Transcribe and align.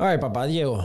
Ay, 0.00 0.18
papá 0.18 0.46
Diego. 0.46 0.84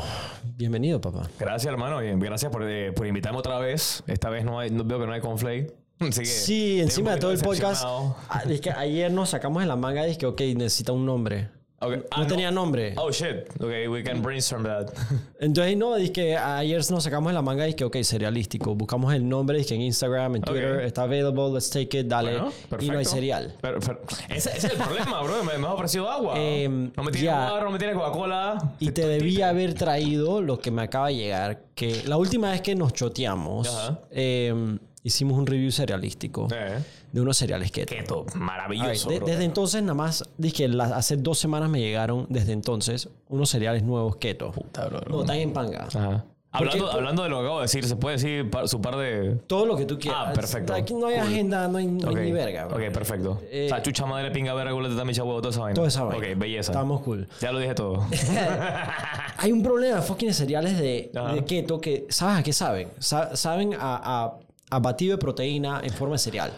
Bienvenido, 0.57 0.99
papá. 0.99 1.29
Gracias, 1.39 1.71
hermano. 1.71 2.03
Y 2.03 2.11
gracias 2.19 2.51
por, 2.51 2.63
eh, 2.67 2.91
por 2.93 3.05
invitarme 3.05 3.37
otra 3.37 3.59
vez. 3.59 4.03
Esta 4.07 4.31
vez 4.31 4.43
no, 4.43 4.59
hay, 4.59 4.71
no 4.71 4.83
veo 4.83 4.99
que 4.99 5.05
no 5.05 5.13
hay 5.13 5.21
conflate. 5.21 5.75
Sí, 6.23 6.81
encima 6.81 7.13
de 7.13 7.19
todo 7.19 7.31
el 7.31 7.39
podcast. 7.39 7.83
ah, 7.85 8.41
Es 8.49 8.59
que 8.59 8.71
ayer 8.71 9.11
nos 9.11 9.29
sacamos 9.29 9.61
de 9.61 9.67
la 9.67 9.75
manga 9.75 10.03
y 10.05 10.09
dije, 10.09 10.25
ok, 10.25 10.41
necesita 10.55 10.91
un 10.93 11.05
nombre. 11.05 11.49
Ok, 11.85 11.93
No 11.95 12.03
ah, 12.11 12.27
tenía 12.27 12.51
nombre. 12.51 12.93
Oh, 12.97 13.11
shit. 13.11 13.49
Okay, 13.59 13.87
we 13.87 14.03
can 14.03 14.21
brainstorm 14.21 14.63
that. 14.63 14.87
Entonces, 15.39 15.75
no, 15.77 15.95
dije 15.95 16.11
que 16.11 16.37
ayer 16.37 16.81
nos 16.91 17.03
sacamos 17.03 17.29
de 17.31 17.33
la 17.33 17.41
manga 17.41 17.67
y 17.67 17.73
dije, 17.73 17.83
ok, 17.85 17.97
serialístico. 18.03 18.75
Buscamos 18.75 19.13
el 19.13 19.27
nombre, 19.27 19.57
dije 19.57 19.75
en 19.75 19.81
Instagram, 19.81 20.37
en 20.37 20.41
Twitter, 20.43 20.77
Ok. 20.77 20.81
está 20.83 21.03
available, 21.03 21.51
let's 21.53 21.69
take 21.69 21.99
it, 21.99 22.07
dale. 22.07 22.37
Bueno, 22.69 22.83
y 22.83 22.89
no 22.89 22.97
hay 22.99 23.05
cereal. 23.05 23.55
Pero- 23.61 23.79
pero- 23.79 24.01
ese, 24.29 24.49
ese 24.55 24.67
es 24.67 24.73
el 24.73 24.77
problema, 24.79 25.21
bro. 25.21 25.43
Me, 25.43 25.57
me 25.57 25.67
has 25.67 25.73
ofrecido 25.73 26.09
agua. 26.09 26.33
Em, 26.37 26.91
no 26.95 27.03
me 27.03 27.11
tiene 27.11 27.25
ya. 27.25 27.47
agua, 27.47 27.61
no 27.61 27.71
me 27.71 27.77
tiene 27.79 27.93
Coca-Cola. 27.93 28.73
Y 28.79 28.91
te 28.91 29.07
debía 29.07 29.49
haber 29.49 29.73
traído 29.73 30.41
lo 30.41 30.59
que 30.59 30.71
me 30.71 30.81
acaba 30.83 31.07
de 31.07 31.15
llegar, 31.15 31.61
que 31.75 32.03
la 32.05 32.17
última 32.17 32.51
vez 32.51 32.61
que 32.61 32.75
nos 32.75 32.93
choteamos, 32.93 33.69
eh, 34.11 34.77
hicimos 35.03 35.37
un 35.37 35.45
review 35.45 35.71
serialístico 35.71 36.47
Eh, 36.53 36.79
de 37.11 37.21
unos 37.21 37.37
cereales 37.37 37.71
keto. 37.71 37.93
keto. 37.93 38.25
Maravilloso, 38.35 39.09
de- 39.09 39.19
desde 39.19 39.43
entonces, 39.43 39.81
nada 39.81 39.93
más, 39.93 40.23
dije, 40.37 40.67
la- 40.67 40.95
hace 40.95 41.17
dos 41.17 41.37
semanas 41.39 41.69
me 41.69 41.79
llegaron, 41.79 42.25
desde 42.29 42.53
entonces, 42.53 43.09
unos 43.29 43.49
cereales 43.49 43.83
nuevos 43.83 44.15
keto. 44.15 44.51
Puta, 44.51 44.85
bro. 44.87 45.01
No, 45.09 45.21
están 45.21 45.37
en 45.37 45.53
panga. 45.53 45.83
Ajá. 45.87 46.25
Hablando, 46.55 46.83
Porque- 46.85 46.97
hablando 46.97 47.23
de 47.23 47.29
lo 47.29 47.37
que 47.37 47.41
acabo 47.45 47.57
de 47.57 47.63
decir, 47.63 47.83
¿se 47.83 47.95
puede 47.95 48.17
decir 48.17 48.47
par- 48.51 48.67
su 48.67 48.79
par 48.79 48.95
de...? 48.95 49.37
Todo 49.47 49.65
lo 49.65 49.75
que 49.75 49.85
tú 49.87 49.97
quieras. 49.97 50.25
Ah, 50.27 50.33
perfecto. 50.33 50.71
Aquí 50.75 50.93
no 50.93 51.07
hay 51.07 51.15
Cool. 51.15 51.23
agenda, 51.27 51.67
no 51.67 51.79
hay, 51.79 51.87
no 51.87 52.07
hay 52.09 52.13
Ok. 52.15 52.21
ni 52.21 52.31
verga. 52.31 52.65
bro. 52.67 52.77
Ok, 52.77 52.93
perfecto. 52.93 53.41
Eh, 53.49 53.65
o 53.65 53.69
sea, 53.69 53.81
chucha 53.81 54.05
madre, 54.05 54.29
pinga, 54.29 54.53
verga, 54.53 54.71
guleta, 54.71 54.95
tamicha, 54.95 55.23
huevo, 55.23 55.41
toda 55.41 55.49
esa 55.49 55.61
vaina. 55.61 55.73
Toda 55.73 55.87
esa 55.87 56.03
vaina. 56.03 56.27
Ok, 56.27 56.37
belleza. 56.37 56.71
Estamos 56.71 57.01
cool. 57.01 57.27
Ya 57.41 57.51
lo 57.51 57.57
dije 57.57 57.73
todo. 57.73 58.05
Hay 59.37 59.51
un 59.51 59.63
problema 59.63 59.95
de 59.97 60.01
fucking 60.03 60.31
cereales 60.31 60.77
de, 60.77 61.09
keto 61.47 61.81
que, 61.81 62.05
¿sabes 62.09 62.37
a 62.39 62.43
qué 62.43 62.53
saben? 62.53 62.89
Sa- 62.99 63.35
saben 63.35 63.73
a, 63.73 64.23
a, 64.25 64.33
a 64.69 64.79
batido 64.79 65.17
de 65.17 65.17
proteína 65.19 65.81
en 65.83 65.93
forma 65.93 66.15
de 66.15 66.19
cereal. 66.19 66.53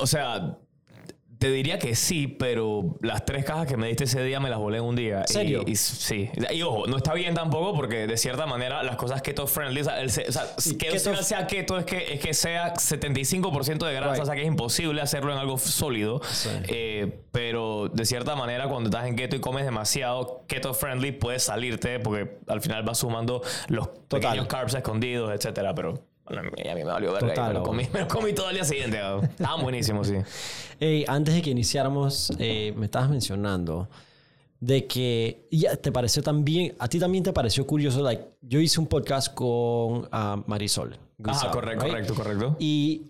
o 0.00 0.06
sea, 0.06 0.58
te 1.38 1.50
diría 1.50 1.78
que 1.78 1.94
sí, 1.94 2.26
pero 2.26 2.98
las 3.00 3.24
tres 3.24 3.46
cajas 3.46 3.66
que 3.66 3.78
me 3.78 3.88
diste 3.88 4.04
ese 4.04 4.22
día 4.22 4.40
me 4.40 4.50
las 4.50 4.58
volé 4.58 4.76
en 4.76 4.84
un 4.84 4.94
día. 4.94 5.26
¿Serio? 5.26 5.62
Y, 5.66 5.74
sí. 5.74 6.28
Y 6.50 6.60
ojo, 6.60 6.86
no 6.86 6.98
está 6.98 7.14
bien 7.14 7.32
tampoco 7.32 7.72
porque 7.74 8.06
de 8.06 8.18
cierta 8.18 8.44
manera 8.44 8.82
las 8.82 8.96
cosas 8.96 9.22
keto 9.22 9.46
friendly, 9.46 9.80
o 9.80 9.84
sea, 9.84 10.00
el 10.02 10.10
ce- 10.10 10.26
o 10.28 10.32
sea, 10.32 10.44
Sí, 10.58 10.76
que 10.76 10.88
keto- 10.90 10.98
cereal 10.98 11.24
sea 11.24 11.46
keto 11.46 11.78
es 11.78 11.86
que, 11.86 12.12
es 12.12 12.20
que 12.20 12.34
sea 12.34 12.74
75% 12.74 13.86
de 13.86 13.94
grasa, 13.94 14.12
Right. 14.12 14.22
o 14.22 14.26
sea 14.26 14.34
que 14.34 14.42
es 14.42 14.48
imposible 14.48 15.00
hacerlo 15.00 15.32
en 15.32 15.38
algo 15.38 15.56
sólido. 15.56 16.20
Eh, 16.68 17.22
pero 17.32 17.88
de 17.88 18.04
cierta 18.04 18.36
manera 18.36 18.68
cuando 18.68 18.90
estás 18.90 19.06
en 19.06 19.16
keto 19.16 19.34
y 19.34 19.40
comes 19.40 19.64
demasiado 19.64 20.44
keto 20.46 20.74
friendly 20.74 21.12
puedes 21.12 21.44
salirte 21.44 22.00
porque 22.00 22.36
al 22.48 22.60
final 22.60 22.82
vas 22.82 22.98
sumando 22.98 23.40
los 23.68 23.88
pequeños 24.08 24.46
carbs 24.46 24.74
escondidos, 24.74 25.32
etcétera, 25.32 25.74
pero... 25.74 26.02
bueno, 26.30 26.50
a 26.70 26.74
mí 26.74 26.80
me 26.80 26.84
valió 26.84 27.12
verga 27.12 27.26
y 27.28 27.30
Total, 27.30 27.48
me 27.52 27.58
lo, 27.58 27.62
comí, 27.64 27.82
me 27.92 28.00
lo 28.00 28.08
comí 28.08 28.32
todo 28.32 28.48
el 28.48 28.54
día 28.56 28.64
siguiente. 28.64 28.98
Estaban 29.22 29.62
buenísimos, 29.62 30.06
sí. 30.06 30.14
Ey, 30.80 31.04
antes 31.06 31.34
de 31.34 31.42
que 31.42 31.50
iniciáramos, 31.50 32.32
eh, 32.38 32.72
me 32.76 32.86
estabas 32.86 33.10
mencionando 33.10 33.88
de 34.60 34.86
que 34.86 35.46
ya 35.50 35.76
te 35.76 35.90
pareció 35.90 36.22
también, 36.22 36.74
a 36.78 36.88
ti 36.88 36.98
también 36.98 37.24
te 37.24 37.32
pareció 37.32 37.66
curioso, 37.66 38.02
like, 38.02 38.24
yo 38.42 38.60
hice 38.60 38.78
un 38.80 38.86
podcast 38.86 39.32
con 39.34 40.08
ah, 40.12 40.42
Marisol. 40.46 40.92
Ajá, 40.94 41.00
Guisado, 41.32 41.52
correcto, 41.52 41.84
right? 41.84 41.92
correcto, 41.92 42.14
correcto. 42.14 42.56
Y 42.58 43.02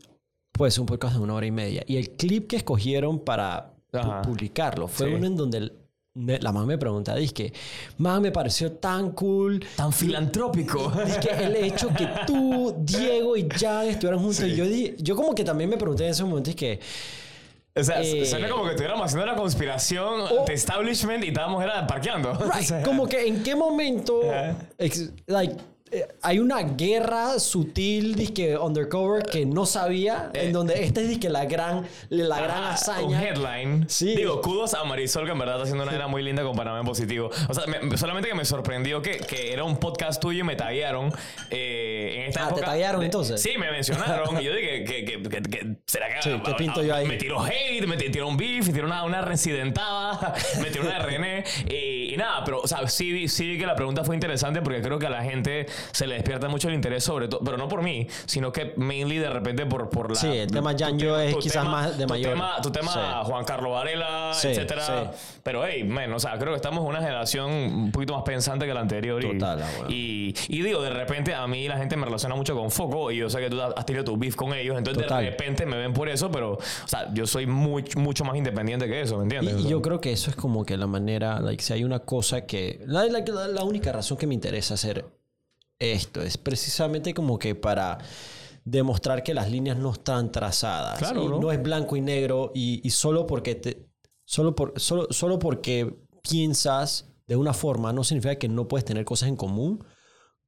pues 0.52 0.78
un 0.78 0.86
podcast 0.86 1.14
de 1.16 1.20
una 1.20 1.34
hora 1.34 1.46
y 1.46 1.50
media. 1.50 1.82
Y 1.86 1.96
el 1.96 2.10
clip 2.10 2.48
que 2.48 2.56
escogieron 2.56 3.18
para 3.20 3.72
pu- 3.92 3.98
Ajá. 4.00 4.22
publicarlo 4.22 4.86
fue 4.88 5.08
Sí. 5.08 5.14
uno 5.14 5.26
en 5.26 5.36
donde 5.36 5.72
la 6.14 6.50
mamá 6.52 6.66
me 6.66 6.76
pregunta, 6.76 7.14
que, 7.32 7.52
mamá, 7.98 8.20
me 8.20 8.32
pareció 8.32 8.72
tan 8.72 9.12
cool. 9.12 9.64
Tan 9.76 9.92
filantrópico. 9.92 10.92
Que 11.22 11.44
el 11.44 11.56
hecho 11.56 11.88
que 11.96 12.08
tú, 12.26 12.74
Diego 12.80 13.36
y 13.36 13.48
Jan 13.48 13.88
estuvieran 13.88 14.18
juntos. 14.20 14.40
Y 14.44 14.56
yo, 14.56 14.64
di- 14.64 14.94
yo 14.98 15.14
como 15.14 15.34
que 15.34 15.44
también 15.44 15.70
me 15.70 15.76
pregunté 15.76 16.04
en 16.04 16.10
ese 16.10 16.24
momento, 16.24 16.50
es 16.50 16.56
que, 16.56 16.80
O 17.72 17.84
sea, 17.84 18.02
Eh, 18.02 18.26
suena 18.26 18.48
como 18.48 18.64
que 18.64 18.70
estuviéramos 18.70 19.06
haciendo 19.06 19.24
una 19.30 19.36
conspiración 19.36 20.22
Oh. 20.22 20.44
de 20.44 20.54
establishment 20.54 21.22
y 21.24 21.28
estábamos 21.28 21.62
era 21.62 21.86
parqueando. 21.86 22.32
Right, 22.34 22.82
como 22.84 23.06
que 23.08 23.28
en 23.28 23.44
qué 23.44 23.54
momento 23.54 24.20
ex- 24.76 25.12
like, 25.26 25.54
hay 26.22 26.38
una 26.38 26.62
guerra 26.62 27.38
sutil, 27.40 28.14
dizque 28.14 28.56
undercover, 28.56 29.24
que 29.24 29.44
no 29.46 29.66
sabía, 29.66 30.30
en 30.34 30.52
donde 30.52 30.84
esta 30.84 31.00
es 31.00 31.08
dizque, 31.08 31.28
la 31.28 31.44
gran, 31.46 31.86
la 32.08 32.38
gran 32.40 32.50
Eh. 32.62 32.66
ah, 32.66 32.72
hazaña. 32.74 33.06
Un 33.06 33.14
headline. 33.14 33.84
Sí. 33.88 34.14
Digo, 34.14 34.40
kudos 34.40 34.74
a 34.74 34.84
Marisol, 34.84 35.24
que 35.26 35.32
en 35.32 35.38
verdad 35.38 35.56
está 35.56 35.64
haciendo 35.64 35.82
una 35.84 35.94
era 35.94 36.06
muy 36.06 36.22
linda 36.22 36.42
con 36.42 36.54
Panamá 36.56 36.80
en 36.80 36.86
positivo. 36.86 37.30
O 37.48 37.54
sea, 37.54 37.64
me- 37.66 37.96
solamente 37.96 38.28
que 38.28 38.34
me 38.34 38.44
sorprendió 38.44 39.02
que, 39.02 39.18
que 39.18 39.52
era 39.52 39.64
un 39.64 39.78
podcast 39.78 40.20
tuyo 40.20 40.40
y 40.40 40.44
me 40.44 40.56
taguearon. 40.56 41.12
eh, 41.50 42.14
en 42.16 42.22
esta 42.28 42.42
Ah, 42.44 42.48
¿te 42.48 42.54
época 42.54 42.66
taguearon 42.66 43.00
de- 43.00 43.06
entonces? 43.06 43.40
Sí, 43.42 43.50
me 43.58 43.70
mencionaron. 43.70 44.40
y 44.40 44.44
yo 44.44 44.54
dije, 44.54 44.84
que, 44.84 45.04
que, 45.04 45.22
que- 45.42 45.76
¿será 45.86 46.08
que 46.14 46.22
Sí, 46.22 46.30
¿qué 46.44 46.52
pinto 46.54 46.82
yo 46.84 46.94
ahí? 46.94 47.06
me 47.06 47.16
tiró 47.16 47.42
hate, 47.42 47.86
me 47.86 47.96
tiró 47.96 48.28
un 48.28 48.36
beef, 48.36 48.66
me 48.68 48.72
tiró 48.72 48.86
una, 48.86 49.02
una 49.04 49.22
residentada, 49.22 50.34
me 50.60 50.70
tiró 50.70 50.84
una 50.84 50.98
René. 51.00 51.44
Y, 52.10 52.14
y 52.14 52.16
nada, 52.16 52.42
pero, 52.44 52.60
o 52.60 52.66
sea, 52.66 52.86
sí, 52.88 53.12
vi- 53.12 53.28
sí 53.28 53.46
vi 53.48 53.58
que 53.58 53.66
la 53.66 53.74
pregunta 53.76 54.04
fue 54.04 54.14
interesante 54.16 54.62
porque 54.62 54.80
creo 54.82 54.98
que 54.98 55.06
a 55.06 55.10
la 55.10 55.22
gente 55.22 55.66
se 55.92 56.06
le 56.06 56.14
despierta 56.14 56.48
mucho 56.48 56.68
el 56.68 56.74
interés, 56.74 57.04
sobre 57.04 57.28
todo, 57.28 57.40
pero 57.44 57.56
no 57.56 57.68
por 57.68 57.82
mí, 57.82 58.06
sino 58.26 58.52
que 58.52 58.72
mainly 58.76 59.18
de 59.18 59.30
repente 59.30 59.66
por, 59.66 59.88
por 59.90 60.10
la. 60.10 60.14
Sí, 60.16 60.28
el 60.28 60.50
tema 60.50 60.72
tu 60.76 60.84
tema- 60.96 61.24
es 61.24 61.32
tu 61.34 61.38
quizás 61.40 61.62
tema- 61.64 61.70
más 61.70 61.98
de 61.98 62.04
tu 62.04 62.10
mayor. 62.12 62.32
Tema, 62.32 62.56
tu 62.62 62.70
tema 62.70 62.92
Sí. 62.92 62.98
Juan 63.30 63.44
Carlos 63.44 63.72
Varela, 63.72 64.32
Sí, 64.34 64.48
etcétera. 64.48 64.82
sí. 64.86 64.92
Pero, 65.42 65.64
hey, 65.66 65.84
man, 65.84 66.12
o 66.12 66.18
sea, 66.18 66.38
creo 66.38 66.50
que 66.52 66.56
estamos 66.56 66.82
en 66.82 66.88
una 66.90 67.00
generación 67.00 67.50
un 67.50 67.92
poquito 67.92 68.14
más 68.14 68.22
pensante 68.24 68.66
que 68.66 68.74
la 68.74 68.80
anterior. 68.80 69.22
y- 69.24 69.38
Total, 69.38 69.62
ah, 69.62 69.66
bueno. 69.78 69.90
y, 69.94 70.34
y 70.48 70.62
digo, 70.62 70.82
de 70.82 70.90
repente 70.90 71.34
a 71.34 71.46
mí 71.46 71.66
la 71.68 71.76
gente 71.78 71.96
me 71.96 72.04
relaciona 72.04 72.34
mucho 72.34 72.54
con 72.56 72.70
Foco 72.70 73.10
y 73.10 73.16
yo 73.18 73.30
sé 73.30 73.38
que 73.40 73.50
tú 73.50 73.60
has 73.60 73.86
tenido 73.86 74.04
tu 74.04 74.16
beef 74.16 74.34
con 74.36 74.52
ellos, 74.54 74.76
entonces 74.76 75.02
Total. 75.04 75.24
de 75.24 75.30
repente 75.30 75.66
me 75.66 75.76
ven 75.76 75.92
por 75.92 76.08
eso, 76.08 76.30
pero, 76.30 76.52
o 76.54 76.58
sea, 76.88 77.08
yo 77.14 77.26
soy 77.26 77.46
muy, 77.46 77.84
mucho 77.96 78.24
más 78.24 78.36
independiente 78.36 78.86
que 78.86 79.00
eso, 79.00 79.16
¿me 79.16 79.24
entiendes? 79.24 79.54
y 79.54 79.56
O 79.56 79.60
sea, 79.62 79.70
yo 79.70 79.82
creo 79.82 80.00
que 80.00 80.12
eso 80.12 80.30
es 80.30 80.36
como 80.36 80.64
que 80.64 80.76
la 80.76 80.86
manera, 80.86 81.40
like, 81.40 81.62
si 81.62 81.72
hay 81.72 81.84
una 81.84 81.99
cosa 82.04 82.46
que... 82.46 82.82
La, 82.86 83.04
la- 83.06 83.20
la- 83.48 83.64
única 83.64 83.92
razón 83.92 84.16
que 84.18 84.26
me 84.26 84.34
interesa 84.34 84.74
hacer 84.74 85.04
esto 85.78 86.20
es 86.22 86.36
precisamente 86.36 87.14
como 87.14 87.38
que 87.38 87.54
para 87.54 87.98
demostrar 88.64 89.22
que 89.22 89.32
las 89.34 89.50
líneas 89.50 89.76
no 89.78 89.92
están 89.92 90.30
trazadas. 90.30 90.98
Claro, 90.98 91.24
bro. 91.26 91.40
no 91.40 91.52
es 91.52 91.62
blanco 91.62 91.96
y 91.96 92.00
negro 92.00 92.52
y, 92.54 92.80
y 92.86 92.90
solo 92.90 93.26
porque 93.26 93.54
te... 93.54 93.86
Solo, 94.24 94.54
por, 94.54 94.74
solo, 94.78 95.08
solo 95.10 95.38
porque 95.38 95.96
piensas 96.22 97.06
de 97.26 97.36
una 97.36 97.52
forma 97.52 97.92
no 97.92 98.04
significa 98.04 98.36
que 98.36 98.48
no 98.48 98.68
puedes 98.68 98.84
tener 98.84 99.04
cosas 99.04 99.28
en 99.28 99.36
común 99.36 99.82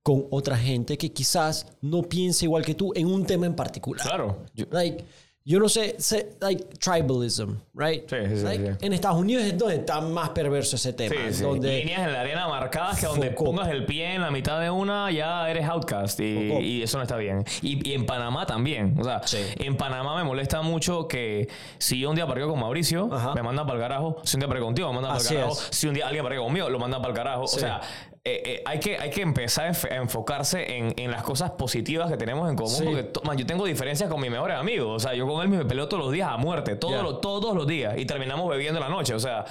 con 0.04 0.26
otra 0.30 0.56
gente 0.56 0.98
que 0.98 1.12
quizás 1.12 1.66
no 1.80 2.02
piense 2.02 2.44
igual 2.44 2.64
que 2.64 2.74
tú 2.74 2.92
en 2.94 3.06
un 3.06 3.24
tema 3.24 3.46
en 3.46 3.54
particular. 3.56 4.06
Claro. 4.06 4.44
Yo- 4.54 4.66
Like, 4.70 5.04
yo 5.44 5.58
no 5.58 5.68
sé, 5.68 5.96
sé, 5.98 6.36
like 6.40 6.64
tribalism, 6.78 7.54
right? 7.74 8.08
Sí, 8.08 8.16
sí, 8.28 8.36
sí, 8.36 8.44
Like, 8.44 8.72
sí. 8.72 8.86
En 8.86 8.92
Estados 8.92 9.18
Unidos 9.18 9.44
es 9.44 9.58
donde 9.58 9.76
está 9.76 10.00
más 10.00 10.30
perverso 10.30 10.76
ese 10.76 10.92
tema. 10.92 11.14
Donde, 11.40 11.78
Líneas 11.78 12.06
en 12.06 12.12
la 12.12 12.20
arena 12.20 12.48
marcadas 12.48 13.00
que 13.00 13.06
donde 13.06 13.30
pongas 13.32 13.68
el 13.68 13.84
pie 13.84 14.14
en 14.14 14.20
la 14.20 14.30
mitad 14.30 14.60
de 14.60 14.70
una 14.70 15.10
ya 15.10 15.50
eres 15.50 15.66
outcast 15.66 16.20
y, 16.20 16.82
eso 16.82 16.96
no 16.96 17.02
está 17.02 17.16
bien. 17.16 17.44
Y, 17.60 17.88
y 17.88 17.94
en 17.94 18.06
Panamá 18.06 18.46
también. 18.46 18.96
O 18.98 19.04
sea, 19.04 19.20
en 19.56 19.76
Panamá 19.76 20.16
me 20.16 20.24
molesta 20.24 20.62
mucho 20.62 21.08
que 21.08 21.48
si 21.78 21.98
yo 21.98 22.10
un 22.10 22.16
día 22.16 22.26
parqueo 22.26 22.48
con 22.48 22.60
Mauricio, 22.60 23.08
Ajá. 23.12 23.34
me 23.34 23.42
mandan 23.42 23.66
para 23.66 23.78
el 23.78 23.82
carajo. 23.82 24.20
Si 24.24 24.36
un 24.36 24.40
día 24.40 24.48
parqueo 24.48 24.66
contigo, 24.66 24.88
me 24.88 25.00
mandan 25.00 25.16
para 25.16 25.22
el 25.22 25.36
carajo. 25.36 25.52
es. 25.52 25.68
Si 25.70 25.88
un 25.88 25.94
día 25.94 26.06
alguien 26.06 26.22
parquea 26.24 26.42
conmigo, 26.42 26.68
lo 26.70 26.78
mandan 26.78 27.02
para 27.02 27.12
el 27.12 27.16
carajo. 27.16 27.42
O 27.42 27.48
sea, 27.48 27.80
eh, 28.24 28.42
eh, 28.46 28.62
hay, 28.64 28.78
que, 28.78 28.96
hay 28.98 29.10
que 29.10 29.20
empezar 29.20 29.66
a 29.66 29.70
enf- 29.72 29.90
a 29.90 29.96
enfocarse 29.96 30.76
en, 30.78 30.94
en 30.96 31.10
las 31.10 31.24
cosas 31.24 31.50
positivas 31.52 32.08
que 32.08 32.16
tenemos 32.16 32.48
en 32.48 32.54
común. 32.54 32.70
Sí. 32.72 32.84
Porque 32.84 33.02
to- 33.02 33.20
man, 33.24 33.36
yo 33.36 33.44
tengo 33.44 33.64
diferencias 33.64 34.08
con 34.08 34.20
mi 34.20 34.30
mejor 34.30 34.52
amigo. 34.52 34.92
O 34.92 35.00
sea, 35.00 35.12
yo 35.14 35.26
con 35.26 35.42
él 35.42 35.48
me 35.48 35.64
peleo 35.64 35.88
todos 35.88 36.04
los 36.04 36.12
días 36.12 36.28
a 36.30 36.36
muerte. 36.36 36.76
Todos, 36.76 37.02
los, 37.02 37.20
todos 37.20 37.56
los 37.56 37.66
días. 37.66 37.98
Y 37.98 38.06
terminamos 38.06 38.48
bebiendo 38.48 38.78
en 38.78 38.84
la 38.84 38.90
noche. 38.90 39.14
O 39.14 39.18
sea, 39.18 39.44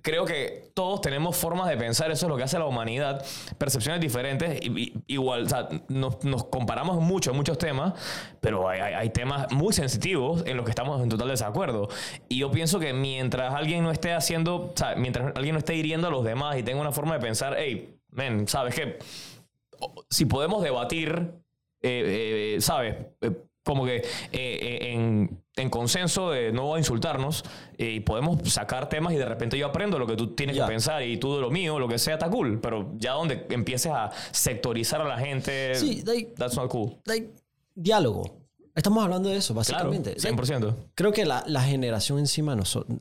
creo 0.00 0.24
que 0.24 0.70
todos 0.72 1.02
tenemos 1.02 1.36
formas 1.36 1.68
de 1.68 1.76
pensar. 1.76 2.10
Eso 2.10 2.24
es 2.24 2.30
lo 2.30 2.38
que 2.38 2.44
hace 2.44 2.58
la 2.58 2.64
humanidad. 2.64 3.22
Percepciones 3.58 4.00
diferentes. 4.00 4.58
Y, 4.62 4.68
y- 4.80 4.92
igual, 5.08 5.42
o 5.44 5.48
sea, 5.50 5.68
nos, 5.88 6.24
nos 6.24 6.44
comparamos 6.44 7.02
mucho 7.02 7.30
en 7.30 7.36
muchos 7.36 7.58
temas. 7.58 7.92
Pero 8.40 8.70
hay, 8.70 8.80
hay- 8.80 8.94
hay 8.94 9.10
temas 9.10 9.52
muy 9.52 9.74
sensitivos 9.74 10.44
en 10.46 10.56
los 10.56 10.64
que 10.64 10.70
estamos 10.70 11.02
en 11.02 11.10
total 11.10 11.28
desacuerdo. 11.28 11.88
Y 12.30 12.38
yo 12.38 12.50
pienso 12.50 12.78
que 12.80 12.94
mientras 12.94 13.52
alguien 13.54 13.82
no 13.84 13.90
esté 13.90 14.14
haciendo, 14.14 14.56
o 14.56 14.72
sea, 14.74 14.94
mientras 14.96 15.36
alguien 15.36 15.52
no 15.52 15.58
esté 15.58 15.74
hiriendo 15.74 16.08
a 16.08 16.10
los 16.10 16.24
demás 16.24 16.56
y 16.56 16.62
tenga 16.62 16.80
una 16.80 16.90
forma 16.92 17.12
de 17.14 17.20
pensar, 17.20 17.56
hey, 17.58 17.93
men, 18.14 18.48
¿sabes 18.48 18.74
qué? 18.74 18.98
Si 20.08 20.24
podemos 20.24 20.62
debatir, 20.62 21.32
eh, 21.82 22.54
eh, 22.56 22.60
¿sabes? 22.60 22.96
Eh, 23.20 23.30
como 23.62 23.84
que 23.86 23.96
eh, 23.96 24.02
eh, 24.32 24.92
en, 24.92 25.42
en 25.56 25.70
consenso 25.70 26.30
de 26.30 26.52
no 26.52 26.76
insultarnos 26.76 27.42
y 27.78 28.00
podemos 28.00 28.38
sacar 28.52 28.88
temas 28.90 29.14
y 29.14 29.16
de 29.16 29.24
repente 29.24 29.56
yo 29.56 29.66
aprendo 29.66 29.98
lo 29.98 30.06
que 30.06 30.16
tú 30.16 30.34
tienes 30.34 30.54
que 30.56 30.62
pensar 30.64 31.02
y 31.02 31.16
tú 31.16 31.34
de 31.36 31.40
lo 31.40 31.50
mío, 31.50 31.78
lo 31.78 31.88
que 31.88 31.98
sea, 31.98 32.14
está 32.14 32.28
cool. 32.28 32.60
Pero 32.60 32.92
ya 32.98 33.12
donde 33.12 33.46
empieces 33.50 33.90
a 33.92 34.10
sectorizar 34.32 35.00
a 35.00 35.04
la 35.08 35.18
gente, 35.18 35.74
Sí, 35.76 36.02
like- 36.04 36.34
that's 36.36 36.56
not 36.56 36.70
cool. 36.70 36.96
like, 37.06 37.30
diálogo. 37.74 38.36
Estamos 38.74 39.02
hablando 39.04 39.30
de 39.30 39.36
eso, 39.38 39.54
Claro, 39.54 39.60
básicamente. 39.90 40.10
Like, 40.10 40.20
100%. 40.20 40.74
creo 40.94 41.12
que 41.12 41.24
la, 41.24 41.42
la 41.46 41.62
generación 41.62 42.18
encima, 42.18 42.54
nosotros, 42.54 42.98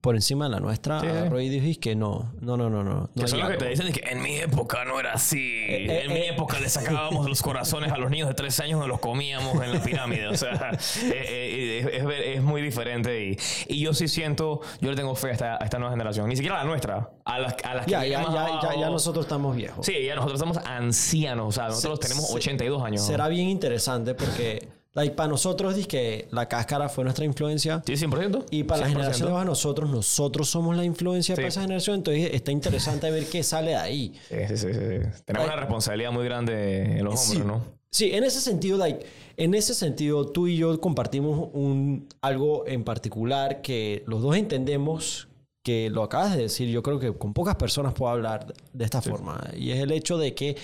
por 0.00 0.14
encima 0.14 0.44
de 0.46 0.50
la 0.52 0.60
nuestra, 0.60 1.00
Sí. 1.00 1.06
agarró 1.06 1.40
y 1.40 1.48
dijo 1.48 1.80
que 1.80 1.94
no, 1.96 2.32
no, 2.40 2.56
no, 2.56 2.70
no, 2.70 2.84
no. 2.84 2.94
no 2.94 3.10
Que 3.14 3.28
son 3.28 3.40
los 3.40 3.50
que 3.50 3.56
te 3.56 3.68
dicen 3.68 3.92
que 3.92 4.00
en 4.08 4.22
mi 4.22 4.36
época 4.36 4.84
no 4.84 4.98
era 5.00 5.12
así. 5.14 5.38
eh, 5.68 6.02
en 6.04 6.12
mi 6.12 6.20
eh. 6.20 6.30
época 6.30 6.58
le 6.60 6.68
sacábamos 6.68 7.28
los 7.28 7.42
corazones 7.42 7.90
a 7.92 7.98
los 7.98 8.10
niños 8.10 8.28
de 8.28 8.34
tres 8.34 8.58
años 8.60 8.84
y 8.84 8.88
los 8.88 9.00
comíamos 9.00 9.62
en 9.62 9.72
la 9.72 9.82
pirámide. 9.82 10.28
O 10.28 10.36
sea, 10.36 10.70
eh, 11.04 11.12
eh, 11.12 11.90
es, 11.92 12.02
es- 12.04 12.36
es 12.36 12.42
muy 12.42 12.62
diferente. 12.62 13.24
Y, 13.24 13.36
y 13.66 13.80
yo 13.80 13.92
sí 13.94 14.08
siento, 14.08 14.60
yo 14.80 14.90
le 14.90 14.96
tengo 14.96 15.14
fe 15.14 15.28
a 15.28 15.32
esta, 15.32 15.54
a 15.56 15.64
esta 15.64 15.78
nueva 15.78 15.92
generación. 15.92 16.28
Ni 16.28 16.36
siquiera 16.36 16.60
a 16.60 16.64
la 16.64 16.68
nuestra, 16.68 17.10
a 17.24 17.38
las, 17.38 17.56
a 17.64 17.74
las 17.74 17.84
que 17.86 17.90
Ya, 17.92 18.02
vienen 18.02 18.26
ya, 18.32 18.60
ya, 18.62 18.70
ya, 18.74 18.80
ya 18.80 18.90
nosotros 18.90 19.24
estamos 19.24 19.56
viejos. 19.56 19.84
Sí, 19.84 19.94
ya 20.04 20.14
nosotros 20.14 20.38
somos 20.38 20.58
ancianos. 20.58 21.48
O 21.48 21.52
sea, 21.52 21.68
nosotros 21.68 21.98
Se- 22.00 22.08
tenemos 22.08 22.28
se- 22.28 22.34
82 22.36 22.82
años. 22.82 23.04
Será 23.04 23.28
bien 23.28 23.48
interesante 23.48 24.14
porque, 24.14 24.68
like, 24.98 25.14
para 25.14 25.28
nosotros, 25.28 25.76
dice 25.76 25.88
que 25.88 26.28
la 26.30 26.46
cáscara 26.48 26.88
fue 26.88 27.04
nuestra 27.04 27.24
influencia. 27.24 27.82
Sí, 27.86 27.94
100%. 27.96 28.46
Y 28.50 28.64
para 28.64 28.82
la 28.82 28.86
100%. 28.88 28.90
generación 28.90 29.38
de 29.38 29.44
nosotros, 29.44 29.90
nosotros 29.90 30.48
somos 30.48 30.76
la 30.76 30.84
influencia 30.84 31.34
Sí. 31.34 31.38
para 31.38 31.48
esa 31.48 31.62
generación. 31.62 31.96
Entonces 31.96 32.30
está 32.34 32.50
interesante 32.52 33.10
ver 33.10 33.26
qué 33.26 33.42
sale 33.42 33.70
de 33.70 33.76
ahí. 33.76 34.12
Sí, 34.28 34.36
sí, 34.48 34.56
sí, 34.56 34.66
sí. 34.72 34.72
Tenemos 34.74 35.24
Like- 35.26 35.44
una 35.46 35.56
responsabilidad 35.56 36.12
muy 36.12 36.24
grande 36.24 36.98
en 36.98 37.04
los 37.04 37.14
hombros, 37.30 37.42
Sí. 37.42 37.42
¿no? 37.46 37.78
Sí, 37.90 38.10
en 38.12 38.24
ese 38.24 38.40
sentido, 38.40 38.76
like, 38.76 39.06
en 39.38 39.54
ese 39.54 39.72
sentido, 39.72 40.26
tú 40.26 40.46
y 40.46 40.56
yo 40.56 40.78
compartimos 40.80 41.48
un, 41.54 42.06
algo 42.20 42.66
en 42.66 42.84
particular 42.84 43.62
que 43.62 44.02
los 44.06 44.20
dos 44.20 44.36
entendemos 44.36 45.28
que 45.64 45.88
lo 45.90 46.02
acabas 46.02 46.34
de 46.36 46.42
decir. 46.42 46.68
Yo 46.68 46.82
creo 46.82 46.98
que 46.98 47.12
con 47.14 47.32
pocas 47.34 47.56
personas 47.56 47.94
puedo 47.94 48.10
hablar 48.12 48.52
de 48.72 48.84
esta 48.84 49.00
forma. 49.00 49.42
Y 49.56 49.70
es 49.70 49.80
el 49.80 49.92
hecho 49.92 50.18
de 50.18 50.34
que 50.34 50.56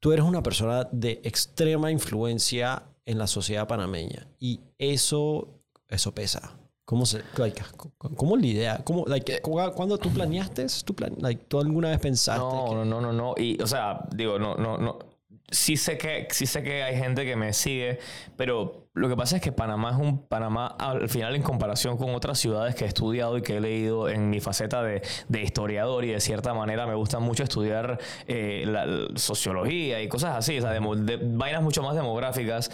tú 0.00 0.12
eres 0.12 0.24
una 0.24 0.42
persona 0.42 0.88
de 0.92 1.20
extrema 1.24 1.90
influencia 1.90 2.82
en 3.06 3.18
la 3.18 3.26
sociedad 3.26 3.66
panameña. 3.68 4.26
Y 4.40 4.60
eso, 4.78 5.60
eso 5.88 6.14
pesa. 6.14 6.58
¿Cómo 6.84 7.06
se, 7.06 7.22
like, 7.38 7.62
cómo 7.98 8.36
la 8.36 8.46
idea? 8.46 8.80
¿Cómo, 8.84 9.04
like, 9.06 9.40
cu- 9.40 9.58
cuando 9.74 9.96
tú 9.96 10.10
planeaste? 10.10 10.66
¿Tú, 10.84 10.94
plan- 10.94 11.16
like, 11.18 11.44
¿tú 11.48 11.58
alguna 11.58 11.88
vez 11.88 11.98
pensaste 11.98 12.40
No, 12.44 12.66
que- 12.68 12.74
no, 12.74 12.84
no, 12.84 13.00
no, 13.00 13.12
no. 13.12 13.34
Y, 13.38 13.60
o 13.62 13.66
sea, 13.66 14.00
digo, 14.14 14.38
no, 14.38 14.54
no, 14.56 14.76
no. 14.76 14.98
Sí 15.50 15.76
sé 15.78 15.96
que, 15.96 16.28
sí 16.30 16.44
sé 16.46 16.62
que 16.62 16.82
hay 16.82 16.96
gente 16.96 17.24
que 17.24 17.36
me 17.36 17.52
sigue, 17.54 17.98
pero 18.36 18.83
lo 18.94 19.08
que 19.08 19.16
pasa 19.16 19.36
es 19.36 19.42
que 19.42 19.50
Panamá 19.50 19.90
es 19.90 19.96
un 19.96 20.18
Panamá 20.18 20.68
al 20.78 21.08
final 21.08 21.34
en 21.34 21.42
comparación 21.42 21.96
con 21.96 22.14
otras 22.14 22.38
ciudades 22.38 22.76
que 22.76 22.84
he 22.84 22.88
estudiado 22.88 23.36
y 23.36 23.42
que 23.42 23.56
he 23.56 23.60
leído 23.60 24.08
en 24.08 24.30
mi 24.30 24.40
faceta 24.40 24.84
de, 24.84 25.02
de 25.28 25.42
historiador 25.42 26.04
y 26.04 26.12
de 26.12 26.20
cierta 26.20 26.54
manera 26.54 26.86
me 26.86 26.94
gusta 26.94 27.18
mucho 27.18 27.42
estudiar 27.42 27.98
eh, 28.28 28.62
la, 28.66 28.86
sociología 29.16 30.00
y 30.00 30.08
cosas 30.08 30.36
así, 30.36 30.58
o 30.58 30.62
sea, 30.62 30.70
de, 30.70 31.18
vainas 31.22 31.62
mucho 31.62 31.82
más 31.82 31.96
demográficas. 31.96 32.70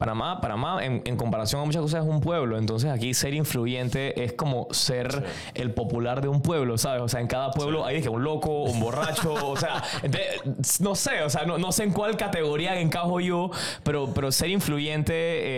Panamá, 0.00 0.40
Panamá 0.40 0.82
en, 0.82 1.02
en 1.04 1.16
comparación 1.18 1.60
a 1.60 1.66
muchas 1.66 1.82
cosas 1.82 2.02
es 2.02 2.10
un 2.10 2.22
pueblo, 2.22 2.56
entonces 2.56 2.90
aquí 2.90 3.12
ser 3.12 3.34
influyente 3.34 4.24
es 4.24 4.32
como 4.32 4.66
ser 4.70 5.24
el 5.52 5.74
popular 5.74 6.22
de 6.22 6.28
un 6.28 6.40
pueblo, 6.40 6.78
¿sabes? 6.78 7.02
O 7.02 7.08
sea, 7.08 7.20
en 7.20 7.26
cada 7.26 7.50
pueblo 7.50 7.84
hay 7.84 8.00
que 8.00 8.08
un 8.08 8.24
loco, 8.24 8.62
un 8.62 8.80
borracho, 8.80 9.34
o 9.34 9.58
sea, 9.58 9.82
no 10.80 10.94
sé, 10.94 11.22
o 11.22 11.28
sea, 11.28 11.44
no, 11.44 11.58
no 11.58 11.70
sé 11.70 11.82
en 11.82 11.92
cuál 11.92 12.16
categoría 12.16 12.80
encajo 12.80 13.20
yo, 13.20 13.50
pero, 13.84 14.14
pero 14.14 14.32
ser 14.32 14.48
influyente 14.48 15.12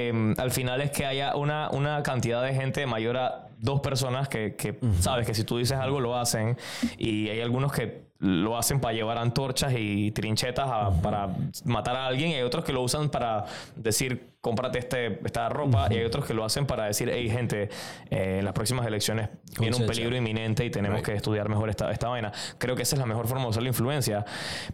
eh, 0.09 0.35
al 0.37 0.51
final 0.51 0.81
es 0.81 0.91
que 0.91 1.07
haya 1.07 1.37
una, 1.37 1.71
una 1.71 2.03
cantidad 2.03 2.43
de 2.43 2.53
gente 2.53 2.85
mayor 2.85 3.19
a 3.19 3.47
dos 3.61 3.81
personas 3.81 4.29
que, 4.29 4.57
que 4.57 4.77
sabes 4.99 5.25
que 5.25 5.35
si 5.35 5.45
tú 5.45 5.59
dices 5.59 5.79
algo 5.79 6.01
lo 6.01 6.19
hacen. 6.19 6.59
Y 6.99 7.29
hay 7.29 7.41
algunos 7.41 7.73
que 7.73 8.03
lo 8.25 8.57
hacen 8.57 8.81
para 8.81 8.95
llevar 8.95 9.19
antorchas 9.19 9.73
y 9.77 10.13
trinchetas 10.13 10.69
a- 10.71 10.91
para 11.03 11.29
matar 11.65 11.97
a 11.97 12.07
alguien 12.07 12.31
y 12.31 12.35
hay 12.35 12.43
otros 12.43 12.65
que 12.65 12.73
lo 12.73 12.81
usan 12.81 13.09
para 13.11 13.45
decir 13.75 14.31
cómprate 14.41 14.79
este, 14.79 15.19
esta 15.25 15.49
ropa 15.49 15.89
y 15.91 15.97
hay 15.97 16.05
otros 16.05 16.25
que 16.25 16.33
lo 16.33 16.45
hacen 16.45 16.65
para 16.65 16.85
decir 16.85 17.11
hey 17.13 17.29
gente 17.29 17.69
eh, 18.11 18.37
en 18.39 18.45
las 18.45 18.55
próximas 18.55 18.87
elecciones 18.87 19.29
viene 19.59 19.75
un 19.77 19.87
peligro 19.87 20.17
inminente 20.17 20.65
y 20.65 20.71
tenemos 20.71 20.99
Right. 20.99 21.07
que 21.07 21.15
estudiar 21.15 21.49
mejor 21.49 21.69
esta, 21.69 21.91
esta 21.91 22.09
vaina 22.09 22.31
creo 22.59 22.77
que 22.77 22.83
esa 22.83 22.95
es 22.95 23.01
la 23.01 23.07
mejor 23.07 23.27
forma 23.27 23.43
de 23.45 23.51
usar 23.51 23.63
la 23.65 23.69
influencia 23.71 24.25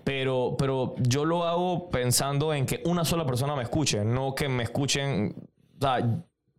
pero, 0.04 0.54
pero 0.58 0.94
yo 0.98 1.24
lo 1.24 1.44
hago 1.44 1.88
pensando 1.88 2.52
en 2.52 2.66
que 2.66 2.82
una 2.84 3.04
sola 3.06 3.24
persona 3.24 3.56
me 3.56 3.62
escuche 3.62 4.04
no 4.04 4.34
que 4.34 4.48
me 4.50 4.62
escuchen 4.64 5.34
o 5.78 5.80
sea, 5.80 6.06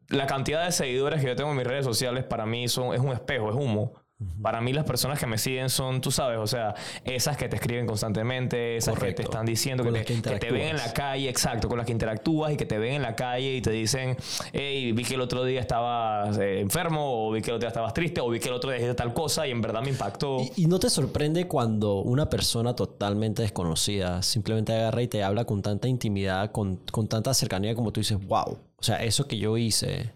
la 0.07 0.25
cantidad 0.25 0.65
de 0.65 0.71
seguidores 0.71 1.21
que 1.21 1.27
yo 1.27 1.35
tengo 1.35 1.51
en 1.51 1.57
mis 1.57 1.67
redes 1.67 1.85
sociales 1.85 2.23
para 2.23 2.47
mí 2.47 2.67
son, 2.67 2.95
es 2.95 2.99
un 2.99 3.11
espejo, 3.11 3.49
es 3.49 3.55
humo. 3.55 3.93
Para 4.41 4.59
mí 4.59 4.73
las 4.73 4.83
personas 4.83 5.17
que 5.17 5.25
me 5.27 5.37
siguen 5.37 5.69
son, 5.69 6.01
tú 6.01 6.11
sabes, 6.11 6.39
o 6.39 6.47
sea, 6.47 6.75
esas 7.05 7.37
que 7.37 7.47
te 7.47 7.55
escriben 7.55 7.85
constantemente, 7.87 8.75
esas 8.75 8.99
que 8.99 9.13
te 9.13 9.21
están 9.23 9.45
diciendo 9.45 9.83
que 9.83 9.91
te, 9.91 10.21
que 10.21 10.39
te 10.39 10.51
ven 10.51 10.69
en 10.69 10.77
la 10.77 10.91
calle, 10.91 11.29
exacto, 11.29 11.69
con 11.69 11.77
las 11.77 11.85
que 11.85 11.93
interactúas 11.93 12.51
y 12.51 12.57
que 12.57 12.65
te 12.65 12.77
ven 12.77 12.95
en 12.95 13.01
la 13.01 13.15
calle 13.15 13.55
y 13.55 13.61
te 13.61 13.71
dicen, 13.71 14.17
hey, 14.51 14.91
vi 14.91 15.05
que 15.05 15.15
el 15.15 15.21
otro 15.21 15.45
día 15.45 15.61
estabas 15.61 16.37
eh, 16.37 16.59
enfermo, 16.59 17.27
o 17.27 17.31
vi 17.31 17.41
que 17.41 17.51
el 17.51 17.55
otro 17.55 17.65
día 17.65 17.69
estabas 17.69 17.93
triste, 17.93 18.19
o 18.19 18.29
vi 18.29 18.39
que 18.39 18.49
el 18.49 18.55
otro 18.55 18.69
día 18.69 18.79
dijiste 18.79 18.95
tal 18.95 19.13
cosa 19.13 19.47
y 19.47 19.51
en 19.51 19.61
verdad 19.61 19.81
me 19.81 19.89
impactó. 19.89 20.41
Y, 20.41 20.63
y 20.63 20.65
no 20.67 20.79
te 20.79 20.89
sorprende 20.89 21.47
cuando 21.47 22.01
una 22.01 22.29
persona 22.29 22.75
totalmente 22.75 23.41
desconocida 23.41 24.21
simplemente 24.21 24.73
agarra 24.73 25.01
y 25.01 25.07
te 25.07 25.23
habla 25.23 25.45
con 25.45 25.61
tanta 25.61 25.87
intimidad, 25.87 26.51
con, 26.51 26.77
con 26.91 27.07
tanta 27.07 27.33
cercanía 27.33 27.73
como 27.73 27.91
tú 27.91 28.01
dices, 28.01 28.17
wow. 28.27 28.57
O 28.77 28.83
sea, 28.83 29.03
eso 29.03 29.27
que 29.27 29.37
yo 29.37 29.57
hice, 29.57 30.11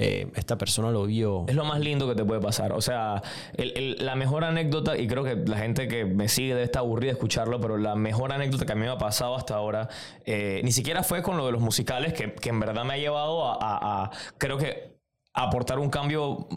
eh, 0.00 0.28
esta 0.34 0.56
persona 0.56 0.90
lo 0.90 1.04
vio. 1.04 1.44
Es 1.46 1.54
lo 1.54 1.64
más 1.64 1.78
lindo 1.80 2.08
que 2.08 2.14
te 2.14 2.24
puede 2.24 2.40
pasar. 2.40 2.72
O 2.72 2.80
sea, 2.80 3.22
la 3.56 4.14
mejor 4.16 4.44
anécdota, 4.44 4.96
y 4.96 5.06
creo 5.06 5.22
que 5.22 5.36
la 5.36 5.58
gente 5.58 5.86
que 5.88 6.04
me 6.06 6.28
sigue 6.28 6.54
debe 6.54 6.64
estar 6.64 6.80
aburrida 6.80 7.08
de 7.10 7.12
escucharlo, 7.18 7.60
pero 7.60 7.76
la 7.76 7.94
mejor 7.94 8.32
anécdota 8.32 8.64
que 8.66 8.72
a 8.72 8.74
mí 8.76 8.80
me 8.82 8.88
ha 8.88 8.98
pasado 8.98 9.36
hasta 9.36 9.54
ahora, 9.54 9.88
eh, 10.24 10.60
ni 10.64 10.72
siquiera 10.72 11.02
fue 11.02 11.22
con 11.22 11.36
lo 11.36 11.44
de 11.46 11.52
los 11.52 11.60
musicales, 11.60 12.14
que, 12.14 12.32
que 12.34 12.48
en 12.48 12.60
verdad 12.60 12.84
me 12.84 12.94
ha 12.94 12.98
llevado 12.98 13.44
a, 13.46 13.54
a- 13.60 14.04
a, 14.04 14.10
creo 14.38 14.56
que, 14.56 14.98
aportar 15.32 15.78
un 15.78 15.90
cambio 15.90 16.48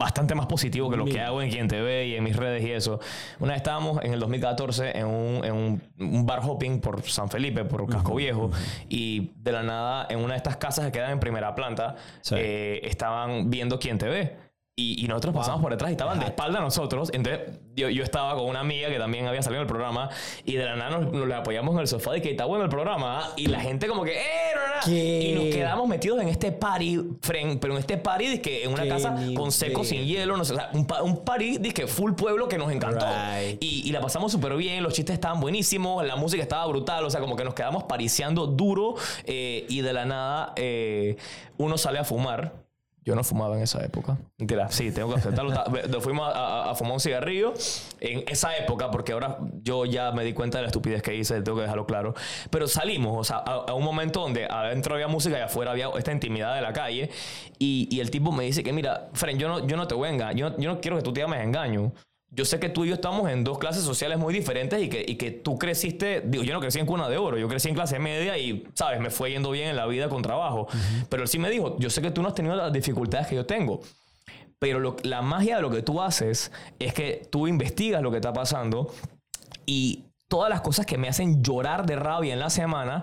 bastante 0.00 0.34
más 0.34 0.46
positivo 0.46 0.90
que 0.90 0.96
lo 0.96 1.04
que 1.04 1.20
hago 1.20 1.42
en 1.42 1.50
Quien 1.50 1.68
Te 1.68 1.80
Ve 1.80 2.06
y 2.08 2.14
en 2.16 2.24
mis 2.24 2.34
redes 2.34 2.64
y 2.64 2.72
eso. 2.72 2.98
Una 3.38 3.52
vez 3.52 3.58
estábamos 3.58 4.02
en 4.02 4.14
el 4.14 4.18
2014 4.20 4.98
en 4.98 5.06
un, 5.06 5.44
en 5.44 5.52
un, 5.52 5.82
un 5.98 6.24
bar 6.26 6.40
hopping 6.42 6.80
por 6.80 7.02
San 7.02 7.28
Felipe, 7.28 7.64
por 7.66 7.86
Casco 7.86 8.14
Viejo, 8.14 8.50
y 8.88 9.32
de 9.36 9.52
la 9.52 9.62
nada 9.62 10.06
en 10.08 10.18
una 10.20 10.30
de 10.32 10.38
estas 10.38 10.56
casas 10.56 10.86
que 10.86 10.92
quedan 10.92 11.10
en 11.12 11.20
primera 11.20 11.54
planta, 11.54 11.96
Sí. 12.22 12.34
eh, 12.38 12.80
estaban 12.84 13.50
viendo 13.50 13.78
Quien 13.78 13.98
Te 13.98 14.08
Ve. 14.08 14.49
Y, 14.80 15.04
y 15.04 15.08
nosotros 15.08 15.34
pasamos 15.34 15.60
por 15.60 15.70
detrás 15.72 15.90
y 15.90 15.92
estaban 15.92 16.18
de 16.18 16.26
espalda 16.26 16.58
a 16.58 16.62
nosotros. 16.62 17.10
Entonces 17.12 17.58
yo, 17.76 17.90
yo 17.90 18.02
estaba 18.02 18.34
con 18.34 18.46
una 18.46 18.60
amiga 18.60 18.88
que 18.88 18.98
también 18.98 19.26
había 19.26 19.42
salido 19.42 19.60
del 19.60 19.68
programa 19.68 20.08
y 20.44 20.54
de 20.54 20.64
la 20.64 20.76
nada 20.76 20.98
nos, 20.98 21.12
nos 21.12 21.30
apoyamos 21.32 21.74
en 21.74 21.80
el 21.80 21.86
sofá 21.86 22.12
de 22.12 22.22
que 22.22 22.30
está 22.30 22.46
bueno 22.46 22.64
el 22.64 22.70
programa. 22.70 23.20
¿ah? 23.20 23.32
Y 23.36 23.46
la 23.48 23.60
gente 23.60 23.86
como 23.88 24.04
que, 24.04 24.18
¡eh! 24.18 24.24
no, 24.54 24.60
no, 24.60 24.74
no". 24.76 24.80
¿Qué? 24.84 25.20
Y 25.20 25.34
nos 25.34 25.54
quedamos 25.54 25.86
metidos 25.86 26.22
en 26.22 26.28
este 26.28 26.52
party, 26.52 26.98
friend, 27.20 27.60
pero 27.60 27.74
en 27.74 27.80
este 27.80 27.98
party 27.98 28.26
de 28.28 28.40
que 28.40 28.64
en 28.64 28.72
una 28.72 28.88
casa 28.88 29.14
con 29.36 29.52
seco, 29.52 29.84
sin 29.84 30.06
hielo, 30.06 30.36
no 30.36 30.44
sé, 30.44 30.54
o 30.54 30.56
sea, 30.56 30.70
un, 30.72 30.86
un 31.02 31.24
party 31.24 31.58
full 31.86 32.12
pueblo 32.12 32.48
que 32.48 32.56
nos 32.56 32.72
encantó. 32.72 33.06
Right. 33.06 33.62
Y, 33.62 33.88
y 33.88 33.92
la 33.92 34.00
pasamos 34.00 34.32
súper 34.32 34.56
bien, 34.56 34.82
los 34.82 34.94
chistes 34.94 35.14
estaban 35.14 35.40
buenísimos, 35.40 36.04
la 36.06 36.16
música 36.16 36.42
estaba 36.42 36.66
brutal, 36.66 37.04
o 37.04 37.10
sea, 37.10 37.20
como 37.20 37.36
que 37.36 37.44
nos 37.44 37.54
quedamos 37.54 37.84
pariciando 37.84 38.46
duro 38.46 38.94
eh, 39.24 39.66
y 39.68 39.82
de 39.82 39.92
la 39.92 40.04
nada 40.04 40.52
eh, 40.56 41.16
uno 41.58 41.76
sale 41.76 41.98
a 41.98 42.04
fumar. 42.04 42.69
Yo 43.10 43.16
no 43.16 43.24
fumaba 43.24 43.56
en 43.56 43.62
esa 43.64 43.84
época. 43.84 44.16
Mentira, 44.38 44.70
sí, 44.70 44.92
tengo 44.92 45.12
que 45.12 45.18
aceptarlo. 45.18 45.52
Ta- 45.52 45.64
Nos 45.88 46.04
fuimos 46.04 46.28
a, 46.32 46.38
a- 46.38 46.70
a 46.70 46.74
fumar 46.76 46.92
un 46.92 47.00
cigarrillo 47.00 47.52
en 47.98 48.22
esa 48.28 48.56
época, 48.56 48.92
porque 48.92 49.10
ahora 49.12 49.38
yo 49.64 49.84
ya 49.84 50.12
me 50.12 50.22
di 50.22 50.32
cuenta 50.32 50.58
de 50.58 50.62
la 50.62 50.68
estupidez 50.68 51.02
que 51.02 51.16
hice, 51.16 51.42
tengo 51.42 51.56
que 51.56 51.62
dejarlo 51.62 51.86
claro. 51.86 52.14
Pero 52.50 52.68
salimos, 52.68 53.18
o 53.18 53.24
sea, 53.24 53.38
a, 53.38 53.64
a 53.70 53.74
un 53.74 53.82
momento 53.82 54.20
donde 54.20 54.46
adentro 54.46 54.94
había 54.94 55.08
música 55.08 55.36
y 55.38 55.40
afuera 55.42 55.72
había 55.72 55.88
esta 55.98 56.12
intimidad 56.12 56.54
de 56.54 56.60
la 56.62 56.72
calle. 56.72 57.10
Y, 57.58 57.88
y 57.90 57.98
el 57.98 58.12
tipo 58.12 58.30
me 58.30 58.44
dice 58.44 58.62
que, 58.62 58.72
mira, 58.72 59.08
Fren, 59.12 59.38
yo 59.40 59.48
no, 59.48 59.66
yo 59.66 59.76
no 59.76 59.88
te 59.88 59.96
voy 59.96 60.08
a 60.08 60.12
engañar, 60.12 60.36
yo, 60.36 60.56
yo 60.56 60.72
no 60.74 60.80
quiero 60.80 60.96
que 60.98 61.02
tú 61.02 61.12
te 61.12 61.20
llames 61.20 61.42
engaño. 61.42 61.92
Yo 62.32 62.44
sé 62.44 62.60
que 62.60 62.68
tú 62.68 62.84
y 62.84 62.88
yo 62.88 62.94
estamos 62.94 63.28
en 63.28 63.42
dos 63.42 63.58
clases 63.58 63.82
sociales 63.82 64.16
muy 64.18 64.32
diferentes 64.32 64.80
y 64.80 64.88
que, 64.88 65.04
y 65.06 65.16
que 65.16 65.32
tú 65.32 65.58
creciste, 65.58 66.22
digo, 66.24 66.44
yo 66.44 66.54
no 66.54 66.60
crecí 66.60 66.78
en 66.78 66.86
cuna 66.86 67.08
de 67.08 67.16
oro, 67.18 67.36
yo 67.38 67.48
crecí 67.48 67.68
en 67.68 67.74
clase 67.74 67.98
media 67.98 68.38
y, 68.38 68.68
sabes, 68.74 69.00
me 69.00 69.10
fue 69.10 69.30
yendo 69.32 69.50
bien 69.50 69.68
en 69.68 69.76
la 69.76 69.86
vida 69.86 70.08
con 70.08 70.22
trabajo. 70.22 70.68
Pero 71.08 71.22
él 71.24 71.28
sí 71.28 71.38
me 71.40 71.50
dijo, 71.50 71.76
yo 71.80 71.90
sé 71.90 72.00
que 72.02 72.12
tú 72.12 72.22
no 72.22 72.28
has 72.28 72.34
tenido 72.34 72.54
las 72.54 72.72
dificultades 72.72 73.26
que 73.26 73.34
yo 73.34 73.46
tengo. 73.46 73.80
Pero 74.60 74.78
lo- 74.78 74.96
la 75.02 75.22
magia 75.22 75.56
de 75.56 75.62
lo 75.62 75.70
que 75.70 75.82
tú 75.82 76.00
haces 76.00 76.52
es 76.78 76.92
que 76.94 77.26
tú 77.30 77.48
investigas 77.48 78.00
lo 78.00 78.10
que 78.12 78.18
está 78.18 78.32
pasando 78.32 78.92
y 79.66 80.04
todas 80.28 80.50
las 80.50 80.60
cosas 80.60 80.86
que 80.86 80.98
me 80.98 81.08
hacen 81.08 81.42
llorar 81.42 81.84
de 81.86 81.96
rabia 81.96 82.32
en 82.32 82.38
la 82.40 82.50
semana, 82.50 83.02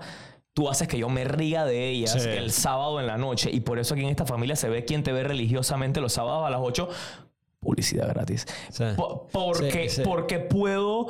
tú 0.53 0.69
haces 0.69 0.87
que 0.87 0.97
yo 0.97 1.09
me 1.09 1.23
ría 1.25 1.65
de 1.65 1.89
ellas 1.89 2.13
Sí. 2.13 2.29
el 2.29 2.51
sábado 2.51 2.99
en 3.01 3.07
la 3.07 3.17
noche. 3.17 3.49
Y 3.51 3.59
por 3.59 3.77
eso 3.79 3.93
aquí 3.93 4.03
en 4.03 4.09
esta 4.09 4.25
familia 4.25 4.55
se 4.55 4.69
ve 4.69 4.85
quien 4.85 5.03
te 5.03 5.11
ve 5.11 5.23
religiosamente 5.23 5.99
los 5.99 6.13
sábados 6.13 6.45
a 6.47 6.49
las 6.49 6.61
8. 6.63 6.87
Publicidad 7.67 8.07
gratis. 8.07 8.45
Sí. 8.71 8.85
Porque, 9.31 9.89
Sí, 9.89 10.01
porque 10.05 10.39
puedo 10.39 11.07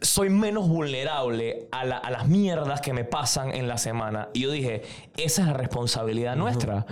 soy 0.00 0.28
menos 0.30 0.68
vulnerable 0.68 1.68
a, 1.72 1.84
la- 1.84 1.96
a 1.96 2.10
las 2.10 2.28
mierdas 2.28 2.80
que 2.82 2.92
me 2.92 3.04
pasan 3.04 3.52
en 3.54 3.66
la 3.66 3.78
semana. 3.78 4.28
Y 4.34 4.42
yo 4.42 4.50
dije, 4.50 4.82
esa 5.16 5.42
es 5.42 5.48
la 5.48 5.54
responsabilidad 5.54 6.36
nuestra. 6.36 6.84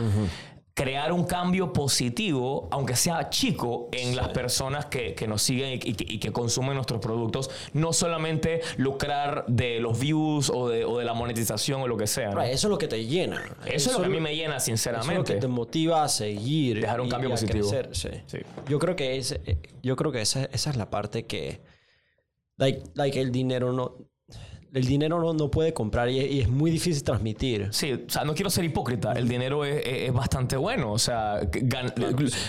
Crear 0.76 1.10
un 1.10 1.24
cambio 1.24 1.72
positivo, 1.72 2.68
aunque 2.70 2.96
sea 2.96 3.30
chico, 3.30 3.88
en 3.92 4.14
las 4.14 4.28
personas 4.28 4.84
que, 4.84 5.14
que 5.14 5.26
nos 5.26 5.40
siguen 5.40 5.72
y, 5.72 5.78
que, 5.78 6.04
y 6.06 6.18
que 6.18 6.30
consumen 6.32 6.74
nuestros 6.74 7.00
productos. 7.00 7.50
No 7.72 7.94
solamente 7.94 8.60
lucrar 8.76 9.46
de 9.48 9.80
los 9.80 9.98
views 9.98 10.50
o 10.50 10.68
de, 10.68 10.84
o 10.84 10.98
de 10.98 11.06
la 11.06 11.14
monetización 11.14 11.80
o 11.80 11.88
lo 11.88 11.96
que 11.96 12.06
sea. 12.06 12.28
eso 12.46 12.66
es 12.66 12.70
lo 12.70 12.76
que 12.76 12.88
te 12.88 13.06
llena. 13.06 13.42
Eso, 13.64 13.88
es 13.88 13.96
lo 13.96 14.00
que 14.02 14.06
a 14.06 14.08
mí 14.10 14.20
me 14.20 14.36
llena, 14.36 14.56
Eso 14.58 14.64
es 14.64 14.68
lo 14.68 14.76
sinceramente. 14.76 15.34
que 15.36 15.40
te 15.40 15.48
motiva 15.48 16.04
a 16.04 16.08
seguir. 16.10 16.82
Dejar 16.82 17.00
un 17.00 17.06
y- 17.06 17.10
cambio 17.10 17.30
a 17.30 17.32
positivo. 17.32 17.70
crecer, 17.70 17.88
sí. 17.96 18.10
Sí. 18.26 18.38
Yo 18.68 18.78
creo 18.78 18.94
que, 18.96 19.16
es, 19.16 19.32
eh, 19.32 19.58
yo 19.82 19.96
creo 19.96 20.12
que 20.12 20.20
esa, 20.20 20.44
esa 20.52 20.68
es 20.68 20.76
la 20.76 20.90
parte 20.90 21.24
que... 21.24 21.62
Like, 22.58 22.82
like 22.94 23.18
el 23.18 23.32
dinero 23.32 23.72
no... 23.72 23.94
El 24.76 24.86
dinero 24.86 25.18
no, 25.20 25.32
no 25.32 25.50
puede 25.50 25.72
comprar 25.72 26.08
y, 26.10 26.20
y 26.20 26.40
es 26.40 26.48
muy 26.48 26.70
difícil 26.70 27.02
transmitir. 27.02 27.68
Sí, 27.72 27.92
o 27.92 28.10
sea, 28.10 28.24
no 28.24 28.34
quiero 28.34 28.50
ser 28.50 28.64
hipócrita. 28.64 29.12
El 29.12 29.26
dinero 29.28 29.64
es, 29.64 29.76
es- 29.84 30.02
es 30.08 30.12
bastante 30.12 30.56
bueno. 30.56 30.92
O 30.92 30.98
sea, 30.98 31.40
gan- 31.42 31.92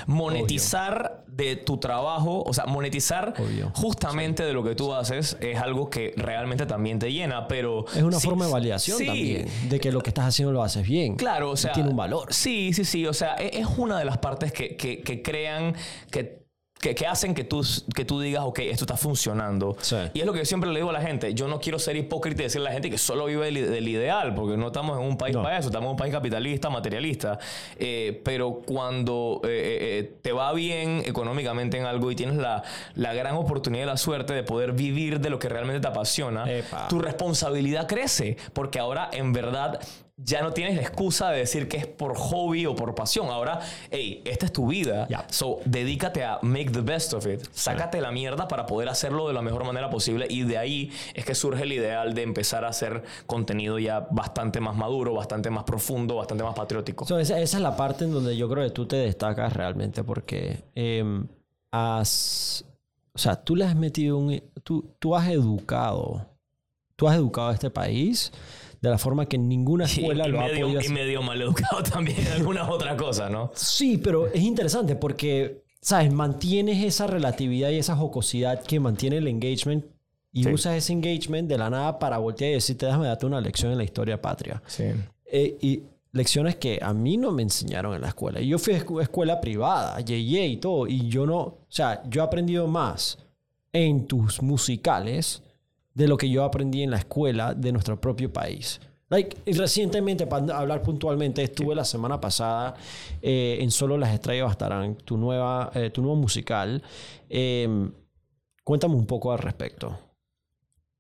monetizar 0.07 1.23
de 1.27 1.55
tu 1.55 1.77
trabajo, 1.77 2.43
o 2.43 2.53
sea, 2.53 2.65
monetizar 2.65 3.33
Obvio. 3.37 3.71
justamente 3.75 4.43
de 4.43 4.53
lo 4.53 4.63
que 4.63 4.75
tú 4.75 4.93
haces 4.93 5.37
es 5.39 5.57
algo 5.59 5.89
que 5.89 6.13
realmente 6.17 6.65
también 6.65 6.99
te 6.99 7.11
llena, 7.11 7.47
pero... 7.47 7.85
Es 7.95 8.01
una 8.03 8.19
sí- 8.19 8.27
forma 8.27 8.45
de 8.47 8.51
validación 8.51 8.97
sí, 8.97 9.05
también. 9.05 9.47
De 9.69 9.79
que 9.79 9.91
lo 9.91 10.01
que 10.01 10.09
estás 10.09 10.25
haciendo 10.25 10.51
lo 10.51 10.63
haces 10.63 10.85
bien. 10.87 11.15
Claro, 11.15 11.51
o 11.51 11.57
sea. 11.57 11.71
Tiene 11.73 11.89
un 11.89 11.95
valor. 11.97 12.33
Sí, 12.33 12.73
sí, 12.73 12.83
sí. 12.85 13.05
O 13.05 13.13
sea, 13.13 13.35
e- 13.37 13.59
es 13.59 13.67
una 13.77 13.99
de 13.99 14.05
las 14.05 14.17
partes 14.17 14.51
que, 14.51 14.75
que- 14.75 15.01
que 15.01 15.21
crean 15.21 15.75
que. 16.11 16.46
Que, 16.79 16.93
que 16.93 17.07
hacen 17.07 17.33
que 17.33 17.43
tú, 17.43 17.65
que 17.95 18.05
tú 18.05 18.19
digas, 18.19 18.43
ok, 18.45 18.59
esto 18.59 18.83
está 18.83 18.97
funcionando. 18.97 19.75
Sí. 19.81 19.95
Y 20.13 20.19
es 20.19 20.25
lo 20.27 20.33
que 20.33 20.39
yo 20.39 20.45
siempre 20.45 20.69
le 20.69 20.79
digo 20.79 20.91
a 20.91 20.93
la 20.93 21.01
gente. 21.01 21.33
Yo 21.33 21.47
no 21.47 21.59
quiero 21.59 21.79
ser 21.79 21.95
hipócrita 21.95 22.43
y 22.43 22.45
decirle 22.45 22.67
a 22.67 22.69
la 22.69 22.73
gente 22.73 22.89
que 22.91 22.97
solo 22.99 23.25
vive 23.25 23.45
del, 23.51 23.71
del 23.71 23.87
ideal, 23.87 24.35
porque 24.35 24.57
no 24.57 24.67
estamos 24.67 24.99
en 24.99 25.03
un 25.05 25.17
país 25.17 25.35
No. 25.35 25.41
para 25.41 25.57
eso, 25.57 25.69
estamos 25.69 25.87
en 25.87 25.91
un 25.91 25.97
país 25.97 26.13
capitalista, 26.13 26.69
materialista. 26.69 27.39
Eh, 27.79 28.21
pero 28.23 28.61
cuando 28.65 29.41
eh, 29.45 29.77
eh, 30.03 30.17
te 30.21 30.31
va 30.31 30.53
bien 30.53 31.01
económicamente 31.05 31.77
en 31.77 31.85
algo 31.85 32.11
y 32.11 32.15
tienes 32.15 32.37
la, 32.37 32.61
la 32.95 33.13
gran 33.13 33.35
oportunidad 33.35 33.83
y 33.85 33.87
la 33.87 33.97
suerte 33.97 34.33
de 34.33 34.43
poder 34.43 34.73
vivir 34.73 35.19
de 35.19 35.29
lo 35.31 35.39
que 35.39 35.49
realmente 35.49 35.81
te 35.81 35.87
apasiona, 35.87 36.49
Epa. 36.51 36.87
tu 36.89 36.99
responsabilidad 36.99 37.87
crece, 37.87 38.37
porque 38.53 38.77
ahora 38.79 39.09
en 39.11 39.33
verdad 39.33 39.79
ya 40.19 40.41
no 40.41 40.51
tienes 40.51 40.75
la 40.75 40.81
excusa 40.81 41.29
de 41.29 41.39
decir 41.39 41.67
que 41.67 41.77
es 41.77 41.85
por 41.85 42.15
hobby 42.17 42.65
o 42.65 42.75
por 42.75 42.95
pasión. 42.95 43.27
Ahora, 43.27 43.59
hey, 43.91 44.23
esta 44.25 44.47
es 44.47 44.51
tu 44.51 44.67
vida. 44.67 45.07
So, 45.29 45.59
dedícate 45.65 46.23
a 46.23 46.39
make 46.41 46.71
the 46.71 46.81
best 46.81 47.13
of 47.13 47.27
it. 47.27 47.43
Sácate 47.51 48.01
la 48.01 48.11
mierda 48.11 48.47
para 48.47 48.65
poder 48.65 48.89
hacerlo 48.89 49.27
de 49.27 49.35
la 49.35 49.43
mejor 49.43 49.63
manera 49.63 49.91
posible. 49.91 50.25
Y 50.27 50.41
de 50.41 50.57
ahí 50.57 50.91
es 51.13 51.23
que 51.23 51.35
surge 51.35 51.63
el 51.63 51.71
ideal 51.71 52.15
de 52.15 52.23
empezar 52.23 52.65
a 52.65 52.69
hacer 52.69 53.03
contenido 53.27 53.77
ya 53.77 54.07
bastante 54.09 54.59
más 54.59 54.75
maduro, 54.75 55.13
bastante 55.13 55.51
más 55.51 55.65
profundo, 55.65 56.15
bastante 56.15 56.43
más 56.43 56.55
patriótico. 56.55 57.05
So, 57.05 57.19
esa, 57.19 57.39
esa 57.39 57.57
es 57.57 57.63
la 57.63 57.77
parte 57.77 58.05
en 58.05 58.11
donde 58.11 58.35
yo 58.35 58.49
creo 58.49 58.63
que 58.63 58.71
tú 58.71 58.87
te 58.87 58.95
destacas 58.95 59.53
realmente 59.53 60.03
porque 60.03 60.63
em, 60.73 61.27
has... 61.71 62.65
O 63.13 63.19
sea, 63.19 63.35
tú 63.35 63.55
le 63.55 63.65
has 63.65 63.75
metido 63.75 64.17
un... 64.17 64.41
Tú, 64.63 64.95
tú 64.97 65.15
has 65.15 65.29
educado. 65.29 66.25
Tú 66.95 67.07
has 67.07 67.15
educado 67.15 67.49
a 67.49 67.53
este 67.53 67.69
país 67.69 68.31
de 68.81 68.89
la 68.89 68.97
forma 68.97 69.25
que 69.25 69.37
ninguna 69.37 69.85
escuela 69.85 70.27
y, 70.27 70.31
lo 70.31 70.39
ha 70.39 70.45
medio, 70.47 70.65
podido 70.67 70.81
y 70.81 70.89
medio 70.89 71.21
maleducado 71.21 71.83
también 71.91 72.19
en 72.19 72.27
algunas 72.33 72.69
otras 72.69 72.95
cosas, 72.95 73.31
¿no? 73.31 73.51
Sí, 73.55 73.97
pero 73.97 74.27
es 74.27 74.41
interesante 74.41 74.95
porque, 74.95 75.63
¿sabes? 75.81 76.11
Mantienes 76.11 76.83
esa 76.83 77.07
relatividad 77.07 77.69
y 77.71 77.77
esa 77.77 77.95
jocosidad 77.95 78.61
que 78.63 78.79
mantiene 78.79 79.17
el 79.17 79.27
engagement 79.27 79.85
y 80.31 80.43
Sí. 80.43 80.49
usas 80.51 80.75
ese 80.75 80.93
engagement 80.93 81.49
de 81.49 81.57
la 81.57 81.69
nada 81.69 81.97
para 81.97 82.17
voltear 82.19 82.51
y 82.51 82.53
decirte, 82.55 82.85
déjame 82.85 83.07
darte 83.07 83.25
una 83.25 83.41
lección 83.41 83.71
en 83.71 83.77
la 83.79 83.83
historia 83.83 84.21
patria. 84.21 84.61
Sí. 84.67 84.83
Eh, 85.25 85.57
y 85.61 85.81
lecciones 86.11 86.55
que 86.57 86.79
a 86.81 86.93
mí 86.93 87.17
no 87.17 87.31
me 87.31 87.41
enseñaron 87.43 87.95
en 87.95 88.01
la 88.01 88.09
escuela. 88.09 88.39
Y 88.39 88.47
Yo 88.47 88.59
fui 88.59 88.73
a 88.73 88.83
escu- 88.83 89.01
escuela 89.01 89.41
privada, 89.41 89.99
yeye 90.01 90.45
y 90.45 90.57
todo, 90.57 90.85
y 90.87 91.07
yo 91.09 91.25
no, 91.25 91.39
o 91.39 91.57
sea, 91.69 92.03
yo 92.09 92.21
he 92.21 92.25
aprendido 92.25 92.67
más 92.67 93.17
en 93.73 94.05
tus 94.05 94.41
musicales 94.41 95.41
de 95.97 96.07
lo 96.07 96.15
que 96.15 96.29
yo 96.29 96.43
aprendí 96.43 96.83
en 96.83 96.91
la 96.91 96.97
escuela 96.97 97.55
de 97.55 97.71
nuestro 97.71 97.99
propio 97.99 98.31
país. 98.31 98.79
Like, 99.09 99.35
y 99.45 99.53
recientemente, 99.53 100.27
para 100.27 100.55
hablar 100.55 100.83
puntualmente, 100.83 101.41
estuve 101.41 101.73
la 101.73 101.85
semana 101.85 102.21
pasada 102.21 102.75
eh, 103.19 103.57
en 103.61 103.71
Solo 103.71 103.97
las 103.97 104.13
Estrellas 104.13 104.45
Bastarán, 104.45 104.95
tu, 104.95 105.17
nueva, 105.17 105.71
eh, 105.73 105.89
tu 105.89 106.03
nuevo 106.03 106.15
musical. 106.15 106.83
Eh, 107.29 107.89
cuéntame 108.63 108.93
un 108.93 109.07
poco 109.07 109.31
al 109.31 109.39
respecto. 109.39 109.97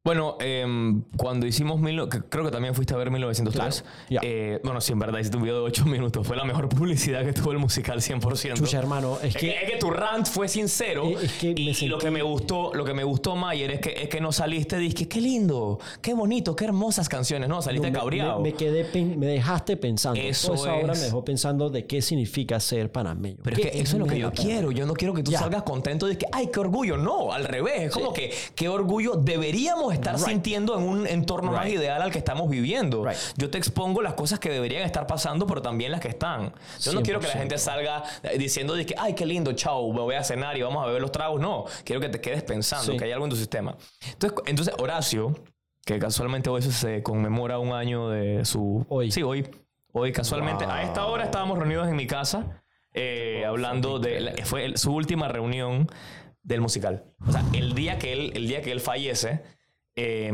Bueno, 0.07 0.37
em, 0.39 1.01
cuando 1.17 1.45
hicimos, 1.45 1.81
mil, 1.81 2.07
creo 2.07 2.45
que 2.45 2.49
también 2.51 2.73
fuiste 2.73 2.93
a 2.93 2.97
ver 2.97 3.11
1903. 3.11 3.81
Claro, 3.81 3.93
ya. 4.09 4.21
Eh, 4.23 4.61
bueno, 4.63 4.79
sí, 4.79 4.93
en 4.93 4.99
verdad 4.99 5.19
hiciste 5.19 5.35
un 5.35 5.43
video 5.43 5.57
de 5.57 5.63
8 5.63 5.83
minutos. 5.85 6.25
Fue 6.25 6.37
la 6.37 6.45
mejor 6.45 6.69
publicidad 6.69 7.25
que 7.25 7.33
tuvo 7.33 7.51
el 7.51 7.57
musical 7.57 7.99
100%. 7.99 8.53
Chucha, 8.53 8.79
hermano, 8.79 9.17
es 9.21 9.35
que, 9.35 9.49
es 9.49 9.69
que 9.69 9.75
tu 9.75 9.89
rant 9.89 10.25
fue 10.25 10.47
sincero 10.47 11.09
es 11.09 11.33
que 11.33 11.53
me 11.53 11.59
y, 11.59 11.87
lo 11.89 11.97
que 11.97 12.09
me 12.09 12.21
gustó, 12.21 12.73
lo 12.73 12.85
que 12.85 12.93
me 12.93 13.03
gustó 13.03 13.35
Mayer 13.35 13.69
es 13.71 13.79
que 13.81 14.01
es 14.03 14.07
que 14.07 14.21
no 14.21 14.31
saliste 14.31 14.77
dije 14.77 15.09
qué 15.09 15.19
lindo, 15.19 15.77
qué 16.01 16.13
bonito, 16.13 16.55
qué 16.55 16.63
hermosas 16.63 17.09
canciones, 17.09 17.49
no, 17.49 17.61
saliste 17.61 17.91
No, 17.91 17.93
me- 17.93 17.99
cabreado. 17.99 18.39
Me, 18.39 18.51
me 18.51 18.55
quedé, 18.55 18.85
pen- 18.85 19.19
me 19.19 19.25
dejaste 19.25 19.75
pensando. 19.75 20.21
Eso 20.21 20.53
Toda 20.53 20.59
esa 20.69 20.73
obra 20.85 20.93
me 20.93 20.99
dejó 21.01 21.25
pensando 21.25 21.69
de 21.69 21.85
qué 21.85 22.01
significa 22.01 22.61
ser 22.61 22.93
panameño. 22.93 23.39
Pero 23.43 23.57
es 23.57 23.61
¿Qué 23.61 23.71
que 23.71 23.81
eso 23.81 23.97
es 23.97 23.99
lo 23.99 24.05
que 24.05 24.19
yo 24.19 24.31
quiero. 24.31 24.71
Yo 24.71 24.85
no 24.85 24.93
quiero 24.93 25.13
que 25.13 25.21
tú 25.23 25.33
salgas 25.33 25.63
contento 25.63 26.05
de 26.07 26.17
que, 26.17 26.27
ay, 26.31 26.47
qué 26.47 26.61
orgullo. 26.61 26.95
No, 26.95 27.33
al 27.33 27.43
revés. 27.43 27.81
Es 27.87 27.91
como 27.91 28.13
que, 28.13 28.33
qué 28.55 28.69
orgullo 28.69 29.15
deberíamos 29.15 29.96
estar 29.97 30.15
Right. 30.15 30.25
sintiendo 30.25 30.77
en 30.77 30.83
un 30.83 31.05
entorno 31.07 31.51
más 31.51 31.67
ideal 31.67 32.01
al 32.01 32.11
que 32.11 32.17
estamos 32.17 32.49
viviendo. 32.49 33.03
Right. 33.05 33.17
Yo 33.37 33.49
te 33.49 33.57
expongo 33.57 34.01
las 34.01 34.13
cosas 34.13 34.39
que 34.39 34.49
deberían 34.49 34.83
estar 34.83 35.05
pasando, 35.05 35.45
pero 35.45 35.61
también 35.61 35.91
las 35.91 36.01
que 36.01 36.07
están. 36.07 36.53
Yo 36.81 36.93
no 36.93 37.01
quiero 37.01 37.19
que 37.19 37.27
la 37.27 37.33
100%. 37.33 37.37
gente 37.39 37.57
salga 37.57 38.03
eh, 38.23 38.37
diciendo 38.37 38.73
de 38.75 38.85
que, 38.85 38.95
ay, 38.97 39.13
qué 39.13 39.25
lindo, 39.25 39.51
chao, 39.53 39.91
me 39.93 40.01
voy 40.01 40.15
a 40.15 40.23
cenar 40.23 40.57
y 40.57 40.61
vamos 40.61 40.83
a 40.83 40.87
beber 40.87 41.01
los 41.01 41.11
tragos. 41.11 41.39
No, 41.41 41.65
quiero 41.83 41.99
que 42.01 42.09
te 42.09 42.21
quedes 42.21 42.43
pensando 42.43 42.91
Sí. 42.93 42.97
que 42.97 43.05
hay 43.05 43.11
algo 43.11 43.25
en 43.25 43.29
tu 43.31 43.35
sistema. 43.37 43.75
Entonces, 44.13 44.39
entonces 44.47 44.73
Horacio, 44.79 45.35
que 45.85 45.99
casualmente 45.99 46.49
hoy 46.49 46.61
se 46.61 47.01
conmemora 47.03 47.59
un 47.59 47.71
año 47.73 48.09
de 48.09 48.43
su... 48.45 48.85
Hoy. 48.89 49.11
Sí, 49.11 49.23
hoy. 49.23 49.47
Hoy 49.93 50.11
casualmente, 50.11 50.65
a 50.65 50.83
esta 50.83 51.05
hora 51.05 51.23
estábamos 51.23 51.57
reunidos 51.57 51.87
en 51.87 51.95
mi 51.95 52.05
casa 52.07 52.61
eh, 52.93 53.43
hablando 53.47 53.97
de... 53.99 54.19
la- 54.19 54.33
fue 54.45 54.65
el- 54.65 54.77
su 54.77 54.93
última 54.93 55.27
reunión 55.27 55.87
del 56.43 56.61
musical. 56.61 57.03
O 57.27 57.31
sea, 57.31 57.43
el 57.53 57.73
día 57.73 57.97
que 57.97 58.13
él, 58.13 58.31
el 58.35 58.47
día 58.47 58.61
que 58.61 58.71
él 58.71 58.79
fallece, 58.79 59.41
eh, 59.97 60.31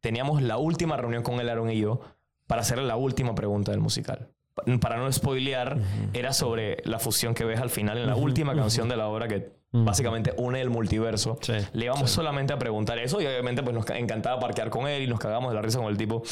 teníamos 0.00 0.40
la 0.40 0.56
última 0.56 0.96
reunión 0.96 1.22
con 1.22 1.38
él, 1.40 1.48
Aaron 1.50 1.70
y 1.70 1.78
yo, 1.78 2.00
para 2.46 2.62
hacerle 2.62 2.84
la 2.86 2.96
última 2.96 3.34
pregunta 3.34 3.70
del 3.72 3.80
musical. 3.80 4.28
Pa- 4.54 4.64
Para 4.80 4.96
no 4.98 5.10
spoilear, 5.12 5.78
era 6.14 6.32
sobre 6.32 6.78
la 6.84 6.98
fusión 6.98 7.34
que 7.34 7.44
ves 7.44 7.60
al 7.60 7.70
final 7.70 7.98
en 7.98 8.06
la 8.06 8.16
última 8.16 8.54
canción 8.54 8.88
de 8.88 8.96
la 8.96 9.08
obra 9.08 9.26
que 9.28 9.50
básicamente 9.72 10.34
une 10.36 10.60
el 10.60 10.68
multiverso. 10.68 11.38
Sí, 11.40 11.54
Le 11.72 11.86
íbamos 11.86 12.10
solamente 12.10 12.52
a 12.52 12.58
preguntar 12.58 12.98
eso 12.98 13.20
y 13.22 13.26
obviamente 13.26 13.62
pues 13.62 13.74
nos 13.74 13.84
ca- 13.86 13.96
encantaba 13.98 14.38
parquear 14.38 14.68
con 14.70 14.86
él 14.86 15.02
y 15.02 15.06
nos 15.06 15.18
cagamos 15.18 15.50
de 15.50 15.54
la 15.56 15.62
risa 15.62 15.78
con 15.78 15.88
el 15.88 15.96
tipo. 15.96 16.22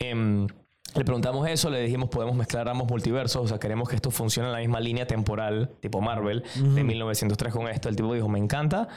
Em, 0.00 0.48
le 0.96 1.04
preguntamos 1.04 1.48
eso, 1.48 1.70
le 1.70 1.80
dijimos 1.82 2.08
podemos 2.08 2.34
mezclar 2.34 2.68
ambos 2.68 2.88
multiversos, 2.88 3.42
o 3.44 3.46
sea, 3.46 3.60
queremos 3.60 3.88
que 3.88 3.94
esto 3.94 4.10
funcione 4.10 4.48
en 4.48 4.52
la 4.52 4.58
misma 4.58 4.80
línea 4.80 5.06
temporal, 5.06 5.70
tipo 5.80 6.00
Marvel, 6.00 6.42
de 6.74 6.82
1903 6.82 7.52
con 7.52 7.68
esto. 7.68 7.88
El 7.88 7.94
tipo 7.94 8.12
dijo, 8.12 8.28
me 8.28 8.40
encanta. 8.40 8.88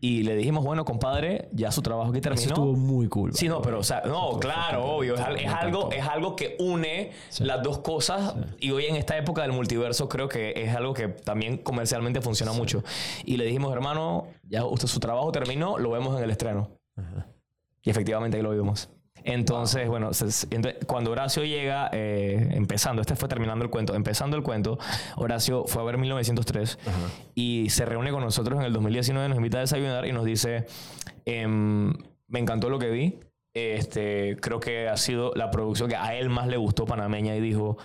Y 0.00 0.22
le 0.22 0.36
dijimos, 0.36 0.64
bueno, 0.64 0.84
compadre, 0.84 1.48
ya 1.52 1.72
su 1.72 1.82
trabajo 1.82 2.10
aquí 2.10 2.20
terminó. 2.20 2.40
Eso 2.40 2.50
estuvo 2.50 2.72
muy 2.74 3.08
cool. 3.08 3.34
Sí, 3.34 3.48
no, 3.48 3.60
pero, 3.60 3.80
o 3.80 3.82
sea, 3.82 4.02
no, 4.06 4.38
claro, 4.38 4.84
obvio. 4.84 5.14
Es, 5.14 5.20
es 5.42 5.52
algo, 5.52 5.90
es 5.90 6.04
algo 6.04 6.36
que 6.36 6.56
une 6.60 7.10
las 7.40 7.62
dos 7.62 7.78
cosas. 7.78 8.34
Y 8.60 8.70
hoy 8.70 8.86
en 8.86 8.96
esta 8.96 9.16
época 9.16 9.42
del 9.42 9.52
multiverso 9.52 10.08
creo 10.08 10.28
que 10.28 10.52
es 10.56 10.74
algo 10.74 10.94
que 10.94 11.08
también 11.08 11.58
comercialmente 11.58 12.20
funciona 12.20 12.52
mucho. 12.52 12.84
Y 13.24 13.36
le 13.36 13.44
dijimos, 13.44 13.72
hermano, 13.72 14.28
ya 14.44 14.64
usted 14.64 14.86
su 14.86 15.00
trabajo 15.00 15.32
terminó, 15.32 15.78
lo 15.78 15.90
vemos 15.90 16.16
en 16.16 16.24
el 16.24 16.30
estreno. 16.30 16.70
Y 17.82 17.90
efectivamente 17.90 18.36
ahí 18.36 18.42
lo 18.42 18.50
vimos. 18.50 18.90
Entonces, 19.28 19.86
bueno, 19.88 20.10
cuando 20.86 21.10
Horacio 21.10 21.44
llega, 21.44 21.90
eh, 21.92 22.48
empezando, 22.52 23.02
este 23.02 23.14
fue 23.14 23.28
terminando 23.28 23.62
el 23.62 23.70
cuento, 23.70 23.94
empezando 23.94 24.38
el 24.38 24.42
cuento, 24.42 24.78
Horacio 25.16 25.64
fue 25.66 25.82
a 25.82 25.84
ver 25.84 25.98
1903 25.98 26.78
y 27.34 27.68
se 27.68 27.84
reúne 27.84 28.10
con 28.10 28.22
nosotros 28.22 28.58
en 28.58 28.64
el 28.64 28.72
2019, 28.72 29.28
nos 29.28 29.36
invita 29.36 29.58
a 29.58 29.60
desayunar 29.60 30.06
y 30.06 30.12
nos 30.12 30.24
dice, 30.24 30.64
em, 31.26 31.92
me 32.26 32.38
encantó 32.38 32.70
lo 32.70 32.78
que 32.78 32.88
vi, 32.88 33.20
este, 33.52 34.38
creo 34.40 34.60
que 34.60 34.88
ha 34.88 34.96
sido 34.96 35.34
la 35.34 35.50
producción 35.50 35.90
que 35.90 35.96
a 35.96 36.14
él 36.14 36.30
más 36.30 36.46
le 36.46 36.56
gustó 36.56 36.86
panameña 36.86 37.36
y 37.36 37.42
dijo, 37.42 37.76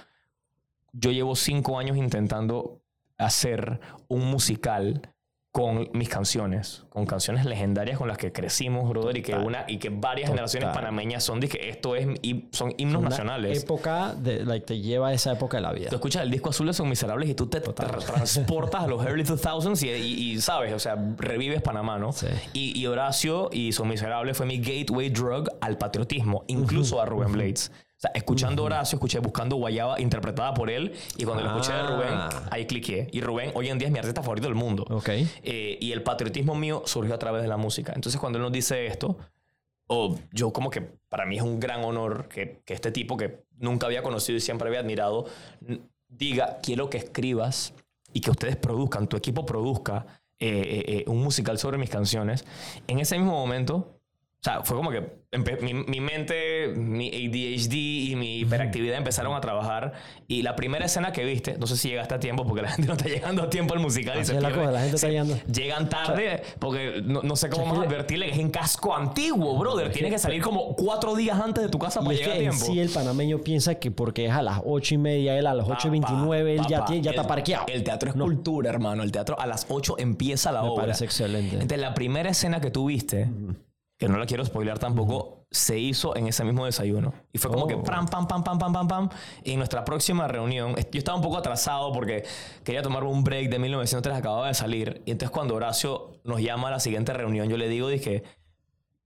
yo 0.94 1.12
llevo 1.12 1.36
cinco 1.36 1.78
años 1.78 1.98
intentando 1.98 2.80
hacer 3.18 3.82
un 4.08 4.32
musical 4.32 5.12
con 5.54 5.88
mis 5.94 6.10
canciones, 6.10 6.84
con 6.90 7.06
canciones 7.06 7.46
legendarias 7.46 8.00
con 8.00 8.08
las 8.08 8.18
que 8.18 8.32
crecimos, 8.32 8.90
brother, 8.90 9.16
y 9.18 9.22
que 9.22 9.36
una 9.36 9.66
y 9.68 9.78
que 9.78 9.90
varias 9.90 10.32
Total. 10.32 10.48
generaciones 10.48 10.70
panameñas 10.74 11.24
son 11.24 11.40
que 11.42 11.70
esto 11.70 11.96
es 11.96 12.08
son 12.52 12.74
himnos 12.78 13.02
Una 13.02 13.10
nacionales. 13.12 13.62
época 13.64 14.16
de, 14.16 14.44
like, 14.46 14.66
te 14.66 14.80
lleva 14.80 15.10
a 15.10 15.14
esa 15.14 15.32
época 15.34 15.58
de 15.58 15.62
la 15.62 15.72
vida. 15.72 15.90
Tú 15.90 15.96
escuchas 15.98 16.24
el 16.24 16.32
disco 16.32 16.50
azul 16.50 16.66
de 16.66 16.74
Son 16.74 16.90
Miserables 16.90 17.30
y 17.30 17.36
tú 17.36 17.46
te 17.46 17.62
tra- 17.62 18.04
transportas 18.04 18.82
a 18.84 18.88
los 18.88 19.06
early 19.06 19.24
2000s 19.24 19.84
y, 19.84 19.90
y- 19.92 20.32
y, 20.34 20.42
sabes, 20.42 20.74
o 20.74 20.80
sea, 20.80 20.96
revives 21.20 21.62
Panamá, 21.62 22.00
¿no? 22.00 22.14
Sí. 22.14 22.26
Y, 22.54 22.80
y 22.80 22.88
Horacio 22.88 23.50
y 23.52 23.74
Son 23.74 23.88
Miserables 23.88 24.36
fue 24.36 24.48
mi 24.48 24.58
gateway 24.58 25.10
drug 25.12 25.50
al 25.62 25.78
patriotismo, 25.78 26.46
incluso 26.48 27.00
a 27.00 27.06
Rubén 27.06 27.32
Blades. 27.32 27.72
Sea, 28.04 28.12
escuchando 28.14 28.66
Horacio, 28.66 28.98
escuché 28.98 29.20
Buscando 29.20 29.56
Guayaba 29.56 29.98
interpretada 30.02 30.54
por 30.54 30.70
él 30.70 30.92
y 31.18 31.24
cuando 31.24 31.42
lo 31.42 31.52
escuché 31.52 31.72
de 31.72 31.84
Rubén, 31.84 32.10
Ah. 32.12 32.48
ahí 32.52 32.66
cliqué. 32.66 33.08
Y 33.14 33.22
Rubén 33.22 33.52
hoy 33.56 33.70
en 33.70 33.78
día 33.78 33.88
es 33.88 33.94
mi 33.94 34.00
artista 34.00 34.22
favorito 34.22 34.46
del 34.48 34.56
mundo. 34.56 34.86
Ok. 34.90 35.08
Eh, 35.42 35.78
y 35.80 35.92
el 35.94 36.04
patriotismo 36.04 36.54
mío 36.54 36.84
surgió 36.86 37.14
a 37.16 37.18
través 37.18 37.42
de 37.44 37.48
la 37.48 37.56
música. 37.56 37.94
Entonces 37.96 38.20
cuando 38.20 38.40
él 38.40 38.44
nos 38.44 38.52
dice 38.52 38.86
esto, 38.88 39.16
o 39.88 40.20
yo 40.34 40.52
como 40.52 40.70
que 40.70 40.82
para 40.82 41.26
mí 41.26 41.38
es 41.38 41.44
un 41.44 41.62
gran 41.62 41.82
honor 41.86 42.28
que, 42.28 42.62
que 42.66 42.74
este 42.74 42.92
tipo 42.92 43.16
que 43.16 43.46
nunca 43.58 43.86
había 43.88 44.04
conocido 44.04 44.36
y 44.38 44.42
siempre 44.42 44.68
había 44.68 44.82
admirado, 44.82 45.26
diga, 46.10 46.58
quiero 46.62 46.90
que 46.90 46.98
escribas 46.98 47.74
y 48.12 48.20
que 48.20 48.32
ustedes 48.32 48.58
produzcan, 48.58 49.08
tu 49.08 49.16
equipo 49.16 49.46
produzca 49.46 50.06
eh, 50.40 50.84
eh, 50.88 51.04
un 51.08 51.24
musical 51.24 51.58
sobre 51.58 51.78
mis 51.78 51.90
canciones. 51.90 52.44
En 52.88 53.00
ese 53.00 53.18
mismo 53.18 53.32
momento, 53.32 53.93
o 54.44 54.46
sea, 54.46 54.62
fue 54.64 54.76
como 54.76 54.90
que 54.92 55.24
mi, 55.62 55.74
mi 55.74 56.02
mente, 56.02 56.68
mi 56.76 57.08
ADHD 57.08 57.74
y 58.12 58.16
mi 58.18 58.40
hiperactividad 58.40 58.98
empezaron 58.98 59.34
a 59.36 59.40
trabajar. 59.40 59.94
Y 60.28 60.42
la 60.42 60.56
primera 60.58 60.86
escena 60.86 61.14
que 61.14 61.24
viste, 61.24 61.58
no 61.58 61.66
sé 61.66 61.78
si 61.78 61.88
llegaste 61.88 62.16
a 62.16 62.20
tiempo, 62.20 62.46
porque 62.46 62.62
la 62.62 62.68
gente 62.72 62.88
no 62.88 62.94
está 62.96 63.08
llegando 63.08 63.42
a 63.44 63.50
tiempo 63.50 63.74
al 63.74 63.80
musical. 63.80 64.18
y 64.18 64.20
Así 64.20 64.32
se 64.32 64.36
es 64.36 64.44
la 64.44 64.52
cosa, 64.52 64.70
la 64.72 64.80
gente 64.82 64.96
está 64.98 65.08
llegando. 65.08 65.38
Llegan 65.50 65.88
tarde, 65.88 66.44
porque 66.60 67.02
no, 67.06 67.22
no 67.24 67.36
sé 67.38 67.50
cómo 67.50 67.72
a 67.74 67.80
que- 67.80 67.88
advertirle 67.88 68.26
que 68.28 68.32
es 68.34 68.38
en 68.40 68.50
casco 68.52 68.94
antiguo, 68.94 69.58
brother. 69.58 69.92
Tienes 69.94 70.12
que 70.12 70.20
salir 70.20 70.42
como 70.42 70.76
cuatro 70.76 71.16
días 71.16 71.40
antes 71.40 71.64
de 71.64 71.70
tu 71.70 71.80
casa 71.80 72.02
Y 72.02 72.04
para 72.04 72.14
es 72.14 72.20
llegar 72.20 72.36
a 72.36 72.40
que 72.40 72.44
en 72.46 72.50
tiempo. 72.52 72.66
sí 72.66 72.80
el 72.82 72.90
panameño 72.90 73.38
piensa 73.40 73.76
que 73.76 73.92
porque 73.92 74.26
es 74.26 74.32
a 74.34 74.42
las 74.42 74.60
ocho 74.66 74.94
y 74.96 74.98
media, 74.98 75.40
él 75.40 75.48
a 75.48 75.54
las 75.54 75.70
ocho 75.70 75.88
y 75.88 75.92
veintinueve, 75.92 76.56
él 76.56 76.62
ya, 76.68 76.84
tiene- 76.84 77.02
ya 77.02 77.12
el- 77.12 77.16
está 77.16 77.28
parqueado. 77.28 77.66
El 77.70 77.84
teatro 77.84 78.10
es 78.10 78.16
No. 78.18 78.26
cultura, 78.26 78.70
hermano. 78.70 79.04
El 79.04 79.12
teatro 79.14 79.40
a 79.40 79.48
las 79.48 79.66
8 79.70 79.96
empieza 80.00 80.52
la 80.52 80.62
Me 80.64 80.68
obra. 80.68 80.84
parece 80.84 81.06
excelente. 81.06 81.54
Entonces, 81.56 81.80
la 81.80 81.94
primera 81.94 82.30
escena 82.30 82.60
que 82.60 82.70
tú 82.72 82.88
viste, 82.88 83.30
que 84.06 84.10
no 84.12 84.18
la 84.18 84.26
quiero 84.26 84.44
spoilear 84.44 84.80
tampoco, 84.80 85.46
se 85.50 85.80
hizo 85.80 86.14
en 86.18 86.28
ese 86.28 86.44
mismo 86.44 86.66
desayuno. 86.66 87.14
Y 87.32 87.38
fue 87.38 87.50
como 87.50 87.64
Oh. 87.64 87.68
que 87.68 87.78
pam, 87.78 88.06
pam, 88.06 88.28
pam, 88.28 88.44
pam, 88.44 88.60
pam, 88.60 88.74
pam, 88.74 88.88
pam. 88.88 89.10
Y 89.46 89.52
en 89.52 89.60
nuestra 89.60 89.86
próxima 89.86 90.28
reunión, 90.28 90.76
yo 90.76 90.98
estaba 91.00 91.16
un 91.16 91.24
poco 91.24 91.38
atrasado 91.38 91.94
porque 91.94 92.26
quería 92.66 92.82
tomarme 92.82 93.10
un 93.10 93.24
break 93.24 93.50
de 93.50 93.60
1903, 93.60 94.18
acababa 94.18 94.48
de 94.50 94.56
salir. 94.56 95.02
Y 95.06 95.12
entonces 95.12 95.32
cuando 95.32 95.56
Horacio 95.56 96.20
nos 96.26 96.42
llama 96.42 96.68
a 96.68 96.72
la 96.72 96.80
siguiente 96.82 97.14
reunión, 97.14 97.48
yo 97.48 97.56
le 97.56 97.70
digo, 97.70 97.88
dije, 97.88 98.24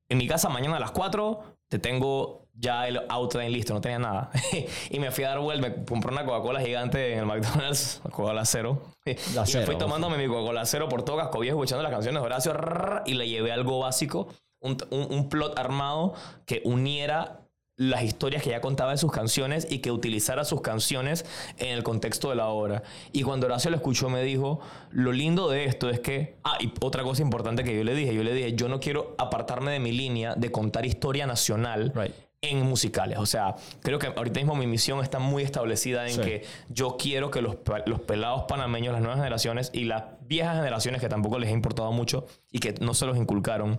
en 0.09 0.17
mi 0.17 0.27
casa 0.27 0.49
mañana 0.49 0.77
a 0.77 0.79
las 0.79 0.91
4 0.91 1.43
te 1.67 1.77
tengo 1.79 2.47
ya 2.59 2.87
el 2.87 3.01
outline 3.09 3.51
listo, 3.51 3.75
no 3.75 3.81
tenía 3.81 3.99
nada. 3.99 4.31
y 4.89 4.99
me 4.99 5.11
fui 5.11 5.25
a 5.25 5.29
dar 5.29 5.39
vuelta, 5.41 5.67
me 5.69 5.85
compré 5.85 6.11
una 6.11 6.25
Coca-Cola 6.25 6.59
gigante 6.61 7.13
en 7.13 7.19
el 7.19 7.25
McDonald's, 7.27 7.99
Coca-Cola 8.03 8.45
cero. 8.45 8.81
y 9.05 9.11
me 9.11 9.45
cero. 9.45 9.65
fui 9.67 9.77
tomándome 9.77 10.17
mi 10.17 10.27
Coca-Cola 10.27 10.65
cero 10.65 10.87
por 10.89 11.03
todo 11.03 11.17
casco 11.17 11.37
viejo, 11.39 11.57
escuchando 11.57 11.83
las 11.83 11.91
canciones 11.91 12.19
de 12.19 12.25
Horacio 12.25 12.53
y 13.05 13.13
le 13.13 13.27
llevé 13.29 13.51
algo 13.51 13.77
básico, 13.79 14.29
un, 14.67 14.77
un- 14.91 15.07
un 15.11 15.29
plot 15.29 15.57
armado 15.57 16.13
que 16.45 16.61
uniera 16.65 17.41
las 17.79 18.01
historias 18.03 18.41
que 18.41 18.49
ya 18.49 18.59
contaba 18.59 18.89
de 18.91 18.97
sus 18.97 19.11
canciones 19.11 19.67
y 19.69 19.79
que 19.79 19.91
utilizara 19.91 20.43
sus 20.45 20.61
canciones 20.61 21.25
en 21.59 21.67
el 21.69 21.83
contexto 21.83 22.31
de 22.31 22.35
la 22.35 22.47
obra. 22.47 22.81
Y 23.11 23.21
cuando 23.21 23.45
Horacio 23.45 23.69
lo 23.69 23.77
escuchó 23.77 24.09
me 24.09 24.23
dijo, 24.23 24.59
lo 24.89 25.11
lindo 25.11 25.47
de 25.47 25.65
esto 25.65 25.87
es 25.91 25.99
que, 25.99 26.37
ah, 26.43 26.57
y 26.59 26.73
otra 26.81 27.03
cosa 27.03 27.21
importante 27.21 27.63
que 27.63 27.75
yo 27.77 27.83
le 27.83 27.93
dije, 27.93 28.15
yo 28.15 28.23
le 28.23 28.33
dije, 28.33 28.53
yo 28.55 28.67
no 28.67 28.79
quiero 28.79 29.13
apartarme 29.19 29.71
de 29.71 29.79
mi 29.79 29.91
línea 29.91 30.33
de 30.33 30.51
contar 30.51 30.87
historia 30.87 31.27
nacional 31.27 31.91
Right. 31.93 32.15
en 32.41 32.63
musicales. 32.63 33.19
O 33.19 33.27
sea, 33.27 33.55
creo 33.83 33.99
que 33.99 34.07
ahorita 34.07 34.39
mismo 34.39 34.55
mi 34.55 34.65
misión 34.65 34.99
está 35.03 35.19
muy 35.19 35.43
establecida 35.43 36.07
en 36.07 36.13
Sí. 36.15 36.21
que 36.21 36.45
yo 36.69 36.97
quiero 36.97 37.29
que 37.29 37.43
los, 37.43 37.57
los 37.85 37.99
pelados 37.99 38.45
panameños, 38.47 38.91
las 38.93 39.01
nuevas 39.01 39.19
generaciones 39.19 39.69
y 39.71 39.83
las 39.83 40.03
viejas 40.21 40.55
generaciones 40.55 40.99
que 40.99 41.09
tampoco 41.09 41.37
les 41.37 41.49
ha 41.49 41.53
importado 41.53 41.91
mucho 41.91 42.25
y 42.51 42.57
que 42.57 42.73
no 42.81 42.95
se 42.95 43.05
los 43.05 43.17
inculcaron, 43.17 43.77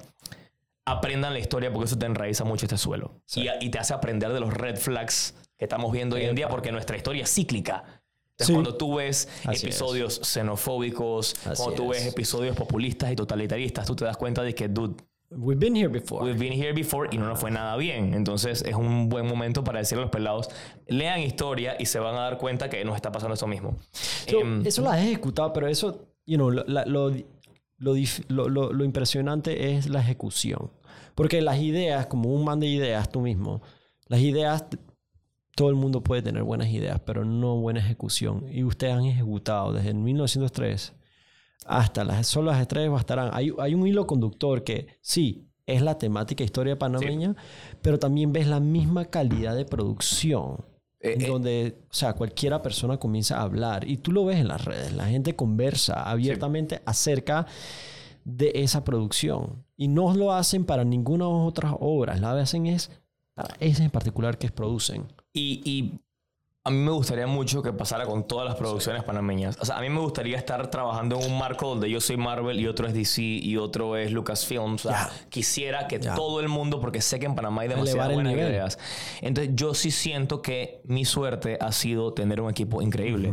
aprendan 0.90 1.32
la 1.32 1.38
historia 1.38 1.72
porque 1.72 1.86
eso 1.86 1.98
te 1.98 2.06
enraiza 2.06 2.44
mucho 2.44 2.66
este 2.66 2.78
suelo. 2.78 3.20
Sí. 3.26 3.46
Y, 3.60 3.66
y 3.66 3.70
te 3.70 3.78
hace 3.78 3.94
aprender 3.94 4.32
de 4.32 4.40
los 4.40 4.52
red 4.52 4.76
flags 4.76 5.34
que 5.56 5.64
estamos 5.64 5.92
viendo 5.92 6.16
hoy 6.16 6.22
en 6.22 6.34
día 6.34 6.48
porque 6.48 6.70
nuestra 6.72 6.96
historia 6.96 7.24
es 7.24 7.32
cíclica. 7.34 7.84
Entonces, 8.30 8.46
Sí. 8.46 8.52
cuando 8.52 8.76
tú 8.76 8.94
ves 8.96 9.28
Así 9.44 9.66
episodios 9.66 10.20
xenofóbicos, 10.22 11.34
Así 11.44 11.62
cuando 11.62 11.74
tú 11.74 11.92
es. 11.92 12.04
ves 12.04 12.12
episodios 12.12 12.56
populistas 12.56 13.10
y 13.12 13.16
totalitaristas, 13.16 13.86
tú 13.86 13.96
te 13.96 14.04
das 14.04 14.16
cuenta 14.16 14.42
de 14.42 14.54
que, 14.54 14.68
dude, 14.68 14.94
We've 15.30 15.58
been 15.60 15.76
here 15.76 15.88
before. 15.88 16.24
We've 16.24 16.38
been 16.38 16.54
here 16.54 16.72
before 16.72 17.06
y 17.12 17.18
no 17.18 17.26
nos 17.26 17.38
fue 17.38 17.50
nada 17.50 17.76
bien. 17.76 18.14
Entonces 18.14 18.62
es 18.62 18.74
un 18.74 19.10
buen 19.10 19.26
momento 19.26 19.62
para 19.62 19.78
decirle 19.80 20.00
a 20.02 20.06
los 20.06 20.10
pelados, 20.10 20.48
lean 20.86 21.20
historia 21.20 21.76
y 21.78 21.84
se 21.84 21.98
van 21.98 22.14
a 22.14 22.20
dar 22.20 22.38
cuenta 22.38 22.70
que 22.70 22.82
nos 22.86 22.96
está 22.96 23.12
pasando 23.12 23.34
eso 23.34 23.46
mismo. 23.46 23.76
So, 23.92 24.40
Em, 24.40 24.66
eso 24.66 24.80
lo 24.80 24.88
has 24.90 25.00
ejecutado, 25.00 25.52
pero 25.52 25.68
eso, 25.68 26.06
you 26.24 26.36
know, 26.38 26.50
lo, 26.50 26.64
la- 26.66 26.86
lo- 26.86 27.12
lo- 28.28 28.72
lo 28.72 28.84
impresionante 28.84 29.74
es 29.76 29.88
la 29.88 30.00
ejecución. 30.00 30.70
Porque 31.18 31.42
las 31.42 31.58
ideas, 31.58 32.06
como 32.06 32.32
un 32.32 32.44
man 32.44 32.60
de 32.60 32.68
ideas 32.68 33.10
tú 33.10 33.20
mismo, 33.20 33.60
las 34.06 34.20
ideas, 34.20 34.66
todo 35.56 35.68
el 35.68 35.74
mundo 35.74 36.00
puede 36.00 36.22
tener 36.22 36.44
buenas 36.44 36.68
ideas, 36.68 37.00
pero 37.04 37.24
no 37.24 37.56
buena 37.56 37.80
ejecución. 37.80 38.44
Y 38.48 38.62
ustedes 38.62 38.94
han 38.94 39.04
ejecutado 39.04 39.72
desde 39.72 39.88
el 39.88 39.96
1903 39.96 40.92
hasta 41.66 42.04
las, 42.04 42.28
solo 42.28 42.52
las 42.52 42.60
estrellas 42.60 42.92
bastarán. 42.92 43.30
Hay, 43.32 43.50
hay 43.58 43.74
un 43.74 43.84
hilo 43.84 44.06
conductor 44.06 44.62
que 44.62 44.86
sí, 45.00 45.50
es 45.66 45.82
la 45.82 45.98
temática 45.98 46.44
historia 46.44 46.78
panameña, 46.78 47.34
pero 47.82 47.98
también 47.98 48.32
ves 48.32 48.46
la 48.46 48.60
misma 48.60 49.06
calidad 49.06 49.56
de 49.56 49.64
producción. 49.64 50.64
Eh, 51.00 51.14
en 51.14 51.22
eh. 51.22 51.26
donde, 51.26 51.78
o 51.90 51.94
sea, 51.94 52.12
cualquiera 52.12 52.62
persona 52.62 52.96
comienza 52.96 53.38
a 53.38 53.42
hablar 53.42 53.88
y 53.88 53.96
tú 53.96 54.12
lo 54.12 54.24
ves 54.24 54.38
en 54.38 54.46
las 54.46 54.64
redes, 54.64 54.92
la 54.92 55.06
gente 55.06 55.34
conversa 55.34 56.08
abiertamente 56.08 56.80
acerca 56.86 57.44
de 58.28 58.52
esa 58.54 58.84
producción 58.84 59.64
y 59.76 59.88
no 59.88 60.14
lo 60.14 60.32
hacen 60.32 60.64
para 60.64 60.84
ninguna 60.84 61.28
otra 61.28 61.72
obra, 61.74 62.16
la 62.16 62.32
hacen 62.32 62.66
es 62.66 62.90
para 63.34 63.54
esa 63.60 63.84
en 63.84 63.90
particular 63.90 64.38
que 64.38 64.50
producen. 64.50 65.06
y, 65.32 65.62
y 65.64 66.00
a 66.68 66.70
mí 66.70 66.76
me 66.76 66.90
gustaría 66.90 67.26
mucho 67.26 67.62
que 67.62 67.72
pasara 67.72 68.04
con 68.04 68.28
todas 68.28 68.46
las 68.46 68.54
producciones 68.56 69.02
panameñas. 69.02 69.56
O 69.58 69.64
sea, 69.64 69.78
a 69.78 69.80
mí 69.80 69.88
me 69.88 70.00
gustaría 70.00 70.36
estar 70.36 70.70
trabajando 70.70 71.18
en 71.18 71.30
un 71.30 71.38
marco 71.38 71.66
donde 71.66 71.88
yo 71.88 71.98
soy 71.98 72.18
Marvel 72.18 72.60
y 72.60 72.66
otro 72.66 72.86
es 72.86 72.92
DC 72.92 73.22
y 73.22 73.56
otro 73.56 73.96
es 73.96 74.12
Lucasfilm. 74.12 74.74
O 74.74 74.78
sea, 74.78 75.10
quisiera 75.30 75.88
que 75.88 75.98
todo 75.98 76.40
el 76.40 76.48
mundo, 76.48 76.78
porque 76.78 77.00
sé 77.00 77.18
que 77.18 77.24
en 77.24 77.34
Panamá 77.34 77.62
hay 77.62 77.68
demasiadas 77.68 78.12
buenas 78.12 78.34
ideas. 78.34 78.78
Entonces, 79.22 79.54
yo 79.56 79.72
sí 79.72 79.90
siento 79.90 80.42
que 80.42 80.82
mi 80.84 81.06
suerte 81.06 81.56
ha 81.58 81.72
sido 81.72 82.12
tener 82.12 82.38
un 82.42 82.50
equipo 82.50 82.82
increíble. 82.82 83.32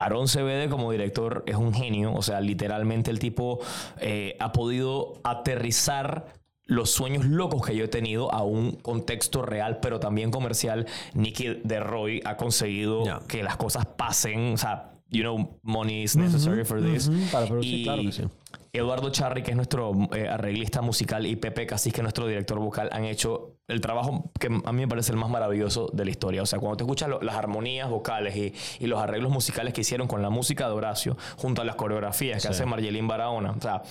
Aaron 0.00 0.28
Cebede 0.28 0.68
como 0.68 0.90
director 0.90 1.44
es 1.46 1.56
un 1.56 1.74
genio, 1.74 2.14
o 2.14 2.22
sea, 2.22 2.40
literalmente 2.40 3.10
el 3.10 3.18
tipo 3.18 3.60
eh, 4.00 4.36
ha 4.40 4.50
podido 4.52 5.20
aterrizar 5.22 6.26
los 6.64 6.90
sueños 6.90 7.26
locos 7.26 7.66
que 7.66 7.76
yo 7.76 7.84
he 7.84 7.88
tenido 7.88 8.32
a 8.32 8.42
un 8.42 8.72
contexto 8.72 9.42
real, 9.42 9.80
pero 9.80 10.00
también 10.00 10.30
comercial. 10.30 10.86
Nicky 11.14 11.60
de 11.64 11.80
Roy 11.80 12.22
ha 12.24 12.36
conseguido 12.36 13.02
que 13.26 13.42
las 13.42 13.56
cosas 13.56 13.86
pasen, 13.86 14.54
o 14.54 14.56
sea, 14.56 14.92
you 15.10 15.22
know, 15.22 15.58
money 15.62 16.02
is 16.04 16.16
necessary 16.16 16.64
for 16.64 16.80
this. 16.80 17.08
ujú, 17.08 17.18
para 17.30 17.46
producir, 17.46 17.80
Y 17.80 17.84
claro 17.84 18.02
que 18.02 18.12
sí. 18.12 18.22
Eduardo 18.72 19.10
Charri, 19.10 19.42
que 19.42 19.50
es 19.50 19.56
nuestro 19.56 19.92
eh, 20.14 20.28
arreglista 20.28 20.80
musical, 20.82 21.26
y 21.26 21.36
Pepe 21.36 21.66
Casis, 21.66 21.92
que 21.92 22.00
es 22.00 22.02
nuestro 22.02 22.26
director 22.26 22.58
vocal, 22.58 22.88
han 22.92 23.04
hecho 23.04 23.56
el 23.68 23.80
trabajo 23.80 24.30
que 24.38 24.46
a 24.46 24.72
mí 24.72 24.80
me 24.82 24.88
parece 24.88 25.12
el 25.12 25.18
más 25.18 25.30
maravilloso 25.30 25.88
de 25.92 26.04
la 26.04 26.10
historia. 26.10 26.42
O 26.42 26.46
sea, 26.46 26.58
cuando 26.58 26.76
te 26.76 26.84
escuchas 26.84 27.08
lo- 27.08 27.20
las 27.20 27.34
armonías 27.36 27.88
vocales 27.90 28.36
y, 28.36 28.54
y 28.78 28.86
los 28.86 29.00
arreglos 29.00 29.30
musicales 29.32 29.74
que 29.74 29.80
hicieron 29.80 30.06
con 30.08 30.22
la 30.22 30.30
música 30.30 30.66
de 30.68 30.74
Horacio, 30.74 31.16
junto 31.36 31.62
a 31.62 31.64
las 31.64 31.74
coreografías 31.76 32.42
que 32.42 32.48
hace 32.48 32.64
Marjelín 32.66 33.08
Barahona, 33.08 33.52
o 33.56 33.60
sea, 33.60 33.82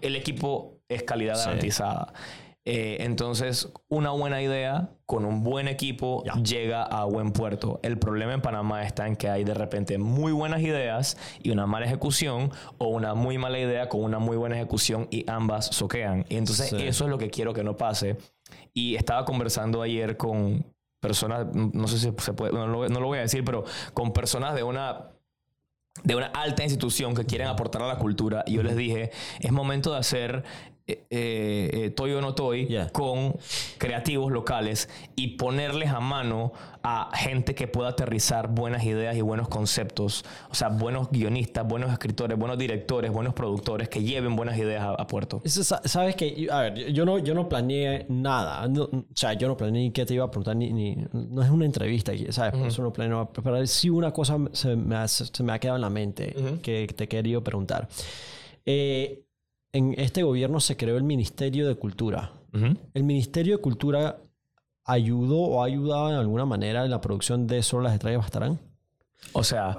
el 0.00 0.14
equipo 0.16 0.78
es 0.88 1.02
calidad 1.02 1.34
Sí. 1.36 1.44
garantizada. 1.46 2.12
Eh, 2.70 3.02
entonces, 3.02 3.72
una 3.88 4.10
buena 4.10 4.42
idea 4.42 4.90
con 5.06 5.24
un 5.24 5.42
buen 5.42 5.68
equipo 5.68 6.22
llega 6.44 6.82
a 6.82 7.04
buen 7.04 7.32
puerto. 7.32 7.80
El 7.82 7.98
problema 7.98 8.34
en 8.34 8.42
Panamá 8.42 8.82
está 8.82 9.06
en 9.06 9.16
que 9.16 9.30
hay 9.30 9.42
de 9.42 9.54
repente 9.54 9.96
muy 9.96 10.32
buenas 10.32 10.60
ideas 10.60 11.16
y 11.42 11.48
una 11.50 11.66
mala 11.66 11.86
ejecución 11.86 12.50
o 12.76 12.88
una 12.88 13.14
muy 13.14 13.38
mala 13.38 13.58
idea 13.58 13.88
con 13.88 14.02
una 14.02 14.18
muy 14.18 14.36
buena 14.36 14.56
ejecución 14.56 15.08
y 15.10 15.24
ambas 15.30 15.64
soquean. 15.68 16.26
Y 16.28 16.36
entonces 16.36 16.68
Sí. 16.68 16.76
eso 16.86 17.04
es 17.04 17.10
lo 17.10 17.16
que 17.16 17.30
quiero 17.30 17.54
que 17.54 17.64
no 17.64 17.74
pase. 17.78 18.18
Y 18.74 18.96
estaba 18.96 19.24
conversando 19.24 19.80
ayer 19.80 20.18
con 20.18 20.66
personas, 21.00 21.46
no 21.54 21.88
sé 21.88 21.98
si 21.98 22.12
se 22.18 22.32
puede, 22.34 22.52
no 22.52 22.66
lo, 22.66 22.86
no 22.86 23.00
lo 23.00 23.06
voy 23.06 23.16
a 23.16 23.22
decir, 23.22 23.44
pero 23.46 23.64
con 23.94 24.12
personas 24.12 24.54
de 24.54 24.62
una 24.62 25.12
de 26.04 26.14
una 26.14 26.26
alta 26.26 26.62
institución 26.62 27.14
que 27.14 27.24
quieren 27.24 27.48
aportar 27.48 27.82
a 27.82 27.88
la 27.88 27.96
cultura 27.98 28.44
y 28.46 28.52
yo 28.54 28.62
les 28.62 28.76
dije 28.76 29.10
es 29.40 29.50
momento 29.50 29.90
de 29.90 29.98
hacer 29.98 30.44
eh, 30.88 31.04
eh, 31.10 31.70
eh, 31.72 31.90
Toy 31.90 32.12
o 32.12 32.20
no 32.20 32.34
Toy 32.34 32.66
Yeah. 32.66 32.88
con 32.90 33.34
creativos 33.78 34.32
locales 34.32 34.88
y 35.16 35.36
ponerles 35.36 35.90
a 35.90 36.00
mano 36.00 36.52
a 36.82 37.10
gente 37.14 37.54
que 37.54 37.68
pueda 37.68 37.90
aterrizar 37.90 38.48
buenas 38.48 38.84
ideas 38.84 39.16
y 39.16 39.20
buenos 39.20 39.48
conceptos 39.48 40.24
o 40.50 40.54
sea 40.54 40.68
buenos 40.68 41.10
guionistas 41.10 41.66
buenos 41.66 41.92
escritores 41.92 42.38
buenos 42.38 42.56
directores 42.56 43.10
buenos 43.12 43.34
productores 43.34 43.88
que 43.88 44.02
lleven 44.02 44.34
buenas 44.36 44.56
ideas 44.58 44.82
a, 44.82 44.90
a 44.94 45.06
puerto 45.06 45.42
Eso, 45.44 45.62
sa- 45.64 45.82
sabes 45.84 46.16
que, 46.16 46.48
a 46.50 46.62
ver, 46.62 46.92
yo 46.92 47.04
no, 47.04 47.18
yo 47.18 47.34
no 47.34 47.48
planeé 47.48 48.06
nada. 48.08 48.66
No, 48.68 48.84
o 48.84 49.04
sea, 49.14 49.34
yo 49.34 49.48
no 49.48 49.56
planeé 49.56 49.82
ni 49.82 49.90
qué 49.90 50.06
te 50.06 50.14
iba 50.14 50.24
a 50.24 50.30
preguntar, 50.30 50.56
ni, 50.56 50.72
ni- 50.72 50.96
no 51.12 51.42
es 51.42 51.50
una 51.50 51.64
entrevista, 51.66 52.12
¿sabes? 52.30 52.52
Por 52.58 52.66
eso 52.68 52.82
no 52.82 52.92
planeo. 52.92 53.30
Pero 53.32 53.66
sí 53.66 53.90
una 53.90 54.10
cosa 54.12 54.38
se 54.52 54.74
me 54.76 54.96
ha, 54.96 55.06
se 55.08 55.42
me 55.42 55.52
ha 55.52 55.58
quedado 55.58 55.76
en 55.76 55.82
la 55.82 55.90
mente 55.90 56.34
que 56.62 56.86
te 56.86 57.04
he 57.04 57.08
querido 57.08 57.42
preguntar. 57.44 57.88
Eh, 58.64 59.24
en 59.72 59.94
este 59.98 60.22
gobierno 60.22 60.60
se 60.60 60.76
creó 60.76 60.96
el 60.96 61.04
Ministerio 61.04 61.68
de 61.68 61.74
Cultura. 61.76 62.32
El 62.94 63.04
Ministerio 63.04 63.56
de 63.56 63.62
Cultura 63.62 64.18
ayudó 64.88 65.38
o 65.38 65.62
ha 65.62 65.66
ayudado 65.66 66.08
en 66.08 66.16
alguna 66.16 66.46
manera 66.46 66.84
en 66.84 66.90
la 66.90 67.00
producción 67.00 67.46
de 67.46 67.62
Solo 67.62 67.84
las 67.84 67.92
estrellas 67.92 68.22
bastarán? 68.22 68.58
O 69.32 69.44
sea, 69.44 69.76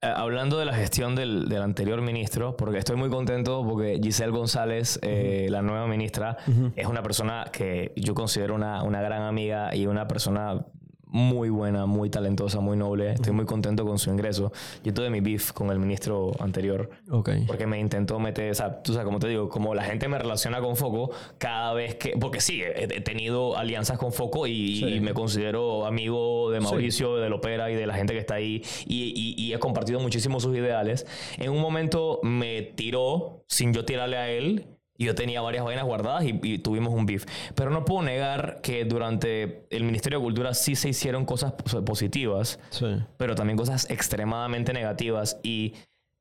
eh, 0.00 0.06
hablando 0.06 0.58
de 0.58 0.64
la 0.64 0.72
gestión 0.72 1.16
del, 1.16 1.48
del, 1.48 1.60
anterior 1.62 2.00
ministro, 2.00 2.56
porque 2.56 2.78
estoy 2.78 2.96
muy 2.96 3.10
contento 3.10 3.66
porque 3.66 4.00
Giselle 4.02 4.30
González, 4.30 5.00
eh, 5.02 5.48
la 5.50 5.62
nueva 5.62 5.86
ministra, 5.88 6.38
es 6.76 6.86
una 6.86 7.02
persona 7.02 7.46
que 7.52 7.92
yo 7.96 8.14
considero 8.14 8.54
una, 8.54 8.84
una 8.84 9.02
gran 9.02 9.22
amiga 9.22 9.74
y 9.74 9.86
una 9.86 10.06
persona 10.06 10.64
muy 11.12 11.50
buena, 11.50 11.86
muy 11.86 12.10
talentosa, 12.10 12.60
muy 12.60 12.76
noble. 12.76 13.12
Estoy 13.12 13.32
muy 13.32 13.44
contento 13.44 13.84
con 13.84 13.98
su 13.98 14.10
ingreso. 14.10 14.52
Yo 14.84 14.94
tuve 14.94 15.10
mi 15.10 15.20
beef 15.20 15.52
con 15.52 15.70
el 15.70 15.78
ministro 15.78 16.32
anterior. 16.40 16.90
Ok. 17.10 17.30
Porque 17.46 17.66
me 17.66 17.78
intentó 17.80 18.18
meter, 18.18 18.50
o 18.50 18.54
sea, 18.54 18.82
tú 18.82 18.92
sabes, 18.92 19.04
como 19.06 19.18
te 19.18 19.28
digo, 19.28 19.48
como 19.48 19.74
la 19.74 19.82
gente 19.84 20.08
me 20.08 20.18
relaciona 20.18 20.60
con 20.60 20.76
Foco, 20.76 21.10
cada 21.38 21.72
vez 21.74 21.94
que, 21.96 22.14
porque 22.20 22.40
sí, 22.40 22.62
he, 22.62 23.00
tenido 23.00 23.56
alianzas 23.56 23.98
con 23.98 24.12
Foco 24.12 24.46
y, 24.46 24.76
Sí. 24.76 24.84
y 24.86 25.00
me 25.00 25.12
considero 25.14 25.86
amigo 25.86 26.50
de 26.50 26.60
Mauricio, 26.60 27.16
de 27.16 27.28
Lopera 27.28 27.70
y 27.70 27.74
de 27.74 27.86
la 27.86 27.94
gente 27.94 28.12
que 28.12 28.20
está 28.20 28.34
ahí 28.34 28.62
y, 28.86 29.12
y- 29.16 29.34
y 29.42 29.52
he 29.52 29.58
compartido 29.58 30.00
muchísimo 30.00 30.40
sus 30.40 30.56
ideales. 30.56 31.06
En 31.38 31.50
un 31.50 31.60
momento 31.60 32.20
me 32.22 32.62
tiró 32.62 33.44
sin 33.48 33.72
yo 33.72 33.84
tirarle 33.84 34.16
a 34.16 34.30
él. 34.30 34.66
Y 35.00 35.06
yo 35.06 35.14
tenía 35.14 35.40
varias 35.40 35.64
vainas 35.64 35.86
guardadas 35.86 36.24
y, 36.24 36.38
y 36.42 36.58
tuvimos 36.58 36.92
un 36.92 37.06
beef. 37.06 37.24
Pero 37.54 37.70
no 37.70 37.86
puedo 37.86 38.02
negar 38.02 38.60
que 38.62 38.84
durante 38.84 39.64
el 39.70 39.84
Ministerio 39.84 40.18
de 40.18 40.24
Cultura 40.24 40.52
sí 40.52 40.74
se 40.76 40.90
hicieron 40.90 41.24
cosas 41.24 41.52
pos- 41.52 41.82
positivas 41.84 42.58
Sí. 42.68 42.84
pero 43.16 43.34
también 43.34 43.56
cosas 43.56 43.88
extremadamente 43.88 44.74
negativas. 44.74 45.40
Y 45.42 45.72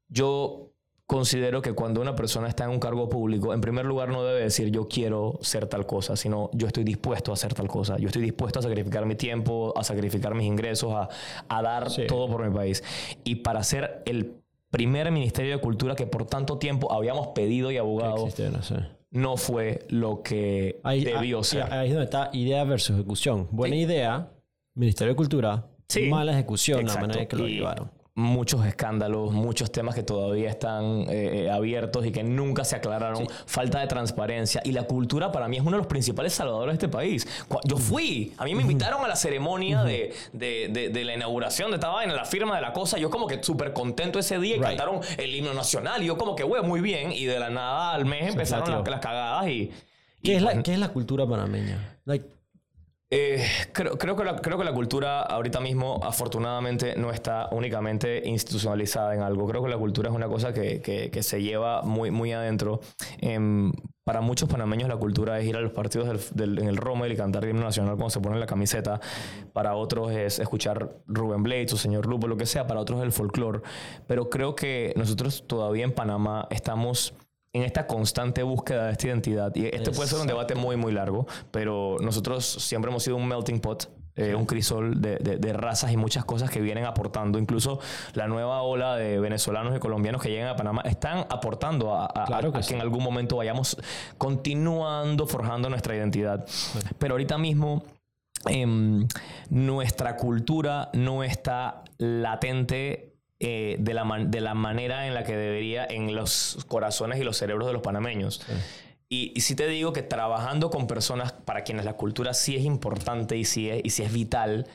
yo 0.07 0.71
considero 1.07 1.61
que 1.61 1.73
cuando 1.73 1.99
una 2.01 2.15
persona 2.15 2.47
está 2.47 2.63
en 2.63 2.69
un 2.69 2.79
cargo 2.79 3.09
público, 3.09 3.53
en 3.53 3.59
primer 3.61 3.83
lugar 3.85 4.09
no 4.09 4.23
debe 4.23 4.41
decir 4.43 4.69
yo 4.69 4.87
quiero 4.87 5.39
ser 5.41 5.65
tal 5.67 5.85
cosa, 5.85 6.15
sino 6.15 6.49
yo 6.53 6.67
estoy 6.67 6.83
dispuesto 6.85 7.31
a 7.31 7.33
hacer 7.33 7.53
tal 7.53 7.67
cosa. 7.67 7.97
Yo 7.97 8.07
estoy 8.07 8.21
dispuesto 8.21 8.59
a 8.59 8.61
sacrificar 8.61 9.05
mi 9.05 9.15
tiempo, 9.15 9.73
a 9.75 9.83
sacrificar 9.83 10.35
mis 10.35 10.45
ingresos, 10.47 10.93
a, 10.93 11.09
a 11.49 11.61
dar 11.61 11.89
Sí. 11.89 12.03
todo 12.07 12.29
por 12.29 12.47
mi 12.47 12.55
país. 12.55 12.81
Y 13.25 13.35
para 13.35 13.61
ser 13.63 14.03
el 14.05 14.35
primer 14.69 15.11
Ministerio 15.11 15.55
de 15.55 15.61
Cultura 15.61 15.95
que 15.95 16.05
por 16.07 16.25
tanto 16.25 16.57
tiempo 16.57 16.91
habíamos 16.91 17.29
pedido 17.29 17.71
y 17.71 17.77
abogado, 17.77 18.27
no 19.11 19.37
fue 19.37 19.85
lo 19.89 20.21
que 20.21 20.79
Ahí, 20.83 21.03
debió 21.03 21.39
ahí- 21.39 21.43
ser. 21.43 21.63
ahí 21.73 21.87
es 21.87 21.93
donde 21.93 22.05
está 22.05 22.29
idea 22.33 22.63
versus 22.63 22.95
ejecución. 22.95 23.47
Buena 23.51 23.75
Sí. 23.75 23.81
idea, 23.81 24.31
Ministerio 24.75 25.13
de 25.13 25.17
Cultura. 25.17 25.65
Sí. 25.87 26.03
Mala 26.07 26.33
ejecución, 26.33 26.81
Exacto. 26.81 27.01
la 27.01 27.07
manera 27.07 27.21
en 27.23 27.27
que 27.27 27.35
lo 27.35 27.47
Y 27.47 27.55
llevaron. 27.55 27.91
Muchos 28.19 28.65
escándalos, 28.65 29.31
muchos 29.31 29.71
temas 29.71 29.95
que 29.95 30.03
todavía 30.03 30.49
están 30.49 31.05
eh, 31.09 31.45
eh, 31.45 31.49
abiertos 31.49 32.05
y 32.05 32.11
que 32.11 32.21
nunca 32.21 32.65
se 32.65 32.75
aclararon. 32.75 33.25
Falta 33.45 33.79
de 33.79 33.87
transparencia. 33.87 34.61
Y 34.65 34.73
la 34.73 34.83
cultura 34.83 35.31
para 35.31 35.47
mí 35.47 35.55
es 35.55 35.61
uno 35.61 35.71
de 35.71 35.77
los 35.77 35.87
principales 35.87 36.33
salvadores 36.33 36.73
de 36.73 36.85
este 36.85 36.89
país. 36.89 37.25
Yo 37.63 37.77
fui, 37.77 38.33
a 38.37 38.43
mí 38.43 38.53
me 38.55 38.61
invitaron 38.63 39.03
a 39.05 39.07
la 39.07 39.15
ceremonia 39.15 39.83
de, 39.83 40.13
de- 40.33 40.67
de- 40.69 40.89
de 40.89 41.03
la 41.05 41.15
inauguración 41.15 41.71
de 41.71 41.75
esta 41.77 41.87
vaina, 41.87 42.13
la 42.13 42.25
firma 42.25 42.55
de 42.57 42.61
la 42.61 42.73
cosa. 42.73 42.97
Yo 42.97 43.09
como 43.09 43.25
que 43.25 43.41
súper 43.41 43.71
contento 43.71 44.19
ese 44.19 44.37
día 44.39 44.55
y 44.55 44.59
Right. 44.59 44.67
cantaron 44.67 44.99
el 45.17 45.33
himno 45.33 45.53
nacional. 45.53 46.03
Y 46.03 46.07
yo 46.07 46.17
como 46.17 46.35
que, 46.35 46.43
güey, 46.43 46.61
muy 46.61 46.81
bien. 46.81 47.13
Y 47.13 47.23
de 47.25 47.39
la 47.39 47.49
nada 47.49 47.93
al 47.93 48.05
mes 48.05 48.31
empezaron 48.31 48.69
las, 48.83 48.99
cagadas 48.99 49.47
y... 49.47 49.71
¿Qué 50.21 50.35
es, 50.35 50.41
la, 50.41 50.51
pues, 50.51 50.63
¿Qué 50.65 50.73
es 50.73 50.79
la 50.79 50.89
cultura 50.89 51.25
panameña? 51.25 51.97
Like, 52.03 52.27
eh, 53.11 53.43
creo, 53.73 53.97
creo, 53.97 54.15
que 54.15 54.23
la, 54.23 54.35
creo 54.41 54.57
que 54.57 54.63
la 54.63 54.73
cultura 54.73 55.21
ahorita 55.21 55.59
mismo, 55.59 55.99
afortunadamente, 56.03 56.95
no 56.95 57.11
está 57.11 57.47
únicamente 57.51 58.21
institucionalizada 58.27 59.15
en 59.15 59.21
algo. 59.21 59.47
Creo 59.47 59.63
que 59.63 59.69
la 59.69 59.77
cultura 59.77 60.09
es 60.09 60.15
una 60.15 60.27
cosa 60.27 60.53
que, 60.53 60.81
que- 60.81 61.09
que 61.09 61.23
se 61.23 61.41
lleva 61.41 61.81
muy, 61.81 62.11
muy 62.11 62.31
adentro. 62.33 62.81
Em, 63.19 63.71
para 64.03 64.21
muchos 64.21 64.49
panameños 64.49 64.89
la 64.89 64.97
cultura 64.97 65.39
es 65.39 65.45
ir 65.47 65.55
a 65.55 65.61
los 65.61 65.71
partidos 65.71 66.07
del, 66.07 66.19
del- 66.55 66.63
en 66.63 66.67
el 66.69 66.77
Rommel 66.77 67.11
y 67.11 67.15
cantar 67.15 67.43
el 67.45 67.51
himno 67.51 67.63
nacional 67.63 67.95
cuando 67.95 68.09
se 68.11 68.19
ponen 68.19 68.39
la 68.39 68.45
camiseta. 68.47 68.99
Para 69.53 69.75
otros 69.75 70.11
es 70.11 70.39
escuchar 70.39 70.97
Rubén 71.07 71.43
Blades 71.43 71.73
o 71.73 71.77
Señor 71.77 72.05
Lupo, 72.07 72.27
lo 72.27 72.37
que 72.37 72.45
sea. 72.45 72.67
Para 72.67 72.79
otros 72.79 72.99
es 72.99 73.05
el 73.05 73.11
folclore. 73.11 73.61
Pero 74.07 74.29
creo 74.29 74.55
que 74.55 74.93
nosotros 74.95 75.45
todavía 75.47 75.83
en 75.83 75.91
Panamá 75.93 76.47
estamos 76.51 77.13
en 77.53 77.63
esta 77.63 77.87
constante 77.87 78.43
búsqueda 78.43 78.85
de 78.87 78.91
esta 78.91 79.07
identidad. 79.07 79.55
Y 79.55 79.65
este 79.65 79.91
puede 79.91 80.07
ser 80.09 80.19
un 80.19 80.27
debate 80.27 80.53
muy, 80.55 80.75
muy 80.75 80.91
largo, 80.91 81.25
pero 81.51 81.97
nosotros 82.01 82.45
siempre 82.45 82.91
hemos 82.91 83.03
sido 83.03 83.15
un 83.15 83.27
melting 83.27 83.59
pot. 83.59 83.89
eh, 84.15 84.35
un 84.35 84.45
crisol 84.45 84.99
de, 84.99 85.15
de- 85.17 85.37
de 85.37 85.53
razas 85.53 85.93
y 85.93 85.95
muchas 85.97 86.25
cosas 86.25 86.49
que 86.49 86.59
vienen 86.59 86.83
aportando. 86.83 87.39
Incluso 87.39 87.79
la 88.15 88.27
nueva 88.27 88.63
ola 88.63 88.97
de 88.97 89.17
venezolanos 89.17 89.73
y 89.73 89.79
colombianos 89.79 90.21
que 90.21 90.29
llegan 90.29 90.49
a 90.49 90.57
Panamá 90.57 90.81
están 90.83 91.19
aportando 91.29 91.95
a, 91.95 92.05
a- 92.13 92.25
Claro 92.25 92.49
a- 92.49 92.51
que 92.51 92.57
a 92.57 92.63
sí. 92.63 92.73
en 92.73 92.81
algún 92.81 93.01
momento 93.01 93.37
vayamos 93.37 93.77
continuando 94.17 95.25
forjando 95.25 95.69
nuestra 95.69 95.95
identidad. 95.95 96.45
Pero 96.97 97.13
ahorita 97.13 97.37
mismo 97.37 97.85
em, 98.45 99.07
nuestra 99.49 100.17
cultura 100.17 100.89
no 100.93 101.23
está 101.23 101.83
latente 101.97 103.08
eh, 103.39 103.77
de, 103.79 103.93
la 103.93 104.03
man- 104.03 104.31
de 104.31 104.41
la 104.41 104.53
manera 104.53 105.07
en 105.07 105.13
la 105.13 105.23
que 105.23 105.35
debería 105.35 105.85
en 105.85 106.15
los 106.15 106.65
corazones 106.67 107.19
y 107.19 107.23
los 107.23 107.37
cerebros 107.37 107.67
de 107.67 107.73
los 107.73 107.81
panameños. 107.81 108.41
Y, 109.07 109.31
y 109.35 109.41
sí 109.41 109.55
te 109.55 109.67
digo 109.67 109.91
que 109.91 110.03
trabajando 110.03 110.69
con 110.69 110.85
personas 110.85 111.31
para 111.31 111.63
quienes 111.63 111.85
la 111.85 111.93
cultura 111.93 112.33
sí 112.33 112.55
es 112.55 112.63
importante 112.63 113.37
y 113.37 113.45
sí 113.45 113.69
es, 113.69 113.81
y 113.83 113.89
sí 113.89 114.03
es 114.03 114.13
vital, 114.13 114.67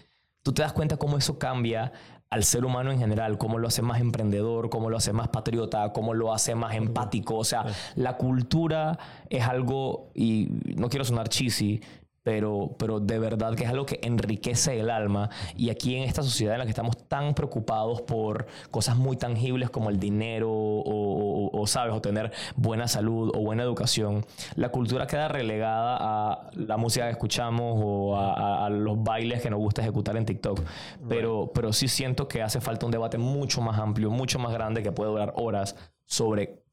tú 0.42 0.52
te 0.52 0.62
das 0.62 0.72
cuenta 0.72 0.96
cómo 0.96 1.18
eso 1.18 1.38
cambia 1.38 1.92
al 2.30 2.42
ser 2.42 2.64
humano 2.64 2.90
en 2.90 2.98
general, 2.98 3.38
cómo 3.38 3.58
lo 3.58 3.68
hace 3.68 3.80
más 3.80 4.00
emprendedor, 4.00 4.70
cómo 4.70 4.90
lo 4.90 4.96
hace 4.96 5.12
más 5.12 5.28
patriota, 5.28 5.92
cómo 5.92 6.14
lo 6.14 6.34
hace 6.34 6.56
más 6.56 6.74
empático. 6.74 7.36
O 7.36 7.44
sea, 7.44 7.64
la 7.94 8.16
cultura 8.16 8.98
es 9.30 9.44
algo, 9.44 10.10
y 10.16 10.48
no 10.74 10.88
quiero 10.88 11.04
sonar 11.04 11.28
cheesy, 11.28 11.80
pero, 12.24 12.74
pero 12.78 12.98
de 13.00 13.18
verdad 13.20 13.54
que 13.54 13.64
es 13.64 13.70
algo 13.70 13.86
que 13.86 14.00
enriquece 14.02 14.80
el 14.80 14.90
alma. 14.90 15.30
Y 15.56 15.70
aquí 15.70 15.94
en 15.94 16.04
esta 16.04 16.22
sociedad 16.22 16.54
en 16.54 16.60
la 16.60 16.64
que 16.64 16.70
estamos 16.70 16.96
tan 17.06 17.34
preocupados 17.34 18.00
por 18.02 18.46
cosas 18.70 18.96
muy 18.96 19.16
tangibles 19.16 19.70
como 19.70 19.90
el 19.90 20.00
dinero 20.00 20.50
o, 20.50 21.50
o- 21.52 21.60
o, 21.60 21.66
sabes, 21.66 21.94
o 21.94 22.00
tener 22.00 22.32
buena 22.56 22.88
salud 22.88 23.30
o 23.34 23.40
buena 23.40 23.62
educación, 23.62 24.24
la 24.56 24.70
cultura 24.70 25.06
queda 25.06 25.28
relegada 25.28 25.96
a 26.00 26.50
la 26.54 26.76
música 26.78 27.04
que 27.06 27.12
escuchamos 27.12 27.74
o 27.84 28.16
a, 28.16 28.32
a- 28.34 28.66
a 28.66 28.70
los 28.70 29.02
bailes 29.02 29.42
que 29.42 29.50
nos 29.50 29.60
gusta 29.60 29.82
ejecutar 29.82 30.16
en 30.16 30.24
TikTok. 30.26 30.60
Pero, 31.08 31.50
pero 31.54 31.72
sí 31.72 31.88
siento 31.88 32.26
que 32.28 32.42
hace 32.42 32.60
falta 32.60 32.86
un 32.86 32.92
debate 32.92 33.18
mucho 33.18 33.60
más 33.60 33.78
amplio, 33.78 34.10
mucho 34.10 34.38
más 34.38 34.52
grande 34.52 34.82
que 34.82 34.92
puede 34.92 35.10
durar 35.10 35.34
horas 35.36 35.76
sobre 36.06 36.63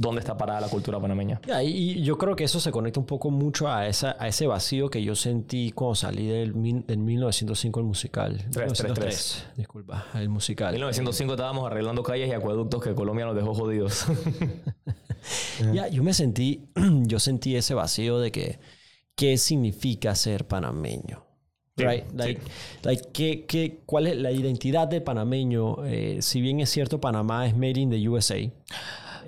dónde 0.00 0.20
está 0.20 0.34
parada 0.34 0.62
la 0.62 0.68
cultura 0.68 0.98
panameña. 0.98 1.40
Ya, 1.46 1.62
y, 1.62 2.02
yo 2.02 2.16
creo 2.16 2.34
que 2.34 2.44
eso 2.44 2.58
se 2.58 2.72
conecta 2.72 2.98
un 2.98 3.04
poco 3.04 3.30
mucho 3.30 3.68
a, 3.68 3.86
esa, 3.86 4.16
a 4.18 4.28
ese 4.28 4.46
vacío 4.46 4.88
que 4.88 5.02
yo 5.02 5.14
sentí 5.14 5.72
cuando 5.72 5.94
salí 5.94 6.26
del, 6.26 6.54
del 6.86 6.98
1905 6.98 7.80
el 7.80 7.86
musical. 7.86 8.32
1903, 8.32 9.46
disculpa, 9.58 10.06
el 10.14 10.22
En 10.22 10.30
musical. 10.30 10.72
1905 10.72 11.34
estábamos 11.34 11.66
arreglando 11.66 12.02
calles 12.02 12.30
y 12.30 12.32
acueductos 12.32 12.82
que 12.82 12.94
Colombia 12.94 13.26
nos 13.26 13.36
dejó 13.36 13.54
jodidos. 13.54 14.06
Ya, 15.74 15.86
yo 15.88 16.02
me 16.02 16.14
sentí, 16.14 16.70
yo 17.02 17.18
sentí 17.18 17.54
ese 17.54 17.74
vacío 17.74 18.18
de 18.20 18.32
que, 18.32 18.58
¿qué 19.14 19.36
significa 19.36 20.14
ser 20.14 20.46
panameño? 20.48 21.26
Sí, 21.76 21.84
Right? 21.84 22.04
sí. 22.08 22.16
Like, 22.16 22.40
like, 22.84 23.08
¿qué, 23.12 23.44
qué, 23.44 23.82
cuál 23.84 24.06
es 24.06 24.16
la 24.16 24.32
identidad 24.32 24.88
de 24.88 25.02
panameño? 25.02 25.84
Eh, 25.84 26.22
si 26.22 26.40
bien 26.40 26.60
es 26.60 26.70
cierto, 26.70 27.02
Panamá 27.02 27.46
es 27.46 27.54
made 27.54 27.78
in 27.78 27.90
the 27.90 28.08
USA. 28.08 28.38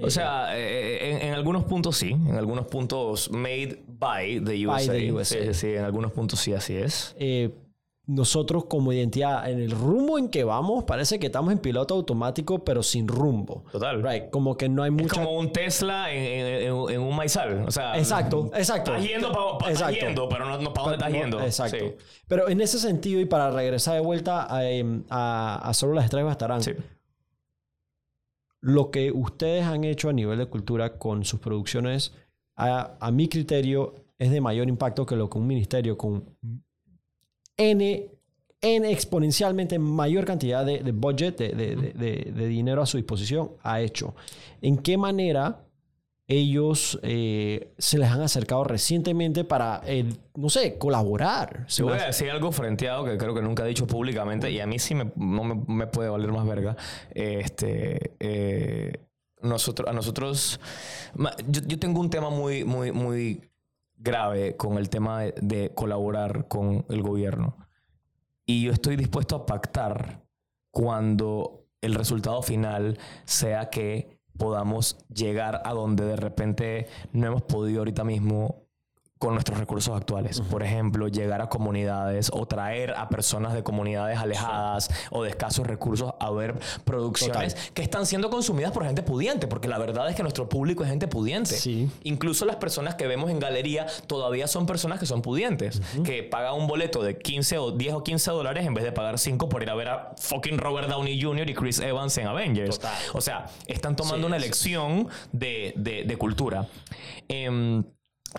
O 0.00 0.10
sea, 0.10 0.56
eh, 0.58 1.10
en, 1.12 1.28
en 1.28 1.34
algunos 1.34 1.64
puntos 1.64 1.96
sí, 1.96 2.10
en 2.10 2.36
algunos 2.36 2.66
puntos 2.66 3.30
made 3.30 3.82
by 3.86 4.40
the 4.44 4.66
By 4.66 4.66
USA. 4.66 4.92
the 4.92 5.12
USA. 5.12 5.38
Sí, 5.46 5.54
sí, 5.54 5.66
en 5.74 5.84
algunos 5.84 6.12
puntos 6.12 6.38
sí, 6.40 6.54
así 6.54 6.76
es. 6.76 7.14
eh, 7.18 7.50
nosotros 8.04 8.64
como 8.64 8.92
identidad, 8.92 9.48
en 9.48 9.60
el 9.60 9.70
rumbo 9.70 10.18
en 10.18 10.28
que 10.28 10.42
vamos, 10.42 10.82
parece 10.84 11.20
que 11.20 11.26
estamos 11.26 11.52
en 11.52 11.58
piloto 11.60 11.94
automático, 11.94 12.64
pero 12.64 12.82
sin 12.82 13.06
rumbo. 13.06 13.64
Total. 13.70 14.02
Right, 14.02 14.28
como 14.30 14.56
que 14.56 14.68
no 14.68 14.82
hay 14.82 14.88
Es 14.88 15.02
mucha... 15.02 15.22
como 15.22 15.38
un 15.38 15.52
Tesla 15.52 16.12
en, 16.12 16.20
en- 16.20 16.46
en- 16.64 16.90
en 16.90 17.00
un 17.00 17.14
maizal. 17.14 17.64
O 17.66 17.70
sea, 17.70 17.96
Exacto, 17.96 18.50
exacto. 18.56 18.96
Estás 18.96 19.08
yendo 19.08 19.58
Exacto. 19.68 19.94
yendo, 19.94 20.28
pero 20.28 20.46
no, 20.46 20.58
no 20.58 20.72
para 20.74 20.88
dónde 20.90 20.96
estás 21.06 21.12
yendo. 21.22 21.40
Exacto. 21.40 21.76
Sí. 21.78 21.94
Pero 22.26 22.48
en 22.48 22.60
ese 22.60 22.80
sentido, 22.80 23.20
y 23.20 23.24
para 23.24 23.52
regresar 23.52 23.94
de 23.94 24.00
vuelta 24.00 24.52
a, 24.52 24.68
em, 24.68 25.04
a- 25.08 25.60
a 25.62 25.72
Solo 25.72 25.94
las 25.94 26.04
Estrellas 26.06 26.26
Bastarán, 26.26 26.60
Sí. 26.60 26.72
Lo 28.62 28.90
que 28.90 29.10
ustedes 29.10 29.64
han 29.64 29.84
hecho 29.84 30.08
a 30.08 30.12
nivel 30.12 30.38
de 30.38 30.46
cultura 30.46 30.96
con 30.96 31.24
sus 31.24 31.40
producciones, 31.40 32.14
a, 32.56 33.10
mi 33.12 33.28
criterio, 33.28 33.94
es 34.18 34.30
de 34.30 34.40
mayor 34.40 34.68
impacto 34.68 35.04
que 35.04 35.16
lo 35.16 35.28
que 35.28 35.38
un 35.38 35.48
ministerio 35.48 35.98
con 35.98 36.24
N, 37.56 38.08
exponencialmente 38.60 39.78
mayor 39.80 40.24
cantidad 40.24 40.64
de, 40.64 40.92
budget, 40.92 41.38
de 41.38 42.46
dinero 42.46 42.82
a 42.82 42.86
su 42.86 42.98
disposición, 42.98 43.50
ha 43.62 43.80
hecho. 43.80 44.14
¿En 44.60 44.78
qué 44.78 44.96
manera 44.96 45.66
ellos 46.28 46.98
eh, 47.02 47.72
se 47.78 47.98
les 47.98 48.10
han 48.10 48.20
acercado 48.20 48.64
recientemente 48.64 49.44
para, 49.44 49.82
eh, 49.84 50.08
no 50.34 50.48
sé, 50.48 50.78
colaborar? 50.78 51.64
Se 51.68 51.82
Te 51.82 51.90
voy 51.90 51.98
a 51.98 52.06
decir 52.06 52.30
algo 52.30 52.52
frenteado 52.52 53.04
que 53.04 53.18
creo 53.18 53.34
que 53.34 53.42
nunca 53.42 53.64
he 53.64 53.68
dicho 53.68 53.86
públicamente 53.86 54.50
y 54.50 54.60
a 54.60 54.66
mí 54.66 54.78
sí 54.78 54.94
me, 54.94 55.12
no 55.16 55.44
me, 55.44 55.54
me 55.66 55.86
puede 55.86 56.08
valer 56.08 56.32
más 56.32 56.46
verga. 56.46 56.76
Este, 57.10 58.14
eh, 58.20 58.92
nosotros, 59.40 59.88
a 59.88 59.92
nosotros, 59.92 60.60
yo, 61.48 61.62
yo 61.66 61.78
tengo 61.78 62.00
un 62.00 62.10
tema 62.10 62.30
muy, 62.30 62.64
muy, 62.64 62.92
muy 62.92 63.50
grave 63.96 64.56
con 64.56 64.78
el 64.78 64.88
tema 64.88 65.22
de, 65.22 65.34
de 65.40 65.74
colaborar 65.74 66.46
con 66.48 66.84
el 66.88 67.02
gobierno. 67.02 67.56
Y 68.46 68.64
yo 68.64 68.72
estoy 68.72 68.96
dispuesto 68.96 69.36
a 69.36 69.46
pactar 69.46 70.22
cuando 70.70 71.66
el 71.80 71.94
resultado 71.94 72.42
final 72.42 72.98
sea 73.24 73.68
que 73.70 74.21
podamos 74.36 74.98
llegar 75.14 75.62
a 75.64 75.72
donde 75.72 76.04
de 76.04 76.16
repente 76.16 76.86
no 77.12 77.26
hemos 77.26 77.42
podido 77.42 77.80
ahorita 77.80 78.04
mismo 78.04 78.61
con 79.22 79.34
nuestros 79.34 79.56
recursos 79.56 79.96
actuales. 79.96 80.40
Por 80.40 80.64
ejemplo, 80.64 81.06
llegar 81.06 81.40
a 81.42 81.48
comunidades 81.48 82.28
o 82.32 82.44
traer 82.44 82.90
a 82.96 83.08
personas 83.08 83.54
de 83.54 83.62
comunidades 83.62 84.18
alejadas 84.18 84.90
o 85.12 85.22
de 85.22 85.30
escasos 85.30 85.64
recursos 85.64 86.12
a 86.18 86.30
ver 86.32 86.58
producciones 86.84 87.54
que 87.72 87.82
están 87.82 88.04
siendo 88.04 88.30
consumidas 88.30 88.72
por 88.72 88.84
gente 88.84 89.04
pudiente, 89.04 89.46
porque 89.46 89.68
la 89.68 89.78
verdad 89.78 90.08
es 90.10 90.16
que 90.16 90.22
nuestro 90.22 90.48
público 90.48 90.82
es 90.82 90.90
gente 90.90 91.06
pudiente. 91.06 91.54
Sí. 91.54 91.88
Incluso 92.02 92.44
las 92.46 92.56
personas 92.56 92.96
que 92.96 93.06
vemos 93.06 93.30
en 93.30 93.38
galería 93.38 93.86
todavía 94.08 94.48
son 94.48 94.66
personas 94.66 94.98
que 94.98 95.06
son 95.06 95.22
pudientes, 95.22 95.80
que 96.04 96.24
pagan 96.24 96.54
un 96.54 96.66
boleto 96.66 97.00
de 97.04 97.16
15 97.16 97.58
o 97.58 97.70
10 97.70 97.94
o 97.94 98.02
15 98.02 98.30
dólares 98.32 98.66
en 98.66 98.74
vez 98.74 98.82
de 98.82 98.90
pagar 98.90 99.20
5 99.20 99.48
por 99.48 99.62
ir 99.62 99.70
a 99.70 99.76
ver 99.76 99.88
a 99.88 100.14
fucking 100.18 100.58
Robert 100.58 100.88
Downey 100.88 101.22
Jr. 101.22 101.48
y 101.48 101.54
Chris 101.54 101.78
Evans 101.78 102.18
en 102.18 102.26
Avengers. 102.26 102.76
Total. 102.80 102.98
O 103.12 103.20
sea, 103.20 103.46
están 103.68 103.94
tomando 103.94 104.26
Sí, 104.26 104.26
una 104.26 104.36
elección 104.36 105.08
de, 105.30 105.74
de- 105.76 106.02
de 106.02 106.16
cultura. 106.16 106.66
Em, 107.28 107.84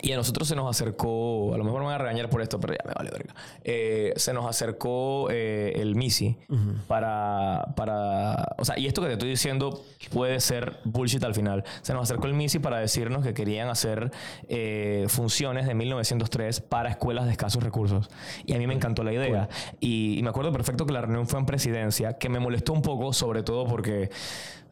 y 0.01 0.11
a 0.11 0.15
nosotros 0.15 0.47
se 0.47 0.55
nos 0.55 0.69
acercó, 0.69 1.53
a 1.53 1.57
lo 1.57 1.63
mejor 1.63 1.81
me 1.81 1.87
van 1.87 1.95
a 1.95 1.97
regañar 1.99 2.29
por 2.29 2.41
esto, 2.41 2.59
pero 2.59 2.73
ya 2.73 2.87
me 2.87 2.93
vale 2.93 3.11
verga. 3.11 3.35
Eh, 3.63 4.13
se 4.15 4.33
nos 4.33 4.45
acercó 4.45 5.27
eh, 5.29 5.73
el 5.75 5.95
MISI 5.95 6.37
para, 6.87 7.73
para. 7.75 8.55
O 8.57 8.65
sea, 8.65 8.77
y 8.77 8.87
esto 8.87 9.01
que 9.01 9.07
te 9.07 9.13
estoy 9.13 9.29
diciendo 9.29 9.83
puede 10.11 10.39
ser 10.39 10.79
bullshit 10.83 11.23
al 11.23 11.35
final. 11.35 11.63
Se 11.81 11.93
nos 11.93 12.03
acercó 12.03 12.27
el 12.27 12.33
MISI 12.33 12.59
para 12.59 12.79
decirnos 12.79 13.23
que 13.23 13.33
querían 13.33 13.69
hacer 13.69 14.11
eh, 14.47 15.05
funciones 15.09 15.67
de 15.67 15.75
1903 15.75 16.61
para 16.61 16.89
escuelas 16.89 17.25
de 17.25 17.31
escasos 17.31 17.61
recursos. 17.61 18.09
Y 18.45 18.53
a 18.53 18.57
mí 18.57 18.65
me 18.65 18.73
encantó 18.73 19.03
la 19.03 19.13
idea. 19.13 19.47
Y, 19.79 20.17
y 20.17 20.23
me 20.23 20.29
acuerdo 20.29 20.51
perfecto 20.51 20.85
que 20.85 20.93
la 20.93 21.01
reunión 21.01 21.27
fue 21.27 21.39
en 21.39 21.45
presidencia, 21.45 22.13
que 22.13 22.29
me 22.29 22.39
molestó 22.39 22.73
un 22.73 22.81
poco, 22.81 23.13
sobre 23.13 23.43
todo 23.43 23.65
porque. 23.65 24.09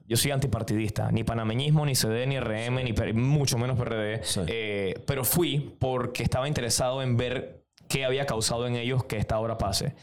Yo 0.08 0.18
soy 0.18 0.32
antipartidista, 0.32 1.12
ni 1.12 1.24
panameñismo, 1.24 1.86
ni 1.86 1.96
CD, 1.96 2.26
ni 2.28 2.40
RM, 2.40 2.84
ni 2.84 2.94
per- 2.94 3.14
mucho 3.14 3.58
menos 3.58 3.78
PRD. 3.78 4.24
Sí. 4.24 4.42
Eh, 4.48 4.94
pero 5.08 5.24
fui 5.24 5.76
porque 5.80 6.24
estaba 6.24 6.48
interesado 6.48 7.02
en 7.02 7.16
ver 7.18 7.64
qué 7.88 8.04
había 8.06 8.26
causado 8.26 8.68
en 8.68 8.76
ellos 8.76 9.04
que 9.06 9.18
esta 9.18 9.40
obra 9.40 9.58
pase. 9.58 9.96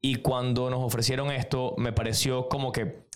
Y 0.00 0.16
cuando 0.16 0.70
nos 0.70 0.80
ofrecieron 0.84 1.30
esto, 1.32 1.74
me 1.78 1.92
pareció 1.92 2.48
como 2.48 2.70
que 2.70 3.06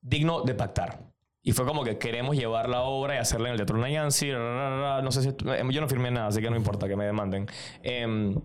digno 0.00 0.42
de 0.42 0.54
pactar. 0.54 1.12
Y 1.44 1.52
fue 1.52 1.64
como 1.66 1.84
que 1.84 1.98
queremos 1.98 2.36
llevar 2.36 2.68
la 2.68 2.82
obra 2.82 3.16
y 3.16 3.18
hacerla 3.18 3.48
en 3.48 3.52
el 3.52 3.58
Teatro 3.58 3.76
Nayansi. 3.78 4.30
No 4.30 5.10
sé 5.12 5.22
si... 5.22 5.28
eh, 5.28 5.62
Yo 5.70 5.80
no 5.80 5.88
firmé 5.88 6.10
nada, 6.10 6.28
así 6.28 6.40
que 6.40 6.50
no 6.50 6.56
importa 6.56 6.88
que 6.88 6.96
me 6.96 7.04
demanden. 7.04 7.46
Em, 7.82 8.36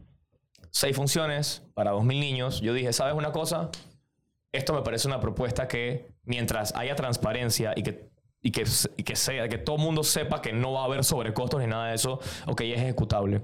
seis 0.71 0.95
funciones 0.95 1.63
para 1.73 1.91
dos 1.91 2.03
mil 2.03 2.19
niños. 2.19 2.59
Yo 2.61 2.73
dije, 2.73 2.91
¿sabes 2.93 3.13
una 3.15 3.31
cosa? 3.31 3.69
Esto 4.51 4.73
me 4.73 4.81
parece 4.81 5.07
una 5.07 5.19
propuesta 5.19 5.67
que 5.67 6.07
mientras 6.27 6.75
haya 6.75 6.95
transparencia 6.95 7.73
y 7.75 7.83
que, 7.83 8.09
y 8.41 8.51
que, 8.51 8.63
y 8.97 9.03
que, 9.03 9.15
sea, 9.15 9.49
que 9.49 9.57
todo 9.57 9.77
el 9.77 9.81
mundo 9.81 10.03
sepa 10.03 10.41
que 10.41 10.53
no 10.53 10.73
va 10.73 10.81
a 10.81 10.85
haber 10.85 11.03
sobrecostos 11.03 11.59
ni 11.59 11.67
nada 11.67 11.87
de 11.87 11.95
eso, 11.95 12.19
ok, 12.45 12.61
es 12.61 12.79
ejecutable. 12.79 13.41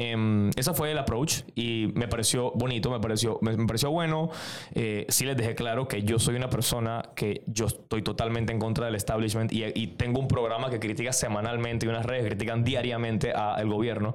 Em, 0.00 0.50
ese 0.50 0.72
fue 0.74 0.92
el 0.92 0.98
approach 0.98 1.40
y 1.56 1.90
me 1.94 2.06
pareció 2.06 2.52
bonito, 2.52 2.88
me 2.88 3.00
pareció, 3.00 3.38
me, 3.42 3.56
me 3.56 3.66
pareció 3.66 3.90
bueno. 3.90 4.30
Eh, 4.72 5.06
sí 5.08 5.24
les 5.24 5.36
dejé 5.36 5.56
claro 5.56 5.88
que 5.88 6.02
yo 6.02 6.20
soy 6.20 6.36
una 6.36 6.48
persona 6.48 7.10
que 7.16 7.42
yo 7.46 7.66
estoy 7.66 8.02
totalmente 8.02 8.52
en 8.52 8.60
contra 8.60 8.86
del 8.86 8.94
establishment 8.94 9.52
y, 9.52 9.64
y 9.74 9.88
tengo 9.88 10.20
un 10.20 10.28
programa 10.28 10.70
que 10.70 10.78
critica 10.78 11.12
semanalmente 11.12 11.86
y 11.86 11.88
unas 11.88 12.06
redes 12.06 12.22
que 12.22 12.28
critican 12.28 12.62
diariamente 12.62 13.32
al 13.32 13.68
gobierno 13.68 14.14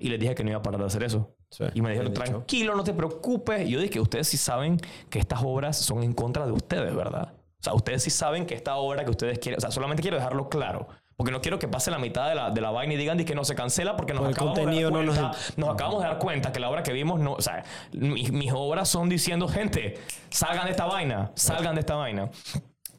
y 0.00 0.08
les 0.08 0.18
dije 0.18 0.34
que 0.34 0.42
no 0.42 0.50
iba 0.50 0.58
a 0.58 0.62
parar 0.62 0.80
de 0.80 0.86
hacer 0.86 1.04
eso. 1.04 1.36
Sí, 1.48 1.64
y 1.74 1.82
me 1.82 1.90
dijeron, 1.90 2.12
tranquilo, 2.12 2.74
no 2.74 2.84
te 2.84 2.92
preocupes. 2.92 3.68
Y 3.68 3.70
yo 3.70 3.80
dije 3.80 4.00
ustedes 4.00 4.28
sí 4.28 4.36
saben 4.36 4.78
que 5.08 5.18
estas 5.18 5.42
obras 5.44 5.76
son 5.78 6.02
en 6.02 6.12
contra 6.12 6.44
de 6.44 6.52
ustedes, 6.52 6.94
¿verdad? 6.94 7.32
O 7.60 7.62
sea, 7.62 7.74
ustedes 7.74 8.02
sí 8.02 8.10
saben 8.10 8.46
que 8.46 8.54
esta 8.54 8.76
obra 8.76 9.04
que 9.04 9.10
ustedes 9.10 9.38
quieren, 9.38 9.58
o 9.58 9.60
sea, 9.60 9.70
solamente 9.70 10.00
quiero 10.02 10.16
dejarlo 10.16 10.48
claro. 10.48 10.88
Porque 11.16 11.30
no 11.32 11.42
quiero 11.42 11.58
que 11.58 11.68
pase 11.68 11.90
la 11.90 11.98
mitad 11.98 12.30
de 12.30 12.34
la, 12.34 12.50
de 12.50 12.60
la 12.62 12.70
vaina 12.70 12.94
y 12.94 12.96
digan 12.96 13.18
"Di 13.18 13.26
que 13.26 13.34
no 13.34 13.44
se 13.44 13.54
cancela 13.54 13.94
porque 13.94 14.14
nos 14.14 14.22
Por 14.22 14.30
acabamos 14.32 14.56
de 14.56 14.62
dar 14.64 14.72
contenido 14.72 14.90
no 14.90 15.02
nos- 15.02 15.18
cuenta, 15.18 15.38
nos 15.58 15.68
acabamos 15.68 16.02
de 16.02 16.08
dar 16.08 16.18
cuenta 16.18 16.50
que 16.52 16.60
la 16.60 16.70
obra 16.70 16.82
que 16.82 16.92
vimos 16.94 17.20
no, 17.20 17.34
o 17.34 17.42
sea, 17.42 17.62
mis, 17.92 18.32
mis 18.32 18.50
obras 18.54 18.88
son 18.88 19.10
diciendo, 19.10 19.46
gente, 19.46 19.98
salgan 20.30 20.64
de 20.64 20.70
esta 20.70 20.86
vaina, 20.86 21.30
salgan 21.34 21.74
de 21.74 21.80
esta 21.80 21.96
vaina. 21.96 22.30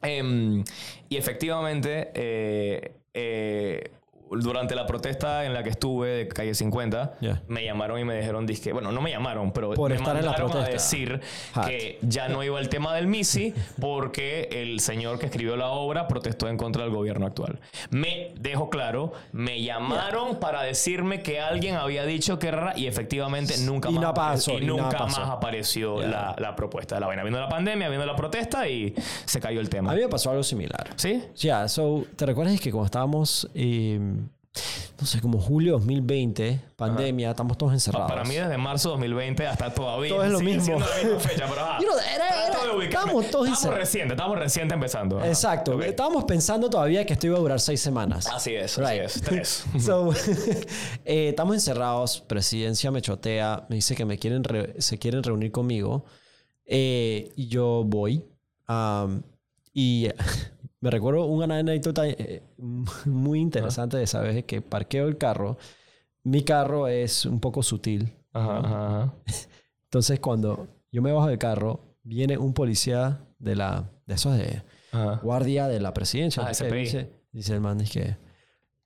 Em, 0.03 0.63
y 1.09 1.17
efectivamente, 1.17 2.11
eh, 2.13 2.95
eh, 3.15 3.91
durante 4.31 4.75
la 4.75 4.85
protesta 4.85 5.45
en 5.45 5.53
la 5.53 5.63
que 5.63 5.69
estuve 5.69 6.09
de 6.09 6.27
calle 6.27 6.53
50, 6.55 7.15
Ya. 7.21 7.41
me 7.47 7.63
llamaron 7.63 7.99
y 7.99 8.05
me 8.05 8.15
dijeron, 8.17 8.45
disque, 8.45 8.71
bueno, 8.73 8.91
no 8.91 9.01
me 9.01 9.11
llamaron, 9.11 9.51
pero 9.51 9.73
Por 9.73 9.89
me 9.91 9.97
estar 9.97 10.15
en 10.15 10.25
la 10.25 10.31
mandaron 10.31 10.49
a 10.51 10.53
protesta. 10.53 10.71
decir 10.73 11.21
que 11.65 11.99
ya 12.01 12.29
no 12.29 12.43
iba 12.43 12.59
el 12.59 12.69
tema 12.69 12.95
del 12.95 13.07
MISI 13.07 13.53
porque 13.81 14.47
el 14.51 14.79
señor 14.79 15.19
que 15.19 15.25
escribió 15.27 15.55
la 15.57 15.69
obra 15.69 16.07
protestó 16.07 16.47
en 16.47 16.57
contra 16.57 16.83
del 16.83 16.91
gobierno 16.93 17.25
actual. 17.25 17.59
Me 17.89 18.33
dejo 18.39 18.69
claro, 18.69 19.13
me 19.31 19.61
llamaron 19.61 20.39
para 20.39 20.63
decirme 20.63 21.21
que 21.21 21.39
alguien 21.39 21.75
había 21.75 22.05
dicho 22.05 22.39
que 22.39 22.47
era 22.47 22.73
y 22.77 22.87
efectivamente 22.87 23.55
nunca 23.59 23.89
Y 23.89 23.93
más, 23.93 24.01
no 24.03 24.13
pasó, 24.13 24.53
y 24.57 24.63
y 24.63 24.65
nunca 24.65 25.05
más 25.05 25.17
apareció 25.19 26.01
la, 26.01 26.35
la 26.37 26.55
propuesta 26.55 26.95
de 26.95 27.01
la 27.01 27.07
vaina. 27.07 27.23
Viendo 27.23 27.39
la 27.39 27.49
pandemia, 27.49 27.89
viendo 27.89 28.05
la 28.05 28.15
protesta 28.15 28.67
y 28.67 28.93
se 29.25 29.39
cayó 29.39 29.59
el 29.59 29.69
tema. 29.69 29.91
A 29.91 29.95
mí 29.95 30.01
me 30.01 30.07
pasó 30.07 30.29
algo 30.31 30.43
similar. 30.43 30.89
¿Sí? 30.95 31.21
Ya, 31.35 31.67
so, 31.67 32.05
¿te 32.15 32.25
recuerdas 32.25 32.59
que 32.59 32.71
cuando 32.71 32.85
estábamos, 32.85 33.49
eh, 33.55 33.99
no 34.99 35.07
sé, 35.07 35.19
como 35.21 35.39
julio 35.39 35.73
2020, 35.73 36.59
pandemia, 36.75 37.31
estamos 37.31 37.57
todos 37.57 37.73
encerrados? 37.73 38.11
Para 38.11 38.23
mí 38.23 38.35
desde 38.35 38.57
marzo 38.57 38.89
2020 38.91 39.47
hasta 39.47 39.73
todavía. 39.73 40.09
Todo 40.09 40.23
es 40.25 40.31
lo 40.31 40.39
mismo. 40.41 40.77
la 40.79 40.85
misma 41.03 41.19
fecha, 41.19 41.45
pero 41.47 41.61
era- 42.15 42.47
era- 42.47 42.75
ubicarme. 42.75 42.83
estábamos 42.85 43.13
todos 43.31 43.45
Estamos 43.47 43.49
encerrados. 43.59 43.79
reciente, 43.79 44.13
estamos 44.13 44.37
reciente 44.37 44.73
empezando. 44.75 45.17
ajá. 45.17 45.27
Exacto. 45.27 45.75
Ok. 45.77 45.83
Estábamos 45.83 46.23
pensando 46.25 46.69
todavía 46.69 47.05
que 47.05 47.13
esto 47.13 47.27
iba 47.27 47.37
a 47.37 47.39
durar 47.39 47.59
seis 47.59 47.81
semanas. 47.81 48.27
Así 48.27 48.53
es, 48.53 48.77
Right. 48.77 48.87
así 49.05 49.19
es. 49.19 49.21
Tres. 49.21 49.65
So, 49.79 50.13
eh, 51.05 51.29
estamos 51.29 51.55
encerrados, 51.55 52.21
presidencia 52.21 52.91
me 52.91 53.01
chotea, 53.01 53.65
me 53.69 53.77
dice 53.77 53.95
que 53.95 54.05
me 54.05 54.17
quieren 54.19 54.43
re- 54.43 54.75
se 54.79 54.99
quieren 54.99 55.23
reunir 55.23 55.51
conmigo. 55.51 56.05
Eh, 56.65 57.31
y 57.35 57.47
yo 57.47 57.83
voy. 57.85 58.23
um, 58.69 59.21
y 59.73 60.09
me 60.81 60.89
recuerdo 60.89 61.25
una 61.25 61.57
anécdota 61.57 62.07
eh, 62.07 62.43
muy 62.57 63.39
interesante 63.39 63.97
de 63.97 64.03
esa 64.03 64.21
vez 64.21 64.43
que 64.45 64.61
parqueo 64.61 65.07
el 65.07 65.17
carro. 65.17 65.57
Mi 66.23 66.43
carro 66.43 66.87
es 66.87 67.25
un 67.25 67.39
poco 67.39 67.63
sutil. 67.63 68.13
Ajá, 68.33 68.57
ajá, 68.59 68.87
ajá. 68.87 69.13
Entonces 69.85 70.19
cuando 70.19 70.67
yo 70.91 71.01
me 71.01 71.11
bajo 71.11 71.27
del 71.27 71.37
carro, 71.37 71.97
viene 72.03 72.37
un 72.37 72.53
policía 72.53 73.21
de 73.37 73.55
la 73.55 73.89
de 74.05 74.15
esos 74.15 74.37
de 74.37 74.63
guardia 75.21 75.67
de 75.67 75.79
la 75.79 75.93
presidencia. 75.93 76.43
Ah, 76.45 76.49
dice, 76.49 77.11
dice 77.31 77.53
el 77.53 77.61
man, 77.61 77.79
es 77.81 77.91
que 77.91 78.17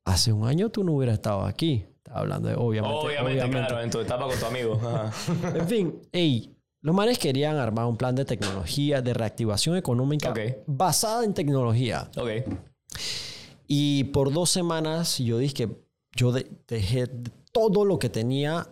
hace 0.03 0.33
un 0.33 0.47
año 0.47 0.69
tú 0.69 0.83
no 0.83 0.93
hubieras 0.93 1.15
estado 1.15 1.45
aquí. 1.45 1.85
Estaba 1.97 2.19
hablando 2.19 2.49
de, 2.49 2.55
obviamente. 2.55 2.97
Obviamente, 2.97 3.41
obviamente. 3.41 3.67
claro, 3.67 3.83
en 3.83 3.89
tu 3.89 3.99
etapa 3.99 4.27
con 4.27 4.37
tu 4.37 4.45
amigo. 4.45 4.79
Ajá. 4.83 5.11
En 5.57 5.67
fin, 5.67 6.01
ey, 6.11 6.54
los 6.85 6.93
manes 6.95 7.17
querían 7.17 7.57
armar 7.57 7.85
un 7.87 7.97
plan 7.97 8.13
de 8.15 8.25
tecnología, 8.25 9.01
de 9.01 9.13
reactivación 9.15 9.75
económica 9.75 10.29
Ok. 10.29 10.39
basada 10.67 11.25
en 11.25 11.33
tecnología. 11.33 12.09
Ok. 12.15 12.29
Y 13.67 14.05
por 14.05 14.31
dos 14.31 14.49
semanas 14.51 15.17
yo 15.17 15.37
dije 15.39 15.53
que 15.53 15.69
yo 16.15 16.31
de- 16.31 16.47
dejé 16.67 17.07
todo 17.51 17.85
lo 17.85 17.97
que 17.97 18.09
tenía 18.09 18.67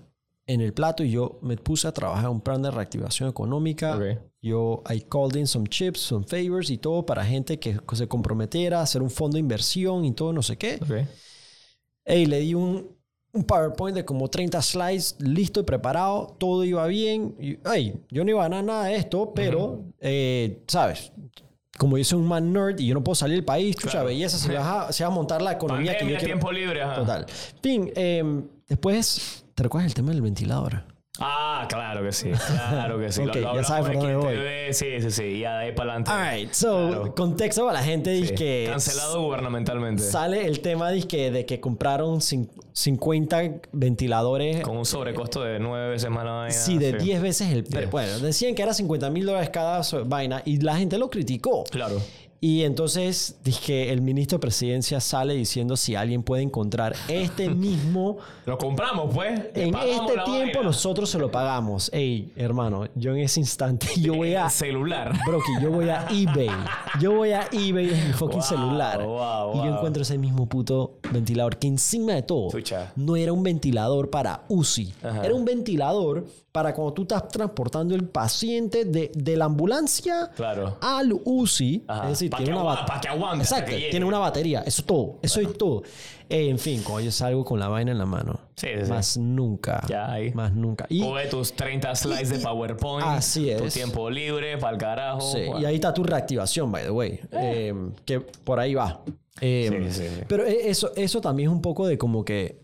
en 0.45 0.61
el 0.61 0.73
plato 0.73 1.03
y 1.03 1.11
yo 1.11 1.39
me 1.41 1.57
puse 1.57 1.87
a 1.87 1.91
trabajar 1.91 2.29
un 2.29 2.41
plan 2.41 2.61
de 2.61 2.69
reactivación 2.69 3.29
económica. 3.29 3.97
Ok. 3.97 4.03
Yo, 4.41 4.83
I 4.93 5.01
called 5.01 5.35
in 5.37 5.47
some 5.47 5.67
chips, 5.67 5.99
some 6.01 6.25
favors 6.25 6.69
y 6.69 6.77
todo 6.77 7.05
para 7.05 7.25
gente 7.25 7.57
que 7.59 7.79
se 7.93 8.07
comprometiera 8.07 8.79
a 8.79 8.83
hacer 8.83 9.01
un 9.01 9.09
fondo 9.09 9.35
de 9.35 9.39
inversión 9.39 10.05
y 10.05 10.11
todo, 10.11 10.33
no 10.33 10.43
sé 10.43 10.57
qué. 10.57 10.75
Ok. 10.81 11.07
Ey, 12.05 12.25
le 12.25 12.39
di 12.41 12.53
un, 12.53 12.89
un 13.33 13.43
PowerPoint 13.43 13.95
de 13.97 14.05
como 14.05 14.27
30 14.29 14.61
slides 14.61 15.15
listo 15.19 15.59
y 15.59 15.63
preparado, 15.63 16.35
todo 16.37 16.63
iba 16.63 16.85
bien. 16.87 17.35
Y, 17.39 17.57
ey, 17.67 17.95
yo 18.09 18.23
no 18.23 18.29
iba 18.29 18.41
a 18.45 18.47
ganar 18.47 18.63
nada 18.63 18.85
de 18.85 18.95
esto, 18.95 19.33
pero, 19.33 19.81
eh, 19.99 20.61
¿sabes? 20.67 21.11
Como 21.77 21.97
yo 21.97 22.03
soy 22.03 22.19
un 22.19 22.27
man 22.27 22.53
nerd 22.53 22.79
y 22.79 22.85
yo 22.87 22.93
no 22.93 23.03
puedo 23.03 23.15
salir 23.15 23.35
del 23.37 23.43
país, 23.45 23.75
chucha, 23.75 23.91
Claro. 23.91 24.05
belleza, 24.07 24.37
se 24.37 24.53
va, 24.53 24.87
a, 24.87 24.93
se 24.93 25.03
va 25.03 25.07
a 25.07 25.13
montar 25.13 25.41
la 25.41 25.53
economía 25.53 25.93
que 25.93 25.99
Pandemia, 26.05 26.13
yo 26.13 26.19
quiero. 26.19 26.39
tiempo 26.39 26.51
libre. 26.51 26.81
Ajá. 26.83 26.95
Total. 26.95 27.25
Fin, 27.61 27.91
em, 27.95 28.47
después, 28.69 29.43
¿te 29.55 29.63
recuerdas 29.63 29.87
el 29.89 29.95
tema 29.95 30.11
del 30.11 30.21
ventilador? 30.21 30.83
Ah, 31.19 31.67
claro 31.69 32.03
que 32.03 32.11
sí. 32.11 32.31
Claro 32.31 32.99
que 32.99 33.11
sí. 33.11 33.21
Ok, 33.21 33.33
ya 33.35 33.49
hablamos 33.49 33.67
sabes 33.67 33.85
por 33.85 33.95
dónde 33.97 34.15
voy. 34.15 34.35
Sí, 34.73 34.85
sí, 34.99 35.11
sí. 35.11 35.23
Y 35.23 35.39
ya 35.41 35.57
de 35.59 35.65
ahí 35.65 35.71
para 35.71 35.91
adelante. 35.91 36.09
Alright, 36.11 36.53
so, 36.53 36.87
Claro. 36.87 37.15
contexto 37.15 37.65
para 37.67 37.79
la 37.79 37.85
gente, 37.85 38.15
Sí. 38.15 38.21
dice 38.21 38.33
que 38.35 38.67
Cancelado 38.71 39.21
gubernamentalmente. 39.21 40.01
sale 40.01 40.45
el 40.47 40.61
tema 40.61 40.89
dizque, 40.89 41.29
de 41.29 41.45
que 41.45 41.59
compraron 41.59 42.15
cin- 42.19 42.49
50 42.75 43.43
ventiladores 43.71 44.61
Con 44.63 44.77
un 44.77 44.85
sobrecosto 44.85 45.43
de 45.43 45.59
nueve 45.59 45.89
veces 45.89 46.09
más 46.09 46.25
la 46.25 46.31
vaina. 46.31 46.51
Sí, 46.55 46.79
de 46.79 46.93
10 46.93 47.21
veces 47.21 47.51
el 47.51 47.63
precio. 47.63 47.81
Yeah. 47.81 47.89
Bueno, 47.91 48.17
decían 48.19 48.55
que 48.55 48.63
era 48.63 48.73
50 48.73 49.11
mil 49.11 49.27
dólares 49.27 49.51
cada 49.51 49.81
vaina 50.05 50.41
y 50.45 50.59
la 50.61 50.75
gente 50.77 50.97
lo 50.97 51.11
criticó. 51.11 51.63
Claro. 51.65 52.01
Y 52.43 52.63
entonces 52.65 53.37
dije, 53.41 53.93
el 53.93 54.01
ministro 54.01 54.37
de 54.37 54.41
presidencia 54.41 54.99
sale 54.99 55.33
diciendo 55.33 55.77
si 55.77 55.95
alguien 55.95 56.23
puede 56.23 56.43
encontrar 56.43 56.93
este 57.07 57.49
mismo... 57.49 58.17
Lo 58.45 58.57
compramos, 58.57 59.13
pues. 59.13 59.39
En 59.53 59.73
este 59.73 60.11
tiempo 60.25 60.25
vaina. 60.25 60.61
nosotros 60.63 61.09
se 61.09 61.17
lo 61.19 61.31
pagamos. 61.31 61.89
Ey, 61.93 62.33
hermano, 62.35 62.89
yo 62.95 63.13
en 63.13 63.19
ese 63.19 63.39
instante 63.39 63.87
yo 63.97 64.15
voy 64.15 64.35
a... 64.35 64.49
Celular. 64.63 65.17
Broki, 65.25 65.51
yo 65.61 65.71
voy 65.71 65.87
a 65.87 66.05
eBay. 66.09 66.49
Yo 66.99 67.13
voy 67.13 67.31
a 67.31 67.47
eBay 67.49 67.91
en 67.93 68.07
mi 68.07 68.13
fucking 68.13 68.39
Wow, 68.39 68.47
celular. 68.49 69.01
wow, 69.05 69.53
y 69.53 69.57
yo 69.65 69.75
encuentro 69.77 70.01
ese 70.01 70.17
mismo 70.17 70.45
puto 70.45 70.97
ventilador 71.13 71.55
que 71.55 71.67
encima 71.67 72.11
de 72.11 72.23
todo 72.23 72.49
no 72.97 73.15
era 73.15 73.31
un 73.31 73.43
ventilador 73.43 74.09
para 74.09 74.43
UCI. 74.49 74.93
Ajá. 75.01 75.25
Era 75.25 75.33
un 75.33 75.45
ventilador 75.45 76.25
para 76.53 76.71
cuando 76.75 76.93
tú 76.93 77.01
estás 77.01 77.27
transportando 77.29 77.95
el 77.95 78.07
paciente 78.07 78.85
de, 78.85 79.11
de 79.13 79.35
la 79.37 79.45
ambulancia 79.45 80.29
Claro. 80.35 80.77
al 80.81 81.11
UCI. 81.25 81.83
Ajá. 81.87 82.03
Es 82.03 82.09
decir, 82.11 82.29
Pa' 82.29 82.37
tiene 82.37 82.51
que 82.53 82.57
una 82.59 82.85
pa' 82.85 83.01
que 83.01 83.07
aguante 83.07 83.43
Exacto, 83.43 83.71
que 83.71 83.89
tiene 83.89 84.05
una 84.05 84.19
batería. 84.19 84.59
Eso 84.61 84.81
es 84.83 84.85
todo. 84.85 85.19
Eso 85.23 85.41
es 85.41 85.57
todo. 85.57 85.81
Eh, 86.29 86.49
en 86.49 86.59
fin, 86.59 86.83
cuando 86.83 87.01
yo 87.01 87.11
salgo 87.11 87.43
con 87.43 87.59
la 87.59 87.67
vaina 87.69 87.91
en 87.91 87.97
la 87.97 88.05
mano. 88.05 88.39
Sí, 88.55 88.67
sí, 88.77 88.85
sí. 88.85 88.89
Más 88.91 89.17
nunca. 89.17 89.83
Ya, 89.89 90.11
ahí. 90.11 90.31
Más 90.33 90.53
nunca. 90.53 90.85
Y, 90.89 91.01
Coge 91.01 91.25
tus 91.27 91.53
30 91.53 91.95
slides 91.95 92.29
de 92.29 92.37
PowerPoint. 92.39 93.07
Así 93.07 93.51
Tu 93.57 93.67
tiempo 93.69 94.09
libre, 94.11 94.57
para 94.59 94.73
el 94.73 94.77
carajo. 94.79 95.21
Sí, 95.21 95.39
Bueno. 95.47 95.59
y 95.59 95.65
ahí 95.65 95.75
está 95.75 95.91
tu 95.91 96.03
reactivación, 96.03 96.71
by 96.71 96.83
the 96.83 96.91
way. 96.91 97.19
Eh, 97.31 97.73
que 98.05 98.19
por 98.21 98.59
ahí 98.59 98.75
va. 98.75 99.01
Eh, 99.41 99.89
Sí, 99.91 100.03
sí, 100.03 100.07
sí. 100.07 100.23
Pero 100.27 100.45
eh, 100.45 100.69
eso, 100.69 100.91
eso 100.95 101.19
también 101.19 101.49
es 101.49 101.53
un 101.55 101.61
poco 101.63 101.87
de 101.87 101.97
como 101.97 102.23
que 102.23 102.61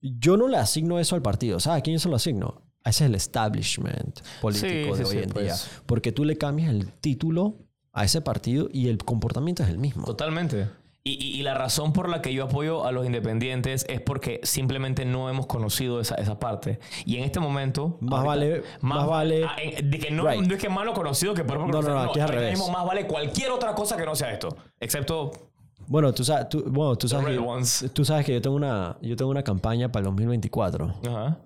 yo 0.00 0.36
no 0.36 0.48
le 0.48 0.56
asigno 0.56 0.98
eso 0.98 1.14
al 1.14 1.22
partido. 1.22 1.60
¿Sabes 1.60 1.78
a 1.78 1.82
quién 1.82 2.00
se 2.00 2.08
lo 2.08 2.16
asigno? 2.16 2.62
A 2.84 2.90
ese 2.90 3.04
es 3.04 3.08
el 3.10 3.14
establishment 3.14 4.20
político 4.40 4.68
Sí, 4.68 4.74
de 4.76 4.94
sí, 4.96 5.02
hoy 5.02 5.10
sí, 5.10 5.18
en 5.18 5.30
pues. 5.30 5.44
día. 5.44 5.54
Porque 5.86 6.12
tú 6.12 6.24
le 6.24 6.36
cambias 6.38 6.70
el 6.70 6.90
título 6.92 7.56
a 7.92 8.04
ese 8.04 8.20
partido 8.22 8.68
y 8.72 8.88
el 8.88 8.98
comportamiento 8.98 9.62
es 9.62 9.68
el 9.68 9.78
mismo. 9.78 10.04
Totalmente. 10.04 10.68
Y, 11.02 11.12
y- 11.12 11.40
y 11.40 11.42
la 11.42 11.54
razón 11.54 11.92
por 11.94 12.08
la 12.10 12.20
que 12.20 12.32
yo 12.34 12.44
apoyo 12.44 12.84
a 12.86 12.92
los 12.92 13.06
independientes 13.06 13.86
es 13.88 14.00
porque 14.02 14.40
simplemente 14.42 15.04
no 15.06 15.30
hemos 15.30 15.46
conocido 15.46 15.98
esa, 16.00 16.14
esa 16.16 16.38
parte. 16.38 16.78
Y 17.06 17.16
en 17.16 17.24
este 17.24 17.40
momento... 17.40 17.96
Más 18.00 18.22
vale- 18.24 18.62
más 18.82 19.06
vale- 19.06 19.44
ah, 19.46 19.56
en- 19.62 19.90
de 19.90 19.98
que 19.98 20.10
no, 20.10 20.26
Right. 20.28 20.42
no 20.46 20.54
es 20.54 20.60
que 20.60 20.68
más 20.68 20.84
lo 20.84 20.92
conocido 20.92 21.32
que 21.34 21.42
por 21.42 21.58
No, 21.58 21.66
no, 21.68 21.82
no, 21.82 22.00
aquí 22.00 22.10
es 22.12 22.16
al 22.16 22.22
ahorita 22.22 22.26
revés. 22.40 22.50
mismo 22.58 22.70
más 22.70 22.84
vale 22.86 23.06
cualquier 23.06 23.50
otra 23.50 23.74
cosa 23.74 23.96
que 23.96 24.04
no 24.04 24.14
sea 24.14 24.30
esto. 24.32 24.54
Excepto... 24.78 25.32
Bueno, 25.86 26.12
tú 26.12 26.22
sabes, 26.22 26.48
tú, 26.50 26.62
bueno, 26.68 26.96
tú 26.96 27.08
sabes, 27.08 27.26
que, 27.36 27.88
tú 27.88 28.04
sabes 28.04 28.24
que 28.26 28.34
yo 28.34 28.40
tengo 28.42 28.54
una, 28.54 28.96
yo 29.02 29.16
tengo 29.16 29.30
una 29.30 29.42
campaña 29.42 29.90
para 29.90 30.00
el 30.02 30.04
2024. 30.06 30.94
Ajá. 31.08 31.38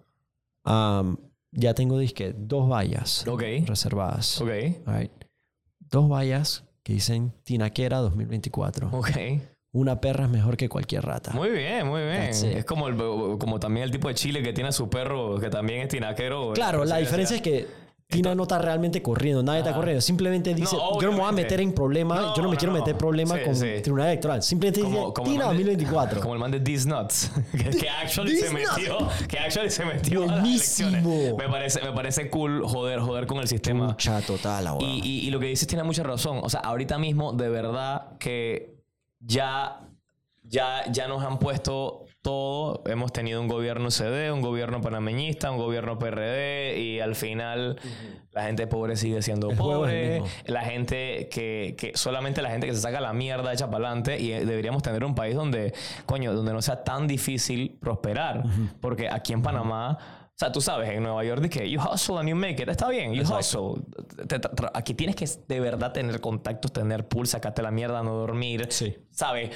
Um, 0.64 1.16
ya 1.52 1.74
tengo 1.74 1.98
disque 1.98 2.34
dos 2.36 2.68
vallas 2.68 3.24
reservadas. 3.66 4.42
Dos 5.78 6.10
vallas 6.10 6.64
que 6.82 6.94
dicen 6.94 7.32
Tinaquera 7.44 7.98
2024. 7.98 8.88
Ok. 8.92 9.10
Una 9.72 10.00
perra 10.00 10.24
es 10.24 10.30
mejor 10.30 10.56
que 10.56 10.68
cualquier 10.68 11.04
rata. 11.04 11.32
Muy 11.32 11.50
bien, 11.50 11.88
muy 11.88 12.02
bien. 12.02 12.22
Es 12.22 12.64
como, 12.64 12.86
el, 12.86 12.96
como 13.38 13.58
también 13.58 13.84
el 13.84 13.90
tipo 13.90 14.06
de 14.06 14.14
chile 14.14 14.40
que 14.42 14.52
tiene 14.52 14.68
a 14.68 14.72
su 14.72 14.88
perro, 14.88 15.40
que 15.40 15.50
también 15.50 15.80
es 15.80 15.88
tinaquero. 15.88 16.52
claro, 16.52 16.84
la 16.84 16.98
diferencia 16.98 17.34
es 17.36 17.42
que 17.42 17.66
Tina 18.14 18.34
no 18.34 18.42
está 18.44 18.58
realmente 18.58 19.02
corriendo, 19.02 19.42
nadie 19.42 19.60
está 19.60 19.74
corriendo. 19.74 20.00
Simplemente 20.00 20.54
dice, 20.54 20.76
No, 20.76 21.00
yo 21.00 21.06
no 21.08 21.12
me 21.12 21.18
voy 21.20 21.28
a 21.28 21.32
meter 21.32 21.60
en 21.60 21.72
problemas, 21.72 22.20
No, 22.20 22.34
yo 22.36 22.42
no 22.42 22.50
me 22.50 22.56
quiero 22.56 22.72
meter 22.72 22.96
problemas 22.96 23.38
Sí, 23.38 23.44
con 23.44 23.56
sí. 23.56 23.66
tribunal 23.82 24.08
electoral. 24.08 24.42
Simplemente 24.42 24.82
dice 24.82 24.96
el 24.98 25.12
Tina 25.24 25.46
man 25.46 25.56
de- 25.56 25.64
2024. 25.64 26.20
Como 26.20 26.34
el 26.34 26.40
man 26.40 26.50
de 26.50 26.60
These 26.60 26.88
Nuts. 26.88 27.30
que, 27.52 27.70
que 27.70 27.88
actually 27.88 28.36
se 28.36 28.50
metió. 28.50 28.98
Que 29.28 29.38
actually 29.38 29.70
se 29.70 29.84
metió 29.84 30.22
a 30.24 30.26
las 30.26 30.44
elecciones. 30.46 31.04
Me 31.04 31.48
parece, 31.48 31.80
me 31.82 31.92
parece 31.92 32.30
cool 32.30 32.62
joder, 32.64 33.00
joder 33.00 33.26
con 33.26 33.38
el 33.38 33.48
sistema. 33.48 33.86
Mucha 33.88 34.20
total, 34.22 34.66
ahora. 34.66 34.86
Y, 34.86 35.00
y- 35.02 35.26
y 35.26 35.30
lo 35.30 35.40
que 35.40 35.46
dices 35.46 35.66
tiene 35.68 35.82
mucha 35.84 36.02
razón. 36.02 36.40
O 36.42 36.48
sea, 36.48 36.60
ahorita 36.60 36.98
mismo, 36.98 37.32
de 37.32 37.48
verdad 37.48 38.16
que 38.18 38.74
ya, 39.20 39.80
ya, 40.42 40.82
ya 40.90 41.08
nos 41.08 41.22
han 41.24 41.38
puesto 41.38 42.04
todo. 42.24 42.82
Hemos 42.86 43.12
tenido 43.12 43.40
un 43.40 43.46
gobierno 43.46 43.90
CD, 43.92 44.32
un 44.32 44.40
gobierno 44.40 44.80
panameñista, 44.80 45.50
un 45.52 45.58
gobierno 45.58 45.98
PRD 45.98 46.78
y 46.80 46.98
al 47.00 47.14
final 47.14 47.78
la 48.32 48.44
gente 48.44 48.66
pobre 48.66 48.96
sigue 48.96 49.22
siendo 49.22 49.50
El 49.50 49.56
pobre. 49.56 50.22
La 50.46 50.62
gente 50.62 51.28
que, 51.30 51.76
que 51.78 51.92
solamente 51.94 52.42
la 52.42 52.50
gente 52.50 52.66
que 52.66 52.74
se 52.74 52.80
saca 52.80 53.00
la 53.00 53.12
mierda 53.12 53.52
echa 53.52 53.70
para 53.70 53.86
adelante 53.86 54.18
y 54.18 54.32
eh, 54.32 54.44
deberíamos 54.44 54.82
tener 54.82 55.04
un 55.04 55.14
país 55.14 55.36
donde, 55.36 55.72
coño, 56.06 56.32
donde 56.32 56.52
no 56.52 56.62
sea 56.62 56.82
tan 56.82 57.06
difícil 57.06 57.78
prosperar. 57.80 58.42
Porque 58.80 59.08
aquí 59.08 59.32
en 59.32 59.42
Panamá... 59.42 59.98
O 60.26 60.36
sea, 60.36 60.50
tú 60.50 60.60
sabes, 60.60 60.90
en 60.90 61.00
Nueva 61.04 61.22
York, 61.22 61.48
que 61.48 61.70
you 61.70 61.80
hustle 61.80 62.18
and 62.18 62.28
you 62.28 62.34
make 62.34 62.60
it. 62.60 62.68
Está 62.68 62.88
bien, 62.88 63.12
you 63.12 63.22
hustle. 63.22 63.80
Te- 64.26 64.40
te- 64.40 64.48
tra- 64.50 64.72
aquí 64.74 64.92
tienes 64.92 65.14
que 65.14 65.28
de 65.46 65.60
verdad 65.60 65.92
tener 65.92 66.20
contactos, 66.20 66.72
tener 66.72 67.06
pool, 67.06 67.28
sacarte 67.28 67.62
la 67.62 67.70
mierda, 67.70 68.02
no 68.02 68.14
dormir. 68.14 68.66
Sí. 68.70 68.96
¿Sabes? 69.12 69.50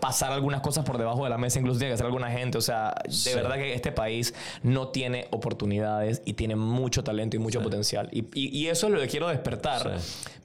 Pasar 0.00 0.30
algunas 0.32 0.60
cosas 0.60 0.84
por 0.84 0.96
debajo 0.96 1.24
de 1.24 1.30
la 1.30 1.38
mesa, 1.38 1.58
incluso 1.58 1.78
tiene 1.78 1.90
que 1.90 1.94
hacer 1.94 2.06
alguna 2.06 2.30
gente. 2.30 2.56
O 2.58 2.60
sea, 2.60 2.94
de 3.04 3.10
Sí. 3.12 3.34
verdad 3.34 3.56
que 3.56 3.74
este 3.74 3.90
país 3.90 4.32
no 4.62 4.88
tiene 4.88 5.26
oportunidades 5.32 6.22
y 6.24 6.34
tiene 6.34 6.54
mucho 6.56 7.02
talento 7.02 7.36
y 7.36 7.40
mucho 7.40 7.60
potencial. 7.62 8.08
Y, 8.12 8.26
y- 8.34 8.56
y 8.56 8.68
eso 8.68 8.86
es 8.86 8.92
lo 8.92 9.00
que 9.00 9.08
quiero 9.08 9.28
despertar. 9.28 9.96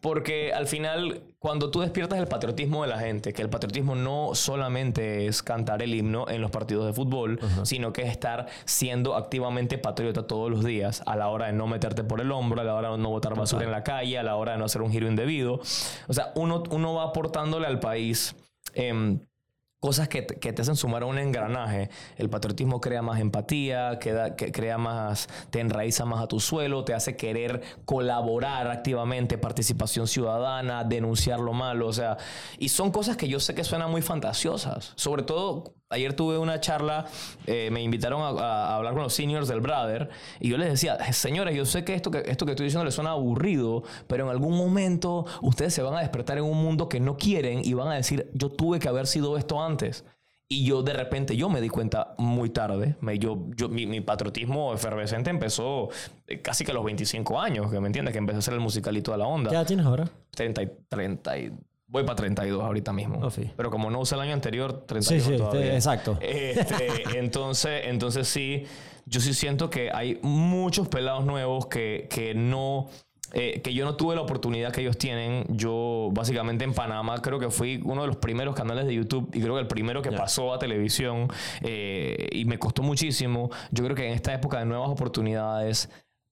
Porque 0.01 0.51
al 0.53 0.65
final, 0.65 1.21
cuando 1.37 1.69
tú 1.69 1.81
despiertas 1.81 2.17
el 2.17 2.27
patriotismo 2.27 2.81
de 2.81 2.87
la 2.89 2.97
gente, 2.97 3.33
que 3.33 3.43
el 3.43 3.49
patriotismo 3.49 3.93
no 3.93 4.31
solamente 4.33 5.27
es 5.27 5.43
cantar 5.43 5.83
el 5.83 5.93
himno 5.93 6.25
en 6.27 6.41
los 6.41 6.49
partidos 6.49 6.87
de 6.87 6.93
fútbol, 6.93 7.39
sino 7.63 7.93
que 7.93 8.01
es 8.03 8.09
estar 8.09 8.47
siendo 8.65 9.15
activamente 9.15 9.77
patriota 9.77 10.25
todos 10.25 10.49
los 10.49 10.63
días, 10.65 11.03
a 11.05 11.15
la 11.15 11.27
hora 11.27 11.45
de 11.47 11.53
no 11.53 11.67
meterte 11.67 12.03
por 12.03 12.19
el 12.21 12.31
hombro, 12.31 12.61
a 12.61 12.63
la 12.63 12.73
hora 12.73 12.91
de 12.91 12.97
no 12.97 13.09
botar 13.09 13.35
basura 13.35 13.65
en 13.65 13.71
la 13.71 13.83
calle, 13.83 14.17
a 14.17 14.23
la 14.23 14.35
hora 14.35 14.53
de 14.53 14.57
no 14.57 14.65
hacer 14.65 14.81
un 14.81 14.91
giro 14.91 15.07
indebido. 15.07 15.59
O 16.07 16.13
sea, 16.13 16.31
uno, 16.33 16.63
uno 16.71 16.95
va 16.95 17.03
aportándole 17.03 17.67
al 17.67 17.79
país. 17.79 18.35
Em, 18.73 19.19
cosas 19.79 20.07
que 20.07 20.25
que 20.27 20.53
te 20.53 20.61
hacen 20.61 20.75
sumar 20.75 21.03
a 21.03 21.05
un 21.07 21.17
engranaje. 21.17 21.89
El 22.17 22.29
patriotismo 22.29 22.79
crea 22.79 23.01
más 23.01 23.19
empatía, 23.19 23.99
que 23.99 24.33
crea 24.51 24.77
más, 24.77 25.27
te 25.49 25.59
enraiza 25.59 26.05
más 26.05 26.21
a 26.21 26.27
tu 26.27 26.39
suelo, 26.39 26.85
te 26.85 26.93
hace 26.93 27.15
querer 27.17 27.61
colaborar 27.85 28.67
activamente, 28.67 29.37
participación 29.37 30.07
ciudadana, 30.07 30.83
denunciar 30.83 31.39
lo 31.39 31.53
malo, 31.53 31.87
o 31.87 31.93
sea, 31.93 32.17
y 32.59 32.69
son 32.69 32.91
cosas 32.91 33.17
que 33.17 33.27
yo 33.27 33.39
sé 33.39 33.55
que 33.55 33.63
suenan 33.63 33.91
muy 33.91 34.01
fantasiosas. 34.03 34.93
Sobre 34.95 35.23
todo, 35.23 35.73
ayer 35.91 36.13
tuve 36.13 36.37
una 36.37 36.59
charla, 36.59 37.05
eh, 37.45 37.69
me 37.71 37.81
invitaron 37.81 38.21
a, 38.21 38.27
a 38.41 38.75
hablar 38.77 38.93
con 38.93 39.03
los 39.03 39.13
seniors 39.13 39.47
del 39.47 39.61
Brother, 39.61 40.09
y 40.39 40.49
yo 40.49 40.57
les 40.57 40.69
decía, 40.69 40.97
señores, 41.13 41.55
yo 41.55 41.65
sé 41.65 41.83
que 41.83 41.93
esto, 41.93 42.09
que 42.11 42.23
esto 42.25 42.45
que 42.45 42.53
estoy 42.53 42.65
diciendo 42.65 42.85
les 42.85 42.95
suena 42.95 43.11
aburrido, 43.11 43.83
pero 44.07 44.23
en 44.25 44.29
algún 44.31 44.57
momento 44.57 45.25
ustedes 45.41 45.73
se 45.73 45.81
van 45.81 45.95
a 45.95 45.99
despertar 45.99 46.37
en 46.37 46.43
un 46.45 46.57
mundo 46.61 46.89
que 46.89 46.99
no 46.99 47.17
quieren 47.17 47.61
y 47.63 47.73
van 47.73 47.89
a 47.89 47.95
decir, 47.95 48.29
yo 48.33 48.49
tuve 48.49 48.79
que 48.79 48.87
haber 48.89 49.05
sido 49.07 49.37
esto 49.37 49.61
antes. 49.61 50.05
Y 50.53 50.65
yo 50.65 50.83
de 50.83 50.91
repente, 50.91 51.37
yo 51.37 51.47
me 51.47 51.61
di 51.61 51.69
cuenta 51.69 52.13
muy 52.17 52.49
tarde. 52.49 52.97
Me, 52.99 53.17
yo, 53.17 53.45
yo, 53.55 53.69
mi, 53.69 53.85
mi 53.85 54.01
patriotismo 54.01 54.73
efervescente 54.73 55.29
empezó 55.29 55.87
eh, 56.27 56.41
casi 56.41 56.65
que 56.65 56.71
a 56.71 56.73
los 56.73 56.83
25 56.83 57.39
años, 57.39 57.71
que 57.71 57.79
me 57.79 57.87
entiendes, 57.87 58.11
que 58.11 58.17
empecé 58.17 58.35
a 58.35 58.39
hacer 58.39 58.53
el 58.55 58.59
musical 58.59 58.97
y 58.97 59.01
toda 59.01 59.17
la 59.17 59.27
onda. 59.27 59.49
¿Qué 59.49 59.55
edad 59.55 59.65
tienes 59.65 59.85
ahora? 59.85 60.09
30, 60.31 60.63
y- 60.63 60.71
30 60.89 61.37
y- 61.37 61.53
voy 61.91 62.03
para 62.03 62.15
32 62.15 62.63
ahorita 62.63 62.93
mismo. 62.93 63.19
Oh, 63.21 63.29
sí. 63.29 63.51
Pero 63.55 63.69
como 63.69 63.91
no 63.91 63.99
usé 63.99 64.15
el 64.15 64.21
año 64.21 64.33
anterior, 64.33 64.85
31 64.87 65.23
Sí, 65.23 65.29
sí, 65.31 65.37
todavía. 65.37 65.75
exacto. 65.75 66.17
Este, 66.21 66.87
entonces, 67.19 67.81
entonces 67.85 68.27
sí, 68.27 68.63
yo 69.05 69.19
sí 69.19 69.33
siento 69.33 69.69
que 69.69 69.91
hay 69.93 70.17
muchos 70.21 70.87
pelados 70.87 71.25
nuevos 71.25 71.65
que, 71.67 72.07
que 72.09 72.33
no... 72.33 72.87
eh, 73.33 73.61
que 73.61 73.73
yo 73.73 73.83
no 73.85 73.95
tuve 73.95 74.15
la 74.15 74.21
oportunidad 74.21 74.71
que 74.71 74.81
ellos 74.81 74.97
tienen. 74.97 75.45
Yo, 75.49 76.09
básicamente, 76.13 76.63
en 76.63 76.73
Panamá, 76.73 77.21
creo 77.21 77.39
que 77.39 77.49
fui 77.49 77.81
uno 77.83 78.01
de 78.01 78.07
los 78.07 78.17
primeros 78.17 78.55
canales 78.55 78.85
de 78.85 78.93
YouTube 78.95 79.29
y 79.33 79.41
creo 79.41 79.55
que 79.55 79.61
el 79.61 79.67
primero 79.67 80.01
que 80.01 80.11
pasó 80.11 80.53
a 80.53 80.59
televisión 80.59 81.27
eh, 81.61 82.29
y 82.31 82.45
me 82.45 82.57
costó 82.57 82.83
muchísimo. 82.83 83.49
Yo 83.71 83.83
creo 83.83 83.95
que 83.95 84.07
en 84.07 84.13
esta 84.13 84.33
época 84.33 84.59
de 84.59 84.65
nuevas 84.65 84.89
oportunidades, 84.89 85.89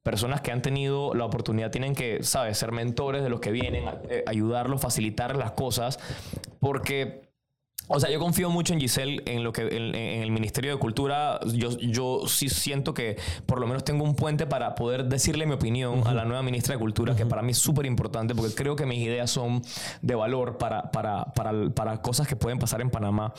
personas 0.10 0.42
que 0.42 0.52
han 0.52 0.64
tenido 0.64 1.14
la 1.14 1.26
oportunidad 1.26 1.70
tienen 1.70 1.94
que, 1.94 2.24
¿sabes?, 2.24 2.58
ser 2.58 2.72
mentores 2.72 3.22
de 3.22 3.30
los 3.30 3.40
que 3.40 3.52
vienen, 3.52 3.84
eh, 4.10 4.24
ayudarlos, 4.26 4.82
facilitar 4.82 5.36
las 5.36 5.52
cosas, 5.52 6.00
porque 6.60 7.30
o 7.92 8.00
sea, 8.00 8.12
yo 8.12 8.20
confío 8.20 8.52
mucho 8.52 8.74
en 8.74 8.80
Giselle, 8.80 9.24
en 9.26 9.44
lo 9.44 9.52
que 9.52 9.64
en, 9.64 9.96
en 9.96 10.22
el 10.22 10.30
Ministerio 10.30 10.72
de 10.72 10.78
Cultura. 10.78 11.40
Yo, 11.54 11.76
yo 11.80 12.22
sí 12.28 12.48
siento 12.48 12.94
que 12.94 13.18
por 13.48 13.60
lo 13.60 13.66
menos 13.66 13.84
tengo 13.84 14.04
un 14.04 14.16
puente 14.16 14.46
para 14.46 14.76
poder 14.76 15.06
decirle 15.06 15.48
mi 15.48 15.54
opinión 15.54 16.06
a 16.06 16.14
la 16.14 16.24
nueva 16.24 16.44
ministra 16.44 16.76
de 16.76 16.80
Cultura, 16.80 17.16
que 17.16 17.26
para 17.26 17.42
mí 17.42 17.52
es 17.52 17.58
súper 17.58 17.88
importante 17.88 18.36
porque 18.36 18.54
creo 18.54 18.76
que 18.76 18.86
mis 18.86 19.00
ideas 19.00 19.32
son 19.32 19.64
de 20.04 20.14
valor 20.14 20.60
para, 20.60 20.92
para, 20.92 21.34
para, 21.34 21.70
para 21.72 22.02
cosas 22.02 22.28
que 22.28 22.36
pueden 22.36 22.60
pasar 22.60 22.82
en 22.82 22.92
Panamá. 22.92 23.34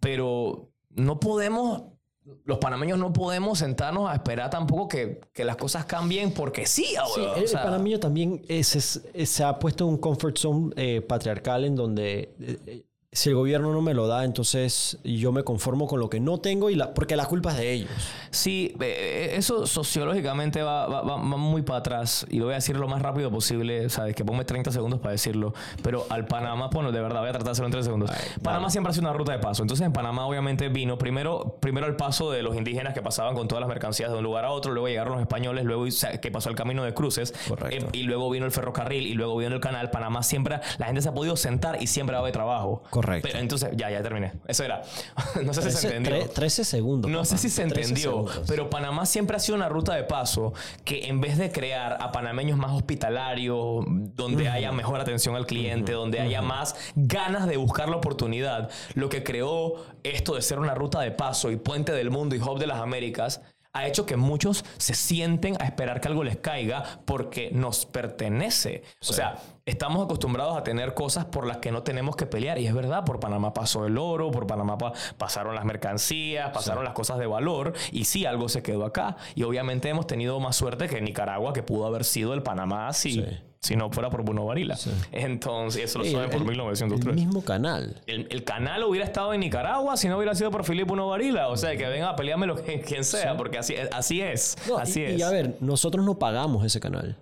Pero 0.00 0.70
no 0.90 1.18
podemos 1.18 1.97
los 2.44 2.58
panameños 2.58 2.98
no 2.98 3.12
podemos 3.12 3.58
sentarnos 3.58 4.08
a 4.08 4.14
esperar 4.14 4.50
tampoco 4.50 4.88
que, 4.88 5.20
que 5.32 5.44
las 5.44 5.56
cosas 5.56 5.84
cambien 5.84 6.32
porque 6.32 6.66
sí. 6.66 6.84
Sí, 6.84 6.96
ahora, 6.96 7.36
el, 7.36 7.44
o 7.44 7.48
sea, 7.48 7.60
el 7.60 7.64
panameño 7.66 8.00
también 8.00 8.42
es- 8.48 8.74
es- 8.76 9.02
es- 9.12 9.28
se 9.30 9.44
ha 9.44 9.58
puesto 9.58 9.84
en 9.84 9.90
un 9.90 9.98
comfort 9.98 10.36
zone 10.38 10.70
eh, 10.76 11.00
patriarcal 11.02 11.64
en 11.64 11.76
donde 11.76 12.34
eh, 12.40 12.58
eh, 12.66 12.84
si 13.10 13.30
el 13.30 13.34
gobierno 13.34 13.72
no 13.72 13.80
me 13.80 13.94
lo 13.94 14.06
da, 14.06 14.24
entonces 14.24 14.98
yo 15.02 15.32
me 15.32 15.42
conformo 15.42 15.86
con 15.86 15.98
lo 15.98 16.10
que 16.10 16.20
no 16.20 16.38
tengo 16.38 16.68
y 16.68 16.74
la, 16.74 16.92
porque 16.92 17.16
la 17.16 17.24
culpa 17.24 17.52
es 17.52 17.56
de 17.56 17.72
ellos. 17.72 17.90
Sí, 18.30 18.76
eh, 18.80 19.32
eso 19.34 19.66
sociológicamente 19.66 20.62
va, 20.62 20.86
va, 20.86 21.00
va, 21.02 21.16
muy 21.16 21.62
para 21.62 21.78
atrás 21.78 22.26
y 22.28 22.38
lo 22.38 22.44
voy 22.44 22.52
a 22.52 22.56
decir 22.56 22.76
lo 22.76 22.86
más 22.86 23.00
rápido 23.00 23.30
posible, 23.30 23.88
sabes 23.88 24.14
que 24.14 24.26
ponme 24.26 24.44
30 24.44 24.70
segundos 24.72 25.00
para 25.00 25.12
decirlo, 25.12 25.54
pero 25.82 26.06
al 26.10 26.26
Panamá, 26.26 26.68
bueno, 26.70 26.92
de 26.92 27.00
verdad 27.00 27.20
voy 27.20 27.30
a 27.30 27.32
tratar 27.32 27.46
de 27.46 27.50
hacerlo 27.52 27.68
en 27.68 27.72
30 27.72 27.84
segundos. 27.86 28.10
Panamá 28.42 28.68
siempre 28.68 28.90
ha 28.90 28.94
sido 28.94 29.08
una 29.08 29.16
ruta 29.16 29.32
de 29.32 29.38
paso, 29.38 29.62
entonces 29.62 29.86
en 29.86 29.92
Panamá 29.94 30.26
obviamente 30.26 30.68
vino 30.68 30.98
primero, 30.98 31.56
primero 31.60 31.86
el 31.86 31.96
paso 31.96 32.30
de 32.30 32.42
los 32.42 32.56
indígenas 32.56 32.92
que 32.92 33.00
pasaban 33.00 33.34
con 33.34 33.48
todas 33.48 33.60
las 33.60 33.68
mercancías 33.70 34.10
de 34.10 34.18
un 34.18 34.24
lugar 34.24 34.44
a 34.44 34.50
otro, 34.50 34.72
luego 34.72 34.86
llegaron 34.86 35.14
los 35.14 35.22
españoles, 35.22 35.64
luego 35.64 35.86
que 36.20 36.30
pasó 36.30 36.50
el 36.50 36.56
camino 36.56 36.84
de 36.84 36.92
cruces 36.92 37.32
eh, 37.70 37.86
y 37.92 38.02
luego 38.02 38.28
vino 38.28 38.44
el 38.44 38.52
ferrocarril 38.52 39.06
y 39.06 39.14
luego 39.14 39.36
vino 39.38 39.54
el 39.54 39.60
canal. 39.60 39.90
Panamá 39.90 40.22
siempre, 40.22 40.60
la 40.76 40.86
gente 40.86 41.00
se 41.00 41.08
ha 41.08 41.14
podido 41.14 41.36
sentar 41.36 41.82
y 41.82 41.86
siempre 41.86 42.14
ha 42.14 42.18
habido 42.18 42.32
trabajo. 42.32 42.82
Correcto. 42.90 42.97
Pero 43.00 43.38
entonces, 43.38 43.70
ya, 43.74 43.90
ya 43.90 44.02
terminé. 44.02 44.32
Eso 44.46 44.64
era. 44.64 44.82
no 45.44 45.52
sé 45.54 45.62
si 45.70 45.76
se 45.76 45.96
entendió. 45.96 46.28
13 46.28 46.64
segundos. 46.64 47.10
No 47.10 47.24
sé 47.24 47.38
si 47.38 47.48
se 47.48 47.62
entendió, 47.62 48.26
pero 48.46 48.70
Panamá 48.70 49.06
siempre 49.06 49.36
ha 49.36 49.40
sido 49.40 49.56
una 49.56 49.68
ruta 49.68 49.94
de 49.94 50.04
paso 50.04 50.52
que 50.84 51.06
en 51.06 51.20
vez 51.20 51.38
de 51.38 51.50
crear 51.50 51.98
a 52.00 52.12
panameños 52.12 52.58
más 52.58 52.72
hospitalarios, 52.72 53.84
donde 53.86 54.48
haya 54.48 54.72
mejor 54.72 55.00
atención 55.00 55.36
al 55.36 55.46
cliente, 55.46 55.92
donde 55.92 56.20
haya 56.20 56.42
más 56.42 56.74
ganas 56.94 57.46
de 57.46 57.56
buscar 57.56 57.88
la 57.88 57.96
oportunidad, 57.96 58.70
lo 58.94 59.08
que 59.08 59.22
creó 59.22 59.84
esto 60.02 60.34
de 60.34 60.42
ser 60.42 60.58
una 60.58 60.74
ruta 60.74 61.00
de 61.00 61.10
paso 61.10 61.50
y 61.50 61.56
puente 61.56 61.92
del 61.92 62.10
mundo 62.10 62.34
y 62.34 62.40
hub 62.40 62.58
de 62.58 62.66
las 62.66 62.78
Américas 62.78 63.40
ha 63.72 63.86
hecho 63.86 64.06
que 64.06 64.16
muchos 64.16 64.64
se 64.78 64.94
sienten 64.94 65.56
a 65.60 65.66
esperar 65.66 66.00
que 66.00 66.08
algo 66.08 66.24
les 66.24 66.36
caiga 66.36 67.00
porque 67.04 67.50
nos 67.52 67.86
pertenece. 67.86 68.82
O 69.08 69.12
sea, 69.12 69.36
estamos 69.68 70.04
acostumbrados 70.04 70.56
a 70.56 70.62
tener 70.62 70.94
cosas 70.94 71.26
por 71.26 71.46
las 71.46 71.58
que 71.58 71.70
no 71.70 71.82
tenemos 71.82 72.16
que 72.16 72.26
pelear. 72.26 72.58
Y 72.58 72.66
es 72.66 72.74
verdad, 72.74 73.04
por 73.04 73.20
Panamá 73.20 73.52
pasó 73.52 73.86
el 73.86 73.98
oro, 73.98 74.30
por 74.30 74.46
Panamá 74.46 74.78
pasaron 75.18 75.54
las 75.54 75.64
mercancías, 75.64 76.50
pasaron 76.50 76.84
las 76.84 76.94
cosas 76.94 77.18
de 77.18 77.26
valor. 77.26 77.74
Y 77.92 78.06
sí, 78.06 78.24
algo 78.24 78.48
se 78.48 78.62
quedó 78.62 78.84
acá. 78.84 79.16
Y 79.34 79.42
obviamente 79.42 79.88
hemos 79.88 80.06
tenido 80.06 80.40
más 80.40 80.56
suerte 80.56 80.88
que 80.88 81.00
Nicaragua, 81.00 81.52
que 81.52 81.62
pudo 81.62 81.86
haber 81.86 82.04
sido 82.04 82.32
el 82.32 82.42
Panamá 82.42 82.92
si 82.92 83.24
si 83.60 83.74
no 83.74 83.90
fuera 83.90 84.08
por 84.08 84.22
Bruno 84.22 84.46
Varila. 84.46 84.76
Entonces, 85.12 85.84
eso 85.84 85.98
lo 85.98 86.04
saben 86.04 86.30
por 86.30 86.44
1903. 86.44 87.16
El 87.16 87.24
mismo 87.26 87.44
canal. 87.44 88.00
El, 88.06 88.44
canal 88.44 88.84
hubiera 88.84 89.04
estado 89.04 89.34
en 89.34 89.40
Nicaragua 89.40 89.96
si 89.96 90.08
no 90.08 90.16
hubiera 90.16 90.34
sido 90.34 90.50
por 90.50 90.64
Filipe 90.64 90.84
Bruno 90.84 91.08
Varila. 91.08 91.48
O 91.48 91.56
sea, 91.56 91.76
que 91.76 91.86
venga 91.86 92.10
a 92.10 92.16
pelearme 92.16 92.46
lo 92.46 92.56
que 92.56 92.80
quien 92.80 93.04
sea, 93.04 93.36
porque 93.36 93.58
así, 93.58 93.74
así 93.92 94.20
es. 94.20 94.56
así 94.78 95.00
y, 95.00 95.04
es. 95.04 95.18
Y 95.18 95.22
a 95.22 95.30
ver, 95.30 95.56
nosotros 95.60 96.04
no 96.04 96.18
pagamos 96.18 96.64
ese 96.64 96.78
canal. 96.80 97.16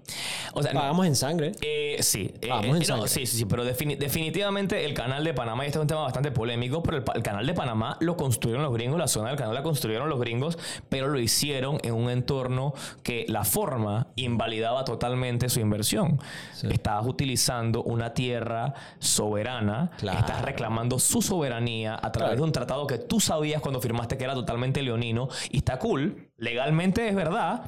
O 0.52 0.62
sea, 0.62 0.72
pagamos 0.72 1.06
en 1.06 1.16
sangre. 1.16 1.52
Eh, 1.62 1.96
sí. 2.00 2.32
Eh, 2.40 2.48
pagamos 2.48 2.76
en 2.76 2.82
eh, 2.82 2.84
sangre. 2.84 3.08
sí, 3.08 3.26
sí, 3.26 3.38
sí. 3.38 3.44
Pero 3.46 3.64
definitivamente 3.64 4.84
el 4.84 4.94
canal 4.94 5.24
de 5.24 5.32
Panamá, 5.32 5.64
y 5.64 5.68
este 5.68 5.78
es 5.78 5.82
un 5.82 5.88
tema 5.88 6.02
bastante 6.02 6.30
polémico, 6.30 6.82
pero 6.82 6.98
el, 6.98 7.22
canal 7.22 7.46
de 7.46 7.54
Panamá 7.54 7.96
lo 8.00 8.16
construyeron 8.16 8.62
los 8.62 8.74
gringos, 8.74 8.98
la 8.98 9.08
zona 9.08 9.30
del 9.30 9.38
canal 9.38 9.54
la 9.54 9.62
construyeron 9.62 10.08
los 10.08 10.20
gringos, 10.20 10.58
pero 10.88 11.08
lo 11.08 11.18
hicieron 11.18 11.78
en 11.82 11.94
un 11.94 12.10
entorno 12.10 12.74
que 13.02 13.24
la 13.28 13.44
forma 13.44 14.08
invalidaba 14.16 14.84
totalmente 14.84 15.48
su 15.48 15.60
inversión. 15.60 16.20
Estabas 16.62 17.06
utilizando 17.06 17.82
una 17.82 18.14
tierra 18.14 18.74
soberana, 18.98 19.90
estás 19.96 20.42
reclamando 20.42 20.98
su 20.98 21.22
soberanía 21.22 21.98
a 22.00 22.12
través 22.12 22.36
de 22.36 22.42
un 22.42 22.52
tratado 22.52 22.86
que 22.86 22.98
tú 22.98 23.20
sabías 23.20 23.60
cuando 23.60 23.80
firmaste 23.80 24.16
que 24.16 24.24
era 24.24 24.34
totalmente 24.34 24.82
leonino 24.82 25.28
y 25.50 25.58
está 25.58 25.78
cool, 25.78 26.30
legalmente 26.36 27.08
es 27.08 27.14
verdad. 27.14 27.62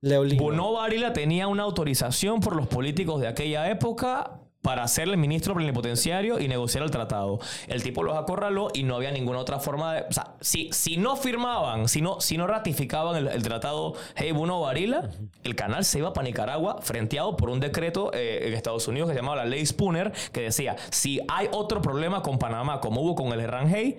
Bono 0.00 0.72
Varila 0.74 1.12
tenía 1.12 1.48
una 1.48 1.64
autorización 1.64 2.40
por 2.40 2.54
los 2.54 2.68
políticos 2.68 3.20
de 3.20 3.26
aquella 3.26 3.68
época 3.68 4.40
para 4.62 4.86
ser 4.88 5.08
el 5.08 5.16
ministro 5.16 5.54
plenipotenciario 5.54 6.40
y 6.40 6.48
negociar 6.48 6.84
el 6.84 6.90
tratado. 6.90 7.38
El 7.68 7.82
tipo 7.82 8.02
los 8.02 8.16
acorraló 8.16 8.68
y 8.74 8.82
no 8.82 8.96
había 8.96 9.10
ninguna 9.12 9.38
otra 9.38 9.60
forma 9.60 9.94
de... 9.94 10.00
O 10.02 10.12
sea, 10.12 10.34
si, 10.40 10.68
si 10.72 10.96
no 10.96 11.16
firmaban, 11.16 11.88
si 11.88 12.02
no, 12.02 12.20
si 12.20 12.36
no 12.36 12.46
ratificaban 12.46 13.28
el, 13.28 13.42
tratado 13.42 13.94
Hey 14.16 14.32
Bruno 14.32 14.60
Varila, 14.60 15.10
el 15.44 15.54
canal 15.54 15.84
se 15.84 15.98
iba 15.98 16.12
para 16.12 16.26
Nicaragua 16.26 16.78
frenteado 16.82 17.36
por 17.36 17.50
un 17.50 17.60
decreto 17.60 18.10
eh, 18.12 18.48
en 18.48 18.54
Estados 18.54 18.88
Unidos 18.88 19.08
que 19.08 19.14
se 19.14 19.20
llamaba 19.20 19.36
la 19.36 19.46
ley 19.46 19.64
Spooner, 19.64 20.12
que 20.32 20.42
decía, 20.42 20.76
si 20.90 21.20
hay 21.28 21.48
otro 21.52 21.80
problema 21.80 22.22
con 22.22 22.38
Panamá 22.38 22.80
como 22.80 23.00
hubo 23.02 23.14
con 23.14 23.32
el 23.32 23.40
Herrán 23.40 23.72
Hey, 23.72 23.96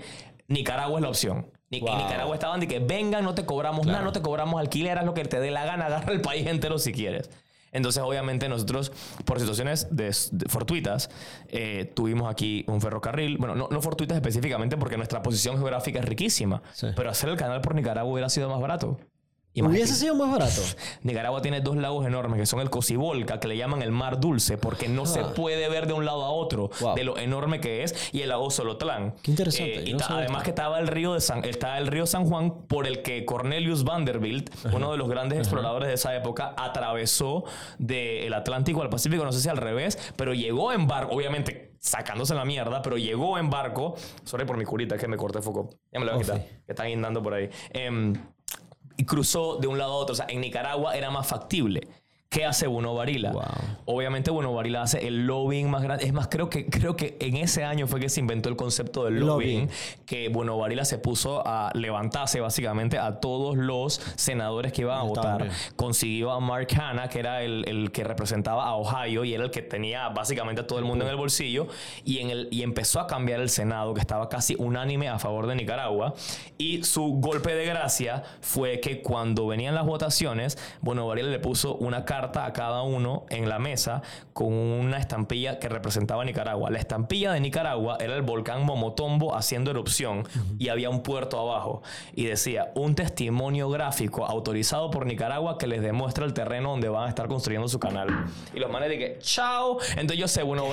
Nicaragua 0.48 1.00
es 1.00 1.04
la 1.04 1.10
opción. 1.10 1.52
Nicaragua 1.70 2.34
estaban 2.34 2.60
de 2.60 2.68
que 2.68 2.80
vengan, 2.80 3.24
no 3.24 3.36
te 3.36 3.46
cobramos 3.46 3.86
nada, 3.86 4.02
no 4.02 4.12
te 4.12 4.22
cobramos 4.22 4.60
alquiler, 4.60 4.98
haz 4.98 5.06
lo 5.06 5.14
que 5.14 5.24
te 5.26 5.40
dé 5.40 5.52
la 5.52 5.66
gana, 5.66 5.86
agarra 5.86 6.12
el 6.12 6.22
país 6.22 6.48
entero 6.48 6.80
si 6.80 6.92
quieres. 6.92 7.30
Entonces, 7.72 8.02
obviamente, 8.04 8.50
nosotros, 8.50 8.92
por 9.26 9.40
situaciones 9.40 9.88
de, 9.92 10.12
fortuitas, 10.48 11.10
eh, 11.48 11.92
tuvimos 11.96 12.30
aquí 12.30 12.66
un 12.68 12.82
ferrocarril. 12.82 13.38
Bueno, 13.38 13.56
no, 13.56 13.68
no, 13.70 13.82
fortuitas 13.82 14.16
específicamente 14.16 14.78
porque 14.78 14.98
nuestra 14.98 15.22
posición 15.22 15.58
geográfica 15.58 16.00
es 16.00 16.06
riquísima. 16.06 16.62
Pero 16.96 17.10
hacer 17.10 17.30
el 17.30 17.38
canal 17.38 17.62
por 17.62 17.76
Nicaragua 17.76 18.12
hubiera 18.12 18.30
sido 18.30 18.50
más 18.50 18.60
barato. 18.60 18.98
Hubiese 19.56 19.96
sido 19.96 20.16
más 20.16 20.32
barato. 20.32 20.62
Nicaragua 21.04 21.42
tiene 21.42 21.62
dos 21.62 21.76
lagos 21.76 22.06
enormes 22.06 22.40
que 22.40 22.46
son 22.46 22.60
el 22.60 22.70
Cocibolca, 22.70 23.40
que 23.40 23.48
le 23.48 23.58
llaman 23.58 23.82
el 23.82 23.92
Mar 23.92 24.20
Dulce, 24.20 24.58
porque 24.58 24.88
no 24.88 25.06
se 25.06 25.22
ah. 25.22 25.34
puede 25.34 25.68
ver 25.70 25.88
de 25.88 25.94
un 25.94 26.06
lado 26.06 26.24
a 26.24 26.30
otro 26.30 26.70
de 26.96 27.04
lo 27.04 27.18
enorme 27.18 27.60
que 27.60 27.84
es, 27.84 28.10
y 28.14 28.22
el 28.22 28.30
lago 28.30 28.50
Solotlán. 28.52 29.16
Qué 29.24 29.32
interesante. 29.32 29.80
Eh, 29.80 29.90
y 29.90 29.98
además 30.08 30.44
que 30.44 30.52
estaba 30.52 30.80
el 30.80 30.88
río 30.88 31.14
de 31.14 31.22
San, 31.22 31.44
está 31.46 31.78
el 31.78 31.88
río 31.88 32.06
San 32.06 32.26
Juan, 32.26 32.68
por 32.68 32.88
el 32.88 33.02
que 33.02 33.26
Cornelius 33.26 33.84
Vanderbilt, 33.84 34.54
uno 34.72 34.92
de 34.92 34.98
los 34.98 35.10
grandes 35.10 35.40
exploradores 35.40 35.88
de 35.88 35.96
esa 35.96 36.16
época, 36.16 36.54
atravesó 36.58 37.44
del 37.78 38.34
Atlántico 38.34 38.82
al 38.82 38.90
Pacífico, 38.90 39.24
no 39.26 39.32
sé 39.32 39.42
si 39.42 39.50
al 39.50 39.58
revés, 39.58 39.98
pero 40.16 40.34
llegó 40.34 40.72
en 40.72 40.88
barco, 40.88 41.16
obviamente 41.16 41.70
sacándose 41.80 42.36
la 42.36 42.46
mierda, 42.46 42.82
pero 42.82 42.98
llegó 42.98 43.38
en 43.38 43.50
barco. 43.50 43.96
Sorry 44.24 44.46
por 44.46 44.58
mi 44.58 44.66
curita, 44.66 44.98
que 44.98 45.08
me 45.08 45.18
corté 45.18 45.42
foco. 45.42 45.70
Ya 45.92 46.00
me 46.00 46.06
lo 46.06 46.12
voy 46.12 46.22
a 46.22 46.24
quitar, 46.24 46.46
que 46.66 46.72
están 46.72 46.88
guindando 46.88 47.24
por 47.24 47.34
ahí. 47.34 47.50
Eh, 47.72 48.14
y 49.00 49.06
cruzó 49.06 49.56
de 49.56 49.68
un 49.68 49.78
lado 49.78 49.94
a 49.94 49.96
otro. 49.96 50.12
O 50.12 50.16
sea, 50.16 50.26
en 50.28 50.42
Nicaragua 50.42 50.94
era 50.94 51.10
más 51.10 51.26
factible. 51.26 51.88
¿Qué 52.32 52.46
hace 52.46 52.68
Bueno 52.68 52.94
Varila? 52.94 53.34
Obviamente 53.86 54.30
Bueno 54.30 54.54
Varila 54.54 54.84
hace 54.84 55.08
el 55.08 55.26
lobbying 55.26 55.68
más 55.68 55.82
grande. 55.82 56.06
Es 56.06 56.14
más, 56.14 56.28
creo 56.28 56.48
que, 56.48 56.68
creo 56.68 56.96
que 56.96 57.18
en 57.20 57.38
ese 57.38 57.64
año 57.64 57.88
fue 57.88 58.00
que 58.00 58.08
se 58.08 58.20
inventó 58.20 58.50
el 58.50 58.56
concepto 58.56 59.06
del 59.06 59.16
lobbying, 59.20 59.68
que 60.06 60.30
Bueno 60.30 60.56
Varila 60.56 60.86
se 60.86 61.00
puso 61.00 61.42
a 61.44 61.72
levantarse 61.74 62.40
básicamente 62.40 63.00
a 63.00 63.20
todos 63.20 63.58
los 63.58 64.00
senadores 64.16 64.74
que 64.74 64.84
iban 64.84 65.00
a 65.00 65.02
votar. 65.02 65.50
Consiguió 65.76 66.32
a 66.32 66.40
Mark 66.40 66.68
Hanna, 66.80 67.10
que 67.10 67.18
era 67.18 67.42
el, 67.42 67.90
que 67.92 68.04
representaba 68.04 68.64
a 68.68 68.76
Ohio 68.76 69.24
y 69.26 69.34
era 69.34 69.46
el 69.46 69.50
que 69.50 69.64
tenía 69.64 70.10
básicamente 70.10 70.62
a 70.62 70.68
todo 70.68 70.78
el 70.78 70.86
mundo 70.86 71.06
en 71.06 71.10
el 71.10 71.18
bolsillo. 71.18 71.66
Y, 72.06 72.20
en 72.20 72.30
el, 72.30 72.48
y 72.52 72.62
empezó 72.62 73.00
a 73.00 73.08
cambiar 73.08 73.40
el 73.40 73.50
Senado, 73.50 73.96
que 73.96 74.02
estaba 74.02 74.30
casi 74.30 74.54
unánime 74.56 75.10
a 75.10 75.18
favor 75.18 75.48
de 75.48 75.56
Nicaragua. 75.56 76.14
Y 76.60 76.84
su 76.84 77.14
golpe 77.14 77.56
de 77.56 77.66
gracia 77.66 78.22
fue 78.42 78.80
que 78.82 79.02
cuando 79.02 79.48
venían 79.48 79.74
las 79.74 79.88
votaciones, 79.88 80.60
Bueno 80.82 81.08
Varila 81.08 81.30
le 81.30 81.40
puso 81.40 81.74
una 81.74 82.06
carta 82.20 82.46
a 82.46 82.52
cada 82.52 82.82
uno 82.82 83.26
en 83.30 83.48
la 83.48 83.60
mesa 83.60 84.02
con 84.34 84.54
una 84.54 84.98
estampilla 84.98 85.58
que 85.58 85.70
representaba 85.70 86.26
Nicaragua. 86.26 86.70
La 86.70 86.78
estampilla 86.78 87.32
de 87.32 87.40
Nicaragua 87.40 87.98
era 88.00 88.16
el 88.16 88.24
volcán 88.24 88.66
Momotombo 88.66 89.36
haciendo 89.36 89.72
erupción 89.72 90.28
y 90.58 90.68
había 90.68 90.90
un 90.90 91.02
puerto 91.02 91.40
abajo. 91.40 91.82
Y 92.14 92.26
decía, 92.26 92.72
un 92.76 92.94
testimonio 92.94 93.70
gráfico 93.70 94.26
autorizado 94.26 94.92
por 94.92 95.06
Nicaragua 95.06 95.58
que 95.58 95.68
les 95.68 95.82
demuestra 95.82 96.26
el 96.26 96.34
terreno 96.34 96.72
donde 96.72 96.90
van 96.90 97.06
a 97.06 97.10
estar 97.10 97.30
construyendo 97.30 97.70
su 97.70 97.80
canal. 97.80 98.10
Y 98.54 98.60
los 98.60 98.70
manes 98.70 98.90
de 98.90 98.98
que, 98.98 99.20
chao. 99.20 99.78
Entonces 99.92 100.18
yo 100.18 100.28
sé, 100.28 100.44
bueno, 100.44 100.66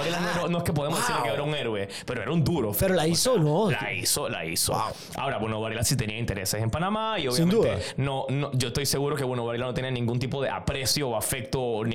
no, 0.48 0.58
es 0.58 0.64
que 0.64 0.72
podemos 0.72 0.98
decir 0.98 1.14
que 1.22 1.28
era 1.28 1.44
un 1.44 1.54
héroe, 1.54 1.88
pero 2.06 2.22
era 2.22 2.32
un 2.32 2.42
duro. 2.42 2.72
Pero 2.76 2.94
la 2.94 3.06
hizo, 3.06 3.38
¿no? 3.38 3.70
La 3.70 3.92
hizo, 3.92 4.28
la 4.28 4.44
hizo. 4.44 4.74
Ahora, 5.16 5.38
bueno, 5.38 5.60
Varela 5.60 5.84
sí 5.84 5.96
tenía 5.96 6.18
intereses 6.18 6.60
en 6.60 6.70
Panamá 6.70 7.20
y 7.20 7.28
obviamente 7.28 7.78
no, 7.98 8.26
no, 8.30 8.50
yo 8.52 8.68
estoy 8.68 8.86
seguro 8.86 9.14
que 9.14 9.22
bueno, 9.22 9.44
Varela 9.44 9.66
no 9.66 9.74
tenía 9.74 9.92
ningún 9.92 10.18
tipo 10.18 10.42
de 10.42 10.50
aprecio 10.50 11.10
o 11.10 11.16
afecto 11.16 11.35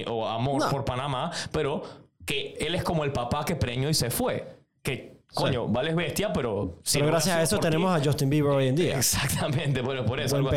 o 0.08 0.28
amor 0.28 0.70
por 0.70 0.86
Panamá, 0.86 1.32
pero 1.52 1.84
que 2.26 2.56
él 2.60 2.76
es 2.76 2.84
como 2.84 3.04
el 3.04 3.12
papá 3.12 3.46
que 3.46 3.56
preñó 3.56 3.90
y 3.90 3.94
se 3.94 4.10
fue. 4.10 4.56
Que 4.82 5.22
Coño, 5.34 5.68
vale 5.68 5.94
bestia, 5.94 6.34
pero... 6.34 6.80
pero 6.92 7.06
gracias 7.06 7.38
a 7.38 7.42
eso 7.42 7.58
tenemos 7.58 7.98
a 7.98 8.04
Justin 8.04 8.30
Bieber 8.30 8.52
hoy 8.52 8.68
en 8.68 8.76
día. 8.76 8.98
Exactamente, 8.98 9.82
bueno, 9.82 10.06
por 10.06 10.20
eso. 10.20 10.36
Algo 10.36 10.52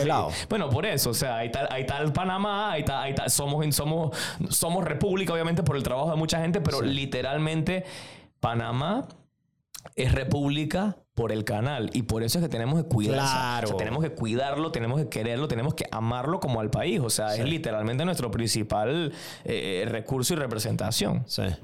Bueno, 0.48 0.68
por 0.68 0.84
eso, 0.84 1.10
o 1.10 1.14
sea, 1.14 1.36
hay 1.38 1.52
tal, 1.52 1.68
hay 1.70 1.86
tal 1.86 2.12
Panamá, 2.12 2.72
hay 2.72 2.84
tal, 2.84 3.00
hay 3.00 3.14
tal, 3.14 3.30
somos, 3.30 3.72
somos, 3.74 4.16
somos 4.48 4.84
república, 4.84 5.32
obviamente, 5.32 5.62
por 5.62 5.76
el 5.76 5.84
trabajo 5.84 6.10
de 6.10 6.16
mucha 6.16 6.40
gente, 6.40 6.60
pero 6.60 6.82
literalmente 6.82 7.84
Panamá 8.40 9.06
es 9.96 10.12
república 10.12 10.96
por 11.14 11.30
el 11.30 11.44
canal 11.44 11.90
y 11.92 12.02
por 12.02 12.24
eso 12.24 12.38
es 12.38 12.44
que 12.44 12.48
tenemos 12.48 12.82
que 12.82 12.88
cuidarlo. 12.88 13.20
Claro. 13.22 13.76
tenemos 13.76 14.02
que 14.02 14.10
cuidarlo, 14.10 14.72
tenemos 14.72 15.00
que 15.00 15.08
quererlo, 15.08 15.46
tenemos 15.46 15.74
que 15.74 15.86
amarlo 15.90 16.40
como 16.40 16.60
al 16.60 16.70
país. 16.70 17.00
O 17.00 17.10
sea, 17.10 17.36
es 17.36 17.44
literalmente 17.44 18.04
nuestro 18.04 18.30
principal 18.30 19.12
eh, 19.44 19.84
recurso 19.88 20.34
y 20.34 20.36
representación. 20.36 21.18
No, 21.18 21.28
sé, 21.28 21.56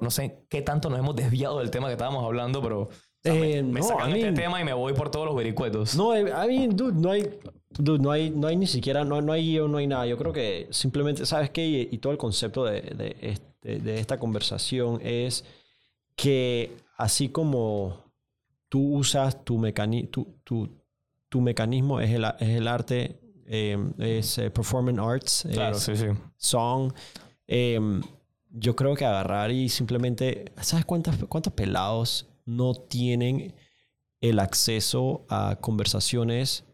no 0.00 0.10
sé 0.10 0.44
qué 0.48 0.62
tanto 0.62 0.90
nos 0.90 0.98
hemos 0.98 1.16
desviado 1.16 1.58
del 1.60 1.70
tema 1.70 1.86
que 1.86 1.94
estábamos 1.94 2.24
hablando, 2.24 2.62
pero 2.62 2.90
me, 3.24 3.58
eh, 3.58 3.82
sacan 3.82 4.12
este 4.14 4.32
tema 4.32 4.60
y 4.60 4.64
me 4.64 4.74
voy 4.74 4.92
por 4.92 5.10
todos 5.10 5.26
los 5.26 5.34
vericuetos. 5.34 5.96
No, 5.96 6.16
I 6.16 6.24
mean, 6.24 6.76
dude, 6.76 7.00
no 7.00 7.10
hay... 7.10 7.30
no 7.78 8.10
hay, 8.10 8.30
no 8.30 8.46
hay 8.46 8.56
ni 8.56 8.66
siquiera, 8.66 9.04
no, 9.04 9.22
no 9.22 9.32
hay 9.32 9.58
no 9.58 9.78
hay 9.78 9.86
nada. 9.86 10.06
Yo 10.06 10.18
creo 10.18 10.34
que 10.34 10.68
simplemente, 10.70 11.24
¿sabes 11.24 11.48
qué? 11.48 11.66
Y, 11.66 11.98
todo 11.98 12.12
el 12.12 12.18
concepto 12.18 12.64
de, 12.66 12.82
de, 12.82 13.78
de 13.78 14.00
esta 14.00 14.18
conversación 14.18 15.00
es 15.02 15.44
que 16.14 16.76
así 16.98 17.30
como 17.30 18.04
tú 18.68 18.96
usas 18.96 19.42
tu, 19.44 19.56
mecani 19.56 20.08
tu, 20.08 20.36
tu, 20.44 20.68
tu 21.30 21.40
mecanismo, 21.40 22.00
es 22.00 22.10
el, 22.10 22.24
es 22.38 22.48
el 22.48 22.68
arte, 22.68 23.18
eh, 23.46 23.78
es 23.98 24.36
eh, 24.36 24.50
performance 24.50 24.98
arts, 24.98 25.48
Claro, 25.50 25.76
es 25.76 25.82
sí, 25.82 25.96
sí. 25.96 26.06
song. 26.36 26.92
eh, 27.46 27.80
yo 28.50 28.74
creo 28.74 28.94
que 28.94 29.04
agarrar 29.04 29.50
y 29.50 29.68
simplemente, 29.68 30.52
¿sabes 30.62 30.84
cuántos, 30.86 31.16
cuántos 31.28 31.52
pelados 31.52 32.26
no 32.46 32.74
tienen 32.74 33.54
el 34.22 34.38
acceso 34.38 35.26
a 35.28 35.56
conversaciones 35.60 36.64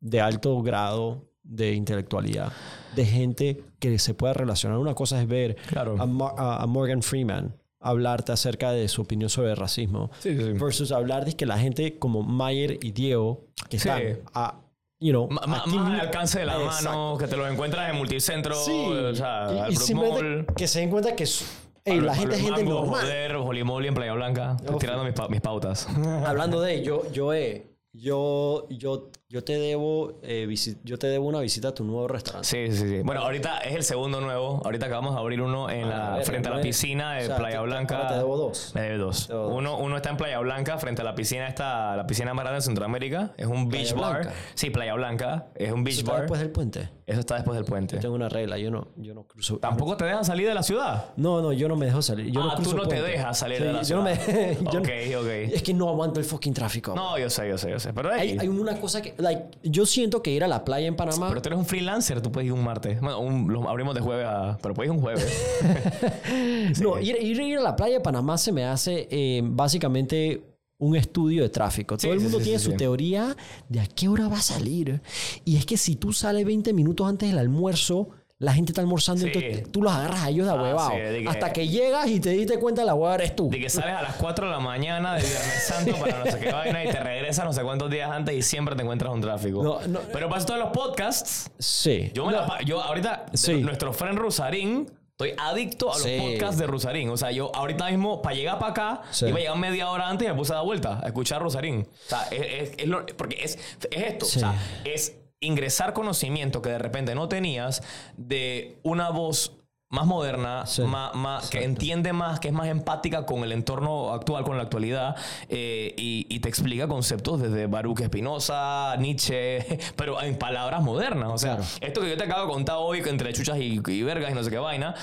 de 0.00 0.20
alto 0.20 0.62
grado 0.62 1.28
de 1.42 1.74
intelectualidad? 1.74 2.52
De 2.94 3.04
gente 3.04 3.64
que 3.80 3.98
se 3.98 4.14
pueda 4.14 4.32
relacionar. 4.32 4.78
Una 4.78 4.94
cosa 4.94 5.20
es 5.20 5.26
ver 5.26 5.56
Claro. 5.68 5.96
a, 6.00 6.06
Mar- 6.06 6.34
a- 6.38 6.62
a 6.62 6.66
Morgan 6.66 7.02
Freeman 7.02 7.52
hablarte 7.82 8.32
acerca 8.32 8.70
de 8.72 8.88
su 8.88 9.02
opinión 9.02 9.28
sobre 9.30 9.50
el 9.50 9.56
racismo 9.56 10.10
Sí, 10.20 10.36
sí, 10.36 10.42
sí. 10.44 10.52
versus 10.52 10.92
hablar 10.92 11.24
de 11.24 11.34
que 11.34 11.46
la 11.46 11.58
gente 11.58 11.98
como 11.98 12.22
Mayer 12.22 12.78
y 12.82 12.92
Diego 12.92 13.44
que 13.68 13.78
Sí. 13.78 13.88
están 13.88 14.02
a, 14.34 14.60
you 15.00 15.10
know, 15.10 15.28
Ma- 15.28 15.42
ma- 15.46 15.58
aquí 15.66 15.70
más 15.76 15.92
al 15.92 16.00
alcance 16.00 16.38
de 16.40 16.46
la 16.46 16.62
Exacto. 16.62 16.88
mano, 16.90 17.16
que 17.18 17.26
te 17.26 17.36
lo 17.36 17.48
encuentras 17.48 17.90
en 17.90 17.96
multicentro, 17.96 18.54
Sí. 18.54 18.70
o 18.72 19.14
sea, 19.14 19.48
y, 19.52 19.58
al 19.58 19.72
y 19.72 19.76
simplemente 19.76 20.22
Mall, 20.22 20.46
que 20.56 20.68
se 20.68 20.80
den 20.80 20.90
cuenta 20.90 21.14
que 21.16 21.24
es- 21.24 21.44
ey, 21.84 22.00
la 22.00 22.14
gente 22.14 22.36
es 22.36 22.42
gente 22.42 22.62
Mango, 22.64 22.80
normal. 22.82 23.00
Joder, 23.00 23.36
Holy 23.36 23.64
Moly 23.64 23.88
en 23.88 23.94
Playa 23.94 24.12
Blanca. 24.14 24.56
Uf. 24.68 24.78
tirando 24.78 25.02
mis, 25.04 25.14
pa- 25.14 25.28
mis 25.28 25.40
pautas. 25.40 25.86
Hablando 26.26 26.60
de 26.60 26.82
yo, 26.84 27.10
yo, 27.12 27.32
eh, 27.34 27.66
yo, 27.92 28.66
yo, 28.70 29.10
yo 29.32 29.42
te 29.42 29.58
debo, 29.58 30.20
eh, 30.22 30.46
yo 30.84 30.98
te 30.98 31.06
debo 31.06 31.26
una 31.26 31.40
visita 31.40 31.68
a 31.68 31.74
tu 31.74 31.84
nuevo 31.84 32.06
restaurante. 32.06 32.46
Sí, 32.46 32.70
sí, 32.76 32.86
sí. 32.86 33.00
Bueno, 33.02 33.22
ahorita 33.22 33.60
es 33.60 33.74
el 33.74 33.82
segundo 33.82 34.20
nuevo. 34.20 34.60
Ahorita 34.62 34.84
acabamos 34.86 35.14
de 35.14 35.20
abrir 35.20 35.40
uno 35.40 35.70
en 35.70 35.84
Ah, 35.84 35.88
la, 35.88 36.10
verga, 36.10 36.24
frente 36.26 36.48
a 36.50 36.54
la 36.54 36.60
piscina 36.60 37.14
de 37.14 37.22
O 37.22 37.26
sea, 37.28 37.36
Playa 37.38 37.58
te- 37.60 37.64
Blanca. 37.64 37.96
ahora 37.96 38.08
te 38.10 38.14
debo 38.16 38.36
dos. 38.36 38.72
Me 38.74 38.82
debe 38.82 38.98
dos. 38.98 39.26
Te 39.28 39.32
debo 39.32 39.44
dos. 39.46 39.54
Uno, 39.56 39.78
uno 39.78 39.96
está 39.96 40.10
en 40.10 40.18
Playa 40.18 40.38
Blanca, 40.40 40.76
frente 40.76 41.00
a 41.00 41.04
la 41.06 41.14
piscina 41.14 41.48
esta, 41.48 41.96
la 41.96 42.06
piscina 42.06 42.34
más 42.34 42.42
grande 42.44 42.56
de 42.58 42.62
Centroamérica. 42.62 43.32
Es 43.38 43.46
un 43.46 43.70
beach 43.70 43.94
bar. 43.94 44.20
Blanca. 44.20 44.34
Sí, 44.54 44.68
Playa 44.68 44.92
Blanca. 44.94 45.46
Es 45.54 45.72
un 45.72 45.82
beach 45.82 45.94
Eso 45.94 46.00
está 46.02 46.12
bar. 46.12 46.20
después 46.22 46.40
del 46.40 46.50
puente. 46.50 46.90
Eso 47.06 47.20
está 47.20 47.34
después 47.36 47.56
del 47.56 47.64
puente. 47.64 47.96
Yo 47.96 48.00
tengo 48.02 48.14
una 48.14 48.28
regla, 48.28 48.58
yo 48.58 48.70
no, 48.70 48.88
yo 48.96 49.12
no 49.14 49.24
cruzo. 49.24 49.56
¿Tampoco 49.58 49.96
te 49.96 50.04
dejan 50.04 50.24
salir 50.26 50.46
de 50.46 50.54
la 50.54 50.62
ciudad? 50.62 51.06
No, 51.16 51.40
no, 51.42 51.52
yo 51.52 51.68
no 51.68 51.76
me 51.76 51.86
dejo 51.86 52.00
salir. 52.02 52.30
Yo 52.30 52.40
ah, 52.42 52.44
no 52.44 52.50
tú 52.56 52.62
cruzo 52.62 52.76
no 52.76 52.82
te 52.84 52.96
puente. 52.96 53.10
dejas 53.12 53.38
salir 53.38 53.58
Sí, 53.58 53.64
de 53.64 53.72
la 53.72 53.78
yo 53.82 53.84
ciudad. 53.84 54.02
no 54.28 54.34
me, 54.34 54.72
yo 54.72 54.80
ok, 54.80 54.88
no- 55.12 55.20
ok. 55.20 55.54
Es 55.54 55.62
que 55.62 55.74
no 55.74 55.88
aguanto 55.88 56.20
el 56.20 56.26
fucking 56.26 56.54
tráfico. 56.54 56.94
No, 56.94 57.18
yo 57.18 57.30
sé, 57.30 57.48
yo 57.48 57.56
sé, 57.58 57.70
yo 57.70 57.78
sé. 57.80 57.92
Pero, 57.94 58.12
hay, 58.12 58.36
hay 58.38 58.48
una 58.48 58.78
cosa 58.80 59.00
que, 59.02 59.14
like, 59.22 59.42
yo 59.62 59.86
siento 59.86 60.22
que 60.22 60.30
ir 60.32 60.44
a 60.44 60.48
la 60.48 60.64
playa 60.64 60.86
en 60.86 60.96
Panamá. 60.96 61.28
pero 61.28 61.40
tú 61.40 61.48
eres 61.48 61.58
un 61.58 61.64
freelancer, 61.66 62.20
tú 62.20 62.30
puedes 62.32 62.46
ir 62.46 62.52
un 62.52 62.62
martes. 62.64 63.00
Bueno, 63.00 63.20
un- 63.20 63.52
lo 63.52 63.68
abrimos 63.68 63.94
de 63.94 64.00
jueves 64.00 64.26
a... 64.28 64.58
Pero 64.60 64.74
puedes 64.74 64.90
ir 64.90 64.96
un 64.96 65.00
jueves. 65.02 65.26
No, 66.80 66.98
ir, 66.98 67.16
ir, 67.20 67.40
ir 67.40 67.58
a 67.58 67.62
la 67.62 67.76
playa 67.76 67.94
de 67.94 68.00
Panamá 68.00 68.38
se 68.38 68.52
me 68.52 68.64
hace 68.64 69.08
eh, 69.10 69.42
básicamente 69.44 70.42
un 70.78 70.96
estudio 70.96 71.42
de 71.42 71.48
tráfico. 71.48 71.96
Sí, 71.98 72.06
Todo 72.06 72.14
el 72.14 72.20
mundo 72.20 72.38
sí, 72.38 72.44
tiene 72.44 72.58
sí, 72.58 72.64
su 72.70 72.76
teoría 72.76 73.36
de 73.68 73.80
a 73.80 73.86
qué 73.86 74.08
hora 74.08 74.28
va 74.28 74.38
a 74.38 74.42
salir. 74.42 75.00
Y 75.44 75.56
es 75.56 75.64
que 75.66 75.76
si 75.76 75.96
tú 75.96 76.12
sales 76.12 76.44
20 76.44 76.72
minutos 76.72 77.06
antes 77.08 77.28
del 77.28 77.38
almuerzo, 77.38 78.08
la 78.42 78.52
gente 78.52 78.72
está 78.72 78.80
almorzando, 78.80 79.22
Sí. 79.24 79.30
entonces 79.32 79.70
tú 79.72 79.82
los 79.82 79.92
agarras 79.92 80.22
a 80.24 80.28
ellos 80.28 80.46
de 80.46 80.52
huevado. 80.52 80.90
sí, 80.90 80.96
de 80.98 81.22
que- 81.22 81.28
Hasta 81.28 81.52
que 81.52 81.68
llegas 81.68 82.08
y 82.08 82.20
te 82.20 82.30
diste 82.30 82.58
cuenta 82.58 82.84
la 82.84 82.94
hueva 82.94 83.14
eres 83.14 83.34
tú. 83.36 83.48
De 83.48 83.58
que 83.60 83.70
sales 83.70 83.94
a 83.94 84.02
las 84.02 84.16
4 84.16 84.46
de 84.46 84.52
la 84.52 84.58
mañana 84.60 85.14
de 85.14 85.20
Viernes 85.22 85.64
Santo 85.66 85.96
para 85.96 86.24
no 86.24 86.30
sé 86.30 86.38
qué 86.40 86.52
vaina 86.52 86.84
y 86.84 86.88
te 86.88 87.00
regresas 87.00 87.44
no 87.44 87.52
sé 87.52 87.62
cuántos 87.62 87.90
días 87.90 88.10
antes 88.10 88.34
y 88.34 88.42
siempre 88.42 88.74
te 88.76 88.82
encuentras 88.82 89.12
un 89.12 89.20
tráfico. 89.20 89.62
No, 89.62 89.80
no. 89.86 90.00
Pero 90.12 90.28
pasa 90.28 90.46
todos 90.46 90.60
los 90.60 90.70
podcasts. 90.70 91.50
Sí. 91.58 92.10
Yo, 92.14 92.26
me 92.26 92.32
la 92.32 92.58
yo 92.66 92.80
ahorita, 92.82 93.26
de 93.30 93.38
Sí. 93.38 93.54
nuestro 93.62 93.92
friend 93.92 94.18
Rusarín, 94.18 94.90
estoy 95.12 95.34
adicto 95.38 95.90
a 95.92 95.98
los 95.98 96.02
Sí. 96.02 96.18
podcasts 96.20 96.58
de 96.58 96.66
Rusarín. 96.66 97.10
O 97.10 97.16
sea, 97.16 97.30
yo 97.30 97.54
ahorita 97.54 97.88
mismo, 97.90 98.20
para 98.22 98.34
llegar 98.34 98.58
para 98.58 98.72
acá, 98.72 99.02
Sí. 99.12 99.26
iba 99.26 99.36
a 99.36 99.40
llegar 99.40 99.56
media 99.58 99.88
hora 99.90 100.08
antes 100.08 100.26
y 100.26 100.30
me 100.30 100.36
puse 100.36 100.52
a 100.52 100.56
dar 100.56 100.64
vuelta 100.64 100.98
a 101.00 101.06
escuchar 101.06 101.36
a 101.40 101.44
Rusarín. 101.44 101.86
O 101.88 102.08
sea, 102.08 102.24
es, 102.32 102.70
es- 102.70 102.78
es 102.78 102.86
lo- 102.88 103.06
porque 103.16 103.36
es, 103.42 103.56
es 103.90 104.02
esto. 104.02 104.24
Sí. 104.26 104.38
O 104.38 104.40
sea, 104.40 104.54
es 104.84 105.14
ingresar 105.42 105.92
conocimiento 105.92 106.62
que 106.62 106.70
de 106.70 106.78
repente 106.78 107.14
no 107.14 107.28
tenías 107.28 107.82
de 108.16 108.78
una 108.82 109.10
voz 109.10 109.52
más 109.90 110.06
moderna, 110.06 110.64
Sí, 110.64 110.80
más, 110.82 111.14
más- 111.14 111.50
que 111.50 111.62
entiende 111.64 112.14
más, 112.14 112.40
que 112.40 112.48
es 112.48 112.54
más 112.54 112.68
empática 112.68 113.26
con 113.26 113.44
el 113.44 113.52
entorno 113.52 114.14
actual, 114.14 114.42
con 114.42 114.56
la 114.56 114.62
actualidad, 114.62 115.16
eh, 115.50 115.92
y, 115.98 116.26
y 116.34 116.40
te 116.40 116.48
explica 116.48 116.88
conceptos 116.88 117.42
desde 117.42 117.66
Baruch 117.66 118.00
Espinosa, 118.00 118.96
Nietzsche, 118.98 119.78
pero 119.96 120.22
en 120.22 120.38
palabras 120.38 120.82
modernas. 120.82 121.28
O 121.30 121.36
sea, 121.36 121.56
Claro. 121.56 121.70
esto 121.82 122.00
que 122.00 122.08
yo 122.08 122.16
te 122.16 122.24
acabo 122.24 122.46
de 122.46 122.52
contar 122.54 122.76
hoy, 122.78 123.02
que 123.02 123.10
entre 123.10 123.34
chuchas 123.34 123.58
y, 123.58 123.82
y 123.86 124.02
vergas 124.02 124.30
y 124.30 124.34
no 124.34 124.42
sé 124.42 124.48
qué 124.50 124.56
vaina, 124.58 124.94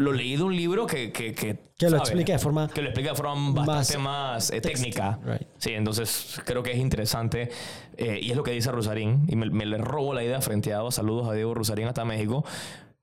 lo 0.00 0.12
leí 0.12 0.36
de 0.36 0.42
un 0.42 0.54
libro 0.56 0.86
que... 0.86 1.12
Que, 1.12 1.34
que, 1.34 1.58
Que 1.78 1.90
lo 1.90 1.98
explica 1.98 2.32
de 2.32 2.38
forma 2.38 2.68
Que 2.68 2.82
lo 2.82 2.88
explica 2.88 3.10
de 3.10 3.16
forma 3.16 3.52
bastante 3.64 3.98
más, 4.02 4.50
eh, 4.50 4.60
text- 4.60 4.74
técnica. 4.80 5.18
right. 5.24 5.46
Sí, 5.58 5.72
entonces 5.74 6.40
creo 6.44 6.62
que 6.62 6.72
es 6.72 6.78
interesante. 6.78 7.50
eh, 7.96 8.18
y 8.22 8.30
es 8.30 8.36
lo 8.36 8.42
que 8.42 8.50
dice 8.52 8.70
Rosarín. 8.72 9.24
Y 9.28 9.36
me, 9.36 9.48
me 9.50 9.66
le 9.66 9.78
robo 9.78 10.14
la 10.14 10.24
idea 10.24 10.40
frente 10.40 10.72
a 10.74 10.90
Saludos 10.90 11.28
a 11.28 11.32
Diego 11.34 11.54
Rosarín 11.54 11.86
hasta 11.86 12.04
México. 12.04 12.44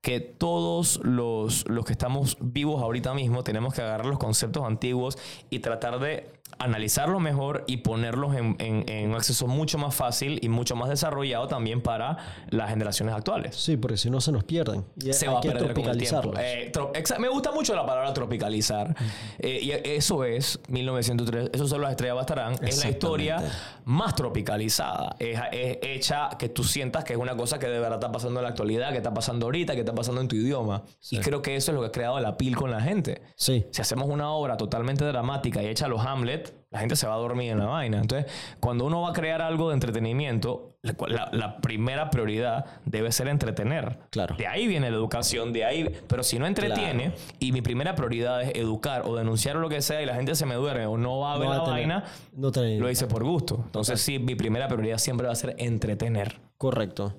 Que 0.02 0.20
todos 0.20 1.02
los, 1.04 1.68
los 1.68 1.84
que 1.84 1.92
estamos 1.92 2.38
vivos 2.40 2.82
ahorita 2.82 3.14
mismo 3.14 3.44
tenemos 3.44 3.74
que 3.74 3.82
agarrar 3.82 4.06
los 4.06 4.20
conceptos 4.20 4.64
antiguos 4.64 5.18
y 5.50 5.60
tratar 5.60 6.00
de 6.00 6.30
analizarlos 6.60 7.22
mejor 7.22 7.64
y 7.68 7.78
ponerlos 7.78 8.36
en, 8.36 8.56
en- 8.60 8.84
en 8.90 9.10
un 9.10 9.16
acceso 9.16 9.46
mucho 9.48 9.78
más 9.78 9.94
fácil 9.94 10.40
y 10.42 10.50
mucho 10.50 10.76
más 10.76 10.90
desarrollado 10.90 11.48
también 11.48 11.82
para 11.82 12.18
las 12.50 12.70
generaciones 12.70 13.14
actuales. 13.14 13.56
Sí, 13.56 13.78
porque 13.78 13.98
si 13.98 14.10
no 14.10 14.20
se 14.22 14.32
nos 14.32 14.44
pierden. 14.44 14.84
Y 15.00 15.14
Se 15.14 15.28
hay 15.28 15.34
va 15.34 15.40
a 15.40 15.42
perder 15.42 15.74
con 15.74 15.86
el 15.86 15.98
tiempo. 15.98 16.34
Eh, 16.40 16.72
me 17.20 17.30
gusta 17.30 17.52
mucho 17.52 17.76
la 17.76 17.86
palabra 17.86 18.12
tropicalizar. 18.14 18.96
Eh, 19.40 19.60
y 19.62 19.72
eso 19.90 20.24
es 20.24 20.60
1903. 20.68 21.52
Eso 21.54 21.68
son 21.68 21.82
las 21.82 21.92
estrellas 21.92 22.16
bastarán. 22.16 22.54
Es 22.62 22.84
la 22.84 22.90
historia 22.90 23.38
más 23.86 24.16
tropicalizada. 24.16 25.16
Es, 25.20 25.40
es 25.52 25.78
hecha 25.82 26.30
que 26.40 26.50
tú 26.50 26.64
sientas 26.64 27.04
que 27.04 27.14
es 27.14 27.20
una 27.20 27.36
cosa 27.36 27.60
que 27.60 27.68
de 27.68 27.80
verdad 27.80 27.96
está 28.00 28.12
pasando 28.12 28.40
en 28.40 28.44
la 28.44 28.50
actualidad, 28.50 28.92
que 28.92 28.98
está 28.98 29.14
pasando 29.14 29.46
ahorita, 29.46 29.74
que 29.74 29.82
está 29.82 29.94
pasando 29.94 30.22
en 30.22 30.28
tu 30.28 30.36
idioma. 30.36 30.84
Y 31.12 31.20
creo 31.20 31.42
que 31.42 31.56
eso 31.56 31.72
es 31.72 31.76
lo 31.76 31.82
que 31.82 31.88
ha 31.88 31.92
creado 31.92 32.20
la 32.20 32.36
pil 32.38 32.56
con 32.56 32.72
la 32.72 32.82
gente. 32.82 33.22
Sí. 33.36 33.66
Si 33.72 33.82
hacemos 33.82 34.08
una 34.10 34.32
obra 34.32 34.58
totalmente 34.58 35.06
dramática 35.06 35.62
y 35.62 35.68
hecha 35.68 35.86
a 35.86 35.90
los 35.90 36.04
Hamlet, 36.06 36.37
la 36.70 36.80
gente 36.80 36.96
se 36.96 37.08
va 37.08 37.14
a 37.16 37.18
dormir 37.18 37.52
en 37.52 37.60
la 37.60 37.66
vaina. 37.66 38.00
Entonces, 38.02 38.32
cuando 38.60 38.86
uno 38.86 39.02
va 39.02 39.10
a 39.10 39.14
crear 39.14 39.42
algo 39.42 39.70
de 39.70 39.76
entretenimiento, 39.76 40.78
la, 40.82 41.58
primera 41.62 42.10
prioridad 42.10 42.66
debe 42.86 43.12
ser 43.12 43.28
entretener. 43.30 44.00
Claro. 44.10 44.36
De 44.38 44.48
ahí 44.48 44.68
viene 44.68 44.90
la 44.92 44.98
educación, 44.98 45.54
de 45.54 45.66
ahí. 45.66 45.90
Pero 46.08 46.24
si 46.24 46.40
no 46.40 46.46
entretiene 46.46 47.14
y 47.40 47.52
mi 47.52 47.62
primera 47.62 47.96
prioridad 47.96 48.42
es 48.44 48.52
educar 48.56 49.04
o 49.06 49.16
denunciar 49.16 49.58
o 49.58 49.60
lo 49.62 49.70
que 49.70 49.82
sea 49.82 50.02
y 50.02 50.06
la 50.06 50.16
gente 50.16 50.36
se 50.36 50.46
me 50.46 50.56
duerme 50.56 50.86
o 50.86 50.98
no 50.98 51.20
va 51.20 51.32
a 51.32 51.36
No 51.36 51.40
ver 51.42 51.50
va 51.50 51.56
la 51.56 51.62
a 51.62 51.66
tener- 51.66 51.80
vaina, 51.80 52.04
no 52.36 52.52
lo 52.52 52.90
hice 52.90 53.08
por 53.08 53.24
gusto. 53.24 53.62
Entonces, 53.66 54.02
sí, 54.02 54.20
mi 54.20 54.36
primera 54.36 54.68
prioridad 54.68 54.98
siempre 54.98 55.28
va 55.28 55.34
a 55.34 55.38
ser 55.38 55.56
entretener. 55.58 56.40
Correcto. 56.58 57.14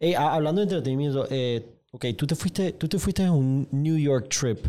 Eh, 0.00 0.16
ha- 0.16 0.34
hablando 0.34 0.60
de 0.60 0.64
entretenimiento, 0.64 1.26
eh, 1.30 1.66
ok, 1.92 2.06
tú 2.16 2.26
te 2.26 2.34
fuiste, 2.34 2.72
tú 2.72 2.88
te 2.88 2.98
fuiste 2.98 3.22
en 3.22 3.30
un 3.30 3.68
New 3.70 3.96
York 3.96 4.28
trip 4.28 4.64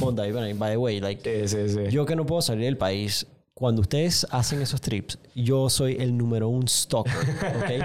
con 0.00 0.14
Dave, 0.16 0.54
by 0.54 0.70
the 0.72 0.76
way, 0.76 1.00
like, 1.00 1.46
Sí, 1.46 1.48
sí, 1.48 1.68
sí. 1.68 1.90
yo 1.90 2.04
que 2.06 2.16
no 2.16 2.24
puedo 2.26 2.42
salir 2.42 2.64
del 2.64 2.76
país, 2.76 3.26
cuando 3.54 3.82
ustedes 3.82 4.26
hacen 4.30 4.60
esos 4.60 4.80
trips, 4.80 5.16
yo 5.34 5.70
soy 5.70 5.96
el 6.00 6.16
número 6.16 6.48
un 6.48 6.66
stalker, 6.66 7.12
¿ok? 7.62 7.84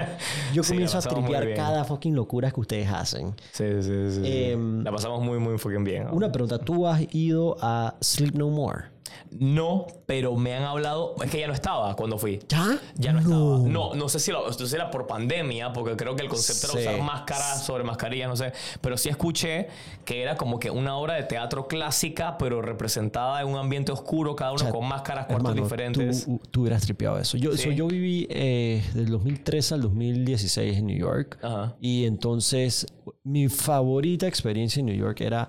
Yo 0.52 0.64
comienzo 0.64 0.98
a 0.98 1.00
tripear 1.00 1.54
cada 1.54 1.84
fucking 1.84 2.14
locura 2.14 2.50
que 2.50 2.60
ustedes 2.60 2.88
hacen. 2.88 3.34
Sí, 3.52 3.64
sí, 3.80 3.82
sí, 3.82 4.12
sí. 4.16 4.22
Em, 4.24 4.82
la 4.82 4.90
pasamos 4.90 5.22
muy, 5.22 5.38
muy 5.38 5.58
fucking 5.58 5.84
bien. 5.84 6.04
¿no? 6.04 6.12
Una 6.12 6.32
pregunta, 6.32 6.58
¿tú 6.58 6.88
has 6.88 7.02
ido 7.14 7.56
a 7.60 7.94
Sleep 8.00 8.34
No 8.34 8.48
More? 8.48 8.86
No, 9.30 9.86
pero 10.06 10.34
me 10.36 10.54
han 10.54 10.64
hablado. 10.64 11.14
Es 11.22 11.30
que 11.30 11.38
ya 11.40 11.46
no 11.46 11.52
estaba 11.52 11.94
cuando 11.94 12.18
fui. 12.18 12.40
¿Ya? 12.48 12.78
Ya 12.96 13.12
no, 13.12 13.20
estaba. 13.20 13.58
No, 13.68 13.94
no 13.94 14.08
sé 14.08 14.18
si, 14.18 14.32
lo- 14.32 14.44
era 14.74 14.90
por 14.90 15.06
pandemia, 15.06 15.72
porque 15.72 15.96
creo 15.96 16.16
que 16.16 16.22
el 16.22 16.28
concepto 16.28 16.68
Sí. 16.76 16.78
era 16.82 16.92
usar 16.92 17.04
máscaras 17.04 17.64
sobre 17.64 17.84
mascarillas, 17.84 18.28
no 18.28 18.36
sé. 18.36 18.52
Pero 18.80 18.96
sí 18.96 19.08
escuché 19.08 19.68
que 20.04 20.22
era 20.22 20.36
como 20.36 20.58
que 20.58 20.70
una 20.70 20.96
obra 20.96 21.14
de 21.14 21.22
teatro 21.24 21.68
clásica, 21.68 22.38
pero 22.38 22.60
representada 22.62 23.40
en 23.40 23.48
un 23.48 23.56
ambiente 23.56 23.92
oscuro, 23.92 24.34
cada 24.36 24.50
uno 24.52 24.60
sea, 24.60 24.70
con 24.70 24.86
máscaras, 24.88 25.26
cuartos 25.26 25.50
Hermano, 25.50 25.62
diferentes. 25.62 26.24
Tú, 26.24 26.40
tú 26.50 26.60
hubieras 26.62 26.82
tripeado 26.82 27.18
eso. 27.18 27.36
Yo, 27.36 27.56
Sí. 27.56 27.74
yo 27.74 27.86
viví 27.86 28.26
eh, 28.30 28.82
del 28.94 29.06
2013 29.06 29.74
al 29.74 29.82
2016 29.82 30.78
en 30.78 30.86
New 30.86 30.98
York. 30.98 31.38
Ajá. 31.42 31.76
Y 31.80 32.04
entonces 32.04 32.86
mi 33.22 33.48
favorita 33.48 34.26
experiencia 34.26 34.80
en 34.80 34.86
New 34.86 34.96
York 34.96 35.20
era 35.20 35.48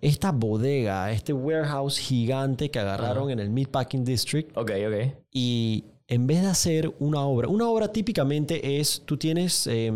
esta 0.00 0.32
bodega, 0.32 1.10
este 1.12 1.32
warehouse 1.32 1.98
gigante 1.98 2.70
que 2.70 2.78
agarraron 2.78 3.30
en 3.30 3.38
el 3.40 3.50
Meatpacking 3.50 4.04
District. 4.04 4.56
Ok, 4.56 4.70
ok. 4.88 5.14
Y 5.32 5.84
en 6.08 6.26
vez 6.26 6.42
de 6.42 6.48
hacer 6.48 6.94
una 6.98 7.20
obra, 7.20 7.48
una 7.48 7.68
obra 7.68 7.88
típicamente 7.92 8.80
es, 8.80 9.02
tú 9.04 9.16
tienes, 9.16 9.66
eh, 9.66 9.92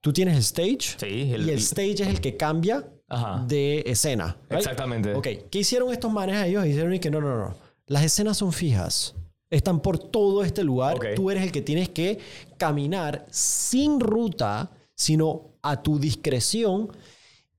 tú 0.00 0.12
tienes 0.12 0.38
stage. 0.38 0.96
Sí, 0.98 1.32
el- 1.32 1.46
y 1.46 1.50
el 1.50 1.58
stage 1.58 2.02
es 2.02 2.08
el 2.08 2.20
que 2.20 2.36
cambia 2.36 2.86
Ajá. 3.08 3.44
de 3.46 3.82
escena. 3.86 4.36
right? 4.48 4.60
Exactamente. 4.60 5.14
Ok, 5.14 5.26
¿qué 5.50 5.58
hicieron 5.58 5.92
estos 5.92 6.12
manes 6.12 6.36
a 6.36 6.46
ellos? 6.46 6.64
Hicieron 6.66 6.94
y 6.94 7.00
que 7.00 7.10
no, 7.10 7.20
no, 7.20 7.36
no. 7.36 7.54
Las 7.86 8.04
escenas 8.04 8.36
son 8.36 8.52
fijas. 8.52 9.14
Están 9.50 9.80
por 9.80 9.98
todo 9.98 10.44
este 10.44 10.62
lugar. 10.62 10.96
Tú 11.16 11.28
eres 11.32 11.42
el 11.42 11.50
que 11.50 11.60
tienes 11.60 11.88
que 11.88 12.18
caminar 12.56 13.26
sin 13.30 13.98
ruta, 13.98 14.70
sino 14.94 15.56
a 15.60 15.82
tu 15.82 15.98
discreción. 15.98 16.88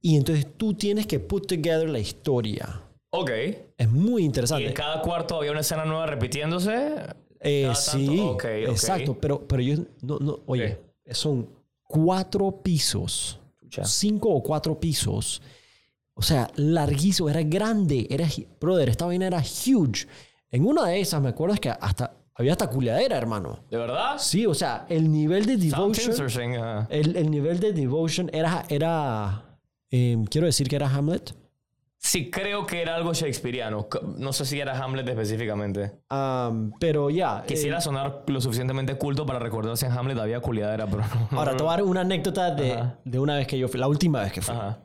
Y 0.01 0.15
entonces 0.17 0.47
tú 0.57 0.73
tienes 0.73 1.05
que 1.05 1.19
put 1.19 1.47
together 1.47 1.87
la 1.89 1.99
historia. 1.99 2.81
Ok. 3.11 3.29
Es 3.77 3.89
muy 3.89 4.23
Y 4.23 4.25
interesante. 4.25 4.67
en 4.67 4.73
cada 4.73 5.01
cuarto 5.01 5.37
había 5.37 5.51
una 5.51 5.61
escena 5.61 5.85
nueva 5.85 6.05
repitiéndose. 6.07 6.95
Eh, 7.39 7.71
sí, 7.75 8.19
exacto. 8.67 9.17
Pero, 9.19 9.47
pero 9.47 9.61
yo, 9.61 9.75
no, 10.01 10.17
no, 10.19 10.39
oye, 10.45 10.79
son 11.11 11.49
cuatro 11.83 12.51
pisos, 12.63 13.39
Chucha. 13.61 13.83
cinco 13.83 14.29
o 14.29 14.41
cuatro 14.41 14.79
pisos. 14.79 15.41
O 16.13 16.21
sea, 16.21 16.49
larguísimo, 16.55 17.29
era 17.29 17.41
grande, 17.41 18.05
era, 18.09 18.27
brother, 18.59 18.89
esta 18.89 19.05
vaina 19.05 19.27
era 19.27 19.39
huge. 19.39 20.07
En 20.51 20.65
una 20.65 20.85
de 20.85 20.99
esas, 20.99 21.21
me 21.21 21.29
acuerdo 21.29 21.55
es 21.55 21.59
que 21.59 21.69
hasta, 21.69 22.13
había 22.35 22.51
hasta 22.51 22.69
culiadera, 22.69 23.17
hermano. 23.17 23.59
¿De 23.69 23.77
verdad? 23.77 24.17
Sí, 24.19 24.45
o 24.45 24.53
sea, 24.53 24.85
el 24.89 25.11
nivel 25.11 25.45
de 25.45 25.57
devotion, 25.57 26.13
censoring, 26.13 26.57
ajá. 26.57 26.87
el, 26.91 27.15
el 27.15 27.31
nivel 27.31 27.59
de 27.59 27.73
devotion 27.73 28.29
era, 28.33 28.65
era, 28.69 29.50
em, 29.91 30.25
quiero 30.25 30.47
decir 30.47 30.67
que 30.67 30.75
era 30.77 30.87
Hamlet. 30.89 31.35
Sí, 32.03 32.31
creo 32.31 32.65
que 32.65 32.81
era 32.81 32.95
algo 32.95 33.13
shakespeariano. 33.13 33.87
C- 33.91 33.99
No 34.17 34.33
sé 34.33 34.43
si 34.45 34.59
era 34.59 34.75
Hamlet 34.83 35.07
específicamente. 35.07 35.91
Am, 36.09 36.71
pero 36.79 37.11
ya. 37.11 37.43
Quisiera 37.47 37.77
eh, 37.77 37.81
sonar 37.81 38.23
lo 38.25 38.41
suficientemente 38.41 38.95
culto 38.95 39.23
para 39.25 39.37
recordar 39.37 39.77
si 39.77 39.85
en 39.85 39.91
Hamlet 39.91 40.17
había 40.17 40.39
culiadera, 40.39 40.87
pero 40.87 41.03
no. 41.31 41.37
ahora, 41.37 41.55
te 41.55 41.61
voy 41.61 41.71
a 41.73 41.75
dar 41.77 41.83
una 41.83 42.01
anécdota 42.01 42.49
de, 42.55 42.83
de 43.05 43.19
una 43.19 43.35
vez 43.35 43.45
que 43.45 43.59
yo 43.59 43.67
fui, 43.67 43.79
la 43.79 43.87
última 43.87 44.21
vez 44.21 44.31
que 44.33 44.41
fui. 44.41 44.55
Ajá. 44.55 44.79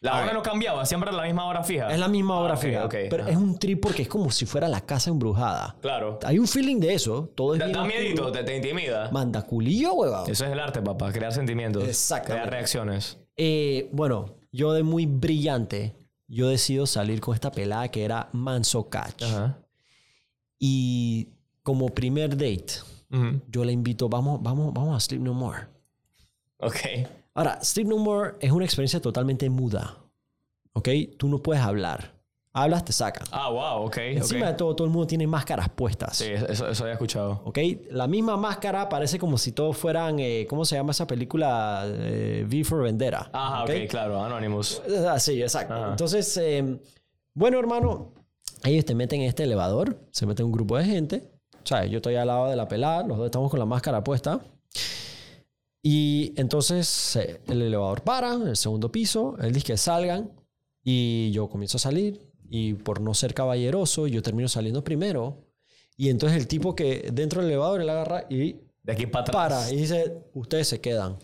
La 0.00 0.20
hora 0.22 0.32
no 0.32 0.42
cambiaba, 0.44 0.86
siempre 0.86 1.08
era 1.10 1.16
la 1.16 1.24
misma 1.24 1.46
hora 1.46 1.64
fija. 1.64 1.90
Es 1.90 1.98
la 1.98 2.06
misma 2.06 2.38
obra 2.38 2.54
Ah, 2.54 2.56
fija. 2.58 2.84
ok, 2.84 2.94
pero 3.10 3.22
ajá. 3.24 3.32
es 3.32 3.36
un 3.36 3.58
trip 3.58 3.80
porque 3.82 4.02
es 4.02 4.08
como 4.08 4.30
si 4.30 4.46
fuera 4.46 4.68
la 4.68 4.80
casa 4.82 5.10
embrujada. 5.10 5.74
Claro. 5.80 6.20
Hay 6.24 6.38
un 6.38 6.46
feeling 6.46 6.78
de 6.78 6.94
eso. 6.94 7.32
Todo 7.34 7.54
es 7.54 7.58
Da, 7.60 7.64
bien 7.66 7.78
da 7.78 7.84
miedito, 7.84 8.30
te, 8.30 8.44
te 8.44 8.54
intimida. 8.56 9.10
Manda 9.10 9.42
culillo, 9.42 9.94
huevón. 9.94 10.30
Eso 10.30 10.44
es 10.44 10.52
el 10.52 10.60
arte, 10.60 10.82
papá. 10.82 11.10
Crear 11.10 11.32
sentimientos. 11.32 11.82
Exactamente. 11.88 12.42
Crear 12.42 12.50
reacciones. 12.52 13.18
Eh, 13.36 13.88
bueno, 13.90 14.36
yo 14.52 14.72
de 14.72 14.82
muy 14.82 15.06
brillante, 15.06 15.94
yo 16.26 16.48
decido 16.48 16.86
salir 16.86 17.20
con 17.20 17.34
esta 17.34 17.50
pelada 17.50 17.88
que 17.88 18.04
era 18.04 18.28
Manso 18.32 18.88
Catch. 18.88 19.22
Ajá. 19.22 19.58
Y 20.58 21.28
como 21.62 21.88
primer 21.88 22.30
date, 22.30 22.74
yo 23.48 23.64
le 23.64 23.72
invito, 23.72 24.08
vamos, 24.08 24.42
vamos, 24.42 24.72
vamos 24.74 24.96
a 24.96 25.00
Sleep 25.00 25.22
No 25.22 25.32
More. 25.34 25.66
Ok. 26.58 26.76
Ahora, 27.34 27.62
Sleep 27.62 27.86
No 27.86 27.98
More 27.98 28.36
es 28.40 28.50
una 28.50 28.64
experiencia 28.64 29.00
totalmente 29.00 29.48
muda. 29.48 29.98
¿Ok? 30.72 30.88
Tú 31.16 31.28
no 31.28 31.42
puedes 31.42 31.62
hablar. 31.62 32.17
Hablas, 32.52 32.84
te 32.84 32.92
sacan. 32.92 33.26
Ah, 33.30 33.50
wow, 33.50 33.86
ok. 33.86 33.96
Encima 33.98 34.46
ok. 34.46 34.50
de 34.52 34.54
todo, 34.54 34.74
todo 34.74 34.86
el 34.86 34.92
mundo 34.92 35.06
tiene 35.06 35.26
máscaras 35.26 35.68
puestas. 35.68 36.16
Sí, 36.16 36.30
eso, 36.30 36.68
eso 36.68 36.82
había 36.82 36.94
escuchado. 36.94 37.42
¿Ok? 37.44 37.58
La 37.90 38.08
misma 38.08 38.36
máscara 38.36 38.88
parece 38.88 39.18
como 39.18 39.38
si 39.38 39.52
todos 39.52 39.76
fueran, 39.76 40.18
eh, 40.18 40.46
¿cómo 40.48 40.64
se 40.64 40.76
llama 40.76 40.92
esa 40.92 41.06
película? 41.06 41.84
Eh, 41.86 42.46
V 42.48 42.64
for 42.64 42.82
Vendetta. 42.82 43.30
Ajá, 43.32 43.64
ok, 43.64 43.70
claro. 43.88 44.22
Anonymous. 44.22 44.82
Ah, 45.06 45.20
sí, 45.20 45.40
exacto. 45.40 45.74
Ajá. 45.74 45.90
Entonces, 45.90 46.36
eh, 46.38 46.80
bueno, 47.34 47.58
hermano, 47.58 48.12
ellos 48.64 48.84
te 48.84 48.94
meten 48.94 49.20
en 49.20 49.28
este 49.28 49.44
elevador, 49.44 49.98
se 50.10 50.26
mete 50.26 50.42
un 50.42 50.52
grupo 50.52 50.76
de 50.76 50.84
gente. 50.84 51.30
¿Sabes? 51.64 51.90
Yo 51.90 51.98
estoy 51.98 52.16
al 52.16 52.28
lado 52.28 52.48
de 52.48 52.56
la 52.56 52.66
pelada, 52.66 53.06
los 53.06 53.18
dos 53.18 53.26
estamos 53.26 53.50
con 53.50 53.60
la 53.60 53.66
máscara 53.66 54.02
puesta. 54.02 54.40
Y 55.82 56.32
entonces 56.36 57.16
eh, 57.16 57.40
el 57.46 57.62
elevador 57.62 58.02
para, 58.02 58.32
el 58.34 58.56
segundo 58.56 58.90
piso, 58.90 59.36
él 59.40 59.52
dice 59.52 59.66
que 59.66 59.76
salgan 59.76 60.32
y 60.82 61.30
yo 61.30 61.48
comienzo 61.48 61.76
a 61.76 61.80
salir 61.80 62.27
y 62.50 62.74
por 62.74 63.00
no 63.00 63.14
ser 63.14 63.34
caballeroso 63.34 64.06
yo 64.06 64.22
termino 64.22 64.48
saliendo 64.48 64.82
primero. 64.84 65.44
Y 65.96 66.10
entonces 66.10 66.38
el 66.38 66.46
tipo 66.46 66.74
que 66.74 67.10
dentro 67.12 67.40
del 67.42 67.50
elevador 67.50 67.80
él 67.80 67.90
agarra 67.90 68.24
y 68.30 68.56
De 68.82 68.92
aquí 68.92 69.06
para 69.06 69.22
atrás. 69.22 69.36
para 69.66 69.72
y 69.72 69.76
dice, 69.76 70.22
ustedes 70.34 70.68
se 70.68 70.80
quedan. 70.80 71.18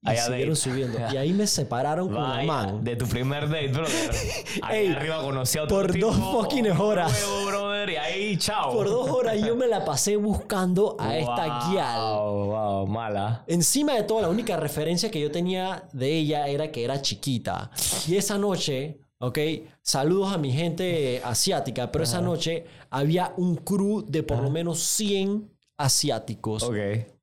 Y 0.00 0.10
Allá 0.10 0.22
siguieron 0.26 0.54
date. 0.54 0.60
subiendo. 0.70 0.98
Y 1.12 1.16
ahí 1.16 1.32
me 1.32 1.46
separaron 1.46 2.06
con 2.08 2.22
Vaya, 2.22 2.46
man. 2.46 2.84
de 2.84 2.94
tu 2.96 3.06
primer 3.06 3.48
date, 3.48 3.68
brother. 3.68 4.10
Ahí 4.62 4.86
Ey, 4.86 4.92
arriba 4.92 5.20
conocí 5.22 5.58
a 5.58 5.64
otro 5.64 5.76
por 5.76 5.92
tipo, 5.92 6.06
dos 6.06 6.16
fucking 6.16 6.70
horas. 6.70 7.12
nuevo, 7.28 7.46
brother, 7.46 7.90
y 7.90 7.96
ahí, 7.96 8.36
chao. 8.36 8.72
Por 8.72 8.86
dos 8.88 9.10
horas 9.10 9.38
yo 9.44 9.56
me 9.56 9.66
la 9.66 9.84
pasé 9.84 10.16
buscando 10.16 10.96
a 11.00 11.18
esta 11.18 11.46
wow, 11.60 11.70
guial. 11.72 12.00
Wow, 12.00 12.86
mala. 12.86 13.44
Encima 13.48 13.94
de 13.94 14.04
todo, 14.04 14.22
la 14.22 14.28
única 14.28 14.56
referencia 14.56 15.10
que 15.10 15.20
yo 15.20 15.30
tenía 15.32 15.84
de 15.92 16.16
ella 16.16 16.46
era 16.46 16.70
que 16.70 16.84
era 16.84 17.02
chiquita. 17.02 17.70
Y 18.06 18.14
esa 18.16 18.38
noche, 18.38 19.00
ok, 19.18 19.38
saludos 19.82 20.32
a 20.32 20.38
mi 20.38 20.52
gente 20.52 21.20
asiática, 21.24 21.90
pero 21.92 22.04
esa 22.04 22.20
noche 22.20 22.64
había 22.90 23.32
un 23.36 23.56
crew 23.56 24.04
de 24.06 24.22
por 24.22 24.38
lo 24.42 24.50
menos 24.50 24.78
100 24.80 25.50
asiáticos. 25.76 26.62
Ok. 26.62 26.76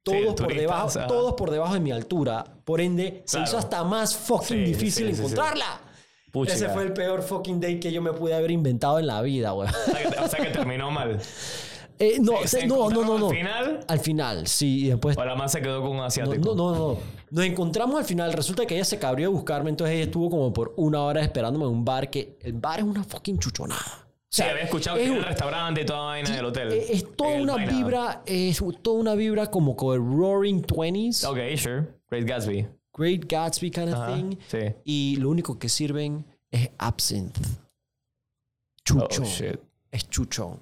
Todos, 0.03 0.19
Sí, 0.19 0.25
por 0.27 0.35
turistas, 0.35 0.93
debajo, 0.93 0.99
todos 1.07 1.33
por 1.33 1.49
debajo 1.49 1.73
de 1.73 1.79
mi 1.79 1.91
altura. 1.91 2.43
Por 2.63 2.79
ende, 2.79 3.23
se 3.25 3.39
hizo 3.41 3.57
hasta 3.57 3.83
más 3.83 4.15
fucking 4.15 4.57
Sí, 4.57 4.63
difícil 4.63 5.15
sí, 5.15 5.19
encontrarla. 5.19 5.81
Puchica. 6.31 6.55
Ese 6.55 6.69
fue 6.69 6.83
el 6.83 6.93
peor 6.93 7.23
fucking 7.23 7.59
date 7.59 7.79
que 7.79 7.91
yo 7.91 8.01
me 8.03 8.13
pude 8.13 8.35
haber 8.35 8.51
inventado 8.51 8.99
en 8.99 9.07
la 9.07 9.21
vida, 9.23 9.51
güey. 9.51 9.67
O 10.23 10.27
sea, 10.27 10.43
que, 10.43 10.51
terminó 10.51 10.91
mal. 10.91 11.19
Eh, 11.97 12.17
no, 12.19 12.33
¿Se- 12.41 12.47
se- 12.49 12.59
se 12.61 12.67
no, 12.67 12.89
no, 12.89 13.05
no, 13.05 13.17
no. 13.17 13.27
al 13.29 13.33
final? 13.37 13.79
Al 13.87 13.99
final, 14.01 14.47
sí. 14.47 14.83
Y 14.83 14.89
después 14.89 15.17
O 15.17 15.23
la 15.23 15.33
más 15.33 15.53
se 15.53 15.61
quedó 15.61 15.79
con 15.81 15.91
un 15.91 15.97
No, 15.97 16.03
asiático. 16.03 16.53
no, 16.53 16.53
no, 16.53 16.75
no. 16.75 16.97
Nos 17.36 17.45
encontramos 17.45 17.97
al 17.97 18.05
final. 18.05 18.31
Resulta 18.31 18.65
que 18.65 18.75
ella 18.75 18.86
se 18.86 18.97
cabrió 18.97 19.27
a 19.27 19.31
buscarme. 19.31 19.69
Entonces 19.69 19.95
ella 19.95 20.05
estuvo 20.05 20.29
como 20.29 20.53
por 20.53 20.73
una 20.77 21.01
hora 21.03 21.21
esperándome 21.21 21.65
en 21.65 21.71
un 21.71 21.83
bar 21.83 22.09
que 22.09 22.38
el 22.41 22.53
bar 22.53 22.79
es 22.79 22.86
una 22.86 23.03
fucking 23.03 23.38
chuchonada. 23.39 23.81
O 23.81 24.05
Sí, 24.29 24.41
sea, 24.41 24.51
había 24.51 24.63
escuchado 24.63 24.95
es 24.97 25.01
que 25.03 25.07
era 25.07 25.13
un- 25.17 25.19
el 25.19 25.25
restaurante 25.25 25.81
y 25.81 25.86
toda 25.86 25.99
vaina 26.05 26.29
del 26.36 26.45
hotel. 26.45 26.71
Es, 26.73 26.89
es 26.89 27.15
toda 27.15 27.36
una 27.41 27.57
vibra, 27.57 28.21
es 28.25 28.61
toda 28.81 28.99
una 28.99 29.15
vibra 29.15 29.47
como 29.51 29.75
con 29.75 29.95
el 29.95 29.99
Roaring 30.17 30.61
Twenties, 30.61 31.23
Ok, 31.25 31.38
sure. 31.57 31.88
Great 32.09 32.25
Gatsby. 32.25 32.67
Great 32.97 33.25
Gatsby 33.29 33.69
kind 33.71 33.89
of 33.89 33.95
Ajá, 33.95 34.15
thing. 34.15 34.38
sí. 34.47 34.57
Y 34.86 35.15
lo 35.17 35.29
único 35.29 35.59
que 35.59 35.67
sirven 35.67 36.25
es 36.51 36.69
absinthe. 36.77 37.41
Chuchón. 38.86 39.23
Oh, 39.23 39.27
shit. 39.27 39.59
Es 39.91 40.09
chuchón. 40.09 40.59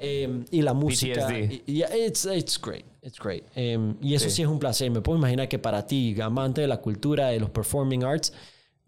Eh, 0.00 0.44
y 0.50 0.62
la 0.62 0.74
música. 0.74 1.26
PTSD. 1.26 1.62
y- 1.66 1.82
y- 1.82 1.84
it's, 2.06 2.26
it's 2.26 2.60
great. 2.60 2.84
It's 3.06 3.18
great. 3.20 3.44
Eh, 3.54 3.94
y 4.02 4.14
eso 4.14 4.24
sí. 4.28 4.36
Sí. 4.36 4.42
es 4.42 4.48
un 4.48 4.58
placer. 4.58 4.90
Me 4.90 5.00
puedo 5.00 5.16
imaginar 5.18 5.48
que 5.48 5.58
para 5.60 5.86
ti, 5.86 6.20
amante 6.20 6.60
de 6.60 6.66
la 6.66 6.78
cultura, 6.80 7.28
de 7.28 7.38
los 7.38 7.50
performing 7.50 8.02
arts, 8.02 8.32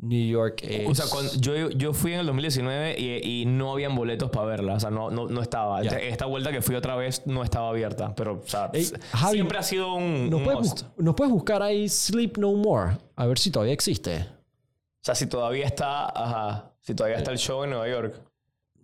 New 0.01 0.29
York 0.29 0.61
es. 0.63 0.89
O 0.89 0.95
sea, 0.95 1.07
cuando 1.11 1.33
yo, 1.41 1.71
yo 1.71 1.93
fui 1.93 2.13
en 2.15 2.21
el 2.21 2.27
2019 2.27 2.97
y, 2.99 3.43
y 3.43 3.47
no 3.47 3.73
habían 3.73 3.95
boletos 3.95 4.31
para 4.31 4.47
verla. 4.47 4.75
O 4.75 4.81
sea, 4.81 4.91
no, 4.91 5.11
no, 5.11 5.27
no 5.29 5.41
estaba. 5.43 5.83
Esta 5.83 6.27
vuelta 6.27 6.51
que 6.53 6.63
fui 6.63 6.75
otra 6.75 6.95
vez 6.97 7.23
no 7.27 7.43
estaba 7.45 7.69
abierta. 7.69 8.15
Pero, 8.17 8.41
o 8.45 8.47
sea, 8.49 8.71
Ey, 8.73 8.83
s- 8.83 8.99
Javi, 9.13 9.35
siempre 9.35 9.59
ha 9.59 9.63
sido 9.63 9.95
un, 9.95 10.31
¿nos 10.31 10.39
un 10.41 10.45
puedes, 10.45 10.61
must. 10.61 10.83
bus- 10.83 11.05
nos 11.05 11.15
puedes 11.15 11.33
buscar 11.33 11.63
ahí 11.63 11.89
Sleep 11.89 12.39
No 12.39 12.53
More. 12.55 12.97
A 13.17 13.27
ver 13.27 13.39
si 13.39 13.51
todavía 13.53 13.75
existe. 13.75 14.19
O 14.21 15.05
sea, 15.05 15.15
si 15.15 15.27
todavía 15.27 15.67
está, 15.67 16.07
ajá, 16.07 16.73
si 16.81 16.95
todavía 16.95 17.19
está 17.19 17.31
el 17.31 17.39
show 17.39 17.63
en 17.65 17.71
Nueva 17.71 17.89
York. 17.89 18.21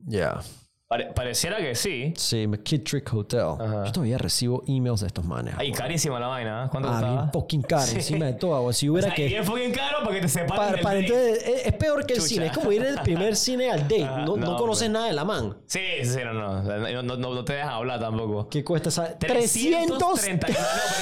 Ya. 0.06 0.40
Pare- 0.86 1.12
pareciera 1.14 1.56
que 1.56 1.74
sí. 1.74 2.12
Sí, 2.14 2.46
McKittrick 2.46 3.10
Hotel. 3.14 3.40
Ajá. 3.58 3.84
Yo 3.86 3.92
todavía 3.92 4.18
recibo 4.18 4.62
emails 4.66 5.00
de 5.00 5.06
estos 5.06 5.24
manes. 5.24 5.54
Ay, 5.56 5.72
carísima 5.72 6.20
la 6.20 6.26
vaina. 6.26 6.64
¿eh? 6.66 6.68
¿Cuánto 6.70 6.90
Ah, 6.90 6.92
costaba? 6.92 7.12
bien 7.22 7.32
fucking 7.32 7.62
caro. 7.62 7.90
Encima 7.92 8.26
de 8.26 8.34
todo. 8.34 8.70
Si 8.74 8.88
O 8.88 8.92
hubiera 8.92 9.08
sea, 9.08 9.14
que. 9.16 9.28
y 9.28 9.34
es 9.34 9.46
fucking 9.46 9.72
caro 9.72 10.00
para 10.04 10.14
que 10.14 10.20
te 10.20 10.28
separen 10.28 10.56
Para, 10.56 10.72
del 10.72 10.80
para 10.82 10.98
entonces, 10.98 11.42
es, 11.48 11.66
es 11.66 11.72
peor 11.72 12.04
que 12.04 12.12
el 12.12 12.18
Chucha. 12.20 12.28
cine. 12.28 12.46
Es 12.46 12.52
como 12.52 12.70
ir 12.70 12.82
del 12.82 13.00
primer 13.00 13.34
cine 13.36 13.70
al 13.70 13.80
date. 13.82 14.04
No, 14.04 14.26
no 14.26 14.36
no, 14.36 14.56
conoces 14.56 14.82
pues. 14.88 14.90
nada 14.90 15.06
de 15.06 15.12
la 15.14 15.24
man. 15.24 15.56
Sí, 15.66 15.80
sí, 16.02 16.18
no, 16.22 16.34
no. 16.34 16.48
O 16.58 17.02
No, 17.02 17.16
no, 17.16 17.34
no- 17.34 17.44
te 17.44 17.54
dejas 17.54 17.70
hablar 17.72 17.98
tampoco. 17.98 18.48
¿Qué 18.50 18.62
cuesta 18.62 18.90
esa? 18.90 19.18
330. 19.18 19.96
300. 19.96 20.48
No, 20.50 20.54
pero 20.54 20.58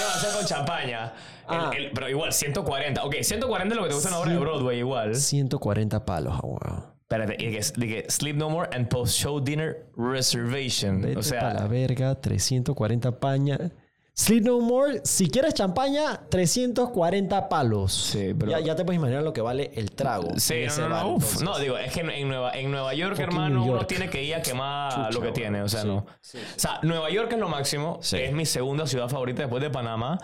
va 0.06 0.14
a 0.14 0.20
ser 0.20 0.30
con 0.38 0.46
champaña. 0.46 1.12
El- 1.50 1.56
Ah. 1.56 1.70
el- 1.76 1.90
pero 1.90 2.08
igual, 2.08 2.32
140. 2.32 3.04
Ok, 3.04 3.16
140 3.20 3.74
es 3.74 3.76
lo 3.76 3.82
que 3.82 3.88
te 3.88 3.94
gusta 3.96 4.08
en 4.10 4.14
una 4.14 4.22
obra 4.22 4.32
de 4.32 4.38
Broadway, 4.38 4.78
igual. 4.78 5.14
140 5.16 6.04
palos, 6.06 6.34
ah, 6.36 6.40
wow. 6.42 6.91
Espérate, 7.12 7.36
que, 7.36 7.60
de 7.76 7.86
que 7.86 8.10
Sleep 8.10 8.36
No 8.36 8.48
More 8.50 8.68
and 8.72 8.88
Post 8.88 9.18
Show 9.18 9.40
Dinner 9.40 9.86
Reservation. 9.96 11.02
Vete 11.02 11.18
o 11.18 11.22
sea, 11.22 11.52
la 11.54 11.66
verga, 11.66 12.14
340 12.20 13.18
paña. 13.20 13.58
Sleep 14.14 14.44
No 14.44 14.60
More, 14.60 15.00
si 15.04 15.28
quieres 15.30 15.54
champaña, 15.54 16.20
340 16.28 17.48
palos. 17.48 17.92
Sí, 17.92 18.34
pero- 18.38 18.50
Ya, 18.52 18.60
ya 18.60 18.76
te 18.76 18.84
puedes 18.84 18.98
imaginar 18.98 19.22
lo 19.22 19.32
que 19.32 19.40
vale 19.40 19.70
el 19.74 19.90
trago. 19.92 20.28
Sí, 20.38 20.64
no, 20.68 20.76
no, 20.88 20.88
bar, 20.94 21.04
no, 21.04 21.08
uf. 21.14 21.22
entonces. 21.22 21.42
no, 21.42 21.58
digo, 21.58 21.78
es 21.78 21.92
que 21.92 22.00
en, 22.00 22.10
en 22.10 22.28
Nueva, 22.28 22.52
en 22.52 22.70
Nueva 22.70 22.92
York, 22.94 23.12
Fucking 23.16 23.24
hermano, 23.24 23.64
New 23.64 23.72
uno 23.72 23.86
tiene 23.86 24.10
que 24.10 24.22
ir 24.22 24.34
a 24.34 24.42
quemar 24.42 24.92
Chucha, 24.94 25.10
lo 25.12 25.20
que 25.22 25.32
tiene, 25.32 25.62
o 25.62 25.68
sea, 25.68 25.80
sí, 25.82 25.86
no. 25.88 25.96
O 25.96 26.06
sea, 26.56 26.78
Nueva 26.82 27.10
York 27.10 27.32
es 27.32 27.38
lo 27.38 27.48
máximo, 27.48 27.98
Sí. 28.02 28.18
es 28.18 28.32
mi 28.32 28.44
segunda 28.44 28.86
ciudad 28.86 29.08
favorita 29.08 29.42
después 29.42 29.62
de 29.62 29.70
Panamá, 29.70 30.18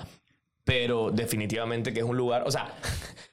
pero 0.64 1.11
definitivamente 1.11 1.93
que 1.93 2.01
es 2.01 2.07
un 2.07 2.16
lugar, 2.16 2.45
o 2.47 2.51
sea, 2.51 2.72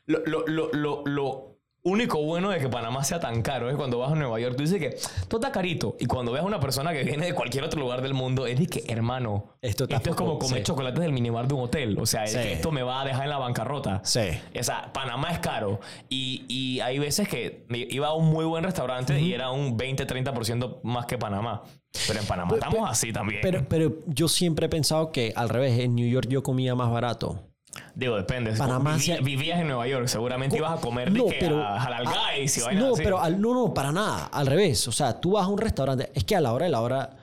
lo, 0.05 0.19
lo, 0.47 1.01
lo 1.05 1.54
único 1.85 2.21
bueno 2.23 2.49
de 2.49 2.59
que 2.59 2.67
Panamá 2.67 3.03
sea 3.03 3.19
tan 3.19 3.41
caro 3.41 3.69
es 3.69 3.75
cuando 3.77 3.99
vas 3.99 4.11
a 4.11 4.15
Nueva 4.15 4.39
York, 4.39 4.55
tú 4.57 4.63
dices 4.63 4.79
que 4.79 4.97
todo 5.27 5.39
está 5.39 5.51
carito, 5.51 5.95
y 5.99 6.05
cuando 6.07 6.31
ves 6.33 6.41
a 6.41 6.45
una 6.45 6.59
persona 6.59 6.91
que 6.91 7.03
viene 7.03 7.27
de 7.27 7.33
cualquier 7.33 7.63
otro 7.63 7.79
lugar 7.79 8.01
del 8.01 8.13
mundo, 8.13 8.47
es 8.47 8.59
de 8.59 8.67
que, 8.67 8.83
hermano, 8.87 9.53
Esto 9.61 9.85
es 9.87 10.15
como 10.15 10.37
comer 10.39 10.57
sí. 10.59 10.63
chocolates 10.63 10.99
del 10.99 11.13
minibar 11.13 11.47
de 11.47 11.53
un 11.53 11.61
hotel, 11.61 11.97
o 11.99 12.05
sea, 12.05 12.23
es 12.25 12.31
Sí. 12.31 12.39
que 12.39 12.53
esto 12.53 12.71
me 12.71 12.81
va 12.83 13.01
a 13.01 13.05
dejar 13.05 13.23
en 13.23 13.29
la 13.29 13.37
bancarrota. 13.37 14.01
Sí. 14.03 14.21
O 14.59 14.63
sea, 14.63 14.91
Panamá 14.91 15.29
es 15.31 15.39
caro. 15.39 15.79
Y, 16.09 16.43
y 16.49 16.79
hay 16.81 16.99
veces 16.99 17.27
que 17.29 17.65
me 17.69 17.77
iba 17.89 18.07
a 18.07 18.13
un 18.13 18.25
muy 18.25 18.45
buen 18.45 18.63
restaurante 18.63 19.19
y 19.21 19.33
era 19.33 19.51
un 19.51 19.77
20-30% 19.77 20.79
más 20.83 21.05
que 21.05 21.17
Panamá. 21.17 21.61
Pero 22.07 22.19
en 22.19 22.25
Panamá 22.25 22.55
estamos 22.55 22.89
así 22.89 23.13
también. 23.13 23.39
Pero, 23.41 23.65
pero 23.69 23.93
yo 24.07 24.27
siempre 24.27 24.65
he 24.65 24.69
pensado 24.69 25.11
que 25.11 25.31
al 25.35 25.47
revés, 25.49 25.79
en 25.79 25.95
New 25.95 26.07
York 26.09 26.27
yo 26.29 26.43
comía 26.43 26.75
más 26.75 26.91
barato. 26.91 27.43
Digo, 27.95 28.17
depende. 28.17 28.51
Panamá 28.53 28.95
Viví- 28.95 28.99
sí 28.99 29.11
hay- 29.13 29.21
Vivías 29.23 29.59
en 29.61 29.67
Nueva 29.67 29.87
York, 29.87 30.07
seguramente 30.07 30.57
ibas 30.57 30.77
a 30.77 30.81
comer 30.81 31.11
No, 31.11 31.25
de 31.25 31.37
pero- 31.39 31.61
a 31.63 31.81
Halal 31.81 32.05
Guys 32.05 32.57
y 32.57 32.75
No, 32.75 32.93
así. 32.93 33.03
pero 33.03 33.19
al- 33.21 33.39
no, 33.39 33.53
no, 33.53 33.73
para 33.73 33.91
nada. 33.91 34.25
Al 34.25 34.47
revés. 34.47 34.87
O 34.87 34.91
sea, 34.91 35.19
tú 35.21 35.31
vas 35.33 35.45
a 35.45 35.47
un 35.47 35.57
restaurante. 35.57 36.11
Es 36.13 36.23
que 36.25 36.35
a 36.35 36.41
la 36.41 36.51
hora 36.53 36.65
de 36.65 36.71
la 36.71 36.81
hora 36.81 37.17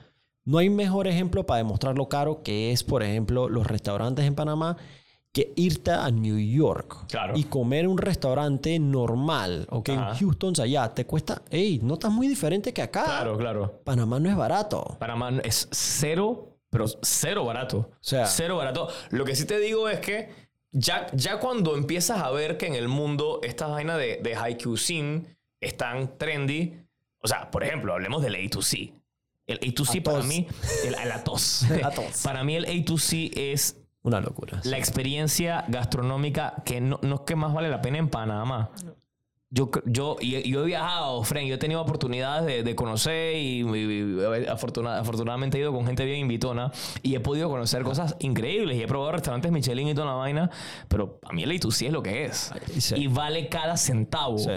no 0.45 0.57
hay 0.57 0.69
mejor 0.69 1.07
ejemplo 1.07 1.45
para 1.45 1.59
demostrar 1.59 1.95
lo 1.95 2.09
caro 2.09 2.41
que 2.43 2.71
es, 2.71 2.83
por 2.83 3.03
ejemplo, 3.03 3.47
los 3.49 3.67
restaurantes 3.67 4.25
en 4.25 4.33
Panamá 4.35 4.75
que 5.31 5.51
irte 5.55 5.89
a 5.91 6.09
New 6.11 6.37
York 6.37 7.05
Claro. 7.09 7.33
y 7.35 7.43
comer 7.45 7.87
un 7.87 7.97
restaurante 7.97 8.77
normal, 8.79 9.65
¿ok? 9.69 9.89
En. 9.89 9.99
Houston, 10.15 10.53
allá, 10.61 10.93
te 10.93 11.05
cuesta, 11.05 11.41
hey, 11.49 11.79
no 11.81 11.95
estás 11.95 12.11
muy 12.11 12.27
diferente 12.27 12.71
que 12.73 12.81
acá. 12.83 13.03
Claro, 13.05 13.37
claro. 13.37 13.79
Panamá 13.83 14.19
no 14.19 14.29
es 14.29 14.35
barato. 14.35 14.95
Panamá 14.99 15.31
es 15.43 15.67
cero, 15.71 16.49
pero 16.69 16.85
cero 17.01 17.45
barato. 17.45 17.89
sea- 17.99 18.25
cero 18.27 18.57
barato. 18.57 18.87
Lo 19.09 19.25
que 19.25 19.35
sí 19.35 19.45
te 19.45 19.57
digo 19.59 19.89
es 19.89 19.99
que 20.01 20.42
ya, 20.73 21.07
ya 21.13 21.39
cuando 21.39 21.75
empiezas 21.77 22.19
a 22.21 22.29
ver 22.31 22.57
que 22.57 22.67
en 22.67 22.75
el 22.75 22.87
mundo 22.89 23.39
estas 23.43 23.69
vainas 23.69 23.97
de, 23.97 24.19
de 24.21 24.35
high 24.35 24.57
cuisine 24.57 25.37
están 25.61 26.17
trendy, 26.17 26.77
o 27.19 27.27
sea, 27.27 27.49
por 27.49 27.63
ejemplo, 27.63 27.93
hablemos 27.93 28.21
del 28.21 28.35
A2C. 28.35 28.91
El 29.47 29.59
A2C 29.59 29.97
La 29.97 30.03
para 30.03 30.23
mí, 30.23 30.47
el, 30.85 30.91
la 31.09 31.23
tos. 31.23 31.65
La 31.81 31.91
tos. 31.91 32.21
para 32.23 32.43
mí 32.43 32.55
el 32.55 32.65
A2C 32.65 33.31
es 33.35 33.77
Una 34.01 34.19
locura. 34.19 34.59
la 34.65 34.77
experiencia 34.77 35.63
gastronómica 35.67 36.61
que 36.65 36.81
no, 36.81 36.99
no 37.01 37.15
es 37.15 37.21
que 37.21 37.35
más 37.35 37.53
vale 37.53 37.69
la 37.69 37.81
pena 37.81 37.97
en 37.99 38.09
Panamá. 38.09 38.71
Yo, 39.55 39.69
yo, 39.85 40.15
y- 40.19 40.49
yo 40.49 40.63
he 40.63 40.65
viajado, 40.65 41.23
Fren, 41.23 41.45
yo 41.47 41.53
he 41.53 41.57
tenido 41.59 41.79
oportunidades 41.79 42.43
de, 42.47 42.63
de 42.63 42.75
conocer 42.75 43.35
y, 43.35 43.61
y- 43.61 43.63
y 43.63 44.45
afortuna- 44.47 44.97
afortunadamente 44.97 45.59
he 45.59 45.61
ido 45.61 45.71
con 45.71 45.85
gente 45.85 46.03
bien 46.05 46.21
invitona 46.21 46.71
y 47.03 47.13
he 47.13 47.19
podido 47.19 47.49
conocer 47.49 47.83
cosas 47.83 48.15
increíbles 48.19 48.77
y 48.77 48.81
he 48.81 48.87
probado 48.87 49.11
restaurantes 49.11 49.51
Michelin 49.51 49.89
y 49.89 49.93
toda 49.93 50.07
la 50.07 50.13
vaina, 50.13 50.49
pero 50.87 51.19
a 51.23 51.33
mí 51.33 51.43
el 51.43 51.51
A2C 51.51 51.85
es 51.85 51.91
lo 51.93 52.01
que 52.01 52.25
es. 52.25 52.51
Sí. 52.79 52.95
Y 52.97 53.07
vale 53.07 53.47
cada 53.47 53.77
centavo. 53.77 54.39
Sí. 54.39 54.49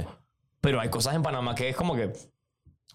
Pero 0.62 0.80
hay 0.80 0.88
cosas 0.88 1.14
en 1.14 1.22
Panamá 1.22 1.54
que 1.54 1.68
es 1.68 1.76
como 1.76 1.94
que... 1.94 2.12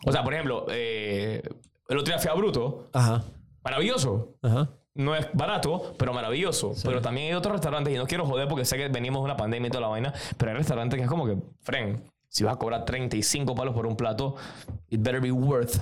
O 0.03 0.11
sea, 0.11 0.23
por 0.23 0.33
ejemplo, 0.33 0.65
eh, 0.71 1.43
el 1.87 1.97
otro 1.99 2.11
día 2.13 2.17
fui 2.19 2.31
a 2.31 2.33
Bruto, 2.33 2.89
Ajá, 2.93 3.23
maravilloso 3.63 4.37
ajá. 4.41 4.69
No 4.95 5.15
es 5.15 5.27
barato, 5.33 5.93
pero 5.97 6.13
maravilloso. 6.13 6.73
Pero 6.83 7.01
también 7.01 7.27
hay 7.27 7.33
otros 7.33 7.53
restaurantes, 7.53 7.93
y 7.93 7.97
no 7.97 8.07
quiero 8.07 8.25
joder 8.25 8.47
porque 8.47 8.65
sé 8.65 8.77
que 8.77 8.87
venimos 8.89 9.21
de 9.21 9.25
una 9.25 9.37
pandemia 9.37 9.67
y 9.67 9.71
toda 9.71 9.81
la 9.81 9.87
vaina, 9.87 10.13
pero 10.37 10.51
hay 10.51 10.57
restaurantes 10.57 10.97
que 10.97 11.03
es 11.03 11.09
como 11.09 11.25
que, 11.25 11.37
Fren, 11.61 12.03
si 12.27 12.43
vas 12.43 12.53
a 12.53 12.57
cobrar 12.57 12.85
35 12.85 13.55
palos 13.55 13.73
por 13.73 13.85
un 13.85 13.95
plato, 13.95 14.35
it 14.89 15.01
better 15.01 15.21
be 15.21 15.31
worth 15.31 15.77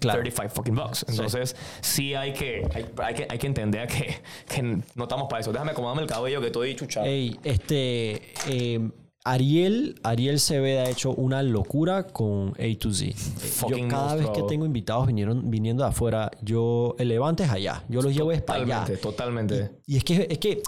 Claro. 0.00 0.20
35 0.20 0.54
fucking 0.54 0.74
bucks. 0.74 1.06
Entonces, 1.08 1.56
sí, 1.80 2.14
hay, 2.14 2.34
que, 2.34 2.62
hay, 2.74 2.86
hay 2.98 3.14
que 3.14 3.26
hay 3.30 3.38
que 3.38 3.46
entender 3.46 3.88
que, 3.88 4.20
que 4.46 4.62
no 4.62 5.04
estamos 5.04 5.28
para 5.30 5.40
eso. 5.40 5.50
Déjame 5.50 5.70
acomodarme 5.70 6.02
el 6.02 6.08
cabello 6.08 6.40
que 6.42 6.48
estoy 6.48 6.76
chuchado. 6.76 7.06
Ey, 7.06 7.40
este. 7.42 8.20
eh, 8.48 8.90
Ariel, 9.32 10.00
Ariel 10.02 10.40
Ceveda 10.40 10.84
ha 10.84 10.90
hecho 10.90 11.12
una 11.12 11.42
locura 11.42 12.04
con 12.04 12.54
A 12.58 12.78
to 12.78 12.92
Z. 12.92 13.14
Fucking 13.14 13.84
yo 13.84 13.88
cada 13.88 14.14
vez 14.14 14.28
que 14.30 14.42
tengo 14.44 14.64
invitados 14.64 15.06
vinieron, 15.06 15.50
viniendo 15.50 15.82
de 15.82 15.90
afuera, 15.90 16.30
yo 16.42 16.94
el 16.98 17.08
levante 17.08 17.44
es 17.44 17.50
allá. 17.50 17.84
Yo 17.88 18.00
los 18.00 18.14
llevo 18.14 18.32
es 18.32 18.40
para 18.40 18.62
allá. 18.62 18.84
Totalmente, 19.00 19.02
totalmente. 19.02 19.80
Y 19.86 19.96
es 19.98 20.04
que, 20.04 20.26
es 20.30 20.38
que 20.38 20.62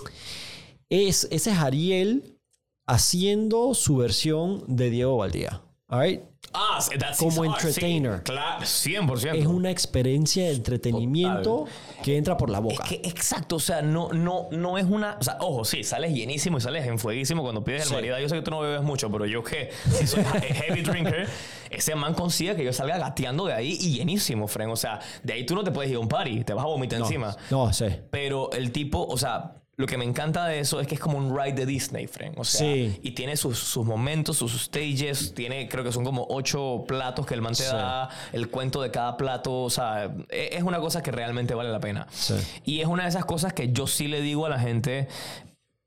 es, 0.91 1.29
ese 1.31 1.51
es 1.51 1.59
Ariel 1.59 2.39
haciendo 2.87 3.73
su 3.75 3.97
versión 3.97 4.65
de 4.67 4.91
Diego 4.91 5.17
Valdía. 5.17 5.63
All 5.89 6.01
right? 6.03 6.21
Ah, 6.53 6.85
that's 6.99 7.19
Como 7.19 7.45
art, 7.45 7.61
sí. 7.61 7.69
entertainer. 7.69 8.23
claro, 8.25 8.63
100%. 8.65 9.35
Es 9.37 9.47
una 9.47 9.71
experiencia 9.71 10.45
de 10.47 10.55
entretenimiento 10.55 11.67
que 12.03 12.17
entra 12.17 12.37
por 12.37 12.51
la 12.51 12.59
boca. 12.59 12.83
Es 12.83 12.89
que 12.89 13.09
exacto, 13.09 13.57
o 13.57 13.61
sea, 13.61 13.83
no, 13.83 14.09
no, 14.13 14.49
no 14.51 14.77
es 14.77 14.85
una. 14.85 15.17
O 15.21 15.23
sea, 15.23 15.37
ojo, 15.41 15.65
sí, 15.65 15.85
sales 15.85 16.13
llenísimo 16.13 16.59
y 16.59 16.61
sales 16.61 16.87
enfueguísimo 16.89 17.43
cuando 17.43 17.63
pides 17.63 17.85
Sí. 17.85 17.91
el 17.91 17.95
variedad. 17.95 18.19
Yo 18.19 18.29
sé 18.29 18.35
que 18.37 18.43
tú 18.43 18.51
no 18.51 18.61
bebes 18.61 18.83
mucho, 18.83 19.09
pero 19.13 19.27
yo 19.27 19.45
que 19.45 19.71
sí 19.93 20.07
soy 20.09 20.25
he- 20.43 20.55
heavy 20.55 20.83
drinker, 20.83 21.29
ese 21.71 21.95
man 21.95 22.15
consigue 22.15 22.57
que 22.57 22.65
yo 22.65 22.73
salga 22.73 22.99
gateando 22.99 23.47
de 23.47 23.55
ahí 23.55 23.79
y 23.81 23.93
llenísimo, 23.99 24.49
Fren. 24.49 24.71
O 24.71 24.77
sea, 24.77 24.99
de 25.23 25.33
ahí 25.35 25.47
tú 25.47 25.55
no 25.55 25.63
te 25.63 25.71
puedes 25.71 25.89
ir 25.91 25.99
a 25.99 26.01
un 26.01 26.09
party, 26.09 26.43
te 26.43 26.53
vas 26.53 26.65
a 26.65 26.69
vomitar 26.69 26.99
encima. 27.01 27.37
No, 27.51 27.73
sí. 27.73 27.87
Pero 28.11 28.51
el 28.53 28.73
tipo, 28.73 29.07
o 29.07 29.17
sea, 29.17 29.53
lo 29.81 29.87
que 29.87 29.97
me 29.99 30.05
encanta 30.05 30.47
de 30.47 30.61
eso 30.61 30.79
es 30.81 30.87
que 30.87 30.95
es 30.95 31.01
como 31.01 31.17
un 31.19 31.37
ride 31.37 31.55
de 31.55 31.67
Disney, 31.67 32.07
friend. 32.07 32.39
O 32.39 32.45
sea, 32.45 32.61
Sí. 32.61 32.99
y 33.03 33.13
tiene 33.13 33.37
sus, 33.37 33.59
sus 33.59 33.85
momentos, 33.87 34.37
sus 34.37 34.53
stages. 34.65 35.35
Tiene, 35.35 35.69
creo 35.69 35.83
que 35.83 35.91
son 35.93 36.05
como 36.05 36.27
ocho 36.31 36.85
platos 36.87 37.27
que 37.27 37.35
el 37.35 37.43
man 37.43 37.55
te 37.55 37.65
Sí. 37.65 37.73
da, 37.73 38.09
el 38.33 38.49
cuento 38.51 38.83
de 38.83 38.91
cada 38.91 39.17
plato. 39.17 39.63
O 39.63 39.71
sea, 39.71 40.15
e- 40.29 40.51
es 40.53 40.63
una 40.63 40.79
cosa 40.79 41.03
que 41.03 41.11
realmente 41.11 41.55
vale 41.55 41.71
la 41.71 41.81
pena. 41.81 42.07
Sí. 42.11 42.35
Y 42.65 42.81
es 42.81 42.87
una 42.87 43.05
de 43.05 43.09
esas 43.09 43.25
cosas 43.25 43.53
que 43.55 43.73
yo 43.73 43.87
sí 43.87 44.07
le 44.07 44.21
digo 44.21 44.47
a 44.47 44.49
la 44.51 44.59
gente, 44.59 45.09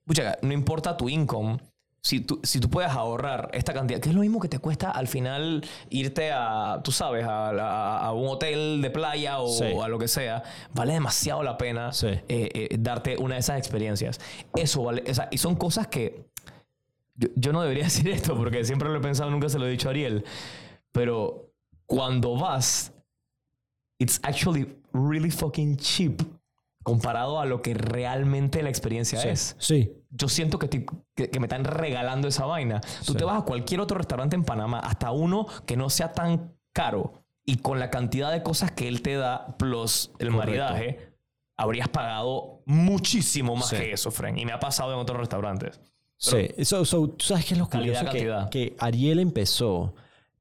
pucha, 0.05 0.37
no 0.41 0.53
importa 0.53 0.97
tu 0.97 1.07
income. 1.09 1.59
Si 2.05 2.19
tú, 2.19 2.41
si 2.43 2.59
tú 2.59 2.69
puedes 2.69 2.91
ahorrar 2.91 3.49
esta 3.53 3.73
cantidad, 3.73 4.01
que 4.01 4.09
es 4.09 4.15
lo 4.15 4.19
mismo 4.19 4.41
que 4.41 4.49
te 4.49 4.59
cuesta 4.59 4.91
al 4.91 5.07
final 5.07 5.63
irte 5.89 6.33
a, 6.33 6.81
tú 6.83 6.91
sabes, 6.91 7.23
a, 7.25 7.97
a 7.99 8.11
un 8.11 8.27
hotel 8.27 8.81
de 8.81 8.89
playa 8.89 9.39
o 9.39 9.47
Sí. 9.47 9.63
a 9.81 9.87
lo 9.87 9.97
que 9.97 10.09
sea, 10.09 10.43
vale 10.73 10.91
demasiado 10.91 11.43
la 11.43 11.57
pena 11.57 11.93
Sí. 11.93 12.07
eh, 12.07 12.21
eh, 12.27 12.75
darte 12.77 13.15
una 13.17 13.35
de 13.35 13.39
esas 13.39 13.57
experiencias. 13.57 14.19
Eso 14.53 14.83
vale, 14.83 15.01
o 15.09 15.13
sea, 15.13 15.29
y 15.31 15.37
son 15.37 15.55
cosas 15.55 15.87
que 15.87 16.25
yo, 17.15 17.29
yo 17.37 17.53
no 17.53 17.61
debería 17.61 17.83
decir 17.85 18.09
esto 18.09 18.35
porque 18.35 18.65
siempre 18.65 18.89
lo 18.89 18.97
he 18.97 19.01
pensado, 19.01 19.31
nunca 19.31 19.47
se 19.47 19.57
lo 19.57 19.65
he 19.65 19.71
dicho 19.71 19.87
a 19.87 19.91
Ariel, 19.91 20.25
pero 20.91 21.53
cuando 21.85 22.35
vas, 22.35 22.91
it's 23.97 24.19
actually 24.23 24.75
really 24.91 25.31
fucking 25.31 25.77
cheap 25.77 26.21
comparado 26.83 27.39
a 27.39 27.45
lo 27.45 27.61
que 27.61 27.73
realmente 27.75 28.61
la 28.61 28.67
experiencia 28.67 29.19
Sí. 29.21 29.27
es. 29.29 29.55
Sí. 29.57 29.93
Yo 30.15 30.29
siento 30.29 30.59
que, 30.59 30.67
te- 30.67 30.85
que, 31.15 31.29
que 31.29 31.39
me 31.39 31.47
están 31.47 31.63
regalando 31.63 32.27
esa 32.27 32.45
vaina. 32.45 32.81
Tú 33.05 33.13
Sí. 33.13 33.17
te 33.17 33.23
vas 33.23 33.41
a 33.41 33.45
cualquier 33.45 33.79
otro 33.81 33.97
restaurante 33.97 34.35
en 34.35 34.43
Panamá, 34.43 34.79
hasta 34.79 35.11
uno 35.11 35.47
que 35.65 35.75
no 35.75 35.89
sea 35.89 36.13
tan 36.13 36.53
caro, 36.71 37.23
y 37.45 37.57
con 37.57 37.79
la 37.79 37.89
cantidad 37.89 38.31
de 38.31 38.43
cosas 38.43 38.71
que 38.71 38.87
él 38.87 39.01
te 39.01 39.15
da, 39.15 39.55
plus 39.57 40.11
el 40.19 40.29
Correcto. 40.31 40.37
maridaje, 40.37 41.13
habrías 41.57 41.89
pagado 41.89 42.61
muchísimo 42.65 43.55
más 43.55 43.69
Sí. 43.69 43.75
que 43.77 43.91
eso, 43.91 44.11
Fren. 44.11 44.37
Y 44.37 44.45
me 44.45 44.51
ha 44.53 44.59
pasado 44.59 44.93
en 44.93 44.99
otros 44.99 45.17
restaurantes. 45.19 45.81
Sí, 46.17 46.47
so, 46.63 46.85
so, 46.85 47.09
tú 47.09 47.25
sabes 47.25 47.45
qué 47.45 47.53
es 47.55 47.59
lo 47.59 47.67
Calidad, 47.67 48.05
curioso 48.07 48.49
que, 48.49 48.69
que 48.69 48.75
Ariel 48.79 49.19
empezó. 49.19 49.93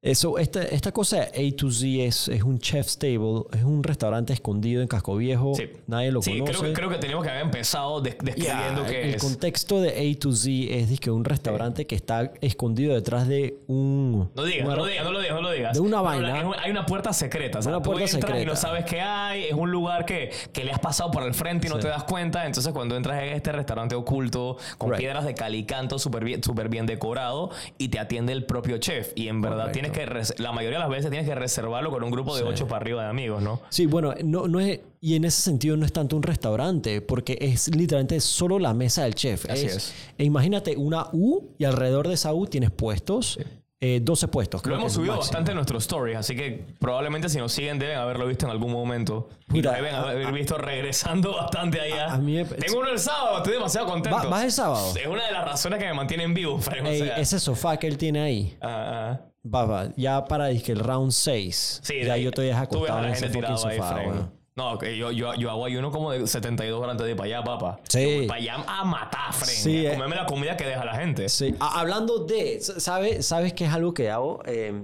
Eso, 0.03 0.37
esta, 0.37 0.61
esta 0.63 0.91
cosa 0.91 1.21
de 1.21 1.47
A 1.47 1.55
to 1.55 1.71
Z 1.71 1.87
es, 2.03 2.27
es 2.27 2.43
un 2.43 2.59
chef's 2.59 2.97
table, 2.97 3.43
es 3.53 3.63
un 3.63 3.81
restaurante 3.81 4.33
escondido 4.33 4.81
en 4.81 4.89
Casco 4.89 5.15
Viejo. 5.15 5.53
Sí. 5.55 5.69
Nadie 5.87 6.11
lo 6.11 6.21
Sí, 6.21 6.39
conoce. 6.39 6.51
creo 6.51 6.61
que, 6.63 6.73
creo 6.73 6.89
que 6.89 6.97
teníamos 6.97 7.23
que 7.23 7.29
haber 7.31 7.43
empezado 7.43 8.01
des- 8.01 8.17
describiendo 8.21 8.83
Ya, 8.83 8.89
que 8.89 9.01
el 9.03 9.15
es. 9.15 9.21
contexto 9.23 9.79
de 9.79 9.91
A 9.91 10.19
to 10.19 10.33
Z 10.33 10.49
es 10.73 10.99
que 10.99 11.09
un 11.09 11.23
restaurante 11.23 11.87
que 11.87 11.95
está 11.95 12.33
escondido 12.41 12.93
detrás 12.95 13.29
de 13.29 13.55
un. 13.67 14.29
No 14.35 14.43
digas, 14.43 14.67
un 14.67 14.75
no 14.75 14.85
digas, 14.85 15.05
no 15.05 15.11
lo 15.13 15.19
digas, 15.21 15.35
no 15.35 15.41
lo 15.41 15.51
digas. 15.51 15.73
De 15.73 15.79
una 15.79 16.01
vaina. 16.01 16.37
es 16.37 16.45
un- 16.45 16.55
hay 16.61 16.69
una 16.71 16.85
puerta 16.85 17.13
secreta. 17.13 17.59
O 17.59 17.61
sea, 17.61 17.71
Una 17.71 17.81
tú 17.81 17.91
puerta 17.91 18.03
entras 18.03 18.19
y 18.19 18.27
secreta. 18.27 18.51
no 18.51 18.55
sabes 18.57 18.83
qué 18.83 18.99
hay. 18.99 19.45
Es 19.45 19.53
un 19.53 19.71
lugar 19.71 20.05
que, 20.05 20.31
que 20.51 20.65
le 20.65 20.73
has 20.73 20.79
pasado 20.79 21.11
por 21.11 21.23
el 21.23 21.33
frente 21.33 21.67
y 21.67 21.69
no 21.69 21.77
Sí. 21.77 21.83
te 21.83 21.87
das 21.87 22.03
cuenta. 22.03 22.45
Entonces, 22.45 22.73
cuando 22.73 22.97
entras 22.97 23.23
en 23.23 23.29
este 23.29 23.53
restaurante 23.53 23.95
oculto 23.95 24.57
con 24.77 24.89
Right. 24.89 24.99
piedras 24.99 25.23
de 25.23 25.33
calicanto 25.33 25.97
súper 25.97 26.25
bien, 26.25 26.43
súper 26.43 26.67
bien 26.67 26.85
decorado 26.85 27.51
y 27.77 27.87
te 27.87 27.99
atiende 27.99 28.33
el 28.33 28.45
propio 28.45 28.79
chef. 28.79 29.13
Y 29.15 29.29
en 29.29 29.39
verdad 29.39 29.59
Correcto. 29.59 29.71
tienes 29.73 29.92
que, 29.93 30.05
la 30.41 30.51
mayoría 30.51 30.77
de 30.79 30.83
las 30.83 30.89
veces 30.89 31.09
tienes 31.09 31.27
que 31.29 31.35
reservarlo 31.35 31.89
con 31.91 32.03
un 32.03 32.11
grupo 32.11 32.35
de 32.35 32.41
Sí. 32.43 32.47
ocho 32.49 32.67
para 32.67 32.81
arriba 32.81 33.03
de 33.03 33.09
amigos, 33.09 33.41
¿no? 33.41 33.61
Sí, 33.69 33.85
bueno, 33.85 34.13
no, 34.23 34.47
no 34.47 34.59
es, 34.59 34.79
y 34.99 35.15
en 35.15 35.25
ese 35.25 35.41
sentido 35.41 35.77
no 35.77 35.85
es 35.85 35.93
tanto 35.93 36.15
un 36.17 36.23
restaurante, 36.23 37.01
porque 37.01 37.37
es 37.39 37.73
literalmente 37.75 38.19
solo 38.19 38.59
la 38.59 38.73
mesa 38.73 39.03
del 39.03 39.15
chef. 39.15 39.49
Así 39.49 39.65
es. 39.67 39.93
e 40.17 40.23
imagínate 40.25 40.75
una 40.77 41.07
U 41.13 41.49
y 41.57 41.65
alrededor 41.65 42.07
de 42.07 42.15
esa 42.15 42.33
U 42.33 42.47
tienes 42.47 42.71
puestos, 42.71 43.39
eh, 43.85 43.99
12 44.01 44.29
puestos. 44.29 44.59
Lo 44.59 44.63
creo 44.63 44.75
que 44.77 44.81
hemos 44.83 44.91
es 44.93 44.95
subido 44.95 45.11
máximo. 45.15 45.27
bastante 45.29 45.51
en 45.51 45.55
nuestros 45.55 45.83
stories, 45.83 46.15
así 46.17 46.37
que 46.37 46.63
probablemente 46.79 47.27
si 47.27 47.37
nos 47.37 47.51
siguen 47.51 47.79
deben 47.79 47.97
haberlo 47.97 48.25
visto 48.27 48.45
en 48.45 48.51
algún 48.53 48.71
momento. 48.71 49.27
Y 49.49 49.53
Mira, 49.55 49.71
lo 49.71 49.75
deben 49.83 49.95
haber 49.95 50.31
visto 50.31 50.57
regresando 50.57 51.33
bastante 51.35 51.81
allá. 51.81 52.13
a 52.13 52.17
mí 52.17 52.31
me- 52.35 52.45
Tengo 52.45 52.79
uno 52.79 52.89
el 52.89 52.99
sábado, 52.99 53.39
estoy 53.39 53.51
demasiado 53.53 53.87
contento. 53.87 54.15
Va- 54.17 54.23
¿Vas 54.25 54.43
el 54.45 54.51
sábado? 54.53 54.93
Es 54.95 55.05
una 55.05 55.25
de 55.27 55.33
las 55.33 55.43
razones 55.43 55.79
que 55.79 55.85
me 55.85 55.93
mantienen 55.95 56.33
vivo, 56.33 56.57
Fren. 56.59 56.85
O 56.85 56.89
Ey, 56.89 56.99
sea, 56.99 57.17
ese 57.17 57.39
sofá 57.41 57.75
que 57.75 57.87
él 57.87 57.97
tiene 57.97 58.21
ahí, 58.21 58.57
ah, 58.61 59.19
ah. 59.19 59.21
Va, 59.45 59.89
ya 59.97 60.25
para 60.25 60.47
dizque 60.47 60.71
el 60.71 60.79
round 60.79 61.11
6. 61.11 61.81
Sí, 61.83 62.03
ya 62.03 62.13
de- 62.15 62.23
yo 62.23 62.29
estoy 62.29 62.49
acostado 62.51 62.99
en 63.05 63.11
ese 63.11 63.29
fucking 63.29 63.45
ahí, 63.45 63.57
sofá. 63.77 63.95
Weón. 63.95 64.43
No, 64.55 64.77
que 64.77 64.95
yo, 64.95 65.09
yo, 65.11 65.33
yo 65.33 65.49
hago 65.49 65.65
ayuno 65.65 65.89
como 65.91 66.11
de 66.11 66.27
72 66.27 66.79
horas 66.79 66.91
antes 66.91 67.05
de 67.05 67.11
ir 67.11 67.17
para 67.17 67.25
allá, 67.25 67.43
papá. 67.43 67.79
Sí. 67.89 68.25
Para 68.27 68.39
allá 68.39 68.55
a 68.67 68.83
matar, 68.83 69.33
Fren. 69.33 69.55
Sí, 69.55 69.85
a 69.87 69.89
eh. 69.91 69.93
comerme 69.95 70.15
la 70.15 70.25
comida 70.27 70.55
que 70.55 70.65
deja 70.65 70.85
la 70.85 70.95
gente. 70.95 71.27
Sí. 71.27 71.55
A- 71.59 71.79
hablando 71.79 72.19
de, 72.25 72.59
¿sabes 72.61 73.25
sabes 73.25 73.53
qué 73.53 73.65
es 73.65 73.71
algo 73.73 73.93
que 73.95 74.11
hago? 74.11 74.43
Eh, 74.45 74.83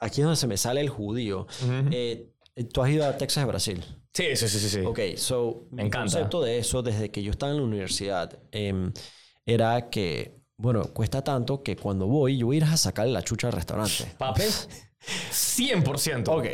aquí 0.00 0.20
es 0.20 0.24
donde 0.24 0.36
se 0.36 0.48
me 0.48 0.56
sale 0.56 0.80
el 0.80 0.88
judío. 0.88 1.46
Eh, 1.92 2.30
Tú 2.72 2.82
has 2.82 2.90
ido 2.90 3.06
a 3.06 3.16
Texas, 3.16 3.46
Brasil. 3.46 3.84
Sí, 4.12 4.34
sí, 4.34 4.48
sí, 4.48 4.58
sí. 4.58 4.68
sí. 4.68 4.80
Ok, 4.84 4.98
so, 5.16 5.68
Me 5.70 5.82
encanta. 5.84 5.98
concepto 6.18 6.42
de 6.42 6.58
eso 6.58 6.82
desde 6.82 7.08
que 7.12 7.22
yo 7.22 7.30
estaba 7.30 7.52
en 7.52 7.58
la 7.58 7.62
universidad 7.64 8.36
em, 8.50 8.92
era 9.46 9.90
que, 9.90 10.37
bueno, 10.58 10.82
cuesta 10.92 11.22
tanto 11.22 11.62
que 11.62 11.76
cuando 11.76 12.06
voy, 12.06 12.36
yo 12.36 12.46
voy 12.46 12.56
a 12.56 12.58
ir 12.58 12.64
a 12.64 12.76
sacarle 12.76 13.12
la 13.12 13.22
chucha 13.22 13.46
al 13.46 13.52
restaurante. 13.54 14.12
Papi. 14.18 14.42
100%. 15.30 16.28
Ok, 16.28 16.46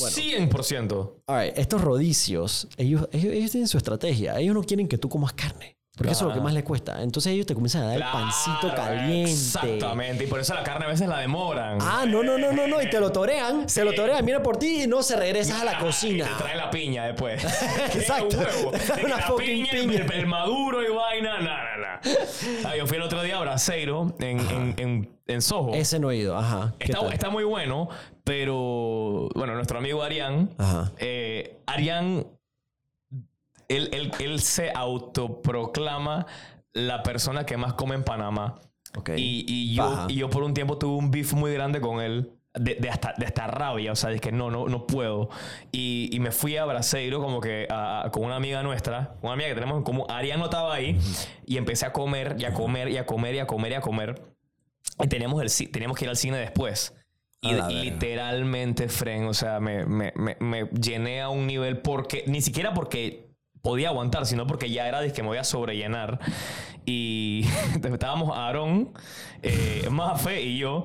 bueno. 0.00 0.16
100%. 0.16 1.12
All 1.26 1.44
right, 1.44 1.56
estos 1.56 1.80
rodicios, 1.80 2.68
ellos, 2.76 3.08
ellos, 3.12 3.32
ellos 3.32 3.50
tienen 3.52 3.68
su 3.68 3.78
estrategia. 3.78 4.38
Ellos 4.38 4.54
no 4.54 4.62
quieren 4.62 4.88
que 4.88 4.98
tú 4.98 5.08
comas 5.08 5.32
carne. 5.32 5.76
Porque 5.94 6.12
eso 6.14 6.24
es 6.24 6.28
lo 6.28 6.34
que 6.34 6.40
más 6.40 6.54
les 6.54 6.64
cuesta. 6.64 7.02
Entonces 7.02 7.34
ellos 7.34 7.44
te 7.44 7.52
comienzan 7.52 7.82
a 7.82 7.86
dar 7.88 7.96
el 7.96 8.02
pancito 8.02 8.60
Claro, 8.60 8.76
caliente. 8.76 9.30
Exactamente. 9.30 10.24
Y 10.24 10.26
por 10.26 10.40
eso 10.40 10.54
la 10.54 10.64
carne 10.64 10.86
a 10.86 10.88
veces 10.88 11.06
la 11.06 11.18
demoran. 11.18 11.78
Ah, 11.82 12.06
no, 12.08 12.22
no, 12.22 12.38
no, 12.38 12.50
no, 12.50 12.66
no. 12.66 12.80
Y 12.80 12.88
te 12.88 12.98
lo 12.98 13.12
torean. 13.12 13.68
Se 13.68 13.84
lo 13.84 13.92
torean. 13.92 14.24
Mira 14.24 14.42
por 14.42 14.56
ti 14.56 14.84
y 14.84 14.86
no 14.86 15.02
se 15.02 15.16
regresas 15.16 15.60
a 15.60 15.64
la 15.64 15.78
cocina. 15.78 16.24
Y 16.24 16.28
te 16.28 16.42
traen 16.42 16.56
la 16.56 16.70
piña 16.70 17.04
después. 17.06 17.44
Exacto. 17.94 18.38
Un 18.38 18.44
huevo. 18.44 18.72
Una 19.04 19.16
la 19.16 19.22
fucking 19.22 19.46
piña, 19.46 19.70
piña. 19.70 20.04
El, 20.04 20.12
el 20.12 20.26
maduro 20.26 20.82
y 20.82 20.90
vaina. 20.90 21.38
No, 21.38 21.44
no, 21.44 21.44
no. 21.44 21.50
Ah, 21.52 21.61
yo 22.78 22.86
fui 22.86 22.96
el 22.96 23.02
otro 23.02 23.22
día 23.22 23.36
a 23.38 23.40
Braseiro 23.40 24.14
en, 24.18 24.40
en, 24.40 24.74
en, 24.78 25.18
en 25.26 25.42
Soho. 25.42 25.74
Ese 25.74 25.98
no 25.98 26.10
he 26.10 26.16
ido. 26.16 26.36
Ajá. 26.36 26.74
¿Qué 26.78 26.92
Está, 27.12 27.30
muy 27.30 27.44
bueno, 27.44 27.88
pero 28.24 29.28
bueno, 29.34 29.54
nuestro 29.54 29.78
amigo 29.78 30.02
Arián, 30.02 30.50
Ajá. 30.58 30.92
eh, 30.98 31.58
Arián, 31.66 32.26
él, 33.68 33.88
él- 33.92 34.12
él 34.18 34.40
se 34.40 34.70
autoproclama 34.74 36.26
la 36.72 37.02
persona 37.02 37.44
que 37.46 37.56
más 37.56 37.74
come 37.74 37.94
en 37.94 38.04
Panamá. 38.04 38.58
Ok. 38.96 39.10
Y, 39.16 39.44
y 39.48 39.74
yo, 39.74 40.06
y 40.08 40.14
yo 40.16 40.28
por 40.30 40.42
un 40.42 40.52
tiempo 40.54 40.76
tuve 40.78 40.96
un 40.98 41.10
beef 41.10 41.32
muy 41.32 41.52
grande 41.52 41.80
con 41.80 42.00
él. 42.00 42.32
De, 42.54 42.74
de 42.74 42.90
hasta, 42.90 43.14
de 43.16 43.24
hasta 43.24 43.46
rabia, 43.46 43.92
o 43.92 43.96
sea, 43.96 44.10
de 44.10 44.18
que 44.20 44.30
no, 44.30 44.50
no, 44.50 44.66
no 44.66 44.86
puedo. 44.86 45.30
Y, 45.70 46.10
y 46.12 46.20
me 46.20 46.32
fui 46.32 46.58
a 46.58 46.66
Braseiro 46.66 47.18
como 47.22 47.40
que 47.40 47.66
a- 47.70 48.02
a- 48.04 48.10
con 48.10 48.24
una 48.24 48.36
amiga 48.36 48.62
nuestra, 48.62 49.14
una 49.22 49.32
amiga 49.32 49.48
que 49.48 49.54
tenemos 49.54 49.78
en 49.78 49.84
común. 49.84 50.04
Arián 50.10 50.38
no 50.38 50.44
estaba 50.46 50.74
ahí. 50.74 50.98
Y 51.46 51.56
empecé 51.56 51.86
a 51.86 51.92
comer 51.94 52.36
y 52.38 52.44
a 52.44 52.52
comer 52.52 52.90
y 52.90 52.98
a 52.98 53.06
comer 53.06 53.34
y 53.36 53.38
a 53.38 53.46
comer 53.46 53.72
y 53.72 53.74
a 53.76 53.80
comer. 53.80 54.22
Y 55.02 55.08
teníamos, 55.08 55.40
el, 55.40 55.48
ci- 55.48 55.70
teníamos 55.72 55.96
que 55.96 56.04
ir 56.04 56.10
al 56.10 56.16
cine 56.18 56.36
después. 56.36 56.94
Y 57.40 57.48
A 57.48 57.56
la 57.56 57.66
verga. 57.68 57.82
literalmente, 57.84 58.88
Fren, 58.90 59.24
o 59.24 59.34
sea, 59.34 59.58
me, 59.58 59.86
me, 59.86 60.12
me, 60.14 60.36
me 60.38 60.64
llené 60.78 61.22
a 61.22 61.30
un 61.30 61.46
nivel 61.46 61.78
porque, 61.78 62.22
ni 62.26 62.42
siquiera 62.42 62.74
porque 62.74 63.30
podía 63.62 63.88
aguantar, 63.88 64.26
sino 64.26 64.46
porque 64.46 64.68
ya 64.70 64.86
era 64.88 65.00
de 65.00 65.10
que 65.12 65.22
me 65.22 65.28
voy 65.28 65.38
a 65.38 65.44
sobrellenar. 65.44 66.20
Y 66.84 67.44
estábamos 67.82 68.36
Aarón, 68.36 68.92
eh, 69.42 69.88
Mafe 69.90 70.42
y 70.42 70.58
yo, 70.58 70.84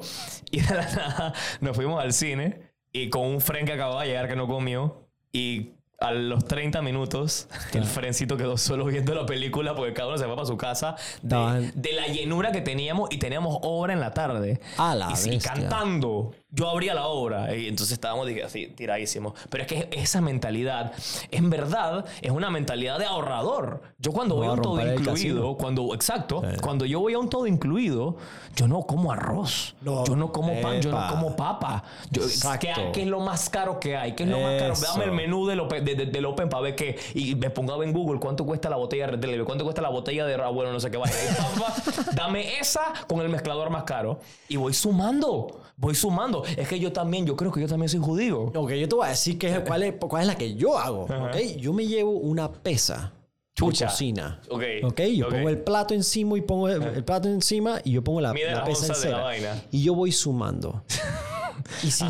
y 0.51 0.61
de 0.61 0.75
la 0.75 0.83
nada 0.83 1.33
nos 1.61 1.75
fuimos 1.75 2.01
al 2.01 2.13
cine 2.13 2.61
y 2.91 3.09
con 3.09 3.23
un 3.23 3.41
Fren 3.41 3.65
que 3.65 3.73
acababa 3.73 4.03
de 4.03 4.09
llegar 4.09 4.27
que 4.27 4.35
no 4.35 4.47
comió. 4.47 5.07
Y 5.31 5.71
a 5.99 6.11
los 6.11 6.45
30 6.45 6.81
minutos, 6.83 7.47
el 7.73 7.83
Frencito 7.83 8.37
quedó 8.37 8.57
solo 8.57 8.85
viendo 8.85 9.15
la 9.15 9.25
película 9.25 9.75
porque 9.75 9.93
cada 9.93 10.09
uno 10.09 10.17
se 10.17 10.25
fue 10.25 10.35
para 10.35 10.47
su 10.47 10.57
casa 10.57 10.95
de, 11.23 11.93
la 11.93 12.07
llenura 12.07 12.51
que 12.51 12.61
teníamos 12.61 13.09
y 13.11 13.17
teníamos 13.17 13.57
obra 13.63 13.93
en 13.93 13.99
la 13.99 14.13
tarde. 14.13 14.59
A 14.77 14.93
la 14.95 15.11
y, 15.25 15.39
cantando. 15.39 16.33
Yo 16.49 16.69
abría 16.69 16.93
la 16.93 17.07
obra 17.07 17.53
y 17.53 17.67
entonces 17.67 17.91
estábamos 17.93 18.27
así 18.45 18.67
tiradísimos. 18.67 19.33
Pero 19.49 19.63
es 19.63 19.67
que 19.67 19.89
esa 19.91 20.21
mentalidad, 20.21 20.93
en 21.29 21.49
verdad, 21.49 22.05
es 22.21 22.31
una 22.31 22.49
mentalidad 22.49 22.97
de 22.99 23.05
ahorrador. 23.05 23.81
Yo 23.99 24.13
cuando 24.13 24.35
Voy 24.35 24.47
voy 24.47 24.51
a 24.51 24.55
un 24.55 24.61
todo 24.61 24.93
incluido, 24.93 25.57
cuando, 25.57 25.93
exacto, 25.93 26.41
cuando 26.61 26.85
yo 26.85 27.01
voy 27.01 27.13
a 27.15 27.19
un 27.19 27.29
todo 27.29 27.47
incluido, 27.47 28.15
yo 28.55 28.67
no 28.67 28.83
como 28.83 29.11
arroz. 29.11 29.75
No. 29.81 30.05
Yo 30.05 30.15
no 30.15 30.31
como 30.31 30.59
pan, 30.61 30.81
yo 30.81 30.89
no 30.91 31.07
como 31.09 31.35
papa. 31.35 31.83
Yo. 32.11 32.21
¿qué, 32.59 32.73
qué 32.93 33.01
es 33.01 33.07
lo 33.07 33.19
más 33.19 33.49
caro 33.49 33.77
que 33.79 33.97
hay? 33.97 34.13
¿Qué 34.13 34.23
es 34.23 34.29
lo 34.29 34.39
más 34.39 34.53
caro? 34.61 34.73
Dame 34.81 35.03
el 35.05 35.11
menú 35.11 35.45
del 35.47 35.59
Open, 35.59 35.83
de- 35.83 35.95
de- 35.95 36.05
del 36.05 36.25
Open 36.25 36.47
para 36.47 36.61
ver 36.61 36.75
qué. 36.75 36.97
Y 37.13 37.35
me 37.35 37.49
pongo 37.49 37.83
en 37.83 37.91
Google 37.91 38.19
cuánto 38.21 38.45
cuesta 38.45 38.69
la 38.69 38.77
botella 38.77 39.07
de 39.07 39.17
Red 39.17 39.43
cuánto 39.43 39.65
cuesta 39.65 39.81
la 39.81 39.89
botella 39.89 40.25
de 40.25 40.37
Rabuelo, 40.37 40.71
no 40.71 40.79
sé 40.79 40.89
qué 40.89 40.97
vaya. 40.97 41.13
Dame 42.15 42.57
esa 42.59 42.93
con 43.07 43.19
el 43.19 43.29
mezclador 43.29 43.69
más 43.69 43.83
caro. 43.83 44.19
Y 44.47 44.55
voy 44.55 44.73
sumando. 44.73 45.59
Voy 45.75 45.93
sumando. 45.93 46.36
Es 46.45 46.67
que 46.67 46.79
yo 46.79 46.91
también, 46.91 47.25
yo 47.25 47.35
creo 47.35 47.51
que 47.51 47.61
yo 47.61 47.67
también 47.67 47.89
soy 47.89 47.99
judío. 47.99 48.51
Ok, 48.55 48.71
yo 48.73 48.87
te 48.89 48.95
voy 48.95 49.05
a 49.05 49.09
decir 49.09 49.37
que, 49.37 49.61
cuál, 49.65 49.83
es, 49.83 49.93
cuál 49.99 50.21
es 50.23 50.27
la 50.27 50.35
que 50.35 50.55
yo 50.55 50.77
hago. 50.77 51.03
Ok, 51.03 51.37
yo 51.57 51.73
me 51.73 51.85
llevo 51.85 52.11
una 52.11 52.51
pesa. 52.51 53.13
por 53.57 53.69
Chucha. 53.73 53.87
cocina. 53.87 54.39
Ok, 54.49 54.63
Ok, 54.83 55.01
yo 55.15 55.27
ok. 55.27 55.33
pongo 55.33 55.49
el 55.49 55.57
plato 55.59 55.93
encima 55.93 56.37
y 56.37 56.41
pongo 56.41 56.69
el, 56.69 56.81
el 56.83 57.03
plato 57.03 57.27
encima 57.27 57.79
y 57.83 57.91
yo 57.93 58.03
pongo 58.03 58.21
la, 58.21 58.33
la 58.33 58.63
pesa 58.63 58.93
vaina. 59.21 59.63
Y 59.71 59.83
yo 59.83 59.95
voy 59.95 60.11
sumando. 60.11 60.83
Y, 61.83 61.91
si- 61.91 62.05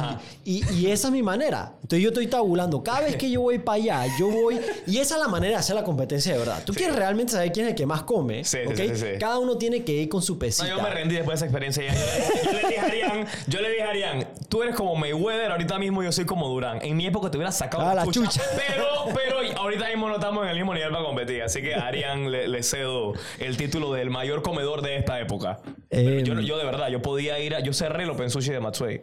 y, 0.46 0.74
y 0.74 0.92
esa 0.92 1.08
es 1.08 1.12
mi 1.14 1.24
manera. 1.24 1.74
Entonces 1.82 2.02
yo 2.02 2.10
estoy 2.10 2.28
tabulando. 2.28 2.84
Cada 2.84 3.02
vez 3.02 3.16
que 3.16 3.30
yo 3.30 3.42
voy 3.42 3.60
para 3.60 3.76
allá, 3.76 4.18
yo 4.20 4.30
voy. 4.30 4.60
Y 4.86 4.98
esa 5.00 5.16
es 5.16 5.22
la 5.22 5.28
manera 5.28 5.54
de 5.54 5.60
hacer 5.60 5.76
la 5.76 5.84
competencia 5.84 6.34
de 6.34 6.40
verdad. 6.40 6.62
Tú 6.66 6.74
quieres 6.74 6.96
realmente 6.96 7.34
saber 7.34 7.52
quién 7.52 7.66
es 7.66 7.72
el 7.72 7.76
que 7.78 7.86
más 7.86 8.04
come. 8.04 8.44
Sí, 8.44 8.60
sí. 8.76 9.06
Cada 9.20 9.40
uno 9.40 9.58
tiene 9.58 9.84
que 9.84 9.94
ir 9.94 10.10
con 10.10 10.22
su 10.22 10.34
No, 10.34 10.40
pesita. 10.40 10.68
yo 10.68 10.82
me 10.82 10.90
rendí 10.90 11.16
después 11.16 11.40
de 11.40 11.46
esa 11.46 11.46
experiencia. 11.46 11.84
ya. 11.86 11.94
Yo, 11.94 12.52
le- 12.52 12.52
yo 12.52 12.52
le 12.62 12.68
dije 12.68 12.80
a 12.80 12.84
Arián, 12.86 13.28
yo 13.48 13.62
le 13.62 13.70
dije 13.70 13.84
a 13.84 13.90
Arián, 13.90 14.28
tú 14.50 14.64
eres 14.64 14.76
como 14.76 14.96
Mayweather, 14.96 15.52
ahorita 15.52 15.80
mismo 15.80 16.04
yo 16.04 16.12
soy 16.12 16.26
como 16.26 16.48
Durán. 16.48 16.80
En 16.82 16.96
mi 16.98 17.06
época 17.08 17.30
te 17.32 17.38
hubiera 17.38 17.52
sacado 17.52 17.84
Ah, 17.84 17.94
la, 17.96 18.06
la 18.06 18.12
chucha. 18.12 18.30
chucha. 18.30 18.42
Pero, 18.56 18.86
pero 19.16 19.38
ahorita 19.60 19.88
mismo 19.90 20.08
no 20.10 20.16
estamos 20.16 20.44
en 20.44 20.50
el 20.50 20.56
mismo 20.58 20.74
nivel 20.74 20.92
para 20.92 21.04
competir. 21.04 21.42
Así 21.44 21.62
que 21.62 21.76
a 21.76 21.88
Arián 21.88 22.32
le, 22.32 22.48
le 22.48 22.64
cedo 22.64 23.14
el 23.40 23.58
título 23.58 23.94
del 23.94 24.10
mayor 24.10 24.42
comedor 24.42 24.82
de 24.82 24.98
esta 24.98 25.20
época. 25.20 25.60
Em. 25.90 26.24
yo, 26.24 26.40
yo 26.42 26.58
de 26.58 26.66
verdad, 26.66 26.90
yo 26.90 27.02
podía 27.02 27.40
ir 27.40 27.56
a... 27.56 27.60
Yo 27.62 27.74
cerré 27.74 28.04
el 28.04 28.10
Open 28.10 28.30
Sushi 28.30 28.52
de 28.52 28.60
Matsuei. 28.60 29.02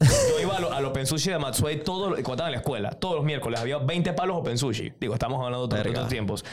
Yo 0.00 0.40
iba 0.40 0.56
a 0.56 0.80
lo- 0.80 0.88
Open 0.90 1.06
Sushi 1.06 1.30
de 1.30 1.38
Matsuei 1.38 1.82
todo, 1.84 2.08
cuando 2.08 2.20
estaba 2.32 2.48
en 2.48 2.52
la 2.52 2.58
escuela, 2.58 2.90
todos 2.90 3.16
los 3.16 3.24
miércoles. 3.24 3.60
Había 3.60 3.78
20 3.78 4.12
palos 4.14 4.38
Open 4.38 4.58
Sushi. 4.58 4.92
Digo, 5.00 5.14
estamos 5.14 5.38
hablando 5.44 5.68
de 5.68 5.74
otros 5.90 6.08
tiempos. 6.08 6.44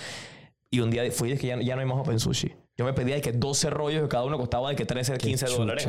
Y 0.70 0.82
un 0.82 0.92
día 0.92 1.10
fui 1.12 1.30
de 1.30 1.38
que 1.38 1.48
ya, 1.48 1.60
ya 1.62 1.76
no 1.76 1.82
hay 1.82 1.88
más 1.88 1.98
Open 1.98 2.20
Sushi. 2.20 2.54
Yo 2.78 2.86
me 2.86 2.94
pedía 2.94 3.16
de 3.16 3.22
que 3.22 3.32
12 3.32 3.70
rollos 3.70 4.04
que 4.04 4.10
cada 4.10 4.26
uno 4.26 4.38
costaba 4.38 4.70
de 4.70 4.76
que 4.76 4.86
13, 4.86 5.18
15 5.18 5.46
chucha, 5.46 5.58
dólares. 5.60 5.86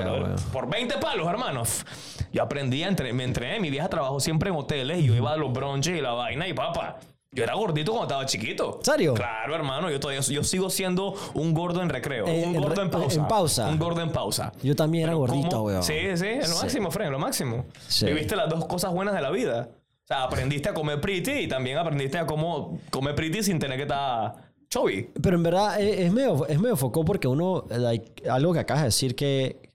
Por 0.53 0.71
20 0.71 0.99
palos, 0.99 1.27
hermanos. 1.29 1.85
Yo 2.33 2.43
aprendí, 2.43 2.83
entre- 2.85 3.13
me 3.13 3.25
entrené. 3.25 3.61
Mi 3.61 3.71
vieja 3.71 3.89
trabajó 3.89 4.21
siempre 4.21 4.51
en 4.51 4.57
hoteles 4.57 5.01
y 5.01 5.05
yo 5.07 5.15
iba 5.15 5.33
a 5.33 5.37
los 5.37 5.53
brunches 5.53 5.99
y 5.99 6.01
la 6.01 6.13
vaina 6.13 6.47
y 6.49 6.55
papá. 6.55 6.99
Yo 7.39 7.45
era 7.45 7.55
gordito 7.55 7.93
cuando 7.93 8.07
estaba 8.09 8.27
chiquito. 8.27 8.77
¿En 8.81 8.85
serio? 8.85 9.15
Claro, 9.15 9.55
hermano. 9.55 9.91
Yo 9.91 9.99
todavía 10.01 10.21
yo 10.23 10.45
sigo 10.45 10.69
siendo 10.71 11.15
un 11.35 11.55
gordo 11.55 11.81
en 11.83 11.89
recreo. 11.89 12.27
Eh, 12.27 12.45
un 12.47 12.55
gordo 12.55 12.75
re- 12.75 12.83
en 12.83 12.91
pausa. 12.91 13.21
en 13.21 13.29
pausa. 13.29 13.69
Un 13.69 13.79
gordo 13.79 14.01
en 14.03 14.11
pausa. 14.13 14.53
Yo 14.63 14.75
también 14.77 15.05
era 15.05 15.15
gordito, 15.15 15.63
weón. 15.63 15.83
Sí, 15.83 15.95
sí, 16.17 16.27
en 16.27 16.41
lo 16.41 16.47
Sí. 16.47 16.63
máximo, 16.63 16.91
Fred, 16.91 17.07
en 17.07 17.13
lo 17.13 17.19
máximo. 17.19 17.65
Sí. 17.87 18.07
Viviste 18.07 18.37
las 18.37 18.49
dos 18.49 18.65
cosas 18.67 18.93
buenas 18.93 19.15
de 19.15 19.23
la 19.23 19.31
vida. 19.31 19.69
O 19.73 20.07
sea, 20.09 20.25
aprendiste 20.25 20.69
a 20.71 20.75
comer 20.75 21.01
pretty 21.01 21.31
y 21.33 21.49
también 21.49 21.77
aprendiste 21.79 22.19
a 22.19 22.27
cómo 22.27 22.79
comer 22.91 23.15
pretty 23.15 23.43
sin 23.43 23.59
tener 23.59 23.77
que 23.77 23.83
estar 23.83 24.35
chubby. 24.71 25.11
Pero 25.23 25.37
en 25.37 25.43
verdad 25.43 25.81
es, 25.81 26.01
es 26.01 26.13
medio, 26.13 26.47
es 26.47 26.59
medio 26.59 26.77
foco 26.77 27.05
porque 27.05 27.29
uno, 27.29 27.65
like, 27.71 28.29
algo 28.29 28.53
que 28.55 28.59
acabas 28.61 28.83
de 28.83 28.89
decir 28.89 29.15
que 29.15 29.71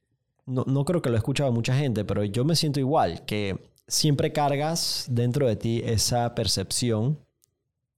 no, 0.46 0.64
no 0.68 0.86
creo 0.86 1.02
que 1.02 1.10
lo 1.10 1.16
he 1.16 1.20
escuchado 1.20 1.52
mucha 1.52 1.76
gente, 1.76 2.04
pero 2.04 2.24
yo 2.24 2.44
me 2.46 2.56
siento 2.56 2.80
igual, 2.80 3.24
que 3.26 3.58
siempre 3.88 4.34
cargas 4.34 5.06
dentro 5.10 5.48
de 5.48 5.56
ti 5.56 5.82
esa 5.86 6.34
percepción, 6.36 7.20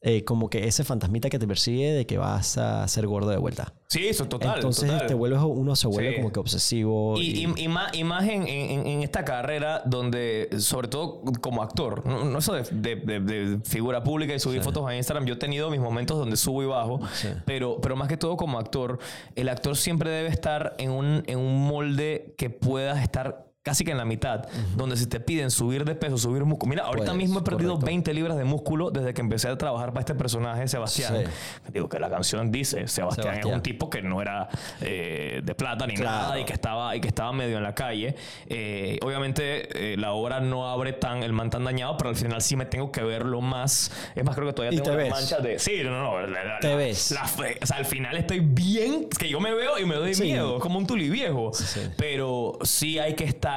eh, 0.02 0.24
como 0.24 0.50
que 0.50 0.68
ese 0.68 0.84
fantasmita 0.84 1.30
que 1.30 1.40
te 1.40 1.48
persigue 1.48 1.92
de 1.92 2.06
que 2.06 2.18
vas 2.20 2.58
a 2.60 2.88
ser 2.88 3.08
gordo 3.08 3.30
de 3.32 3.38
vuelta. 3.38 3.74
Sí, 3.88 4.08
eso 4.08 4.24
es 4.24 4.30
total. 4.30 4.56
Entonces 4.56 4.90
total. 4.92 5.08
te 5.08 5.14
vuelves, 5.14 5.40
uno 5.44 5.76
se 5.76 5.88
vuelve 5.88 6.12
Sí. 6.12 6.16
como 6.18 6.32
que 6.32 6.40
obsesivo. 6.40 7.18
Y, 7.18 7.22
y- 7.22 7.46
y- 7.46 7.64
y 7.64 8.04
más, 8.04 8.24
en, 8.28 8.48
en- 8.48 8.86
en 8.88 9.02
esta 9.04 9.24
carrera 9.26 9.82
donde, 9.86 10.50
sobre 10.60 10.88
todo 10.90 11.22
como 11.42 11.64
actor, 11.64 12.06
no, 12.06 12.24
no 12.26 12.38
eso 12.40 12.54
de, 12.54 12.64
de- 12.72 12.96
de- 12.98 13.20
de 13.20 13.60
figura 13.64 14.04
pública 14.04 14.34
y 14.36 14.40
subir 14.40 14.62
fotos 14.62 14.86
a 14.88 14.96
Instagram, 14.96 15.26
yo 15.26 15.36
he 15.36 15.38
tenido 15.38 15.70
mis 15.72 15.80
momentos 15.80 16.18
donde 16.20 16.36
subo 16.38 16.62
y 16.62 16.66
bajo, 16.68 17.00
Sí. 17.14 17.30
pero, 17.46 17.80
pero 17.82 17.96
más 17.96 18.08
que 18.08 18.18
todo 18.18 18.38
como 18.38 18.60
actor, 18.60 19.00
el 19.36 19.50
actor 19.50 19.76
siempre 19.78 20.10
debe 20.12 20.30
estar 20.30 20.76
en 20.78 20.92
un, 20.92 21.24
en 21.26 21.40
un 21.40 21.66
molde 21.66 22.34
que 22.38 22.50
puedas 22.50 23.02
estar 23.02 23.45
casi 23.66 23.84
que 23.84 23.90
en 23.90 23.98
la 23.98 24.06
mitad, 24.06 24.46
donde 24.76 24.96
si 24.96 25.08
te 25.08 25.20
piden 25.20 25.50
subir 25.50 25.86
de 25.86 25.96
peso, 25.96 26.20
subir 26.20 26.46
músculo. 26.46 26.70
Mira, 26.70 26.84
ahorita 26.84 27.06
Puedes, 27.08 27.18
mismo 27.18 27.40
he 27.40 27.42
perdido 27.42 27.72
correcto. 27.72 27.88
20 27.88 28.14
libras 28.14 28.38
de 28.38 28.44
músculo 28.44 28.92
desde 28.92 29.16
que 29.16 29.22
empecé 29.22 29.48
a 29.48 29.58
trabajar 29.58 29.90
para 29.90 30.02
este 30.02 30.14
personaje, 30.14 30.68
Sebastián. 30.68 31.24
Sí. 31.26 31.72
Digo 31.74 31.90
que 31.90 31.98
la 32.00 32.08
canción 32.12 32.52
dice, 32.52 32.88
Sebastián, 32.88 33.40
es 33.40 33.46
un 33.46 33.62
tipo 33.64 33.90
que 33.90 34.04
no 34.04 34.22
era 34.22 34.50
eh, 34.82 35.42
de 35.44 35.56
plata 35.56 35.88
ni 35.88 35.96
Claro. 35.96 36.12
nada 36.28 36.40
y 36.40 36.46
que 36.46 36.54
estaba 36.54 36.96
y 36.96 37.02
que 37.02 37.08
estaba 37.08 37.34
medio 37.34 37.58
en 37.58 37.64
la 37.64 37.74
calle. 37.74 38.16
Eh, 38.50 39.00
obviamente 39.02 39.94
eh, 39.94 39.98
la 39.98 40.12
obra 40.14 40.40
no 40.42 40.70
abre 40.70 40.94
tan 40.94 41.24
el 41.24 41.34
man 41.34 41.50
tan 41.50 41.64
dañado, 41.64 41.98
pero 41.98 42.12
al 42.12 42.16
final 42.16 42.44
sí 42.44 42.56
me 42.56 42.66
tengo 42.68 42.92
que 42.92 43.02
verlo 43.02 43.42
más. 43.42 43.92
Es 44.14 44.24
más, 44.24 44.36
creo 44.36 44.46
que 44.48 44.54
todavía 44.54 44.80
tengo 44.80 44.96
te 44.96 45.04
ves. 45.04 45.12
manchas 45.12 45.42
de. 45.42 45.58
Sí, 45.58 45.82
no, 45.84 45.90
no. 45.90 46.22
la- 46.22 46.44
la- 46.44 46.60
Te 46.60 46.68
la- 46.70 46.76
ves. 46.76 47.10
la 47.10 47.26
fe- 47.28 47.58
o 47.60 47.66
sea, 47.66 47.78
al 47.78 47.86
final 47.86 48.16
estoy 48.16 48.42
bien, 48.42 49.10
que 49.10 49.28
yo 49.28 49.40
me 49.40 49.56
veo 49.56 49.80
y 49.80 49.86
me 49.86 49.96
doy 49.96 50.14
Sí. 50.14 50.22
miedo, 50.24 50.58
es 50.58 50.62
como 50.62 50.78
un 50.78 50.86
tuli 50.86 51.10
viejo. 51.10 51.52
sí. 51.52 51.80
Pero 51.98 52.60
sí 52.62 53.00
hay 53.00 53.16
que 53.16 53.24
estar 53.24 53.55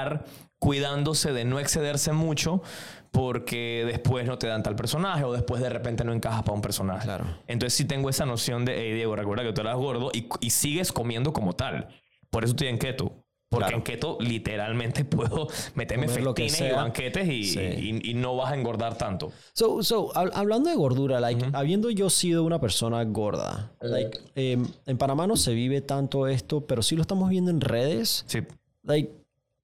cuidándose 0.59 1.33
de 1.33 1.45
no 1.45 1.59
excederse 1.61 2.13
mucho. 2.13 2.63
Porque 3.11 3.85
después 3.87 4.27
no 4.27 4.37
te 4.39 4.47
dan 4.47 4.63
tal 4.63 4.77
personaje 4.77 5.25
o 5.25 5.33
después 5.33 5.63
de 5.63 5.71
repente 5.71 6.05
no 6.05 6.13
encajas 6.13 6.43
para 6.43 6.55
un 6.55 6.61
personaje. 6.61 7.05
Claro. 7.05 7.25
Entonces 7.47 7.75
sí 7.75 7.87
tengo 7.87 8.11
esa 8.11 8.27
noción 8.27 8.67
de, 8.67 8.77
hey 8.79 8.93
Diego, 8.93 9.17
recuerda 9.17 9.43
que 9.45 9.53
tú 9.55 9.63
eras 9.63 9.77
gordo 9.77 10.11
y, 10.13 10.29
y 10.41 10.51
sigues 10.51 10.93
comiendo 10.93 11.33
como 11.33 11.55
tal. 11.55 11.89
Por 12.31 12.45
eso 12.45 12.51
estoy 12.53 12.69
en 12.69 12.79
keto. 12.79 13.13
Porque 13.51 13.65
Claro. 13.69 13.77
en 13.79 13.83
keto 13.83 14.19
literalmente 14.21 15.05
puedo 15.07 15.49
meterme 15.75 16.07
festines 16.07 16.61
y 16.61 16.69
banquetes 16.71 17.27
y, 17.29 17.45
Sí. 17.45 17.61
y- 17.61 18.11
y 18.11 18.15
no 18.15 18.37
vas 18.37 18.53
a 18.53 18.55
engordar 18.57 18.99
tanto. 18.99 19.33
So, 19.55 19.83
so, 19.83 20.13
hab- 20.13 20.33
hablando 20.35 20.69
de 20.69 20.77
gordura, 20.77 21.19
like, 21.19 21.43
habiendo 21.55 21.89
yo 21.89 22.11
sido 22.11 22.45
una 22.45 22.61
persona 22.61 23.03
gorda, 23.05 23.73
like, 23.81 24.19
em, 24.35 24.67
en 24.85 24.99
Panamá 24.99 25.27
no 25.27 25.37
se 25.37 25.55
vive 25.55 25.81
tanto 25.81 26.27
esto, 26.27 26.67
pero 26.67 26.83
sí 26.83 26.95
lo 26.95 27.01
estamos 27.01 27.31
viendo 27.31 27.51
en 27.51 27.63
redes. 27.63 28.25
Sí. 28.29 28.41
Like, 28.83 29.13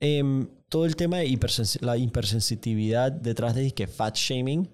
em, 0.05 0.49
todo 0.69 0.85
el 0.87 0.97
tema 0.97 1.19
de 1.19 1.27
hipersens- 1.29 1.81
la 1.81 1.97
hipersensitividad 1.97 3.11
detrás 3.13 3.55
de 3.55 3.71
que 3.73 3.87
fat 3.87 4.17
shaming, 4.17 4.69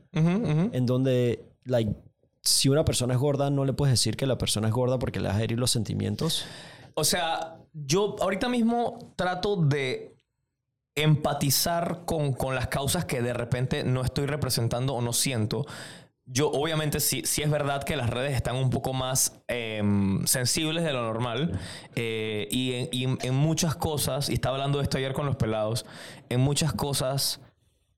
en 0.72 0.86
donde, 0.86 1.44
like, 1.64 1.92
si 2.42 2.68
una 2.68 2.84
persona 2.84 3.14
es 3.14 3.20
gorda, 3.20 3.50
no 3.50 3.64
le 3.64 3.72
puedes 3.72 3.92
decir 3.92 4.16
que 4.16 4.26
la 4.26 4.38
persona 4.38 4.68
es 4.68 4.74
gorda 4.74 4.98
porque 4.98 5.20
le 5.20 5.28
vas 5.28 5.36
a 5.36 5.42
herir 5.42 5.58
los 5.58 5.70
sentimientos. 5.70 6.44
O 6.94 7.04
sea, 7.04 7.58
yo 7.72 8.16
ahorita 8.20 8.48
mismo 8.48 9.12
trato 9.16 9.56
de 9.56 10.16
empatizar 10.96 12.02
con, 12.04 12.32
con 12.32 12.54
las 12.54 12.66
causas 12.68 13.04
que 13.04 13.22
de 13.22 13.32
repente 13.32 13.84
no 13.84 14.02
estoy 14.02 14.26
representando 14.26 14.94
o 14.94 15.00
no 15.00 15.12
siento. 15.12 15.66
Yo, 16.32 16.48
obviamente, 16.50 17.00
sí, 17.00 17.22
sí 17.24 17.42
es 17.42 17.50
verdad 17.50 17.82
que 17.82 17.96
las 17.96 18.08
redes 18.08 18.34
están 18.34 18.54
un 18.56 18.70
poco 18.70 18.92
más 18.92 19.40
em, 19.48 20.24
sensibles 20.26 20.84
de 20.84 20.92
lo 20.92 21.02
normal. 21.02 21.58
eh, 21.96 22.46
y, 22.50 22.72
en, 22.74 22.88
y 22.92 23.04
en- 23.04 23.18
en 23.22 23.34
muchas 23.34 23.74
cosas, 23.74 24.28
y 24.30 24.34
estaba 24.34 24.54
hablando 24.56 24.78
de 24.78 24.84
esto 24.84 24.96
ayer 24.98 25.12
con 25.12 25.26
los 25.26 25.36
pelados, 25.36 25.84
en 26.28 26.40
muchas 26.40 26.72
cosas 26.72 27.40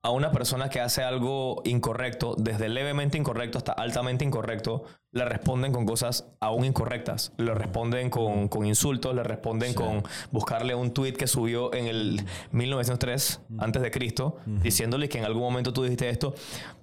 a 0.05 0.11
una 0.11 0.33
persona 0.33 0.69
que 0.69 0.81
hace 0.81 1.03
algo 1.05 1.63
incorrecto, 1.65 2.35
desde 2.37 2.69
levemente 2.69 3.17
incorrecto 3.19 3.59
hasta 3.59 3.73
altamente 3.73 4.25
incorrecto, 4.25 4.83
le 5.13 5.25
responden 5.27 5.71
con 5.73 5.85
cosas 5.87 6.27
aún 6.41 6.65
incorrectas. 6.65 7.33
Le 7.37 7.55
responden 7.55 8.11
con, 8.11 8.49
con 8.49 8.67
insultos, 8.67 9.15
le 9.15 9.23
responden 9.23 9.75
con 9.75 10.03
buscarle 10.33 10.75
un 10.75 10.93
tweet 10.93 11.13
que 11.13 11.29
subió 11.29 11.73
en 11.73 11.87
el 11.87 12.25
1903, 12.51 13.41
antes 13.59 13.83
de 13.83 13.91
Cristo, 13.93 14.39
diciéndole 14.47 15.09
que 15.09 15.19
en 15.19 15.25
algún 15.25 15.43
momento 15.43 15.73
tú 15.73 15.83
dijiste 15.85 16.09
esto. 16.09 16.35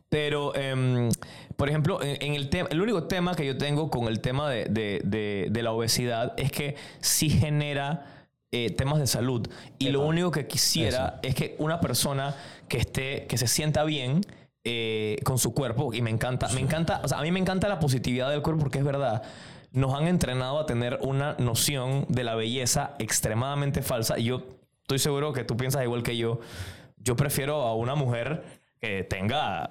Pero, 0.10 0.56
em, 0.56 1.10
por 1.56 1.70
ejemplo, 1.70 2.00
en, 2.02 2.34
el 2.34 2.50
tema, 2.50 2.68
el 2.72 2.82
único 2.82 3.04
tema 3.04 3.36
que 3.36 3.46
yo 3.46 3.58
tengo 3.58 3.90
con 3.92 4.08
el 4.08 4.22
tema 4.22 4.50
de, 4.50 4.66
de- 4.66 5.02
de- 5.04 5.48
de 5.52 5.64
la 5.64 5.72
obesidad 5.72 6.34
es 6.38 6.52
que 6.52 6.76
sí 7.00 7.30
genera 7.30 8.06
eh, 8.52 8.72
temas 8.72 8.98
de 9.00 9.06
salud. 9.06 9.48
Y 9.78 9.90
lo 9.90 10.02
único 10.02 10.32
que 10.32 10.48
quisiera 10.48 11.20
es 11.22 11.36
que 11.36 11.56
una 11.60 11.80
persona 11.80 12.36
que 12.68 12.78
esté, 12.80 13.28
que 13.28 13.38
se 13.38 13.46
sienta 13.48 13.84
bien 13.84 14.22
eh, 14.64 15.18
con 15.24 15.38
su 15.38 15.54
cuerpo, 15.54 15.94
y 15.94 16.02
me 16.02 16.10
encanta, 16.10 16.48
me 16.50 16.60
encanta, 16.62 17.02
o 17.04 17.08
sea, 17.08 17.20
a 17.20 17.22
mí 17.22 17.32
me 17.32 17.40
encanta 17.40 17.68
la 17.70 17.80
positividad 17.80 18.32
del 18.32 18.42
cuerpo 18.42 18.62
porque 18.62 18.80
es 18.80 18.84
verdad. 18.84 19.22
Nos 19.72 19.94
han 19.94 20.08
entrenado 20.08 20.60
a 20.60 20.66
tener 20.66 20.98
una 21.04 21.36
noción 21.38 22.08
de 22.10 22.24
la 22.24 22.34
belleza 22.34 22.96
extremadamente 22.98 23.84
falsa. 23.84 24.18
Y 24.18 24.24
yo 24.26 24.42
estoy 24.82 24.98
seguro 24.98 25.32
que 25.32 25.44
tú 25.44 25.56
piensas 25.56 25.84
igual 25.84 26.02
que 26.02 26.18
yo. 26.18 26.40
Yo 26.98 27.16
prefiero 27.16 27.62
a 27.62 27.76
una 27.76 27.94
mujer 27.94 28.44
que 28.82 29.04
tenga 29.04 29.70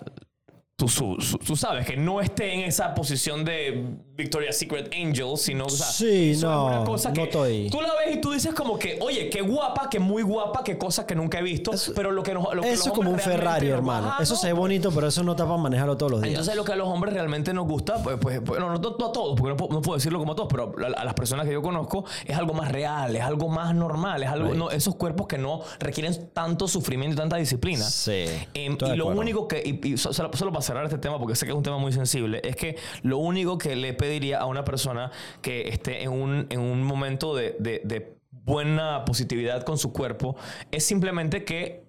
tú, 0.78 0.86
su- 0.88 1.16
su- 1.20 1.38
tú 1.38 1.56
sabes, 1.56 1.84
que 1.84 1.96
no 1.96 2.20
esté 2.20 2.54
en 2.54 2.60
esa 2.60 2.94
posición 2.94 3.44
de 3.44 3.96
Victoria's 4.16 4.56
Secret 4.56 4.88
Angel, 4.94 5.36
sino, 5.36 5.64
o 5.64 5.70
sea, 5.70 5.86
Sí, 5.86 6.30
eso 6.30 6.36
es 6.36 6.42
no, 6.54 6.66
una 6.66 6.84
cosa 6.84 7.08
no 7.08 7.14
que 7.16 7.22
estoy. 7.24 7.68
tú 7.68 7.80
la 7.80 7.88
ves 7.94 8.14
y 8.14 8.20
tú 8.20 8.30
dices 8.30 8.54
como 8.54 8.78
que, 8.78 8.96
oye, 9.02 9.28
qué 9.28 9.40
guapa, 9.40 9.88
qué 9.90 9.98
muy 9.98 10.22
guapa, 10.22 10.62
qué 10.62 10.78
cosa 10.78 11.04
que 11.04 11.16
nunca 11.16 11.40
he 11.40 11.42
visto, 11.42 11.72
pero 11.96 12.12
lo 12.12 12.22
que 12.22 12.32
nos, 12.32 12.54
lo 12.54 12.62
que 12.62 12.70
Eso 12.72 12.90
es 12.90 12.92
como 12.92 13.10
un 13.10 13.18
Ferrari, 13.18 13.66
hermano. 13.68 14.12
Eso 14.20 14.34
no, 14.34 14.40
se 14.40 14.46
ve 14.46 14.52
bonito, 14.52 14.92
pero 14.94 15.08
eso 15.08 15.24
no 15.24 15.32
está 15.32 15.44
para 15.46 15.56
manejarlo 15.56 15.96
todos 15.96 16.12
los 16.12 16.20
días. 16.22 16.30
entonces 16.30 16.54
lo 16.54 16.62
que 16.62 16.72
a 16.72 16.76
los 16.76 16.86
hombres 16.86 17.12
realmente 17.12 17.52
nos 17.52 17.66
gusta, 17.66 18.00
pues, 18.00 18.16
pues 18.20 18.40
bueno, 18.44 18.70
no, 18.72 18.78
no 18.78 19.06
a 19.06 19.12
todos, 19.12 19.36
porque 19.36 19.50
no 19.50 19.56
puedo, 19.56 19.72
no 19.74 19.82
puedo 19.82 19.96
decirlo 19.96 20.20
como 20.20 20.32
a 20.32 20.36
todos, 20.36 20.48
pero 20.48 20.72
a, 20.80 21.00
a 21.00 21.04
las 21.04 21.14
personas 21.14 21.44
que 21.44 21.52
yo 21.52 21.60
conozco 21.60 22.04
es 22.24 22.36
algo 22.36 22.54
más 22.54 22.70
real, 22.70 23.16
es 23.16 23.22
algo 23.22 23.48
más 23.48 23.74
normal, 23.74 24.22
es 24.22 24.28
algo, 24.28 24.50
Right. 24.50 24.56
no, 24.58 24.70
esos 24.70 24.94
cuerpos 24.94 25.26
que 25.26 25.38
no 25.38 25.60
requieren 25.80 26.30
tanto 26.32 26.68
sufrimiento 26.68 27.14
y 27.14 27.16
tanta 27.18 27.36
disciplina. 27.36 27.84
Sí, 27.84 28.26
Em, 28.54 28.74
y 28.74 28.96
lo 28.96 29.04
acuerdo. 29.06 29.20
único 29.20 29.48
que, 29.48 29.60
y, 29.82 29.94
y 29.94 29.96
so- 29.98 30.12
solo, 30.12 30.30
solo 30.34 30.52
para 30.52 30.67
cerrar 30.68 30.84
este 30.84 30.98
tema, 30.98 31.18
porque 31.18 31.34
sé 31.34 31.44
que 31.46 31.52
es 31.52 31.56
un 31.56 31.62
tema 31.64 31.78
muy 31.78 31.92
sensible, 31.92 32.40
es 32.44 32.54
que 32.56 32.76
lo 33.02 33.18
único 33.18 33.58
que 33.58 33.74
le 33.74 33.92
pediría 33.94 34.38
a 34.38 34.46
una 34.46 34.64
persona 34.64 35.10
que 35.42 35.68
esté 35.68 36.02
en 36.04 36.10
un, 36.12 36.46
en 36.50 36.60
un 36.60 36.82
momento 36.84 37.34
de, 37.34 37.56
de- 37.58 37.80
de 37.84 38.16
buena 38.30 39.04
positividad 39.04 39.62
con 39.64 39.76
su 39.78 39.92
cuerpo 39.92 40.36
es 40.70 40.84
simplemente 40.84 41.44
que 41.44 41.87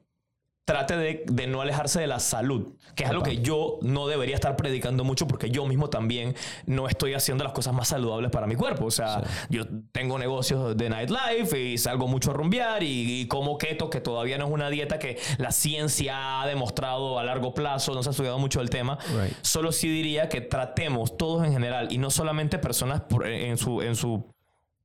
trate 0.69 0.95
de, 0.95 1.23
de 1.25 1.47
no 1.47 1.61
alejarse 1.61 1.99
de 1.99 2.05
la 2.05 2.19
salud, 2.19 2.75
que 2.93 3.03
es 3.03 3.09
algo 3.09 3.23
que 3.23 3.39
yo 3.41 3.79
no 3.81 4.05
debería 4.05 4.35
estar 4.35 4.55
predicando 4.55 5.03
mucho 5.03 5.25
porque 5.25 5.49
yo 5.49 5.65
mismo 5.65 5.89
también 5.89 6.35
no 6.67 6.87
estoy 6.87 7.15
haciendo 7.15 7.43
las 7.43 7.53
cosas 7.53 7.73
más 7.73 7.87
saludables 7.87 8.29
para 8.29 8.45
mi 8.45 8.53
cuerpo. 8.55 8.85
O 8.85 8.91
sea, 8.91 9.23
yo 9.49 9.63
tengo 9.91 10.19
negocios 10.19 10.77
de 10.77 10.87
nightlife 10.91 11.59
y 11.59 11.79
salgo 11.79 12.07
mucho 12.07 12.29
a 12.29 12.33
rumbear 12.35 12.83
y, 12.83 13.21
y 13.21 13.27
como 13.27 13.57
keto, 13.57 13.89
que 13.89 13.99
todavía 13.99 14.37
no 14.37 14.45
es 14.45 14.51
una 14.51 14.69
dieta 14.69 14.99
que 14.99 15.17
la 15.39 15.51
ciencia 15.51 16.41
ha 16.41 16.45
demostrado 16.45 17.17
a 17.17 17.23
largo 17.23 17.55
plazo, 17.55 17.95
no 17.95 18.03
se 18.03 18.09
ha 18.09 18.11
estudiado 18.11 18.37
mucho 18.37 18.61
el 18.61 18.69
tema. 18.69 18.99
Right. 19.19 19.33
Solo 19.41 19.71
sí 19.71 19.89
diría 19.89 20.29
que 20.29 20.41
tratemos 20.41 21.17
todos 21.17 21.43
en 21.47 21.51
general 21.51 21.87
y 21.91 21.97
no 21.97 22.11
solamente 22.11 22.59
personas 22.59 23.01
por- 23.01 23.25
en 23.25 23.57
su... 23.57 23.81
En 23.81 23.95
su 23.95 24.23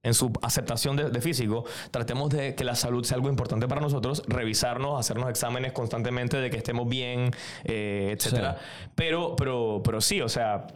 en 0.05 0.15
su 0.15 0.31
aceptación 0.43 0.95
de, 0.97 1.11
de 1.11 1.21
físico, 1.21 1.65
tratemos 1.91 2.31
de 2.31 2.55
que 2.55 2.63
la 2.63 2.77
salud 2.77 3.05
sea 3.05 3.17
algo 3.17 3.29
importante 3.29 3.67
para 3.67 3.81
nosotros, 3.81 4.23
revisarnos, 4.29 5.01
hacernos 5.01 5.29
exámenes 5.29 5.73
constantemente 5.73 6.37
de 6.37 6.51
que 6.51 6.59
estemos 6.59 6.89
bien, 6.89 7.31
eh, 7.65 8.15
etcétera. 8.17 8.59
Pero, 8.95 9.35
pero, 9.37 9.81
pero 9.85 10.01
sí, 10.01 10.21
o 10.21 10.29
sea, 10.29 10.67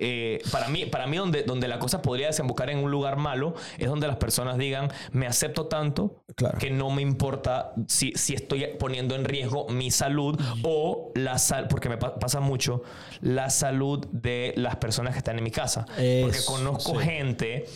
eh, 0.00 0.40
para 0.52 0.68
mí, 0.68 0.86
para 0.86 1.08
mí 1.08 1.16
donde, 1.16 1.42
donde 1.42 1.66
la 1.66 1.80
cosa 1.80 2.00
podría 2.02 2.28
desembocar 2.28 2.70
en 2.70 2.78
un 2.78 2.88
lugar 2.88 3.16
malo 3.16 3.54
es 3.78 3.88
donde 3.88 4.06
las 4.06 4.16
personas 4.16 4.56
digan, 4.56 4.92
me 5.10 5.26
acepto 5.26 5.66
tanto 5.66 6.22
Claro. 6.36 6.56
que 6.58 6.70
no 6.70 6.88
me 6.90 7.02
importa 7.02 7.72
si, 7.88 8.12
si 8.12 8.32
estoy 8.34 8.64
poniendo 8.78 9.16
en 9.16 9.24
riesgo 9.24 9.66
mi 9.70 9.90
salud 9.90 10.40
o 10.62 11.10
la 11.16 11.36
sal, 11.38 11.66
porque 11.66 11.88
me 11.88 11.96
pa- 11.98 12.14
pasa 12.14 12.38
mucho, 12.38 12.82
la 13.22 13.50
salud 13.50 14.06
de 14.12 14.54
las 14.56 14.76
personas 14.76 15.14
que 15.14 15.18
están 15.18 15.36
en 15.36 15.42
mi 15.42 15.50
casa. 15.50 15.84
porque 16.22 16.38
conozco 16.46 17.00
sí. 17.00 17.04
gente 17.06 17.66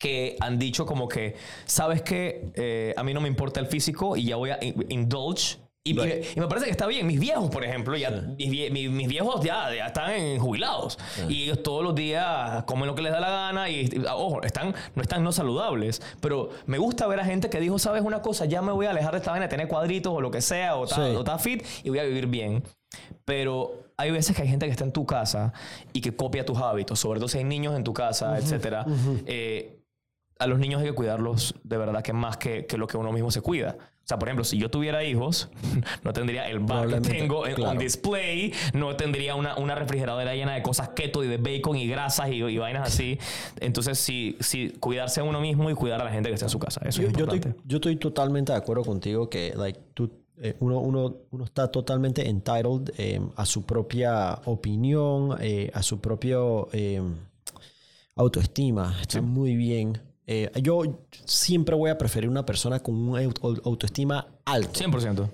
que 0.00 0.36
han 0.40 0.58
dicho 0.58 0.84
como 0.86 1.06
que, 1.08 1.36
¿sabes 1.66 2.02
qué? 2.02 2.94
a 2.96 3.02
mí 3.04 3.14
no 3.14 3.20
me 3.20 3.28
importa 3.28 3.60
el 3.60 3.66
físico 3.66 4.16
y 4.16 4.24
ya 4.24 4.36
voy 4.36 4.50
a 4.50 4.58
in- 4.62 4.86
indulge. 4.88 5.58
Y, 5.82 5.92
y- 5.92 5.98
Right. 5.98 6.36
y 6.36 6.40
me 6.40 6.46
parece 6.46 6.66
que 6.66 6.72
está 6.72 6.86
bien. 6.86 7.06
Mis 7.06 7.18
viejos, 7.18 7.48
por 7.50 7.64
ejemplo, 7.64 7.96
ya, 7.96 8.10
mis, 8.10 8.50
vie- 8.50 8.70
mi- 8.70 8.88
mis 8.90 9.08
viejos 9.08 9.42
ya, 9.42 9.74
ya 9.74 9.86
están 9.86 10.10
en 10.10 10.38
jubilados. 10.38 10.98
Y 11.26 11.44
ellos 11.44 11.62
todos 11.62 11.82
los 11.82 11.94
días 11.94 12.64
comen 12.64 12.86
lo 12.86 12.94
que 12.94 13.00
les 13.00 13.12
da 13.12 13.18
la 13.20 13.30
gana. 13.30 13.70
Y, 13.70 13.86
y, 13.90 14.04
ojo, 14.12 14.42
están, 14.42 14.74
no 14.94 15.00
están 15.02 15.22
no 15.24 15.32
saludables. 15.32 16.02
Pero 16.20 16.50
me 16.66 16.76
gusta 16.76 17.06
ver 17.06 17.20
a 17.20 17.24
gente 17.24 17.48
que 17.48 17.60
dijo, 17.60 17.78
¿sabes 17.78 18.02
una 18.02 18.20
cosa? 18.20 18.44
Ya 18.44 18.60
me 18.60 18.72
voy 18.72 18.86
a 18.86 18.90
alejar 18.90 19.12
de 19.12 19.18
esta 19.18 19.30
vaina, 19.30 19.48
tener 19.48 19.68
cuadritos 19.68 20.12
o 20.12 20.20
lo 20.20 20.30
que 20.30 20.42
sea, 20.42 20.76
o 20.76 20.84
está, 20.84 20.96
Sí. 20.96 21.14
o 21.16 21.20
está 21.20 21.38
fit 21.38 21.64
y 21.82 21.88
voy 21.88 21.98
a 22.00 22.04
vivir 22.04 22.26
bien. 22.26 22.62
Pero 23.24 23.84
hay 23.96 24.10
veces 24.10 24.36
que 24.36 24.42
hay 24.42 24.48
gente 24.48 24.66
que 24.66 24.72
está 24.72 24.84
en 24.84 24.92
tu 24.92 25.06
casa 25.06 25.52
y 25.94 26.00
que 26.02 26.14
copia 26.14 26.44
tus 26.44 26.58
hábitos, 26.58 26.98
sobre 27.00 27.20
todo 27.20 27.28
si 27.28 27.38
hay 27.38 27.44
niños 27.44 27.74
en 27.76 27.84
tu 27.84 27.94
casa, 27.94 28.36
etcétera. 28.38 28.84
Eh, 29.26 29.79
a 30.40 30.46
los 30.46 30.58
niños 30.58 30.80
hay 30.80 30.88
que 30.88 30.94
cuidarlos 30.94 31.54
de 31.62 31.76
verdad 31.76 32.02
que 32.02 32.12
más 32.12 32.38
que, 32.38 32.66
que 32.66 32.78
lo 32.78 32.86
que 32.86 32.96
uno 32.96 33.12
mismo 33.12 33.30
se 33.30 33.42
cuida. 33.42 33.76
O 33.78 34.08
sea, 34.10 34.18
por 34.18 34.28
ejemplo, 34.28 34.42
si 34.42 34.58
yo 34.58 34.70
tuviera 34.70 35.04
hijos, 35.04 35.50
no 36.02 36.12
tendría 36.12 36.48
el 36.48 36.58
bar 36.58 36.88
que 36.88 37.00
tengo 37.00 37.46
en 37.46 37.54
claro. 37.54 37.72
on 37.72 37.78
display, 37.78 38.52
no 38.72 38.96
tendría 38.96 39.36
una, 39.36 39.56
una 39.56 39.74
refrigeradora 39.76 40.34
llena 40.34 40.54
de 40.54 40.62
cosas 40.62 40.88
keto 40.88 41.22
y 41.22 41.28
de 41.28 41.36
bacon 41.36 41.76
y 41.76 41.86
grasas 41.86 42.30
y, 42.30 42.42
y 42.42 42.58
vainas 42.58 42.88
así. 42.88 43.18
Entonces, 43.60 43.98
sí, 43.98 44.36
sí, 44.40 44.74
cuidarse 44.80 45.20
a 45.20 45.24
uno 45.24 45.40
mismo 45.40 45.70
y 45.70 45.74
cuidar 45.74 46.00
a 46.00 46.04
la 46.04 46.10
gente 46.10 46.30
que 46.30 46.34
está 46.34 46.46
en 46.46 46.50
su 46.50 46.58
casa. 46.58 46.80
Eso 46.84 47.02
yo, 47.02 47.08
es 47.08 47.12
yo 47.12 47.20
importante. 47.20 47.48
estoy, 47.50 47.62
yo 47.66 47.76
estoy 47.76 47.96
totalmente 47.96 48.52
de 48.52 48.58
acuerdo 48.58 48.82
contigo 48.84 49.28
que 49.28 49.52
like, 49.54 49.78
tú, 49.94 50.10
eh, 50.38 50.56
uno, 50.58 50.80
uno, 50.80 51.16
uno 51.30 51.44
está 51.44 51.70
totalmente 51.70 52.28
entitled 52.28 52.92
eh, 52.96 53.20
a 53.36 53.44
su 53.44 53.64
propia 53.64 54.40
opinión, 54.46 55.36
eh, 55.40 55.70
a 55.74 55.82
su 55.82 56.00
propio 56.00 56.68
eh, 56.72 57.02
autoestima. 58.16 58.96
Está 59.00 59.20
muy 59.20 59.54
bien. 59.54 60.09
Eh, 60.32 60.48
yo 60.62 60.82
siempre 61.24 61.74
voy 61.74 61.90
a 61.90 61.98
preferir 61.98 62.30
una 62.30 62.46
persona 62.46 62.78
con 62.78 62.94
una 62.94 63.20
auto- 63.20 63.60
autoestima 63.64 64.28
alto. 64.44 64.78
100%. 64.78 65.28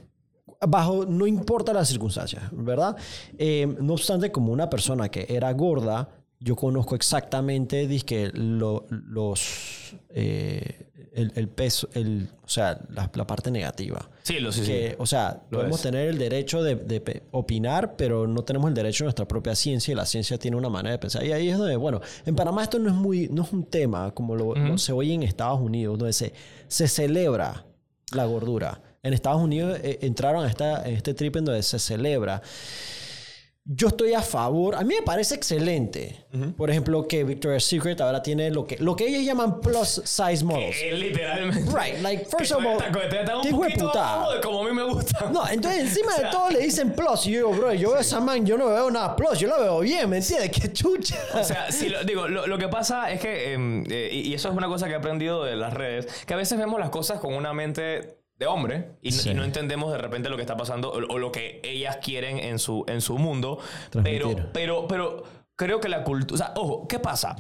bajo, 0.66 1.05
no 1.05 1.26
importa 1.26 1.74
las 1.74 1.86
circunstancias, 1.88 2.44
¿verdad? 2.51 2.97
Eh, 3.36 3.66
no 3.78 3.92
obstante, 3.92 4.32
como 4.32 4.53
una 4.53 4.70
persona 4.70 5.11
que 5.11 5.26
era 5.28 5.53
gorda, 5.53 6.09
yo 6.40 6.57
conozco 6.57 6.94
exactamente 6.94 7.86
dizque, 7.86 8.30
lo- 8.32 8.86
los, 8.88 9.94
eh, 10.09 10.88
el, 11.17 11.33
el 11.35 11.49
peso, 11.49 11.89
el, 11.95 12.29
o 12.45 12.49
sea, 12.49 12.79
la, 12.95 13.11
la 13.12 13.27
parte 13.27 13.51
negativa. 13.51 14.09
Sí, 14.23 14.39
lo 14.39 14.53
sí, 14.53 14.64
sí. 14.64 14.89
O 14.99 15.07
sea, 15.07 15.43
Lo 15.51 15.59
podemos 15.59 15.79
es. 15.79 15.83
tener 15.83 16.09
el 16.09 16.19
derecho 16.19 16.62
de, 16.62 16.77
de 16.77 17.23
opinar, 17.33 17.97
pero 17.97 18.27
no 18.27 18.45
tenemos 18.45 18.69
el 18.69 18.75
derecho 18.75 19.05
a 19.05 19.07
nuestra 19.07 19.27
propia 19.27 19.55
ciencia 19.57 19.93
y 19.93 19.95
la 19.95 20.07
ciencia 20.07 20.39
tiene 20.39 20.57
una 20.57 20.69
manera 20.69 20.93
de 20.93 20.99
pensar. 20.99 21.25
Y 21.25 21.33
ahí 21.33 21.49
es 21.49 21.59
donde, 21.59 21.77
bueno, 21.77 22.01
en 22.25 22.37
Panamá 22.37 22.62
esto 22.62 22.79
no 22.79 22.89
es 22.89 22.95
muy, 22.95 23.29
no 23.29 23.43
es 23.43 23.53
un 23.53 23.64
tema 23.64 24.12
como 24.12 24.37
lo, 24.37 24.55
lo 24.55 24.79
se 24.79 24.93
oye 24.93 25.14
en 25.14 25.23
Estados 25.23 25.61
Unidos, 25.61 25.99
donde 25.99 26.12
se, 26.12 26.33
se 26.69 26.87
celebra 26.89 27.64
la 28.12 28.25
gordura. 28.27 28.81
En 29.03 29.12
Estados 29.14 29.41
Unidos 29.43 29.79
eh, 29.83 29.99
entraron 30.03 30.45
a, 30.45 30.49
esta, 30.49 30.81
a 30.81 30.89
este 30.89 31.14
trip 31.14 31.37
en 31.37 31.45
donde 31.45 31.62
se 31.62 31.79
celebra. 31.79 32.43
Yo 33.69 33.89
estoy 33.89 34.14
a 34.14 34.23
favor, 34.23 34.77
a 34.77 34.83
mí 34.83 34.95
me 34.95 35.03
parece 35.03 35.35
excelente. 35.35 36.25
Por 36.57 36.71
ejemplo, 36.71 37.09
que 37.09 37.25
Victoria's 37.25 37.64
Secret 37.64 38.01
ahora 38.01 38.23
tiene 38.23 38.49
lo 38.51 38.64
que, 38.64 38.77
lo 38.79 38.95
que 38.95 39.09
ellos 39.09 39.25
llaman 39.25 39.61
plus 39.61 40.03
size 40.05 40.45
models. 40.45 40.77
Eh, 40.81 40.93
literalmente. 40.93 41.73
Right, 41.73 42.01
like, 42.01 42.27
first 42.27 42.53
Que 42.53 42.59
of 42.59 42.64
all, 42.64 42.79
qué 42.79 44.41
como 44.41 44.62
a 44.62 44.69
mí 44.69 44.73
me 44.73 44.85
gusta. 44.85 45.31
No, 45.33 45.49
entonces 45.49 45.81
encima 45.81 46.17
de 46.17 46.27
todo 46.31 46.51
le 46.51 46.61
dicen 46.61 46.93
plus. 46.93 47.27
Y 47.27 47.33
yo 47.33 47.39
digo, 47.39 47.53
bro, 47.55 47.75
yo 47.75 47.89
veo 47.89 47.99
a 47.99 48.03
esa 48.03 48.21
man, 48.21 48.47
yo 48.47 48.57
no 48.57 48.69
veo 48.69 48.89
nada 48.89 49.17
plus, 49.17 49.41
yo 49.41 49.49
la 49.49 49.59
veo 49.59 49.81
bien, 49.81 50.09
¿me 50.11 50.19
entiendes? 50.19 50.51
Qué 50.53 50.73
chucha. 50.73 51.17
O 51.35 51.43
sea, 51.43 51.73
sí, 51.73 51.89
lo, 51.89 52.05
digo, 52.05 52.29
lo, 52.29 52.47
lo 52.47 52.59
que 52.59 52.69
pasa 52.69 53.11
es 53.11 53.21
que, 53.21 53.53
em, 53.53 53.83
eh, 53.91 54.11
y 54.12 54.33
eso 54.33 54.49
es 54.49 54.57
una 54.57 54.69
cosa 54.69 54.87
que 54.87 54.93
he 54.93 54.97
aprendido 54.97 55.43
de 55.43 55.57
las 55.57 55.75
redes, 55.75 56.07
que 56.25 56.35
a 56.35 56.37
veces 56.37 56.57
vemos 56.57 56.79
las 56.79 56.91
cosas 56.91 57.19
con 57.19 57.35
una 57.35 57.53
mente 57.53 58.26
de 58.39 58.47
hombre 58.47 58.91
y, 59.03 59.11
no- 59.11 59.16
Sí. 59.16 59.30
y 59.30 59.34
no 59.34 59.45
entendemos 59.45 59.91
de 59.93 59.99
repente 59.99 60.28
lo 60.28 60.37
que 60.37 60.43
está 60.43 60.57
pasando 60.57 60.91
o, 60.91 60.97
o 61.14 61.18
lo 61.18 61.32
que 61.32 61.61
ellas 61.64 61.99
quieren 62.03 62.39
en 62.39 62.59
su, 62.59 62.84
en 62.89 63.01
su 63.01 63.16
mundo. 63.18 63.59
Pero, 64.03 64.26
Transmitir. 64.30 64.51
pero, 64.53 64.87
pero 64.89 65.22
creo 65.57 65.80
que 65.80 65.89
la 65.89 66.05
cultura... 66.05 66.34
O 66.34 66.37
sea, 66.39 66.53
ojo, 66.57 66.87
¿qué 66.89 66.99
pasa? 66.99 67.37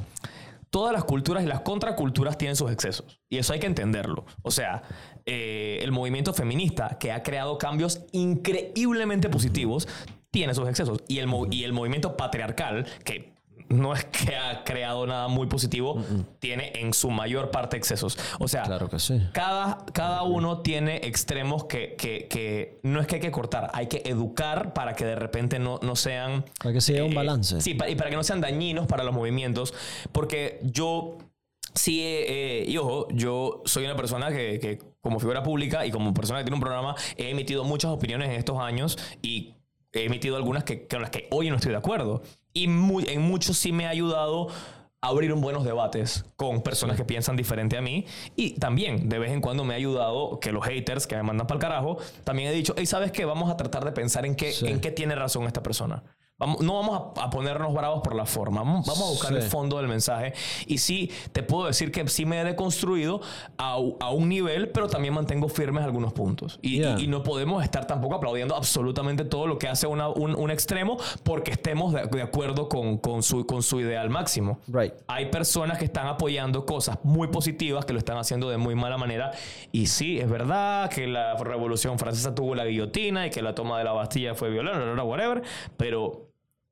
Todas 0.70 0.92
las 0.92 1.04
culturas 1.04 1.42
y 1.44 1.46
las 1.46 1.60
contraculturas 1.60 2.36
tienen 2.38 2.56
sus 2.56 2.70
excesos. 2.70 3.20
Y 3.28 3.38
eso 3.38 3.52
hay 3.52 3.60
que 3.60 3.66
entenderlo. 3.66 4.24
O 4.42 4.50
sea, 4.50 4.82
eh, 5.24 5.78
el 5.82 5.92
movimiento 5.92 6.34
feminista, 6.34 6.96
que 6.98 7.12
ha 7.12 7.22
creado 7.22 7.56
cambios 7.56 8.00
increíblemente 8.12 9.28
positivos, 9.28 9.86
tiene 10.30 10.54
sus 10.54 10.68
excesos. 10.68 10.98
Y 11.08 11.18
el, 11.20 11.28
y 11.50 11.64
el 11.64 11.72
movimiento 11.72 12.16
patriarcal, 12.16 12.86
que 13.04 13.35
no 13.68 13.92
es 13.94 14.04
que 14.04 14.36
ha 14.36 14.62
creado 14.64 15.06
nada 15.06 15.28
muy 15.28 15.46
positivo, 15.46 16.02
tiene 16.38 16.72
en 16.76 16.94
su 16.94 17.10
mayor 17.10 17.50
parte 17.50 17.76
excesos. 17.76 18.18
O 18.38 18.48
sea, 18.48 18.62
Claro 18.62 18.88
que 18.88 18.98
sí. 18.98 19.20
cada, 19.32 19.84
cada 19.92 20.22
uno 20.22 20.60
tiene 20.62 20.96
extremos 21.04 21.64
que, 21.64 21.94
que- 21.96 22.26
que 22.28 22.78
no 22.82 23.00
es 23.00 23.06
que 23.06 23.16
hay 23.16 23.20
que 23.20 23.30
cortar, 23.30 23.70
hay 23.74 23.86
que 23.88 24.02
educar 24.04 24.72
para 24.72 24.94
que 24.94 25.04
de 25.04 25.16
repente 25.16 25.58
no, 25.58 25.78
no 25.82 25.96
sean... 25.96 26.44
Para 26.62 26.72
que 26.72 26.80
sea 26.80 27.04
un 27.04 27.12
eh, 27.12 27.16
balance. 27.16 27.60
Sí, 27.60 27.70
y 27.88 27.94
para 27.96 28.10
que 28.10 28.16
no 28.16 28.22
sean 28.24 28.40
dañinos 28.40 28.86
para 28.86 29.02
los 29.04 29.14
movimientos, 29.14 29.74
porque 30.12 30.60
yo 30.62 31.18
sí, 31.74 32.00
eh, 32.02 32.64
y 32.68 32.76
ojo, 32.78 33.08
yo 33.10 33.62
soy 33.64 33.84
una 33.84 33.96
persona 33.96 34.28
que, 34.30 34.58
que 34.60 34.78
como 35.00 35.18
figura 35.20 35.42
pública 35.42 35.84
y 35.86 35.90
como 35.90 36.12
persona 36.14 36.38
que 36.40 36.44
tiene 36.44 36.54
un 36.56 36.60
programa, 36.60 36.94
he 37.16 37.30
emitido 37.30 37.64
muchas 37.64 37.90
opiniones 37.90 38.28
en 38.30 38.36
estos 38.36 38.58
años 38.58 38.98
y 39.22 39.54
he 39.92 40.04
emitido 40.04 40.36
algunas 40.36 40.64
que, 40.64 40.86
con 40.86 41.00
las 41.00 41.10
que 41.10 41.28
hoy 41.30 41.48
no 41.50 41.56
estoy 41.56 41.72
de 41.72 41.78
acuerdo. 41.78 42.22
Y 42.56 42.64
en 42.64 43.20
muchos 43.22 43.58
sí 43.58 43.72
me 43.72 43.86
ha 43.86 43.90
ayudado 43.90 44.48
a 45.02 45.08
abrir 45.08 45.32
buenos 45.34 45.64
debates 45.64 46.24
con 46.36 46.62
personas 46.62 46.96
que 46.96 47.04
piensan 47.04 47.36
diferente 47.36 47.76
a 47.76 47.82
mí. 47.82 48.06
Y 48.34 48.52
también, 48.58 49.08
de 49.08 49.18
vez 49.18 49.30
en 49.30 49.40
cuando 49.42 49.62
me 49.64 49.74
ha 49.74 49.76
ayudado 49.76 50.40
que 50.40 50.52
los 50.52 50.64
haters 50.64 51.06
que 51.06 51.16
me 51.16 51.22
mandan 51.22 51.46
para 51.46 51.56
el 51.56 51.60
carajo, 51.60 51.98
también 52.24 52.48
he 52.48 52.52
dicho, 52.52 52.74
hey, 52.78 52.86
¿sabes 52.86 53.12
qué? 53.12 53.24
Vamos 53.26 53.50
a 53.50 53.56
tratar 53.56 53.84
de 53.84 53.92
pensar 53.92 54.24
en 54.24 54.34
qué, 54.34 54.52
Sí. 54.52 54.66
en 54.66 54.80
qué 54.80 54.90
tiene 54.90 55.14
razón 55.14 55.44
esta 55.44 55.62
persona. 55.62 56.02
Vamos, 56.38 56.60
no 56.60 56.74
vamos 56.74 57.12
a, 57.16 57.24
a 57.24 57.30
ponernos 57.30 57.72
bravos 57.72 58.02
por 58.02 58.14
la 58.14 58.26
forma, 58.26 58.60
vamos, 58.60 58.86
vamos 58.86 59.02
a 59.02 59.10
buscar 59.10 59.30
Sí. 59.30 59.36
el 59.36 59.42
fondo 59.44 59.78
del 59.78 59.88
mensaje. 59.88 60.34
Y 60.66 60.76
sí, 60.78 61.10
te 61.32 61.42
puedo 61.42 61.66
decir 61.66 61.90
que 61.90 62.06
sí 62.08 62.26
me 62.26 62.38
he 62.40 62.44
deconstruido 62.44 63.22
a, 63.56 63.78
a 64.00 64.10
un 64.10 64.28
nivel, 64.28 64.68
pero 64.68 64.86
también 64.86 65.14
mantengo 65.14 65.48
firmes 65.48 65.82
algunos 65.82 66.12
puntos. 66.12 66.58
Y, 66.60 66.76
Yeah. 66.76 66.96
y- 66.98 67.04
y 67.04 67.06
no 67.06 67.22
podemos 67.22 67.64
estar 67.64 67.86
tampoco 67.86 68.16
aplaudiendo 68.16 68.54
absolutamente 68.54 69.24
todo 69.24 69.46
lo 69.46 69.58
que 69.58 69.66
hace 69.66 69.86
una- 69.86 70.08
un, 70.10 70.34
un 70.34 70.50
extremo 70.50 70.98
porque 71.22 71.52
estemos 71.52 71.94
de, 71.94 72.04
de 72.06 72.20
acuerdo 72.20 72.68
con, 72.68 72.98
con 72.98 73.22
su, 73.22 73.46
con 73.46 73.62
su 73.62 73.80
ideal 73.80 74.10
máximo. 74.10 74.58
Right. 74.68 74.92
Hay 75.06 75.30
personas 75.30 75.78
que 75.78 75.86
están 75.86 76.06
apoyando 76.06 76.66
cosas 76.66 76.98
muy 77.02 77.28
positivas 77.28 77.86
que 77.86 77.94
lo 77.94 77.98
están 77.98 78.18
haciendo 78.18 78.50
de 78.50 78.58
muy 78.58 78.74
mala 78.74 78.98
manera. 78.98 79.30
Y 79.72 79.86
sí, 79.86 80.18
es 80.18 80.28
verdad 80.28 80.90
que 80.90 81.06
la 81.06 81.34
Revolución 81.36 81.98
Francesa 81.98 82.34
tuvo 82.34 82.54
la 82.54 82.66
guillotina 82.66 83.26
y 83.26 83.30
que 83.30 83.40
la 83.40 83.54
toma 83.54 83.78
de 83.78 83.84
la 83.84 83.92
Bastilla 83.92 84.34
fue 84.34 84.50
violenta, 84.50 85.02
whatever. 85.02 85.42
Pero 85.78 86.25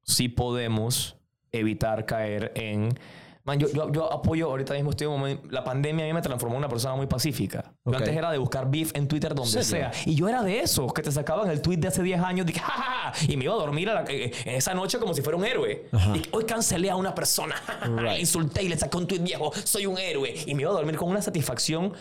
sí 0.05 0.29
podemos 0.29 1.17
evitar 1.53 2.07
caer 2.07 2.53
en... 2.55 2.99
Man, 3.47 3.59
yo, 3.59 3.69
yo, 3.75 3.93
yo 3.93 4.11
apoyo, 4.11 4.47
ahorita 4.49 4.73
mismo 4.73 4.89
estoy 4.89 5.05
en 5.07 5.13
un 5.13 5.21
momento- 5.21 5.47
La 5.51 5.63
pandemia 5.63 6.07
a 6.07 6.09
mí 6.09 6.15
me 6.15 6.23
transformó 6.23 6.55
en 6.55 6.61
una 6.61 6.69
persona 6.71 6.95
muy 6.97 7.07
pacífica. 7.07 7.75
Yo 7.85 7.93
antes 7.99 8.17
era 8.17 8.31
de 8.31 8.39
buscar 8.39 8.71
beef 8.71 8.93
en 8.95 9.07
Twitter 9.07 9.35
donde 9.35 9.51
sea. 9.63 9.93
Y 10.07 10.15
yo 10.15 10.31
era 10.31 10.43
de 10.43 10.61
esos 10.61 10.91
que 10.95 11.03
te 11.03 11.13
sacaban 11.13 11.51
el 11.51 11.61
tweet 11.61 11.77
de 11.77 11.89
hace 11.89 12.03
10 12.03 12.23
años. 12.23 12.47
Dije, 12.47 12.61
"Ja, 12.61 12.73
ja, 12.73 13.13
ja", 13.13 13.27
y 13.29 13.37
me 13.37 13.45
iba 13.45 13.53
a 13.53 13.57
dormir 13.59 13.91
a 13.91 13.95
la- 14.03 14.05
eh, 14.11 14.33
en 14.47 14.55
esa 14.55 14.73
noche 14.73 14.99
como 14.99 15.13
si 15.13 15.21
fuera 15.21 15.37
un 15.37 15.45
héroe. 15.45 15.85
Ajá. 15.93 16.17
Y 16.17 16.23
hoy 16.33 16.45
cancelé 16.45 16.89
a 16.89 16.97
una 16.97 17.15
persona. 17.15 17.55
Right. 17.99 18.19
Insulté 18.21 18.63
y 18.63 18.69
le 18.69 18.79
saqué 18.79 18.97
un 18.97 19.07
tweet 19.07 19.21
viejo. 19.21 19.53
Soy 19.65 19.85
un 19.85 19.99
héroe. 19.99 20.35
Y 20.47 20.55
me 20.55 20.63
iba 20.63 20.71
a 20.71 20.75
dormir 20.75 20.97
con 20.97 21.11
una 21.11 21.21
satisfacción 21.21 21.93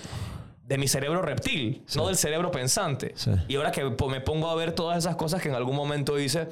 de 0.66 0.78
mi 0.78 0.88
cerebro 0.88 1.22
reptil, 1.22 1.84
no 1.98 2.08
del 2.08 2.16
cerebro 2.16 2.52
pensante. 2.52 3.16
Y 3.50 3.58
ahora 3.58 3.70
que 3.74 3.84
me 3.84 4.22
pongo 4.22 4.50
a 4.50 4.56
ver 4.56 4.72
todas 4.72 4.98
esas 4.98 5.18
cosas 5.18 5.42
que 5.42 5.50
en 5.50 5.56
algún 5.56 5.76
momento 5.76 6.18
hice, 6.18 6.48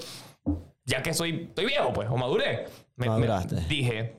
ya 0.91 1.01
que 1.01 1.13
soy, 1.13 1.45
estoy 1.49 1.65
viejo, 1.65 1.93
pues, 1.93 2.09
o 2.09 2.17
maduré, 2.17 2.65
me, 2.95 3.07
me 3.07 3.25
dije, 3.69 4.17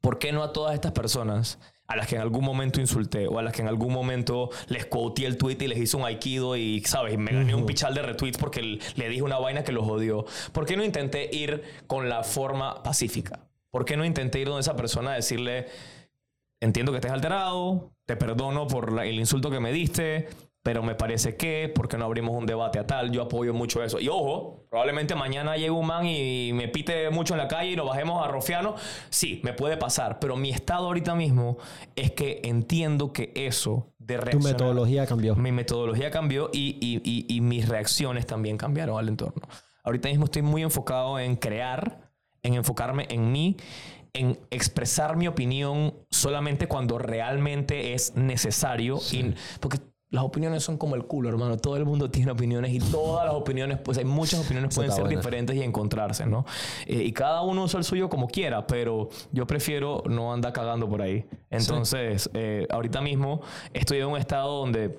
¿por 0.00 0.18
qué 0.18 0.32
no 0.32 0.42
a 0.42 0.52
todas 0.52 0.74
estas 0.74 0.92
personas 0.92 1.58
a 1.88 1.96
las 1.96 2.06
que 2.06 2.14
en 2.14 2.20
algún 2.20 2.44
momento 2.44 2.80
insulté 2.80 3.26
o 3.26 3.38
a 3.38 3.42
las 3.42 3.52
que 3.52 3.62
en 3.62 3.68
algún 3.68 3.92
momento 3.92 4.50
les 4.68 4.86
quoteé 4.86 5.26
el 5.26 5.36
tweet 5.36 5.56
y 5.60 5.66
les 5.66 5.78
hice 5.78 5.96
un 5.96 6.04
aikido 6.04 6.56
y, 6.56 6.80
¿sabes? 6.84 7.14
Y 7.14 7.16
me 7.16 7.32
gané 7.32 7.52
un 7.54 7.66
pichal 7.66 7.94
de 7.94 8.02
retweets 8.02 8.38
porque 8.38 8.62
le 8.62 9.08
dije 9.08 9.22
una 9.22 9.38
vaina 9.40 9.64
que 9.64 9.72
los 9.72 9.88
odió. 9.88 10.24
¿Por 10.52 10.66
qué 10.66 10.76
no 10.76 10.84
intenté 10.84 11.28
ir 11.34 11.62
con 11.88 12.08
la 12.08 12.22
forma 12.22 12.80
pacífica? 12.84 13.40
¿Por 13.72 13.84
qué 13.84 13.96
no 13.96 14.04
intenté 14.04 14.38
ir 14.38 14.46
donde 14.46 14.60
esa 14.60 14.76
persona 14.76 15.12
a 15.12 15.14
decirle, 15.16 15.66
entiendo 16.60 16.92
que 16.92 16.98
estés 16.98 17.10
alterado, 17.10 17.90
te 18.06 18.16
perdono 18.16 18.68
por 18.68 18.92
la- 18.92 19.04
el 19.06 19.18
insulto 19.18 19.50
que 19.50 19.58
me 19.60 19.72
diste, 19.72 20.28
pero 20.62 20.82
me 20.82 20.94
parece 20.94 21.36
que, 21.36 21.70
¿por 21.74 21.88
qué 21.88 21.96
no 21.96 22.04
abrimos 22.04 22.36
un 22.36 22.44
debate 22.44 22.78
a 22.78 22.86
tal? 22.86 23.10
Yo 23.10 23.22
apoyo 23.22 23.54
mucho 23.54 23.82
eso. 23.82 23.98
Y 23.98 24.08
ojo, 24.08 24.66
probablemente 24.68 25.14
mañana 25.14 25.56
llegue 25.56 25.70
un 25.70 25.86
man 25.86 26.04
y 26.06 26.52
me 26.52 26.68
pite 26.68 27.08
mucho 27.10 27.32
en 27.34 27.38
la 27.38 27.48
calle 27.48 27.70
y 27.72 27.76
nos 27.76 27.86
bajemos 27.86 28.22
a 28.22 28.28
Rofiano. 28.30 28.74
Sí, 29.08 29.40
me 29.42 29.52
puede 29.54 29.76
pasar, 29.78 30.18
pero 30.20 30.36
mi 30.36 30.50
estado 30.50 30.86
ahorita 30.86 31.14
mismo 31.14 31.56
es 31.96 32.10
que 32.12 32.40
entiendo 32.44 33.12
que 33.12 33.32
eso 33.34 33.86
de 33.98 34.18
Tu 34.18 34.38
metodología 34.40 35.06
cambió. 35.06 35.34
Mi 35.36 35.50
metodología 35.52 36.10
cambió 36.10 36.50
y, 36.52 36.76
y- 36.80 37.00
y- 37.04 37.36
y 37.36 37.40
mis 37.40 37.68
reacciones 37.68 38.26
también 38.26 38.58
cambiaron 38.58 38.98
al 38.98 39.08
entorno. 39.08 39.48
Ahorita 39.82 40.08
mismo 40.08 40.26
estoy 40.26 40.42
muy 40.42 40.62
enfocado 40.62 41.18
en 41.18 41.36
crear, 41.36 42.10
en 42.42 42.54
enfocarme 42.54 43.06
en 43.08 43.32
mí, 43.32 43.56
en 44.12 44.38
expresar 44.50 45.16
mi 45.16 45.26
opinión 45.28 45.94
solamente 46.10 46.66
cuando 46.66 46.98
realmente 46.98 47.94
es 47.94 48.14
necesario. 48.16 48.98
Y, 49.12 49.34
porque 49.60 49.78
las 50.10 50.24
opiniones 50.24 50.62
son 50.64 50.76
como 50.76 50.96
el 50.96 51.04
culo, 51.04 51.28
hermano. 51.28 51.56
Todo 51.56 51.76
el 51.76 51.84
mundo 51.84 52.10
tiene 52.10 52.32
opiniones 52.32 52.72
y 52.72 52.78
todas 52.78 53.24
las 53.24 53.34
opiniones, 53.34 53.78
pues 53.78 53.98
hay 53.98 54.04
muchas 54.04 54.44
opiniones 54.44 54.74
pueden 54.74 54.90
ser 54.90 55.02
buena. 55.02 55.16
diferentes 55.16 55.56
y 55.56 55.62
encontrarse, 55.62 56.26
¿no? 56.26 56.44
Eh, 56.86 57.02
y 57.04 57.12
cada 57.12 57.42
uno 57.42 57.64
usa 57.64 57.78
el 57.78 57.84
suyo 57.84 58.08
como 58.08 58.28
quiera, 58.28 58.66
pero 58.66 59.08
yo 59.32 59.46
prefiero 59.46 60.02
no 60.06 60.32
andar 60.32 60.52
cagando 60.52 60.88
por 60.88 61.00
ahí. 61.02 61.24
Entonces, 61.48 62.28
eh, 62.34 62.66
ahorita 62.70 63.00
mismo 63.00 63.40
estoy 63.72 63.98
en 63.98 64.06
un 64.06 64.18
estado 64.18 64.58
donde 64.58 64.98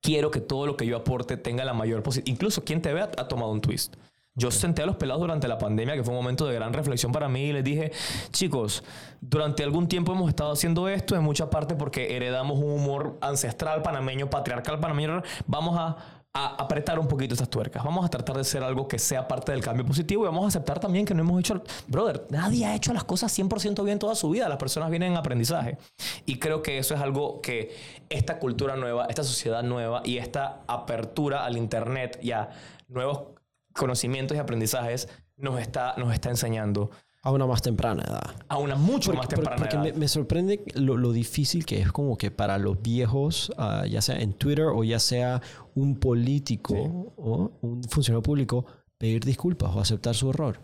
quiero 0.00 0.30
que 0.30 0.40
todo 0.40 0.66
lo 0.66 0.76
que 0.76 0.86
yo 0.86 0.96
aporte 0.96 1.36
tenga 1.36 1.64
la 1.64 1.74
mayor 1.74 2.02
posibilidad. 2.02 2.32
Incluso 2.32 2.64
quien 2.64 2.80
te 2.80 2.92
vea 2.92 3.10
ha 3.16 3.28
tomado 3.28 3.50
un 3.50 3.60
twist. 3.60 3.96
Yo 4.38 4.50
senté 4.52 4.82
a 4.82 4.86
los 4.86 4.96
pelados 4.96 5.20
durante 5.20 5.48
la 5.48 5.58
pandemia, 5.58 5.94
que 5.94 6.04
fue 6.04 6.14
un 6.14 6.20
momento 6.20 6.46
de 6.46 6.54
gran 6.54 6.72
reflexión 6.72 7.10
para 7.10 7.28
mí, 7.28 7.46
y 7.46 7.52
les 7.52 7.64
dije, 7.64 7.90
chicos, 8.30 8.84
durante 9.20 9.64
algún 9.64 9.88
tiempo 9.88 10.12
hemos 10.12 10.28
estado 10.28 10.52
haciendo 10.52 10.88
esto, 10.88 11.16
en 11.16 11.24
mucha 11.24 11.50
parte 11.50 11.74
porque 11.74 12.16
heredamos 12.16 12.58
un 12.58 12.70
humor 12.70 13.18
ancestral 13.20 13.82
panameño, 13.82 14.30
patriarcal 14.30 14.78
panameño. 14.78 15.22
Vamos 15.46 15.76
a, 15.76 15.96
a 16.34 16.46
apretar 16.62 16.98
un 16.98 17.08
poquito 17.08 17.34
estas 17.34 17.50
tuercas. 17.50 17.82
Vamos 17.82 18.04
a 18.04 18.08
tratar 18.08 18.36
de 18.36 18.44
ser 18.44 18.62
algo 18.62 18.86
que 18.86 18.98
sea 18.98 19.26
parte 19.26 19.50
del 19.50 19.60
cambio 19.60 19.84
positivo 19.84 20.22
y 20.22 20.26
vamos 20.26 20.44
a 20.44 20.48
aceptar 20.48 20.78
también 20.78 21.04
que 21.04 21.14
no 21.14 21.22
hemos 21.22 21.40
hecho... 21.40 21.62
Brother, 21.88 22.26
nadie 22.30 22.64
ha 22.66 22.74
hecho 22.74 22.92
las 22.92 23.04
cosas 23.04 23.36
100% 23.36 23.82
bien 23.84 23.98
toda 23.98 24.14
su 24.14 24.30
vida. 24.30 24.48
Las 24.48 24.58
personas 24.58 24.90
vienen 24.90 25.12
en 25.12 25.18
aprendizaje. 25.18 25.78
Y 26.26 26.38
creo 26.38 26.62
que 26.62 26.78
eso 26.78 26.94
es 26.94 27.00
algo 27.00 27.40
que 27.40 27.74
esta 28.08 28.38
cultura 28.38 28.76
nueva, 28.76 29.06
esta 29.06 29.24
sociedad 29.24 29.62
nueva 29.62 30.02
y 30.04 30.18
esta 30.18 30.60
apertura 30.68 31.44
al 31.44 31.56
Internet 31.56 32.20
y 32.22 32.30
a 32.30 32.50
nuevos 32.88 33.37
conocimientos 33.78 34.36
y 34.36 34.40
aprendizajes 34.40 35.08
nos 35.38 35.58
está, 35.60 35.94
nos 35.96 36.12
está 36.12 36.28
enseñando 36.30 36.90
A 37.22 37.30
una 37.32 37.46
más 37.46 37.62
temprana 37.62 38.02
edad. 38.02 38.36
a 38.48 38.58
una 38.58 38.74
mucho 38.76 39.12
Porque, 39.12 39.16
más 39.16 39.26
porque- 39.26 39.34
temprana 39.36 39.56
porque 39.56 39.76
edad. 39.76 39.84
me, 39.84 39.92
me 40.00 40.08
sorprende 40.08 40.64
lo, 40.74 40.96
lo 40.96 41.12
difícil 41.12 41.64
que 41.64 41.80
es 41.80 41.90
como 41.92 42.16
que 42.18 42.30
para 42.30 42.58
los 42.58 42.80
viejos, 42.82 43.50
ah, 43.56 43.84
ya 43.88 44.02
sea 44.02 44.18
en 44.20 44.32
Twitter 44.34 44.66
o 44.66 44.84
ya 44.84 44.98
sea 44.98 45.40
un 45.74 45.96
político 45.98 46.74
o 47.16 47.52
un 47.62 47.82
funcionario 47.84 48.22
público, 48.22 48.66
pedir 48.98 49.24
disculpas 49.24 49.74
o 49.74 49.80
aceptar 49.80 50.14
su 50.14 50.30
error. 50.30 50.60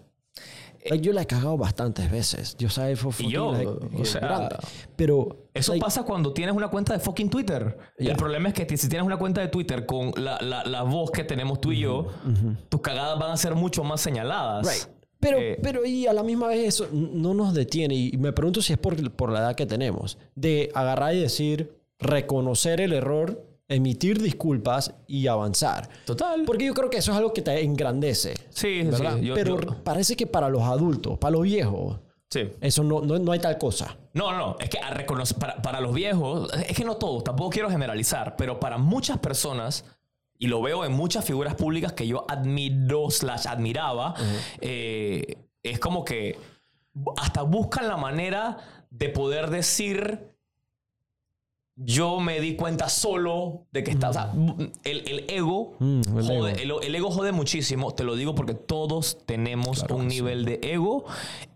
Like, 0.91 1.05
yo 1.05 1.13
la 1.13 1.23
he 1.23 1.27
cagado 1.27 1.57
bastantes 1.57 2.11
veces. 2.11 2.57
Yo 2.59 2.69
sabes, 2.69 2.99
for 3.01 3.13
Y 3.19 3.31
yo, 3.31 3.53
fucking, 3.53 3.69
like, 3.69 4.01
o 4.03 4.05
sea, 4.05 4.21
grande. 4.21 4.57
Pero 4.97 5.49
Eso 5.55 5.73
like, 5.73 5.83
pasa 5.85 6.03
cuando 6.03 6.33
tienes 6.33 6.55
una 6.55 6.69
cuenta 6.69 6.93
de 6.93 6.99
fucking 6.99 7.31
Twitter. 7.31 7.77
El 7.97 8.17
problema 8.17 8.49
es 8.49 8.55
que 8.55 8.77
si 8.77 8.89
tienes 8.89 9.07
una 9.07 9.17
cuenta 9.17 9.41
de 9.41 9.49
Twitter 9.49 9.87
con 9.87 10.13
la, 10.17 10.39
la- 10.41 10.65
la 10.65 10.83
voz 10.83 11.11
que 11.11 11.25
tenemos 11.25 11.61
tú 11.61 11.73
y 11.73 11.81
yo, 11.81 12.09
tus 12.69 12.81
cagadas 12.81 13.19
van 13.19 13.31
a 13.31 13.37
ser 13.37 13.55
mucho 13.55 13.83
más 13.85 14.01
señaladas. 14.01 14.67
Right. 14.67 14.95
Pero, 15.21 15.39
Eh, 15.39 15.59
pero 15.63 15.87
y 15.87 16.07
a 16.07 16.13
la 16.13 16.23
misma 16.23 16.49
vez 16.49 16.67
eso 16.69 16.87
no 16.93 17.33
nos 17.33 17.55
detiene. 17.55 17.95
Y 17.95 18.17
me 18.19 18.33
pregunto 18.35 18.61
si 18.61 18.75
es 18.75 18.79
por, 18.79 19.11
por 19.13 19.31
la 19.33 19.39
edad 19.39 19.55
que 19.55 19.65
tenemos. 19.65 20.19
De 20.35 20.71
agarrar 20.75 21.15
y 21.15 21.21
decir, 21.21 21.79
reconocer 21.99 22.81
el 22.83 22.93
error, 22.93 23.43
emitir 23.69 24.21
disculpas 24.21 24.95
y 25.07 25.27
avanzar. 25.27 25.89
Total. 26.05 26.43
Porque 26.45 26.67
yo 26.67 26.75
creo 26.75 26.91
que 26.91 26.99
eso 26.99 27.13
es 27.13 27.17
algo 27.19 27.33
que 27.33 27.43
te 27.43 27.63
engrandece. 27.65 28.35
Sí, 28.51 28.83
¿verdad? 28.83 29.17
sí. 29.19 29.25
yo- 29.27 29.35
pero 29.35 29.61
yo- 29.61 29.83
parece 29.83 30.17
que 30.17 30.27
para 30.27 30.49
los 30.49 30.63
adultos, 30.63 31.19
para 31.19 31.33
los 31.33 31.43
viejos, 31.43 31.99
sí. 32.31 32.51
eso 32.61 32.83
no, 32.85 33.01
no, 33.01 33.19
no 33.19 33.33
hay 33.33 33.39
tal 33.39 33.57
cosa. 33.59 33.97
No, 34.13 34.33
no, 34.33 34.39
no. 34.39 34.57
Es 34.61 34.69
que 34.69 34.79
a 34.79 34.91
reconocer, 34.91 35.39
para, 35.39 35.63
para 35.63 35.81
los 35.81 35.95
viejos, 35.95 36.53
es 36.69 36.77
que 36.77 36.85
no 36.85 36.97
todos, 36.97 37.25
tampoco 37.25 37.51
quiero 37.51 37.71
generalizar, 37.71 38.37
pero 38.37 38.61
para 38.61 38.77
muchas 38.79 39.19
personas, 39.19 39.85
y 40.39 40.47
lo 40.49 40.61
veo 40.61 40.85
en 40.85 40.93
muchas 40.93 41.25
figuras 41.25 41.55
públicas 41.55 41.93
que 41.95 42.07
yo 42.07 42.27
admiro, 42.29 43.11
slash 43.11 43.47
admiraba, 43.49 44.15
eh, 44.61 45.39
es 45.63 45.79
como 45.79 46.05
que 46.05 46.39
hasta 47.17 47.43
buscan 47.43 47.89
la 47.89 47.97
manera 47.97 48.59
de 48.91 49.09
poder 49.09 49.49
decir 49.51 50.34
yo 51.77 52.21
me 52.21 52.41
di 52.41 52.55
cuenta 52.57 52.89
solo 52.89 53.63
de 53.73 53.83
que 53.83 53.91
está. 53.91 54.11
O 54.11 54.13
sea, 54.13 54.33
el, 54.85 55.09
el 55.09 55.25
ego, 55.29 55.75
Mm, 55.81 56.01
el 56.19 56.25
jode, 56.25 56.63
ego. 56.63 56.81
El, 56.81 56.87
el 56.87 56.95
ego 56.95 57.11
jode 57.11 57.33
muchísimo. 57.33 57.93
Te 57.95 58.05
lo 58.05 58.15
digo 58.17 58.35
porque 58.35 58.55
todos 58.55 59.19
tenemos 59.27 59.81
Claro, 59.81 59.97
un 59.97 60.11
sí. 60.11 60.17
nivel 60.17 60.45
de 60.45 60.61
ego 60.63 61.05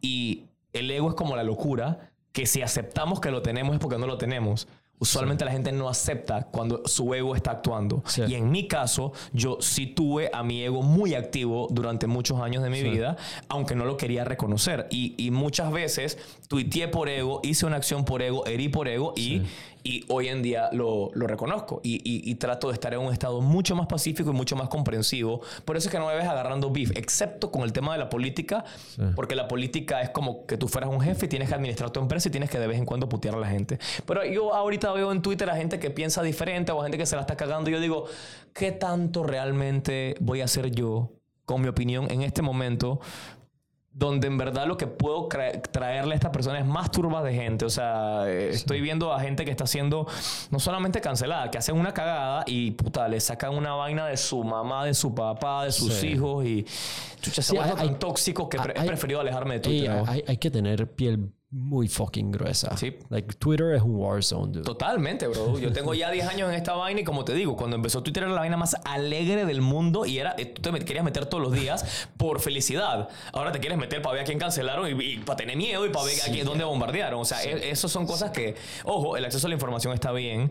y 0.00 0.44
el 0.72 0.90
ego 0.90 1.08
es 1.10 1.14
como 1.14 1.36
la 1.36 1.44
locura 1.44 2.10
que 2.32 2.46
si 2.46 2.62
aceptamos 2.62 3.20
que 3.20 3.30
lo 3.30 3.42
tenemos 3.42 3.74
es 3.74 3.80
porque 3.80 3.98
no 3.98 4.06
lo 4.06 4.18
tenemos. 4.18 4.66
Usualmente 5.00 5.44
la 5.44 5.52
gente 5.52 5.70
no 5.70 5.88
acepta 5.88 6.48
cuando 6.50 6.82
su 6.86 7.14
ego 7.14 7.36
está 7.36 7.52
actuando. 7.52 8.02
Sí. 8.04 8.22
Y 8.26 8.34
en 8.34 8.50
mi 8.50 8.66
caso, 8.66 9.12
yo 9.32 9.58
sí 9.60 9.86
tuve 9.86 10.28
a 10.32 10.42
mi 10.42 10.60
ego 10.64 10.82
muy 10.82 11.14
activo 11.14 11.68
durante 11.70 12.08
muchos 12.08 12.40
años 12.40 12.64
de 12.64 12.70
mi 12.70 12.82
vida, 12.82 13.16
aunque 13.48 13.76
no 13.76 13.84
lo 13.84 13.96
quería 13.96 14.24
reconocer. 14.24 14.88
Y, 14.90 15.14
y 15.16 15.30
muchas 15.30 15.70
veces 15.70 16.18
tuiteé 16.48 16.88
por 16.88 17.08
ego, 17.08 17.40
hice 17.44 17.64
una 17.64 17.76
acción 17.76 18.04
por 18.04 18.22
ego, 18.22 18.44
herí 18.46 18.68
por 18.70 18.88
ego 18.88 19.14
y, 19.16 19.42
y 19.88 20.04
hoy 20.08 20.28
en 20.28 20.42
día 20.42 20.68
lo, 20.72 21.10
lo 21.14 21.26
reconozco. 21.26 21.80
Y, 21.82 21.96
y- 22.04 22.30
y 22.30 22.34
trato 22.34 22.68
de 22.68 22.74
estar 22.74 22.92
en 22.92 23.00
un 23.00 23.12
estado 23.12 23.40
mucho 23.40 23.74
más 23.74 23.86
pacífico 23.86 24.30
y 24.30 24.32
mucho 24.34 24.54
más 24.56 24.68
comprensivo. 24.68 25.40
Por 25.64 25.76
eso 25.76 25.88
es 25.88 25.92
que 25.92 25.98
no 25.98 26.06
me 26.06 26.14
ves 26.14 26.26
agarrando 26.26 26.70
beef, 26.70 26.90
excepto 26.96 27.50
con 27.50 27.62
el 27.62 27.72
tema 27.72 27.92
de 27.92 27.98
la 27.98 28.08
política, 28.10 28.64
porque 29.16 29.34
la 29.34 29.48
política 29.48 30.02
es 30.02 30.10
como 30.10 30.44
que 30.46 30.56
tú 30.58 30.68
fueras 30.68 30.90
un 30.90 31.00
jefe 31.00 31.26
y 31.26 31.28
tienes 31.28 31.48
que 31.48 31.54
administrar 31.54 31.90
tu 31.90 32.00
empresa 32.00 32.28
y 32.28 32.30
tienes 32.32 32.50
que 32.50 32.58
de 32.58 32.66
vez 32.66 32.76
en 32.78 32.84
cuando 32.84 33.08
putear 33.08 33.34
a 33.34 33.38
la 33.38 33.48
gente. 33.48 33.78
Pero 34.06 34.24
yo 34.24 34.54
ahorita 34.54 34.92
veo 34.92 35.10
en 35.12 35.22
Twitter 35.22 35.48
a 35.48 35.56
gente 35.56 35.78
que 35.78 35.90
piensa 35.90 36.22
diferente 36.22 36.70
o 36.72 36.80
a 36.80 36.84
gente 36.84 36.98
que 36.98 37.06
se 37.06 37.14
la 37.16 37.22
está 37.22 37.36
cagando 37.36 37.70
y 37.70 37.72
yo 37.72 37.80
digo, 37.80 38.04
¿qué 38.52 38.72
tanto 38.72 39.22
realmente 39.22 40.14
voy 40.20 40.40
a 40.42 40.44
hacer 40.44 40.70
yo 40.70 41.10
con 41.46 41.62
mi 41.62 41.68
opinión 41.68 42.10
en 42.10 42.22
este 42.22 42.42
momento? 42.42 43.00
Donde 43.98 44.28
en 44.28 44.38
verdad 44.38 44.66
lo 44.68 44.76
que 44.76 44.86
puedo 44.86 45.26
traerle 45.26 46.12
a 46.12 46.14
esta 46.14 46.30
persona 46.30 46.60
es 46.60 46.66
más 46.66 46.90
turbas 46.92 47.24
de 47.24 47.34
gente. 47.34 47.64
O 47.64 47.70
sea, 47.70 48.22
eh, 48.28 48.50
estoy 48.50 48.80
viendo 48.80 49.12
a 49.12 49.18
gente 49.20 49.44
que 49.44 49.50
está 49.50 49.66
siendo 49.66 50.06
no 50.50 50.60
solamente 50.60 51.00
cancelada, 51.00 51.50
que 51.50 51.58
hacen 51.58 51.76
una 51.76 51.92
cagada 51.92 52.44
y 52.46 52.70
puta, 52.70 53.08
le 53.08 53.18
sacan 53.18 53.56
una 53.56 53.74
vaina 53.74 54.06
de 54.06 54.16
su 54.16 54.44
mamá, 54.44 54.84
de 54.84 54.94
su 54.94 55.12
papá, 55.14 55.64
de 55.64 55.72
sus 55.72 55.92
Sí. 55.94 56.08
hijos 56.10 56.44
y 56.46 56.64
chucha, 57.20 57.42
se 57.42 57.50
Sí, 57.52 57.58
hay- 57.58 57.72
tan 57.74 57.98
tóxico 57.98 58.48
que 58.48 58.56
hay- 58.58 58.86
preferido 58.86 59.20
alejarme 59.20 59.54
de 59.54 59.60
Twitter. 59.60 59.90
¿no? 59.90 60.04
hay, 60.06 60.22
hay 60.28 60.36
que 60.36 60.50
tener 60.52 60.86
piel 60.92 61.32
muy 61.50 61.88
fucking 61.88 62.30
gruesa. 62.30 62.76
Sí. 62.76 62.98
Like, 63.08 63.34
Twitter 63.36 63.74
es 63.74 63.82
un 63.82 63.96
war 63.96 64.22
zone, 64.22 64.52
dude. 64.52 64.64
Totalmente, 64.64 65.26
bro. 65.28 65.58
Yo 65.58 65.72
tengo 65.72 65.94
ya 65.94 66.10
10 66.10 66.26
años 66.26 66.50
en 66.50 66.54
esta 66.54 66.74
vaina 66.74 67.00
y 67.00 67.04
como 67.04 67.24
te 67.24 67.32
digo, 67.32 67.56
cuando 67.56 67.76
empezó 67.76 68.02
Twitter 68.02 68.24
era 68.24 68.32
la 68.32 68.40
vaina 68.40 68.58
más 68.58 68.76
alegre 68.84 69.46
del 69.46 69.62
mundo 69.62 70.04
y 70.04 70.18
era, 70.18 70.34
eh, 70.36 70.44
tú 70.46 70.60
te 70.60 70.84
querías 70.84 71.04
meter 71.04 71.24
todos 71.24 71.42
los 71.42 71.52
días 71.52 72.08
por 72.18 72.40
felicidad. 72.40 73.08
Ahora 73.32 73.50
te 73.50 73.60
quieres 73.60 73.78
meter 73.78 74.02
para 74.02 74.14
ver 74.14 74.22
a 74.22 74.24
quién 74.26 74.38
cancelaron 74.38 75.00
y, 75.00 75.04
y 75.04 75.18
para 75.18 75.38
tener 75.38 75.56
miedo 75.56 75.86
y 75.86 75.90
para 75.90 76.04
ver 76.04 76.16
a 76.20 76.30
quién, 76.30 76.44
dónde 76.44 76.64
bombardearon. 76.64 77.20
O 77.20 77.24
sea, 77.24 77.42
e- 77.42 77.70
eso 77.70 77.88
son 77.88 78.06
cosas 78.06 78.30
que, 78.30 78.54
ojo, 78.84 79.16
el 79.16 79.24
acceso 79.24 79.46
a 79.46 79.48
la 79.48 79.54
información 79.54 79.94
está 79.94 80.12
bien, 80.12 80.50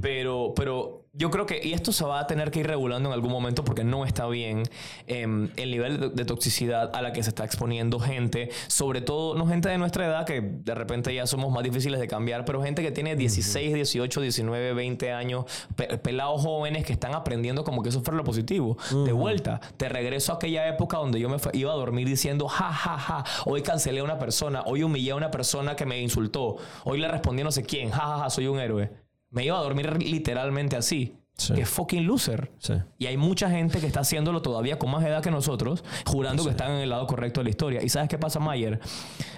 pero, 0.00 0.52
pero 0.54 1.05
yo 1.16 1.30
creo 1.30 1.46
que, 1.46 1.60
y 1.62 1.72
esto 1.72 1.92
se 1.92 2.04
va 2.04 2.20
a 2.20 2.26
tener 2.26 2.50
que 2.50 2.60
ir 2.60 2.66
regulando 2.66 3.08
en 3.08 3.12
algún 3.14 3.30
momento 3.32 3.64
porque 3.64 3.84
no 3.84 4.04
está 4.04 4.26
bien 4.28 4.62
em, 5.06 5.48
el 5.56 5.70
nivel 5.70 6.14
de, 6.14 6.24
toxicidad 6.24 6.94
a 6.94 7.00
la 7.02 7.12
que 7.12 7.22
se 7.22 7.30
está 7.30 7.44
exponiendo 7.44 7.98
gente, 7.98 8.50
sobre 8.66 9.00
todo, 9.00 9.34
no 9.34 9.46
gente 9.46 9.68
de 9.68 9.78
nuestra 9.78 10.04
edad 10.06 10.26
que 10.26 10.40
de 10.42 10.74
repente 10.74 11.14
ya 11.14 11.26
somos 11.26 11.50
más 11.52 11.62
difíciles 11.62 12.00
de 12.00 12.08
cambiar, 12.08 12.44
pero 12.44 12.62
gente 12.62 12.82
que 12.82 12.90
tiene 12.90 13.16
16, 13.16 13.72
18, 13.74 14.20
19, 14.20 14.74
20 14.74 15.12
años, 15.12 15.44
pe- 15.74 15.96
pelados 15.98 16.42
jóvenes 16.42 16.84
que 16.84 16.92
están 16.92 17.14
aprendiendo 17.14 17.64
como 17.64 17.82
que 17.82 17.88
eso 17.88 18.02
fuera 18.02 18.16
lo 18.18 18.24
positivo. 18.24 18.76
De 19.04 19.12
vuelta, 19.12 19.60
te 19.76 19.88
regreso 19.88 20.32
a 20.32 20.36
aquella 20.36 20.68
época 20.68 20.98
donde 20.98 21.18
yo 21.20 21.28
me 21.28 21.38
fue- 21.38 21.52
iba 21.54 21.72
a 21.72 21.76
dormir 21.76 22.06
diciendo, 22.08 22.48
ja, 22.48 22.72
ja, 22.72 22.98
ja, 22.98 23.24
hoy 23.46 23.62
cancelé 23.62 24.00
a 24.00 24.04
una 24.04 24.18
persona, 24.18 24.62
hoy 24.66 24.82
humillé 24.82 25.12
a 25.12 25.14
una 25.16 25.30
persona 25.30 25.76
que 25.76 25.86
me 25.86 26.00
insultó, 26.00 26.56
hoy 26.84 26.98
le 26.98 27.08
respondí 27.08 27.40
a 27.42 27.44
no 27.44 27.52
sé 27.52 27.62
quién, 27.62 27.90
ja, 27.90 28.00
ja, 28.02 28.18
ja, 28.18 28.30
soy 28.30 28.46
un 28.48 28.58
héroe. 28.60 29.05
Me 29.36 29.44
iba 29.44 29.56
a 29.58 29.62
dormir 29.62 30.02
literalmente 30.02 30.74
así. 30.76 31.14
Sí. 31.36 31.52
Que 31.52 31.66
fucking 31.66 32.06
loser. 32.06 32.50
Sí. 32.58 32.72
Y 32.96 33.04
hay 33.06 33.18
mucha 33.18 33.50
gente 33.50 33.78
que 33.78 33.86
está 33.86 34.00
haciéndolo 34.00 34.40
todavía 34.40 34.78
con 34.78 34.90
más 34.90 35.04
edad 35.04 35.22
que 35.22 35.30
nosotros, 35.30 35.84
jurando 36.06 36.42
que 36.44 36.50
están 36.50 36.70
en 36.72 36.78
el 36.78 36.88
lado 36.88 37.06
correcto 37.06 37.40
de 37.40 37.44
la 37.44 37.50
historia. 37.50 37.82
¿Y 37.82 37.90
sabes 37.90 38.08
qué 38.08 38.16
pasa, 38.16 38.40
Mayer? 38.40 38.80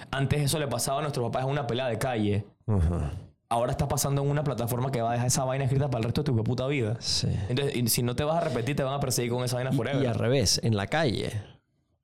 Antes 0.09 0.39
eso 0.41 0.57
le 0.59 0.67
pasaba 0.67 0.99
a 0.99 1.01
nuestros 1.01 1.25
papás 1.27 1.43
en 1.43 1.49
una 1.51 1.67
pelea 1.67 1.87
de 1.87 1.97
calle. 1.97 2.45
Ahora 3.49 3.71
está 3.71 3.89
pasando 3.89 4.21
en 4.21 4.29
una 4.29 4.43
plataforma 4.45 4.91
que 4.91 5.01
va 5.01 5.09
a 5.09 5.13
dejar 5.13 5.27
esa 5.27 5.43
vaina 5.43 5.65
escrita 5.65 5.89
para 5.89 5.97
el 5.99 6.03
resto 6.05 6.21
de 6.23 6.31
tu 6.31 6.43
puta 6.43 6.67
vida. 6.67 6.97
Entonces, 7.49 7.91
si 7.91 8.01
no 8.01 8.15
te 8.15 8.23
vas 8.23 8.37
a 8.37 8.41
repetir, 8.47 8.77
te 8.77 8.83
van 8.83 8.93
a 8.93 8.99
perseguir 9.01 9.31
con 9.31 9.43
esa 9.43 9.57
vaina 9.57 9.71
Y, 9.73 9.75
forever. 9.75 10.01
y 10.01 10.05
al 10.05 10.15
revés, 10.15 10.61
en 10.63 10.77
la 10.77 10.87
calle, 10.87 11.33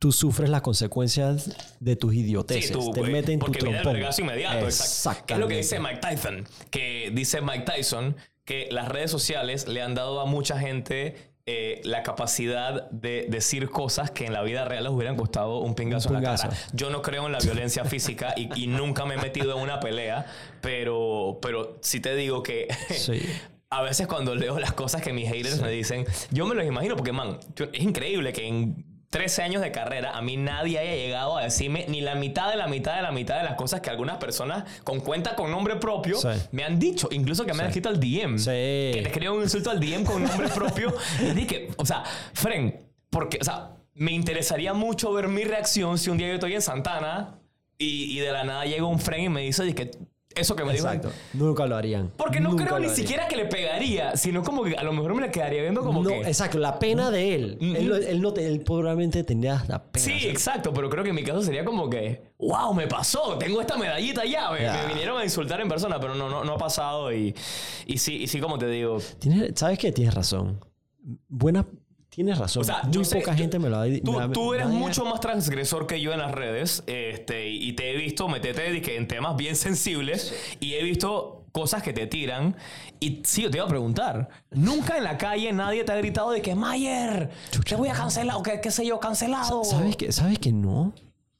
tú 0.06 0.12
sufres 0.12 0.52
las 0.52 0.62
consecuencias 0.62 1.50
de 1.80 1.96
tus 1.96 2.14
idioteces. 2.14 2.68
Sí, 2.68 2.74
tú, 2.74 2.92
te 2.92 3.02
meten 3.02 3.40
tu 3.40 3.48
porque 3.48 3.60
viene 3.64 3.78
el 3.78 3.82
trompón. 3.82 4.14
inmediato. 4.20 4.66
Exacto. 4.66 5.24
¿Qué 5.26 5.34
es 5.34 5.40
lo 5.40 5.48
que 5.48 5.58
dice. 5.58 5.80
Mike 5.80 5.98
Tyson? 6.00 6.48
Que 6.70 7.10
dice 7.12 7.42
Mike 7.42 7.64
Tyson 7.66 8.16
que 8.44 8.68
las 8.70 8.88
redes 8.88 9.10
sociales 9.10 9.68
le 9.68 9.82
han 9.82 9.96
dado 9.96 10.22
a 10.22 10.28
mucha 10.28 10.60
gente 10.60 11.16
eh, 11.48 11.82
la 11.86 12.04
capacidad 12.04 12.88
de 12.92 13.26
decir 13.30 13.68
cosas 13.72 14.12
que 14.12 14.28
en 14.28 14.34
la 14.34 14.44
vida 14.44 14.64
real 14.66 14.84
les 14.84 14.94
hubieran 14.94 15.16
costado 15.16 15.58
un 15.62 15.74
pingazo, 15.74 16.10
Un 16.10 16.18
en 16.18 16.22
la 16.22 16.30
pingazo. 16.30 16.50
cara. 16.50 16.62
Yo 16.74 16.92
no 16.92 17.02
creo 17.02 17.26
en 17.26 17.32
la 17.32 17.40
violencia 17.40 17.84
física 17.86 18.36
y, 18.38 18.48
y 18.64 18.68
nunca 18.68 19.06
me 19.06 19.16
he 19.16 19.18
metido 19.18 19.58
en 19.58 19.64
una 19.64 19.80
pelea, 19.80 20.28
pero, 20.62 21.40
pero 21.42 21.80
sí 21.82 22.00
te 22.00 22.16
digo 22.16 22.44
que 22.44 22.68
Sí. 22.92 23.20
a 23.72 23.82
veces 23.82 24.06
cuando 24.06 24.36
leo 24.36 24.60
las 24.60 24.74
cosas 24.74 25.02
que 25.02 25.12
mis 25.14 25.28
haters 25.28 25.60
me 25.62 25.72
dicen, 25.72 26.06
yo 26.30 26.46
me 26.46 26.54
los 26.54 26.64
imagino 26.68 26.96
porque, 26.96 27.12
man, 27.12 27.40
es 27.74 27.82
increíble 27.82 28.32
que 28.34 28.48
en 28.48 28.95
13 29.16 29.44
años 29.44 29.62
de 29.62 29.72
carrera 29.72 30.12
a 30.12 30.22
mí 30.22 30.36
nadie 30.36 30.78
haya 30.78 30.94
llegado 30.94 31.38
a 31.38 31.44
decirme 31.44 31.86
ni 31.88 32.02
la 32.02 32.16
mitad 32.16 32.50
de 32.50 32.58
la 32.58 32.68
mitad 32.68 32.98
de 32.98 33.02
la 33.02 33.12
mitad 33.14 33.38
de 33.38 33.44
las 33.46 33.54
cosas 33.56 33.80
que 33.80 33.90
algunas 33.90 34.18
personas 34.18 34.66
con 34.84 35.00
cuenta 35.00 35.36
con 35.38 35.50
nombre 35.52 35.78
propio 35.78 36.18
Sí. 36.18 36.28
me 36.52 36.66
han 36.66 36.78
dicho, 36.80 37.08
incluso 37.12 37.46
que 37.46 37.54
me 37.54 37.62
han 37.62 37.68
escrito 37.68 37.88
al 37.88 37.98
DM. 37.98 38.38
Sí. 38.38 38.46
Que 38.50 39.00
te 39.04 39.08
escriban 39.08 39.38
un 39.38 39.44
insulto 39.44 39.70
al 39.72 39.80
DM 39.80 40.04
con 40.04 40.22
nombre 40.22 40.50
propio. 40.50 40.94
y 41.22 41.32
dije, 41.34 41.70
o 41.78 41.86
sea, 41.86 42.04
Fren, 42.34 42.90
porque, 43.10 43.38
o 43.40 43.44
sea, 43.46 43.72
me 43.94 44.12
interesaría 44.12 44.74
mucho 44.74 45.14
ver 45.14 45.30
mi 45.30 45.46
reacción 45.46 45.98
si 45.98 46.10
un 46.10 46.18
día 46.18 46.28
yo 46.28 46.34
estoy 46.34 46.54
en 46.54 46.62
Santana 46.62 47.40
y, 47.78 48.18
y 48.18 48.20
de 48.20 48.32
la 48.34 48.44
nada 48.44 48.66
llega 48.66 48.86
un 48.86 49.00
Fren 49.00 49.22
y 49.24 49.30
me 49.30 49.42
dice, 49.42 49.74
que 49.74 49.92
eso 50.36 50.56
que 50.56 50.64
me 50.66 50.74
dijo 50.74 50.86
Exacto. 50.86 51.12
Nunca 51.34 51.66
lo 51.66 51.76
harían. 51.76 52.12
porque 52.18 52.40
no 52.40 52.50
Nunca 52.52 52.66
creo 52.66 52.80
ni 52.80 52.90
siquiera 52.90 53.28
que 53.28 53.36
le 53.36 53.46
pegaría, 53.46 54.16
sino 54.18 54.44
como 54.44 54.64
que 54.64 54.76
a 54.76 54.84
lo 54.84 54.94
mejor 54.94 55.16
me 55.16 55.22
le 55.22 55.32
quedaría 55.32 55.62
viendo 55.62 55.82
como 55.82 56.04
no, 56.04 56.10
que... 56.10 56.22
exacto, 56.22 56.58
la 56.58 56.78
pena 56.78 57.10
de 57.12 57.36
él. 57.36 57.58
él, 57.62 57.88
no- 57.90 57.96
él 57.96 58.22
no 58.22 58.34
te- 58.34 58.46
él 58.48 58.62
probablemente 58.62 59.24
tendría 59.24 59.64
la 59.68 59.82
pena. 59.84 60.04
Sí, 60.06 60.12
¿sabes? 60.12 60.26
exacto, 60.26 60.74
pero 60.74 60.90
creo 60.90 61.04
que 61.04 61.10
en 61.12 61.16
mi 61.16 61.24
caso 61.24 61.42
sería 61.42 61.64
como 61.66 61.90
que, 61.90 62.32
wow, 62.38 62.74
me 62.74 62.88
pasó, 62.88 63.38
tengo 63.38 63.62
esta 63.62 63.78
medallita 63.78 64.26
ya, 64.26 64.52
me, 64.52 64.60
me 64.60 64.88
vinieron 64.88 65.18
a 65.20 65.24
insultar 65.24 65.62
en 65.62 65.70
persona, 65.70 66.00
pero 66.00 66.16
no, 66.16 66.30
no, 66.30 66.44
no 66.44 66.54
ha 66.54 66.58
pasado 66.58 67.14
y, 67.14 67.34
y 67.86 67.98
sí, 67.98 68.24
y 68.24 68.28
sí, 68.28 68.40
como 68.40 68.58
te 68.58 68.68
digo, 68.68 68.98
Tienes- 69.20 69.54
¿Sabes 69.58 69.80
qué? 69.80 69.92
Tienes 69.92 70.14
razón. 70.14 70.60
Buena. 71.28 71.66
Tienes 72.16 72.38
razón. 72.38 72.62
O 72.62 72.64
sea, 72.64 72.84
Muy 72.84 72.94
yo 72.94 73.02
poca 73.02 73.34
gente 73.36 73.60
me 73.60 73.70
lo 73.70 73.76
ha 73.78 73.86
Tú, 74.02 74.14
me 74.14 74.24
ha- 74.24 74.32
tú 74.32 74.54
eres 74.54 74.68
mucho 74.68 75.04
más 75.04 75.20
transgresor 75.20 75.86
que 75.86 76.00
yo 76.00 76.14
en 76.14 76.20
las 76.20 76.32
redes 76.32 76.82
este, 76.88 77.50
y 77.50 77.74
te 77.74 77.92
he 77.92 77.98
visto 77.98 78.30
meterte 78.30 78.96
en 78.96 79.06
temas 79.06 79.36
bien 79.36 79.58
sensibles 79.58 80.34
y 80.62 80.76
he 80.76 80.84
visto 80.84 81.44
cosas 81.52 81.84
que 81.84 81.92
te 81.92 82.08
tiran 82.08 82.56
y 83.02 83.22
sí, 83.26 83.42
yo 83.42 83.52
te 83.52 83.58
iba 83.58 83.66
a 83.66 83.70
preguntar, 83.70 84.30
nunca 84.52 84.98
en 84.98 85.04
la 85.04 85.18
calle 85.18 85.52
nadie 85.52 85.84
te 85.84 85.92
ha 85.92 85.98
gritado 85.98 86.32
de 86.32 86.42
que 86.42 86.56
Mayer, 86.56 87.32
te 87.68 87.76
voy 87.76 87.90
a 87.90 87.94
cancelar 87.94 88.38
o 88.38 88.44
que 88.44 88.62
qué 88.62 88.72
sé 88.72 88.86
yo, 88.86 88.98
cancelado. 89.02 89.66
¿Sabes 89.66 89.98
que, 89.98 90.14
¿Sabes 90.14 90.40
que 90.40 90.54
no? 90.54 90.94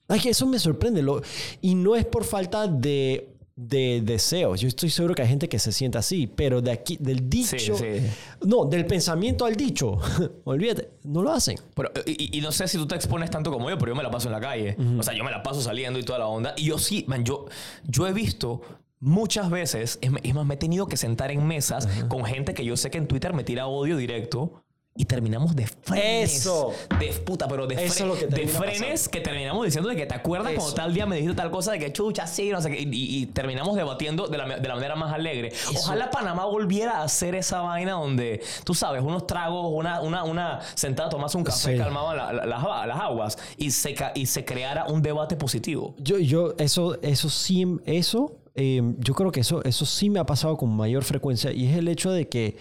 Ay, 0.08 0.20
que 0.20 0.28
eso 0.28 0.46
me 0.46 0.58
sorprende. 0.58 1.00
Lo, 1.00 1.22
y 1.62 1.74
no 1.74 1.96
es 1.96 2.04
por 2.04 2.24
falta 2.24 2.66
de, 2.68 3.34
de 3.56 4.02
deseos. 4.02 4.60
Yo 4.60 4.68
estoy 4.68 4.90
seguro 4.90 5.14
que 5.14 5.22
hay 5.22 5.28
gente 5.28 5.48
que 5.48 5.58
se 5.58 5.72
siente 5.72 5.96
así, 5.96 6.26
pero 6.26 6.60
de 6.60 6.70
aquí, 6.70 6.98
del 7.00 7.28
dicho. 7.28 7.56
Sí, 7.58 7.72
sí. 7.74 8.06
No, 8.46 8.66
del 8.66 8.84
pensamiento 8.84 9.46
al 9.46 9.56
dicho. 9.56 9.98
Olvídate, 10.44 10.90
no 11.04 11.22
lo 11.22 11.32
hacen. 11.32 11.58
Pero, 11.74 11.90
y, 12.04 12.36
y 12.36 12.40
no 12.42 12.52
sé 12.52 12.68
si 12.68 12.76
tú 12.76 12.86
te 12.86 12.94
expones 12.94 13.30
tanto 13.30 13.50
como 13.50 13.70
yo, 13.70 13.78
pero 13.78 13.92
yo 13.92 13.96
me 13.96 14.02
la 14.02 14.10
paso 14.10 14.28
en 14.28 14.32
la 14.32 14.40
calle. 14.40 14.76
O 14.98 15.02
sea, 15.02 15.14
yo 15.14 15.24
me 15.24 15.30
la 15.30 15.42
paso 15.42 15.62
saliendo 15.62 15.98
y 15.98 16.02
toda 16.02 16.18
la 16.18 16.26
onda. 16.26 16.54
Y 16.56 16.66
yo 16.66 16.78
sí, 16.78 17.04
man, 17.08 17.24
yo, 17.24 17.46
yo 17.84 18.06
he 18.06 18.12
visto 18.12 18.60
muchas 19.00 19.50
veces, 19.50 19.98
es, 20.02 20.10
es 20.22 20.34
más, 20.34 20.44
me 20.44 20.54
he 20.54 20.58
tenido 20.58 20.86
que 20.86 20.96
sentar 20.98 21.30
en 21.30 21.46
mesas 21.46 21.88
con 22.08 22.24
gente 22.24 22.52
que 22.52 22.64
yo 22.64 22.76
sé 22.76 22.90
que 22.90 22.98
en 22.98 23.08
Twitter 23.08 23.32
me 23.32 23.42
tira 23.42 23.66
odio 23.66 23.96
directo. 23.96 24.64
Y 24.96 25.04
terminamos 25.04 25.54
de 25.54 25.66
frenes. 25.66 26.36
Eso. 26.36 26.72
De 26.98 27.08
puta, 27.24 27.46
pero 27.48 27.66
de, 27.66 27.74
Eso 27.74 27.84
fre- 27.84 28.00
es 28.00 28.00
lo 28.06 28.14
que 28.14 28.26
de 28.26 28.48
frenes 28.48 29.08
que 29.08 29.20
terminamos 29.20 29.64
diciendo 29.64 29.88
de 29.90 29.96
que 29.96 30.06
te 30.06 30.14
acuerdas 30.14 30.52
Eso. 30.52 30.60
cuando 30.60 30.74
tal 30.74 30.94
día 30.94 31.06
me 31.06 31.16
dijiste 31.16 31.36
tal 31.36 31.50
cosa 31.50 31.72
de 31.72 31.78
que 31.78 31.92
chucha, 31.92 32.26
sí, 32.26 32.50
no 32.50 32.60
sé 32.60 32.70
qué. 32.70 32.80
Y, 32.80 32.88
y- 32.92 33.22
y 33.22 33.26
terminamos 33.26 33.76
debatiendo 33.76 34.26
de 34.28 34.38
la, 34.38 34.58
de 34.58 34.68
la 34.68 34.74
manera 34.74 34.96
más 34.96 35.12
alegre. 35.12 35.52
Ojalá 35.76 36.10
Panamá 36.10 36.44
volviera 36.46 36.98
a 36.98 37.02
hacer 37.04 37.34
esa 37.34 37.60
vaina 37.60 37.92
donde, 37.92 38.40
tú 38.64 38.74
sabes, 38.74 39.02
unos 39.02 39.26
tragos, 39.26 39.70
una, 39.72 40.00
una, 40.00 40.24
una 40.24 40.60
sentada, 40.74 41.08
tomarse 41.08 41.36
un 41.36 41.44
café, 41.44 41.72
Sí. 41.72 41.78
calmaban 41.78 42.16
la- 42.16 42.32
la- 42.32 42.46
las, 42.46 42.62
las 42.86 43.00
aguas 43.00 43.38
y 43.56 43.70
se, 43.70 43.94
y 44.14 44.26
se 44.26 44.44
creara 44.44 44.86
un 44.86 45.02
debate 45.02 45.36
positivo. 45.36 45.94
Yo, 45.98 46.18
yo, 46.18 46.54
eso, 46.58 47.00
eso 47.02 47.28
sí, 47.28 47.66
eso, 47.84 48.36
eh, 48.54 48.80
yo 48.98 49.14
creo 49.14 49.30
que 49.30 49.40
eso, 49.40 49.62
eso 49.64 49.84
sí 49.84 50.08
me 50.08 50.18
ha 50.20 50.24
pasado 50.24 50.56
con 50.56 50.74
mayor 50.74 51.04
frecuencia 51.04 51.52
y 51.52 51.66
es 51.66 51.76
el 51.76 51.88
hecho 51.88 52.10
de 52.10 52.28
que 52.28 52.56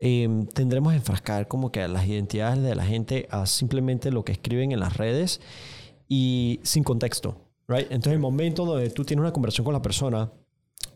eh, 0.00 0.28
tendremos 0.54 0.92
que 0.92 0.96
enfrascar 0.96 1.46
como 1.46 1.70
que 1.70 1.82
a 1.82 1.88
las 1.88 2.06
identidades 2.06 2.62
de 2.62 2.74
la 2.74 2.84
gente 2.84 3.28
a 3.30 3.44
simplemente 3.46 4.10
lo 4.10 4.24
que 4.24 4.32
escriben 4.32 4.72
en 4.72 4.80
las 4.80 4.96
redes 4.96 5.40
y 6.08 6.58
sin 6.62 6.82
contexto, 6.82 7.36
right? 7.68 7.86
Entonces, 7.90 8.14
el 8.14 8.18
momento 8.18 8.64
donde 8.64 8.88
tú 8.90 9.04
tienes 9.04 9.20
una 9.20 9.32
conversación 9.32 9.66
con 9.66 9.74
la 9.74 9.82
persona, 9.82 10.32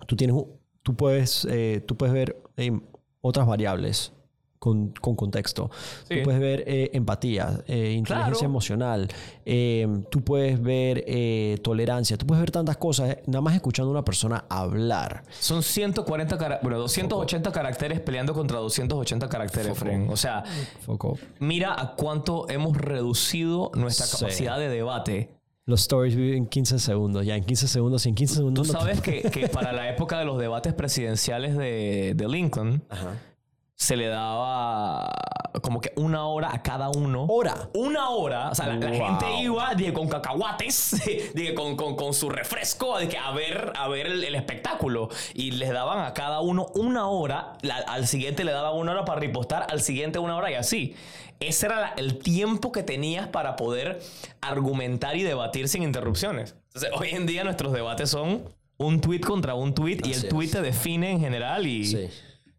tú 0.06 0.16
tienes 0.16 0.34
tú 0.82 0.96
puedes, 0.96 1.46
eh, 1.50 1.82
tú 1.86 1.96
puedes 1.96 2.14
ver 2.14 2.42
eh, 2.56 2.80
otras 3.20 3.46
variables 3.46 4.13
con, 4.64 4.88
con 5.00 5.14
contexto. 5.14 5.70
Sí. 6.08 6.16
Tú 6.16 6.22
puedes 6.24 6.40
ver 6.40 6.64
eh, 6.66 6.90
empatía, 6.94 7.60
eh, 7.66 7.92
inteligencia 7.92 8.32
Claro. 8.32 8.44
emocional, 8.46 9.08
eh, 9.44 9.86
tú 10.10 10.22
puedes 10.24 10.60
ver 10.62 11.04
tolerancia, 11.62 12.16
tú 12.16 12.26
puedes 12.26 12.40
ver 12.40 12.50
tantas 12.50 12.76
cosas 12.78 13.18
nada 13.26 13.40
más 13.42 13.54
escuchando 13.54 13.90
a 13.90 13.92
una 13.92 14.04
persona 14.04 14.44
hablar. 14.48 15.24
Son 15.38 15.62
140 15.62 16.38
cara- 16.38 16.60
bueno, 16.62 16.78
280 16.78 17.52
caracteres 17.52 18.00
peleando 18.00 18.32
contra 18.32 18.58
280 18.58 19.28
caracteres, 19.28 19.76
Fren. 19.78 20.08
O 20.10 20.16
sea, 20.16 20.42
Foco. 20.80 21.18
mira 21.40 21.78
a 21.78 21.94
cuánto 21.94 22.48
hemos 22.48 22.76
reducido 22.76 23.70
nuestra 23.74 24.06
Sí. 24.06 24.16
capacidad 24.18 24.58
de 24.58 24.68
debate. 24.68 25.30
Los 25.66 25.80
stories 25.82 26.14
viven 26.14 26.46
15 26.46 26.78
segundos, 26.78 27.24
ya 27.24 27.36
en 27.36 27.44
15 27.44 27.68
segundos 27.68 28.04
y 28.04 28.10
en 28.10 28.14
15 28.14 28.34
Tú 28.34 28.38
segundos... 28.40 28.66
no 28.68 28.72
te- 28.74 28.78
sabes 28.78 29.00
que, 29.00 29.22
que 29.30 29.48
para 29.48 29.72
la 29.72 29.88
época 29.90 30.18
de 30.18 30.24
los 30.26 30.38
debates 30.38 30.74
presidenciales 30.74 31.56
de, 31.56 32.12
de 32.14 32.28
Lincoln, 32.28 32.82
Ajá. 32.90 33.12
Se 33.76 33.96
le 33.96 34.06
daba 34.06 35.10
como 35.62 35.80
que 35.80 35.92
una 35.96 36.26
hora 36.26 36.50
a 36.52 36.62
cada 36.62 36.90
uno. 36.90 37.26
Hora. 37.28 37.68
Una 37.74 38.10
hora, 38.10 38.50
o 38.50 38.54
sea, 38.54 38.66
la, 38.66 38.88
gente 38.88 39.26
iba 39.40 39.74
dije, 39.74 39.92
con 39.92 40.08
cacahuates, 40.08 41.02
dije, 41.34 41.54
con, 41.54 41.76
con, 41.76 41.96
con 41.96 42.12
su 42.14 42.28
refresco, 42.30 42.98
de 42.98 43.08
que 43.08 43.18
a 43.18 43.30
ver, 43.32 43.72
a 43.76 43.88
ver 43.88 44.06
el, 44.06 44.24
el 44.24 44.34
espectáculo. 44.34 45.08
Y 45.34 45.52
les 45.52 45.70
daban 45.72 46.04
a 46.04 46.12
cada 46.14 46.40
uno 46.40 46.66
una 46.74 47.08
hora, 47.08 47.54
la- 47.62 47.76
al 47.76 48.06
siguiente 48.06 48.44
le 48.44 48.52
daban 48.52 48.76
una 48.76 48.92
hora 48.92 49.04
para 49.04 49.20
ripostar, 49.20 49.66
al 49.70 49.80
siguiente 49.80 50.18
una 50.18 50.36
hora 50.36 50.50
y 50.50 50.54
así. 50.54 50.94
Ese 51.40 51.66
era 51.66 51.80
la- 51.80 51.94
el 51.96 52.18
tiempo 52.18 52.70
que 52.72 52.82
tenías 52.82 53.28
para 53.28 53.56
poder 53.56 54.00
argumentar 54.40 55.16
y 55.16 55.22
debatir 55.22 55.68
sin 55.68 55.82
interrupciones. 55.82 56.54
Entonces, 56.68 56.90
hoy 56.98 57.10
en 57.10 57.26
día 57.26 57.44
nuestros 57.44 57.72
debates 57.72 58.10
son 58.10 58.44
un 58.76 59.00
tweet 59.00 59.20
contra 59.20 59.54
un 59.54 59.74
tweet 59.74 59.98
y 60.04 60.12
el 60.12 60.24
es. 60.24 60.28
tweet 60.28 60.48
te 60.50 60.62
define 60.62 61.10
en 61.12 61.20
general 61.20 61.66
y... 61.66 61.84
Sí. 61.84 62.08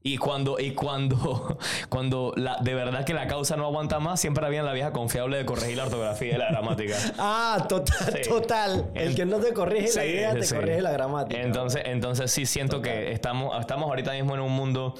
Y 0.07 0.17
cuando, 0.17 0.59
y 0.59 0.69
cuando, 0.75 1.57
cuando 1.89 2.31
la, 2.35 2.57
de 2.61 2.75
verdad 2.75 3.03
que 3.05 3.15
la 3.15 3.25
causa 3.25 3.55
no 3.57 3.65
aguanta 3.65 3.99
más, 3.99 4.19
siempre 4.21 4.45
había 4.45 4.61
la 4.61 4.71
vieja 4.71 4.93
confiable 4.93 5.37
de 5.37 5.45
corregir 5.45 5.77
la 5.77 5.85
ortografía 5.85 6.35
y 6.35 6.37
la 6.37 6.51
gramática. 6.51 6.95
Ah, 7.17 7.65
total, 7.67 8.13
Sí. 8.13 8.29
total. 8.29 8.91
El 8.93 9.15
que 9.15 9.25
no 9.25 9.39
te 9.39 9.51
corrige 9.51 9.87
la 9.87 10.01
Sí, 10.03 10.07
idea, 10.07 10.35
te 10.35 10.47
corrige 10.47 10.81
la 10.83 10.91
gramática. 10.91 11.41
Entonces, 11.41 11.81
entonces 11.85 12.29
sí 12.29 12.45
siento 12.45 12.83
que 12.83 13.13
estamos, 13.13 13.59
estamos 13.59 13.89
ahorita 13.89 14.11
mismo 14.13 14.35
en 14.35 14.41
un 14.41 14.51
mundo 14.51 14.93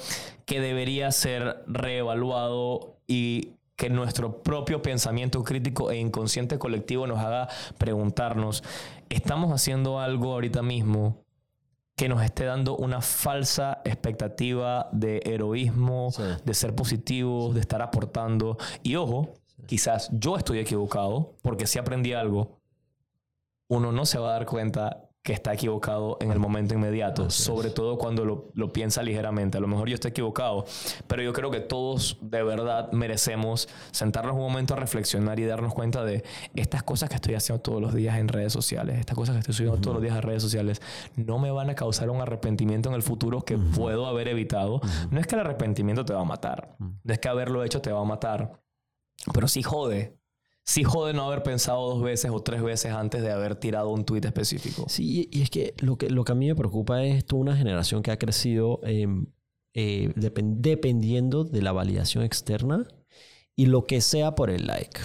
que 0.44 0.60
debería 0.60 1.12
ser 1.12 1.62
reevaluado 1.68 2.96
y 3.06 3.52
que 3.76 3.90
nuestro 3.90 4.42
propio 4.42 4.82
pensamiento 4.82 5.44
crítico 5.44 5.92
e 5.92 5.98
inconsciente 5.98 6.58
colectivo 6.58 7.06
nos 7.06 7.20
haga 7.20 7.46
preguntarnos, 7.78 8.64
¿estamos 9.08 9.52
haciendo 9.52 10.00
algo 10.00 10.32
ahorita 10.32 10.62
mismo 10.62 11.22
que 11.96 12.08
nos 12.10 12.22
esté 12.22 12.44
dando 12.44 12.76
una 12.76 13.00
falsa 13.00 13.80
expectativa 13.84 14.88
de 14.92 15.22
heroísmo, 15.24 16.10
Sí. 16.12 16.22
de 16.44 16.54
ser 16.54 16.74
positivos, 16.74 17.54
de 17.54 17.60
estar 17.60 17.80
aportando? 17.80 18.58
Y 18.82 18.96
ojo, 18.96 19.34
quizás 19.66 20.10
yo 20.12 20.36
estoy 20.36 20.58
equivocado 20.58 21.34
porque 21.42 21.66
si 21.66 21.78
aprendí 21.78 22.12
algo, 22.12 22.60
uno 23.68 23.92
no 23.92 24.04
se 24.04 24.18
va 24.18 24.28
a 24.28 24.32
dar 24.32 24.46
cuenta 24.46 25.05
que 25.26 25.32
está 25.32 25.52
equivocado 25.52 26.18
en 26.20 26.30
el 26.30 26.38
momento 26.38 26.72
inmediato, 26.74 27.30
sobre 27.30 27.70
todo 27.70 27.98
cuando 27.98 28.24
lo, 28.24 28.48
lo 28.54 28.72
piensa 28.72 29.02
ligeramente. 29.02 29.58
A 29.58 29.60
lo 29.60 29.66
mejor 29.66 29.88
yo 29.88 29.96
estoy 29.96 30.12
equivocado, 30.12 30.64
pero 31.08 31.20
yo 31.20 31.32
creo 31.32 31.50
que 31.50 31.58
todos 31.58 32.16
de 32.20 32.44
verdad 32.44 32.92
merecemos 32.92 33.68
sentarnos 33.90 34.34
un 34.36 34.42
momento 34.42 34.74
a 34.74 34.76
reflexionar 34.76 35.40
y 35.40 35.44
darnos 35.44 35.74
cuenta 35.74 36.04
de 36.04 36.22
estas 36.54 36.84
cosas 36.84 37.08
que 37.08 37.16
estoy 37.16 37.34
haciendo 37.34 37.60
todos 37.60 37.82
los 37.82 37.92
días 37.92 38.18
en 38.18 38.28
redes 38.28 38.52
sociales, 38.52 39.00
estas 39.00 39.16
cosas 39.16 39.34
que 39.34 39.40
estoy 39.40 39.56
subiendo 39.56 39.80
todos 39.80 39.94
los 39.94 40.02
días 40.04 40.14
en 40.14 40.22
redes 40.22 40.44
sociales, 40.44 40.80
no 41.16 41.40
me 41.40 41.50
van 41.50 41.70
a 41.70 41.74
causar 41.74 42.08
un 42.08 42.20
arrepentimiento 42.20 42.88
en 42.88 42.94
el 42.94 43.02
futuro 43.02 43.40
que 43.40 43.58
puedo 43.58 44.06
haber 44.06 44.28
evitado. 44.28 44.80
No 45.10 45.18
es 45.18 45.26
que 45.26 45.34
el 45.34 45.40
arrepentimiento 45.40 46.04
te 46.04 46.14
va 46.14 46.20
a 46.20 46.24
matar, 46.24 46.76
no 46.78 47.12
es 47.12 47.18
que 47.18 47.28
haberlo 47.28 47.64
hecho 47.64 47.82
te 47.82 47.90
va 47.90 48.00
a 48.00 48.04
matar, 48.04 48.62
pero 49.34 49.48
sí 49.48 49.64
jode. 49.64 50.20
Sí 50.68 50.82
jode 50.82 51.12
no 51.14 51.22
haber 51.24 51.44
pensado 51.44 51.88
dos 51.88 52.02
veces 52.02 52.30
o 52.34 52.42
tres 52.42 52.60
veces 52.60 52.92
antes 52.92 53.22
de 53.22 53.30
haber 53.30 53.54
tirado 53.54 53.88
un 53.90 54.04
tuit 54.04 54.24
específico. 54.24 54.86
Sí, 54.88 55.28
y 55.30 55.42
es 55.42 55.48
que 55.50 55.74
lo 55.78 55.96
que, 55.96 56.10
lo 56.10 56.24
que 56.24 56.32
a 56.32 56.34
mí 56.34 56.48
me 56.48 56.56
preocupa 56.56 57.04
es 57.04 57.24
toda 57.24 57.40
una 57.42 57.56
generación 57.56 58.02
que 58.02 58.10
ha 58.10 58.18
crecido 58.18 58.80
eh, 58.82 59.06
eh, 59.74 60.12
depen- 60.16 60.56
dependiendo 60.58 61.44
de 61.44 61.62
la 61.62 61.70
validación 61.70 62.24
externa 62.24 62.86
y 63.54 63.66
lo 63.66 63.86
que 63.86 64.00
sea 64.00 64.34
por 64.34 64.50
el 64.50 64.66
like. 64.66 65.00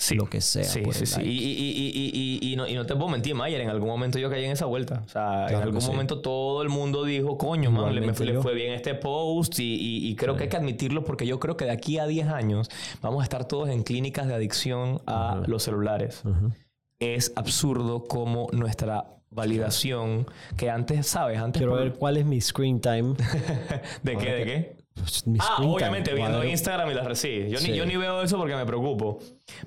Sí. 0.00 0.14
Lo 0.14 0.26
que 0.26 0.40
sea 0.40 0.62
Sí, 0.64 0.80
sí, 0.92 1.06
sí. 1.06 1.20
Y, 1.22 1.28
y- 1.28 1.32
y- 1.32 2.10
y- 2.14 2.38
y- 2.48 2.52
y 2.52 2.56
no, 2.56 2.68
y 2.68 2.74
no 2.74 2.86
te 2.86 2.94
puedo 2.94 3.08
mentir, 3.08 3.34
Mayer. 3.34 3.60
En 3.60 3.68
algún 3.68 3.88
momento 3.88 4.18
yo 4.20 4.30
caí 4.30 4.44
en 4.44 4.52
esa 4.52 4.64
vuelta. 4.66 5.02
O 5.04 5.08
sea, 5.08 5.42
en 5.42 5.48
Claro 5.48 5.64
algún 5.64 5.80
sí. 5.80 5.88
momento 5.90 6.20
todo 6.20 6.62
el 6.62 6.68
mundo 6.68 7.04
dijo, 7.04 7.36
coño, 7.36 7.70
man, 7.72 7.92
le, 7.94 8.00
me 8.00 8.14
fue, 8.14 8.24
le 8.26 8.54
bien 8.54 8.72
este 8.74 8.94
post. 8.94 9.54
Y, 9.58 10.14
creo 10.16 10.36
que 10.36 10.44
hay 10.44 10.48
que 10.48 10.56
admitirlo 10.56 11.02
porque 11.04 11.26
yo 11.26 11.40
creo 11.40 11.56
que 11.56 11.64
de 11.64 11.72
aquí 11.72 11.98
a 11.98 12.06
10 12.06 12.28
años 12.28 12.68
vamos 13.02 13.20
a 13.20 13.24
estar 13.24 13.46
todos 13.46 13.68
en 13.70 13.82
clínicas 13.82 14.28
de 14.28 14.34
adicción 14.34 15.00
a 15.06 15.42
los 15.46 15.64
celulares. 15.64 16.22
Es 17.00 17.32
absurdo 17.36 18.04
como 18.04 18.48
nuestra 18.52 19.04
validación, 19.30 20.26
que 20.56 20.70
antes, 20.70 21.06
¿sabes? 21.06 21.38
Antes 21.38 21.60
Quiero 21.60 21.72
por- 21.72 21.80
ver 21.80 21.92
cuál 21.94 22.16
es 22.16 22.24
mi 22.24 22.40
screen 22.40 22.80
time. 22.80 23.14
¿De 24.02 24.16
qué? 24.16 24.32
¿De 24.32 24.44
qué? 24.44 24.76
Mi 25.26 25.38
Ah, 25.40 25.56
obviamente, 25.62 26.14
viendo 26.14 26.44
Instagram 26.44 26.90
y 26.90 26.94
las 26.94 27.06
recibes. 27.06 27.50
Yo, 27.50 27.58
Sí. 27.58 27.70
ni, 27.70 27.76
yo 27.76 27.86
ni 27.86 27.96
veo 27.96 28.22
eso 28.22 28.36
porque 28.38 28.54
me 28.56 28.66
preocupo. 28.66 29.18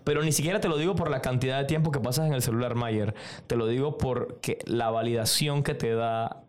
Pero 0.03 0.22
ni 0.24 0.32
siquiera 0.32 0.60
te 0.60 0.68
lo 0.68 0.78
digo 0.78 0.95
por 0.95 1.10
la 1.10 1.22
cantidad 1.22 1.58
de 1.60 1.66
tiempo 1.66 1.91
que 1.91 1.99
pasas 1.99 2.28
en 2.28 2.34
el 2.34 2.41
celular, 2.41 2.76
Mayer. 2.76 3.14
Te 3.48 3.56
lo 3.56 3.68
digo 3.68 3.98
porque 3.98 4.60
la 4.66 4.90
validación 4.90 5.64
que 5.64 5.74
te 5.76 5.94
da 5.94 6.44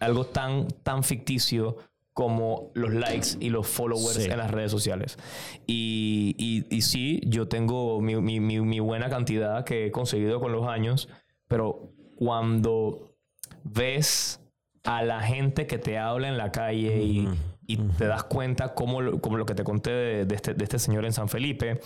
algo 0.00 0.24
tan, 0.26 0.68
tan 0.82 1.04
ficticio 1.04 1.76
como 2.12 2.70
los 2.74 2.92
likes 2.92 3.28
y 3.40 3.48
los 3.48 3.66
followers 3.66 4.14
Sí. 4.24 4.30
en 4.30 4.36
las 4.36 4.50
redes 4.50 4.70
sociales. 4.70 5.16
Y, 5.66 6.34
y, 6.38 6.66
y 6.76 6.82
sí, 6.82 7.20
yo 7.24 7.48
tengo 7.48 8.00
mi, 8.02 8.16
mi- 8.16 8.40
mi- 8.40 8.60
mi 8.60 8.80
buena 8.80 9.08
cantidad 9.08 9.64
que 9.64 9.86
he 9.86 9.90
conseguido 9.90 10.38
con 10.40 10.52
los 10.52 10.66
años, 10.66 11.08
pero 11.48 11.88
cuando 12.16 13.14
ves 13.64 14.40
a 14.84 15.02
la 15.04 15.22
gente 15.22 15.66
que 15.66 15.78
te 15.78 15.96
habla 15.98 16.28
en 16.28 16.36
la 16.36 16.52
calle 16.52 17.02
y, 17.02 17.28
y 17.72 17.76
te 17.76 18.06
das 18.06 18.24
cuenta 18.24 18.74
como 18.74 19.00
lo, 19.00 19.20
como 19.20 19.36
lo 19.36 19.46
que 19.46 19.54
te 19.54 19.64
conté 19.64 19.90
de, 19.90 20.26
de 20.26 20.34
este, 20.34 20.54
de 20.54 20.64
este 20.64 20.78
señor 20.78 21.04
en 21.04 21.12
San 21.12 21.28
Felipe, 21.28 21.80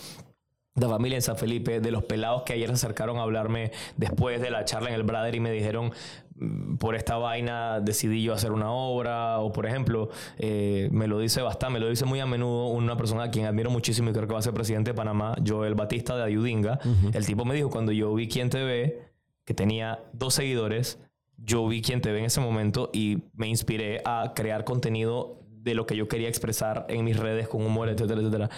de 0.75 0.85
la 0.85 0.89
familia 0.89 1.15
en 1.15 1.21
San 1.21 1.37
Felipe, 1.37 1.79
de 1.79 1.91
los 1.91 2.03
pelados 2.03 2.43
que 2.43 2.53
ayer 2.53 2.67
se 2.67 2.73
acercaron 2.73 3.17
a 3.17 3.23
hablarme 3.23 3.71
después 3.95 4.39
de 4.41 4.51
la 4.51 4.63
charla 4.63 4.89
en 4.89 4.95
el 4.95 5.03
Brother 5.03 5.33
y 5.33 5.39
me 5.39 5.49
dijeron, 5.49 5.91
"Mm, 6.35 6.75
por 6.75 6.95
esta 6.95 7.17
vaina 7.17 7.79
decidí 7.79 8.21
yo 8.21 8.33
hacer 8.33 8.51
una 8.51 8.69
obra, 8.71 9.39
o 9.39 9.51
por 9.51 9.65
ejemplo, 9.65 10.09
eh, 10.37 10.87
me 10.91 11.07
lo 11.07 11.17
dice 11.19 11.41
bastante, 11.41 11.73
me 11.73 11.79
lo 11.79 11.89
dice 11.89 12.05
muy 12.05 12.19
a 12.19 12.27
menudo 12.27 12.67
una 12.67 12.95
persona 12.95 13.23
a 13.23 13.31
quien 13.31 13.45
admiro 13.45 13.71
muchísimo 13.71 14.11
y 14.11 14.13
creo 14.13 14.27
que 14.27 14.33
va 14.33 14.39
a 14.39 14.43
ser 14.43 14.53
presidente 14.53 14.91
de 14.91 14.95
Panamá, 14.95 15.35
Joel 15.45 15.73
Batista 15.73 16.15
de 16.15 16.23
Ayudinga. 16.23 16.79
El 17.11 17.25
tipo 17.25 17.43
me 17.43 17.55
dijo, 17.55 17.69
cuando 17.71 17.91
yo 17.91 18.13
vi 18.13 18.27
quién 18.27 18.49
te 18.49 18.63
ve, 18.63 19.01
que 19.45 19.53
tenía 19.55 19.99
dos 20.13 20.35
seguidores, 20.35 20.99
yo 21.37 21.67
vi 21.67 21.81
quién 21.81 22.01
te 22.01 22.11
ve 22.11 22.19
en 22.19 22.25
ese 22.25 22.41
momento 22.41 22.89
y 22.93 23.23
me 23.33 23.47
inspiré 23.47 24.01
a 24.05 24.33
crear 24.35 24.63
contenido 24.63 25.36
de 25.63 25.75
lo 25.75 25.85
que 25.85 25.95
yo 25.95 26.07
quería 26.07 26.27
expresar 26.29 26.85
en 26.89 27.03
mis 27.05 27.17
redes 27.17 27.47
con 27.47 27.65
humor, 27.65 27.89
etcétera, 27.89 28.21
etcétera. 28.21 28.49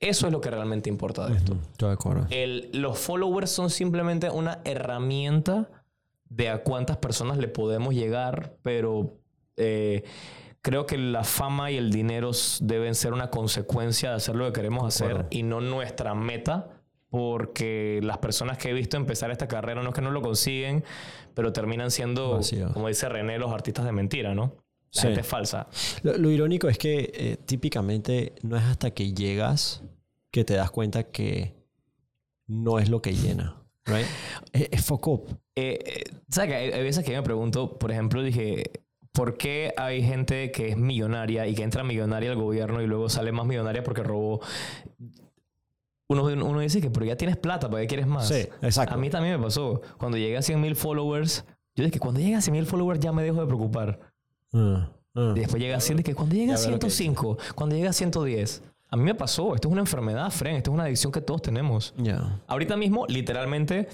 Eso 0.00 0.26
es 0.26 0.32
lo 0.32 0.40
que 0.40 0.50
realmente 0.50 0.90
importa 0.90 1.26
de 1.28 1.36
esto. 1.36 1.56
Estoy 1.72 1.88
de 1.88 1.94
acuerdo. 1.94 2.26
El- 2.30 2.68
los 2.72 2.98
followers 2.98 3.50
son 3.50 3.70
simplemente 3.70 4.28
una 4.28 4.60
herramienta 4.64 5.68
de 6.28 6.48
a 6.50 6.62
cuántas 6.62 6.96
personas 6.98 7.38
le 7.38 7.48
podemos 7.48 7.94
llegar, 7.94 8.56
pero 8.62 9.14
eh, 9.56 10.02
creo 10.62 10.84
que 10.84 10.98
la 10.98 11.22
fama 11.24 11.70
y 11.70 11.76
el 11.78 11.90
dinero 11.90 12.32
deben 12.60 12.94
ser 12.94 13.12
una 13.12 13.30
consecuencia 13.30 14.10
de 14.10 14.16
hacer 14.16 14.34
lo 14.34 14.44
que 14.46 14.52
queremos 14.52 14.84
hacer 14.84 15.26
y 15.30 15.42
no 15.44 15.60
nuestra 15.60 16.14
meta, 16.14 16.68
porque 17.08 18.00
las 18.02 18.18
personas 18.18 18.58
que 18.58 18.70
he 18.70 18.72
visto 18.72 18.96
empezar 18.96 19.30
esta 19.30 19.46
carrera 19.46 19.82
no 19.82 19.90
es 19.90 19.94
que 19.94 20.00
no 20.02 20.10
lo 20.10 20.20
consiguen, 20.20 20.82
pero 21.34 21.52
terminan 21.52 21.90
siendo, 21.92 22.32
Vacío. 22.38 22.72
como 22.72 22.88
dice 22.88 23.08
René, 23.08 23.38
los 23.38 23.52
artistas 23.52 23.84
de 23.84 23.92
mentira, 23.92 24.34
¿no? 24.34 24.52
La 24.94 25.00
Sí. 25.02 25.06
gente 25.08 25.22
falsa. 25.22 25.66
Lo, 26.02 26.16
lo 26.16 26.30
irónico 26.30 26.68
es 26.68 26.78
que 26.78 27.10
eh, 27.14 27.36
típicamente 27.44 28.32
no 28.42 28.56
es 28.56 28.62
hasta 28.62 28.90
que 28.92 29.12
llegas 29.12 29.82
que 30.30 30.44
te 30.44 30.54
das 30.54 30.70
cuenta 30.70 31.04
que 31.04 31.54
no 32.46 32.78
es 32.78 32.88
lo 32.88 33.00
que 33.02 33.12
llena. 33.14 33.56
Right? 33.86 34.06
Es, 34.52 34.68
es 34.72 34.84
fuck 34.84 35.06
up. 35.08 35.38
Eh, 35.56 35.78
eh, 35.84 36.04
¿Sabes 36.28 36.50
que 36.50 36.56
hay, 36.56 36.70
hay 36.72 36.82
veces 36.82 37.04
que 37.04 37.12
yo 37.12 37.18
me 37.18 37.22
pregunto, 37.22 37.78
por 37.78 37.90
ejemplo, 37.92 38.22
dije, 38.22 38.70
¿por 39.12 39.36
qué 39.36 39.72
hay 39.76 40.02
gente 40.02 40.50
que 40.52 40.68
es 40.68 40.76
millonaria 40.76 41.46
y 41.46 41.54
que 41.54 41.62
entra 41.62 41.84
millonaria 41.84 42.30
al 42.30 42.36
gobierno 42.36 42.82
y 42.82 42.86
luego 42.86 43.08
sale 43.08 43.30
más 43.32 43.46
millonaria 43.46 43.82
porque 43.84 44.02
robó? 44.02 44.40
Uno, 46.08 46.24
uno 46.24 46.60
dice 46.60 46.80
que, 46.80 46.90
pero 46.90 47.06
ya 47.06 47.16
tienes 47.16 47.36
plata, 47.36 47.68
¿para 47.70 47.80
qué 47.82 47.86
quieres 47.88 48.06
más? 48.06 48.28
Sí, 48.28 48.46
exacto. 48.62 48.94
A 48.94 48.98
mí 48.98 49.08
también 49.10 49.36
me 49.38 49.42
pasó. 49.44 49.80
Cuando 49.98 50.18
llegué 50.18 50.36
a 50.36 50.42
100 50.42 50.60
mil 50.60 50.76
followers, 50.76 51.44
yo 51.74 51.84
dije 51.84 51.92
que 51.92 51.98
cuando 51.98 52.20
llegue 52.20 52.34
a 52.36 52.40
100 52.40 52.52
mil 52.52 52.66
followers 52.66 53.00
ya 53.00 53.10
me 53.12 53.22
dejo 53.22 53.40
de 53.40 53.46
preocupar. 53.46 53.98
Y 55.14 55.40
después 55.40 55.62
llega 55.62 55.76
a 55.76 55.80
100, 55.80 56.02
que 56.02 56.14
cuando 56.14 56.34
llegue 56.34 56.52
a 56.52 56.56
Ya 56.56 56.62
veo 56.62 56.70
lo 56.72 56.78
que 56.78 56.90
105, 56.90 57.38
cuando 57.54 57.76
llegue 57.76 57.88
a 57.88 57.92
110. 57.92 58.62
A 58.90 58.96
mí 58.96 59.02
me 59.02 59.14
pasó. 59.14 59.54
Esto 59.54 59.68
es 59.68 59.72
una 59.72 59.80
enfermedad, 59.80 60.30
Fren. 60.30 60.56
Esto 60.56 60.70
es 60.70 60.74
una 60.74 60.84
adicción 60.84 61.12
que 61.12 61.20
todos 61.20 61.42
tenemos. 61.42 61.94
Ya. 61.96 62.40
Ahorita 62.46 62.76
mismo, 62.76 63.06
literalmente, 63.08 63.88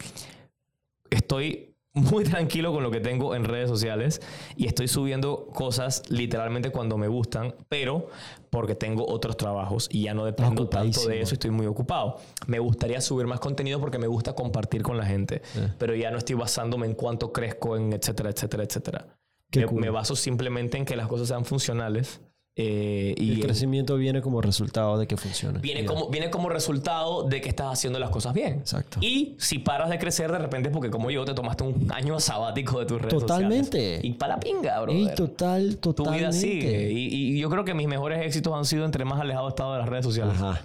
estoy 1.10 1.74
muy 1.92 2.24
tranquilo 2.24 2.72
con 2.72 2.82
lo 2.82 2.90
que 2.90 3.00
tengo 3.00 3.34
en 3.34 3.44
redes 3.44 3.68
sociales 3.68 4.20
y 4.56 4.66
estoy 4.66 4.88
subiendo 4.88 5.46
cosas 5.52 6.02
literalmente 6.08 6.70
cuando 6.70 6.96
me 6.98 7.08
gustan, 7.08 7.54
pero 7.68 8.08
porque 8.50 8.74
tengo 8.74 9.06
otros 9.06 9.36
trabajos 9.36 9.88
y 9.90 10.02
ya 10.02 10.14
no 10.14 10.24
dependo 10.24 10.68
tanto 10.68 11.06
de 11.06 11.20
eso, 11.20 11.34
estoy 11.34 11.50
muy 11.50 11.66
ocupado. 11.66 12.18
Me 12.46 12.58
gustaría 12.58 13.00
subir 13.00 13.26
más 13.26 13.40
contenido 13.40 13.80
porque 13.80 13.98
me 13.98 14.06
gusta 14.06 14.34
compartir 14.34 14.82
con 14.82 14.96
la 14.96 15.06
gente, 15.06 15.42
pero 15.78 15.94
ya 15.94 16.10
no 16.10 16.18
estoy 16.18 16.36
basándome 16.36 16.86
en 16.86 16.94
cuánto 16.94 17.32
crezco, 17.32 17.76
en 17.76 17.92
etcétera, 17.92 18.30
etcétera, 18.30 18.64
etcétera. 18.64 19.06
Me, 19.54 19.66
cool. 19.66 19.80
me 19.80 19.90
baso 19.90 20.14
simplemente 20.16 20.76
en 20.78 20.84
que 20.84 20.96
las 20.96 21.08
cosas 21.08 21.28
sean 21.28 21.44
funcionales 21.44 22.20
eh, 22.56 23.14
y 23.16 23.30
El 23.30 23.36
en- 23.36 23.42
crecimiento 23.42 23.96
viene 23.96 24.20
como 24.20 24.40
resultado 24.42 24.98
de 24.98 25.06
que 25.06 25.16
funcione. 25.16 25.60
Viene 25.60 25.84
como, 25.84 26.08
viene 26.10 26.30
como 26.30 26.48
resultado 26.48 27.22
de 27.22 27.40
que 27.40 27.48
estás 27.48 27.68
haciendo 27.72 27.98
las 27.98 28.10
cosas 28.10 28.34
bien. 28.34 28.54
Exacto. 28.58 28.98
Y 29.00 29.36
si 29.38 29.60
paras 29.60 29.88
de 29.88 29.98
crecer 29.98 30.30
de 30.32 30.38
repente 30.38 30.68
es 30.68 30.72
porque 30.72 30.90
como 30.90 31.10
yo 31.10 31.24
te 31.24 31.32
tomaste 31.32 31.64
un 31.64 31.90
año 31.92 32.18
sabático 32.20 32.78
de 32.80 32.86
tus 32.86 33.00
redes 33.00 33.18
Totalmente. 33.18 33.78
sociales. 33.78 34.04
Y 34.04 34.12
para 34.14 34.34
la 34.34 34.40
pinga, 34.40 34.80
bro. 34.82 34.92
Ey, 34.92 35.08
total, 35.16 35.78
tu 35.78 35.94
totalmente. 35.94 36.28
vida 36.28 36.32
sigue. 36.32 36.90
Y, 36.92 37.34
y 37.36 37.40
yo 37.40 37.48
creo 37.50 37.64
que 37.64 37.72
mis 37.72 37.86
mejores 37.88 38.24
éxitos 38.26 38.52
han 38.52 38.64
sido 38.64 38.84
entre 38.84 39.04
más 39.04 39.20
alejado 39.20 39.46
he 39.46 39.50
estado 39.50 39.72
de 39.74 39.78
las 39.78 39.88
redes 39.88 40.04
sociales. 40.04 40.34
Ajá. 40.36 40.60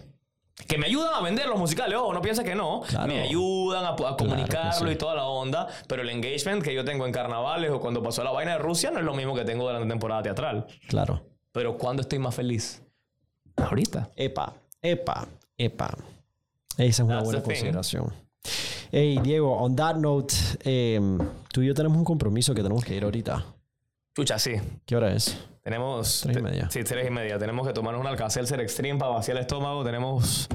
Que 0.67 0.77
me 0.77 0.85
ayudan 0.85 1.13
a 1.13 1.21
vender 1.21 1.47
los 1.47 1.59
musicales, 1.59 1.97
ojo, 1.97 2.13
no 2.13 2.21
pienses 2.21 2.45
que 2.45 2.55
no. 2.55 2.81
Claro. 2.87 3.07
Me 3.07 3.21
ayudan 3.21 3.83
a, 3.83 3.89
a 3.89 4.17
comunicarlo 4.17 4.87
sí. 4.87 4.93
y 4.93 4.95
toda 4.95 5.15
la 5.15 5.25
onda. 5.25 5.67
Pero 5.87 6.01
el 6.01 6.09
engagement 6.09 6.63
que 6.63 6.73
yo 6.73 6.85
tengo 6.85 7.05
en 7.05 7.11
carnavales 7.11 7.71
o 7.71 7.79
cuando 7.81 8.01
pasó 8.01 8.23
la 8.23 8.31
vaina 8.31 8.53
de 8.53 8.59
Rusia 8.59 8.89
no 8.89 8.99
es 8.99 9.05
lo 9.05 9.13
mismo 9.13 9.35
que 9.35 9.43
tengo 9.43 9.65
durante 9.65 9.85
la 9.85 9.89
temporada 9.91 10.23
teatral. 10.23 10.65
Claro. 10.87 11.21
Pero 11.51 11.77
¿cuándo 11.77 12.01
estoy 12.01 12.19
más 12.19 12.33
feliz? 12.33 12.81
Ahorita. 13.57 14.09
Epa, 14.15 14.53
epa, 14.81 15.27
epa. 15.57 15.97
Esa 16.77 16.83
es 16.83 16.99
una 16.99 17.15
That's 17.15 17.25
buena 17.25 17.43
consideración. 17.43 18.13
Hey, 18.91 19.19
Diego, 19.21 19.53
on 19.57 19.75
that 19.75 19.95
note, 19.95 20.33
eh, 20.63 20.99
tú 21.51 21.61
y 21.61 21.67
yo 21.67 21.73
tenemos 21.73 21.97
un 21.97 22.05
compromiso 22.05 22.53
que 22.53 22.61
tenemos 22.61 22.83
que 22.83 22.95
ir 22.95 23.03
ahorita. 23.03 23.45
Chucha, 24.15 24.39
sí. 24.39 24.53
¿Qué 24.85 24.95
hora 24.95 25.13
es? 25.13 25.37
Tenemos. 25.65 26.21
Tres 26.21 26.37
y 26.37 26.41
media. 26.43 26.69
Sí, 26.69 26.83
tres 26.83 27.07
y 27.07 27.09
media. 27.09 27.39
Tenemos 27.39 27.65
que 27.65 27.73
tomarnos 27.73 27.99
un 27.99 28.05
Alka-Seltzer 28.05 28.59
Extreme 28.59 28.99
para 28.99 29.13
vaciar 29.13 29.35
el 29.37 29.41
estómago. 29.41 29.83
Tenemos 29.83 30.47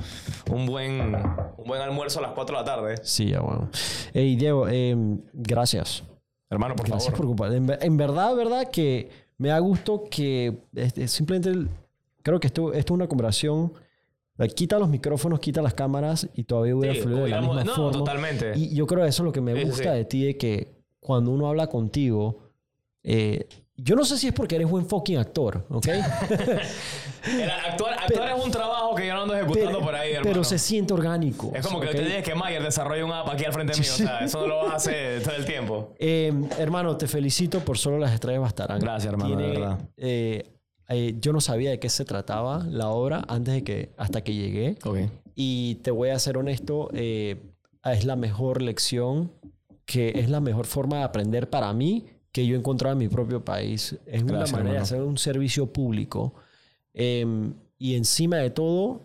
un 0.48 0.66
buen, 0.66 1.16
un 1.56 1.64
buen 1.66 1.82
almuerzo 1.82 2.20
a 2.20 2.22
las 2.22 2.30
4 2.30 2.56
de 2.56 2.62
la 2.62 2.64
tarde. 2.64 2.94
Sí, 3.02 3.30
ya 3.30 3.40
bueno. 3.40 3.68
Hey, 4.14 4.36
Diego, 4.36 4.68
eh, 4.68 4.94
gracias. 5.32 6.04
Hermano, 6.48 6.76
por 6.76 6.86
Gracias 6.86 7.12
favor. 7.12 7.16
por 7.18 7.26
compartir. 7.26 7.56
En, 7.58 7.78
en 7.86 7.96
verdad, 7.96 8.36
verdad 8.36 8.70
que 8.70 9.10
me 9.36 9.48
da 9.48 9.58
gusto 9.58 10.04
que 10.08 10.58
este, 10.76 11.08
simplemente 11.08 11.48
el- 11.50 11.68
creo 12.22 12.38
que 12.38 12.46
esto, 12.46 12.72
esto 12.72 12.94
es 12.94 12.96
una 12.96 13.08
conversación. 13.08 13.72
quita 14.54 14.78
los 14.78 14.88
micrófonos, 14.88 15.40
quita 15.40 15.60
las 15.60 15.74
cámaras 15.74 16.28
y 16.34 16.44
todavía 16.44 16.76
hubiera 16.76 16.94
Sí, 16.94 17.00
fluido 17.00 17.24
de 17.24 17.30
la 17.30 17.40
misma 17.40 17.64
no, 17.64 17.74
forma. 17.74 17.92
totalmente. 17.98 18.52
Y 18.56 18.76
yo 18.76 18.86
creo 18.86 19.02
que 19.02 19.08
eso 19.08 19.22
es 19.22 19.24
lo 19.26 19.32
que 19.32 19.40
me 19.40 19.54
Sí, 19.54 19.60
sí, 19.62 19.66
gusta 19.66 19.82
sí. 19.92 19.98
de 19.98 20.04
ti, 20.04 20.24
de 20.24 20.38
que 20.38 20.68
cuando 21.00 21.32
uno 21.32 21.48
habla 21.48 21.66
contigo, 21.66 22.38
eh, 23.02 23.48
yo 23.82 23.96
no 23.96 24.04
sé 24.04 24.18
si 24.18 24.28
es 24.28 24.32
porque 24.32 24.56
eres 24.56 24.68
buen 24.68 24.86
fucking 24.86 25.16
actor, 25.18 25.64
¿ok? 25.68 25.86
El 27.24 27.50
actuar, 27.50 27.98
actuar 27.98 28.36
es 28.36 28.44
un 28.44 28.50
trabajo 28.50 28.94
que 28.94 29.06
yo 29.06 29.14
no 29.14 29.22
ando 29.22 29.34
ejecutando 29.34 29.70
pero, 29.70 29.80
por 29.80 29.94
ahí, 29.94 30.12
hermano. 30.12 30.30
pero 30.30 30.44
se 30.44 30.58
siente 30.58 30.92
orgánico. 30.94 31.52
Es 31.54 31.66
como 31.66 31.80
que 31.80 31.88
te 31.88 32.04
digas 32.04 32.22
que 32.22 32.34
Mayer 32.34 32.62
desarrolla 32.62 33.04
un 33.04 33.12
app 33.12 33.28
aquí 33.28 33.44
al 33.44 33.52
frente 33.52 33.78
mío. 33.78 33.90
O 33.92 33.96
sea, 33.96 34.18
eso 34.20 34.40
no 34.40 34.46
lo 34.46 34.56
vas 34.64 34.72
a 34.72 34.76
hacer 34.76 35.22
todo 35.22 35.34
el 35.34 35.44
tiempo. 35.44 35.94
Eh, 35.98 36.32
hermano, 36.58 36.96
te 36.96 37.06
felicito 37.06 37.60
por 37.60 37.78
solo 37.78 37.98
las 37.98 38.12
estrellas 38.12 38.40
bastarán. 38.42 38.80
Gracias, 38.80 39.12
hermano, 39.12 39.36
de 39.36 39.46
verdad. 39.46 39.78
eh, 39.96 40.50
eh, 40.88 41.14
yo 41.20 41.32
no 41.32 41.40
sabía 41.40 41.70
de 41.70 41.78
qué 41.78 41.88
se 41.88 42.04
trataba 42.04 42.64
la 42.68 42.88
obra 42.88 43.24
antes 43.28 43.54
de 43.54 43.62
que, 43.64 43.90
hasta 43.96 44.22
que 44.24 44.34
llegué. 44.34 44.76
Ok. 44.84 44.98
Y 45.36 45.76
te 45.76 45.90
voy 45.92 46.08
a 46.08 46.18
ser 46.18 46.36
honesto, 46.36 46.90
eh, 46.92 47.36
es 47.84 48.04
la 48.04 48.16
mejor 48.16 48.60
lección, 48.60 49.30
que 49.86 50.12
es 50.16 50.28
la 50.28 50.40
mejor 50.40 50.66
forma 50.66 50.98
de 50.98 51.02
aprender 51.04 51.48
para 51.48 51.72
mí 51.72 52.06
que 52.32 52.46
yo 52.46 52.54
he 52.54 52.58
encontrado 52.58 52.92
en 52.92 52.98
mi 52.98 53.08
propio 53.08 53.44
país. 53.44 53.96
Es 54.06 54.22
una 54.22 54.44
manera 54.46 54.72
de 54.72 54.78
hacer 54.78 55.02
un 55.02 55.18
servicio 55.18 55.66
público. 55.72 56.34
Eh, 56.94 57.26
y 57.78 57.94
encima 57.94 58.36
de 58.36 58.50
todo, 58.50 59.02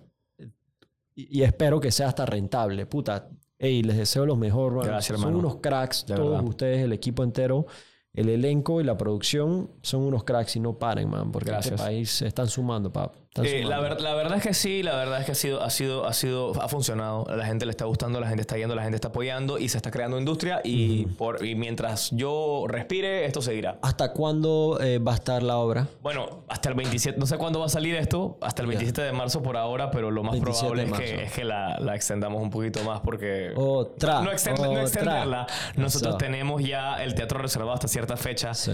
y, 1.15 1.39
y 1.39 1.43
espero 1.43 1.79
que 1.79 1.91
sea 1.91 2.09
hasta 2.09 2.25
rentable. 2.25 2.85
Puta, 2.85 3.29
hey, 3.57 3.81
les 3.83 3.97
deseo 3.97 4.25
lo 4.25 4.35
mejor. 4.35 4.73
man. 4.73 4.85
Gracias, 4.85 5.19
Son 5.19 5.29
hermano. 5.29 5.39
unos 5.47 5.55
cracks, 5.61 6.05
De 6.05 6.15
todos 6.15 6.31
verdad. 6.31 6.47
ustedes, 6.47 6.83
el 6.83 6.93
equipo 6.93 7.23
entero. 7.23 7.65
El 8.13 8.29
elenco 8.29 8.79
y 8.79 8.83
la 8.85 8.95
producción 8.97 9.71
son 9.81 10.01
unos 10.03 10.23
cracks 10.23 10.55
y 10.55 10.61
no 10.61 10.77
paren, 10.79 11.09
man, 11.09 11.31
porque 11.33 11.49
en 11.51 11.57
este 11.57 11.75
país 11.75 12.09
se 12.11 12.27
están 12.27 12.47
sumando, 12.47 12.91
pap. 12.93 13.13
Eh, 13.43 13.63
la, 13.65 13.75
sumando. 13.77 13.81
ver- 13.95 14.01
la 14.01 14.13
verdad 14.15 14.37
es 14.37 14.43
que 14.43 14.53
sí, 14.53 14.81
la 14.83 14.95
verdad 14.95 15.19
es 15.19 15.25
que 15.25 15.31
ha 15.33 15.35
sido, 15.35 15.61
ha 15.63 15.69
sido, 15.69 16.05
ha 16.05 16.13
sido, 16.13 16.53
ha 16.61 16.67
funcionado. 16.69 17.27
A 17.29 17.35
la 17.35 17.45
gente 17.45 17.65
le 17.65 17.71
está 17.71 17.85
gustando, 17.85 18.19
la 18.19 18.27
gente 18.27 18.41
está 18.41 18.57
yendo, 18.57 18.75
la 18.75 18.83
gente 18.83 18.95
está 18.95 19.09
apoyando 19.09 19.57
y 19.57 19.67
se 19.69 19.77
está 19.77 19.91
creando 19.91 20.17
industria. 20.17 20.61
Y, 20.63 21.05
por, 21.05 21.45
y 21.45 21.55
mientras 21.55 22.11
yo 22.11 22.65
respire, 22.67 23.25
esto 23.25 23.41
seguirá. 23.41 23.77
¿Hasta 23.81 24.13
cuándo 24.13 24.79
eh, 24.81 24.99
va 24.99 25.11
a 25.13 25.15
estar 25.15 25.43
la 25.43 25.57
obra? 25.57 25.87
Bueno, 26.01 26.43
hasta 26.47 26.69
el 26.69 26.75
27, 26.75 27.19
no 27.19 27.25
sé 27.25 27.37
cuándo 27.37 27.59
va 27.59 27.65
a 27.65 27.69
salir 27.69 27.95
esto, 27.95 28.37
hasta 28.41 28.61
el 28.61 28.67
27 28.69 29.01
de 29.01 29.11
marzo 29.11 29.41
por 29.43 29.57
ahora, 29.57 29.91
pero 29.91 30.11
lo 30.11 30.23
más 30.23 30.33
27 30.33 30.59
probable 30.73 30.83
es 30.83 31.11
que, 31.15 31.23
es 31.25 31.31
que 31.33 31.43
la, 31.43 31.77
la 31.79 31.95
extendamos 31.95 32.41
un 32.41 32.49
poquito 32.49 32.83
más 32.83 33.01
porque... 33.01 33.51
Otra. 33.55 34.21
no, 34.21 34.31
extend- 34.31 34.59
no 34.59 34.69
otra. 34.71 34.81
extenderla. 34.83 35.47
Nosotros 35.75 36.11
Eso. 36.11 36.17
tenemos 36.17 36.63
ya 36.63 37.03
el 37.03 37.15
teatro 37.15 37.39
reservado 37.39 37.73
hasta 37.73 37.87
cierta 37.87 38.15
fecha. 38.17 38.53
Sí. 38.53 38.71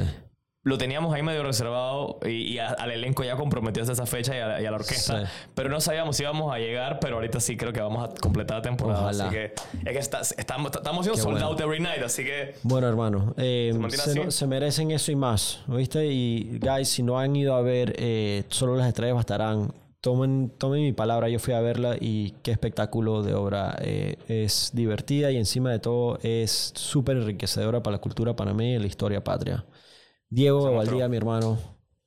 Lo 0.64 0.78
teníamos 0.78 1.12
ahí 1.16 1.24
medio 1.24 1.42
reservado 1.42 2.20
y, 2.24 2.54
y 2.54 2.60
a- 2.60 2.68
al 2.70 2.92
elenco 2.92 3.24
ya 3.24 3.36
comprometido 3.36 3.82
hasta 3.82 3.94
esa 3.94 4.06
fecha 4.06 4.36
y 4.36 4.40
a, 4.40 4.62
y 4.62 4.66
a 4.68 4.70
la 4.70 4.78
orquesta. 4.78 5.26
Sí. 5.26 5.32
Pero 5.56 5.70
no 5.70 5.82
sabíamos 5.82 6.16
si 6.18 6.22
íbamos 6.24 6.54
a 6.54 6.60
llegar, 6.60 7.00
pero 7.00 7.16
ahorita 7.16 7.40
sí 7.40 7.58
creo 7.58 7.74
que 7.74 7.82
vamos 7.82 8.08
a 8.08 8.14
completar 8.22 8.58
la 8.58 8.62
temporada. 8.62 9.02
Ojalá. 9.02 9.26
Así 9.26 9.36
que, 9.36 9.46
es 9.46 9.94
que 9.94 9.98
está- 9.98 10.22
estamos, 10.22 10.72
estamos 10.76 11.04
siendo 11.06 11.20
sold 11.20 11.34
bueno. 11.40 11.48
out 11.48 11.60
every 11.62 11.80
night, 11.80 12.04
así 12.06 12.24
que... 12.24 12.54
Bueno, 12.62 12.88
hermano, 12.88 13.34
eh, 13.38 13.74
se, 13.90 14.14
no- 14.24 14.30
se 14.30 14.46
merecen 14.46 14.92
eso 14.92 15.12
y 15.12 15.16
más, 15.16 15.62
¿viste? 15.68 16.06
Y, 16.06 16.60
guys, 16.60 16.90
si 16.90 17.02
no 17.02 17.18
han 17.18 17.36
ido 17.36 17.56
a 17.56 17.62
ver 17.62 17.96
eh, 17.98 18.44
Solo 18.50 18.76
las 18.76 18.88
estrellas 18.88 19.16
bastarán, 19.16 19.74
tomen, 20.00 20.52
tomen 20.60 20.84
mi 20.84 20.94
palabra, 20.94 21.28
yo 21.30 21.40
fui 21.40 21.56
a 21.56 21.62
verla 21.62 21.96
y 22.00 22.36
qué 22.44 22.52
espectáculo 22.52 23.24
de 23.24 23.34
obra. 23.34 23.78
eh, 23.82 24.16
es 24.28 24.70
divertida 24.76 25.32
y 25.32 25.38
encima 25.38 25.72
de 25.72 25.80
todo 25.80 26.20
es 26.22 26.72
súper 26.76 27.18
enriquecedora 27.18 27.82
para 27.82 27.96
la 27.98 28.02
cultura 28.02 28.36
panameña 28.36 28.76
y 28.76 28.80
la 28.80 28.88
historia 28.88 29.24
patria. 29.24 29.66
Diego 30.32 30.74
Valdía, 30.74 31.10
mi 31.10 31.18
hermano, 31.18 31.60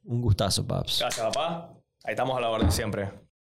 un 0.05 0.23
gustazo, 0.23 0.67
paps. 0.67 1.01
Gracias, 1.01 1.27
papá. 1.27 1.75
Ahí 2.05 2.13
estamos 2.13 2.35
a 2.39 2.41
la 2.41 2.49
orden 2.49 2.73
siempre. 2.73 3.11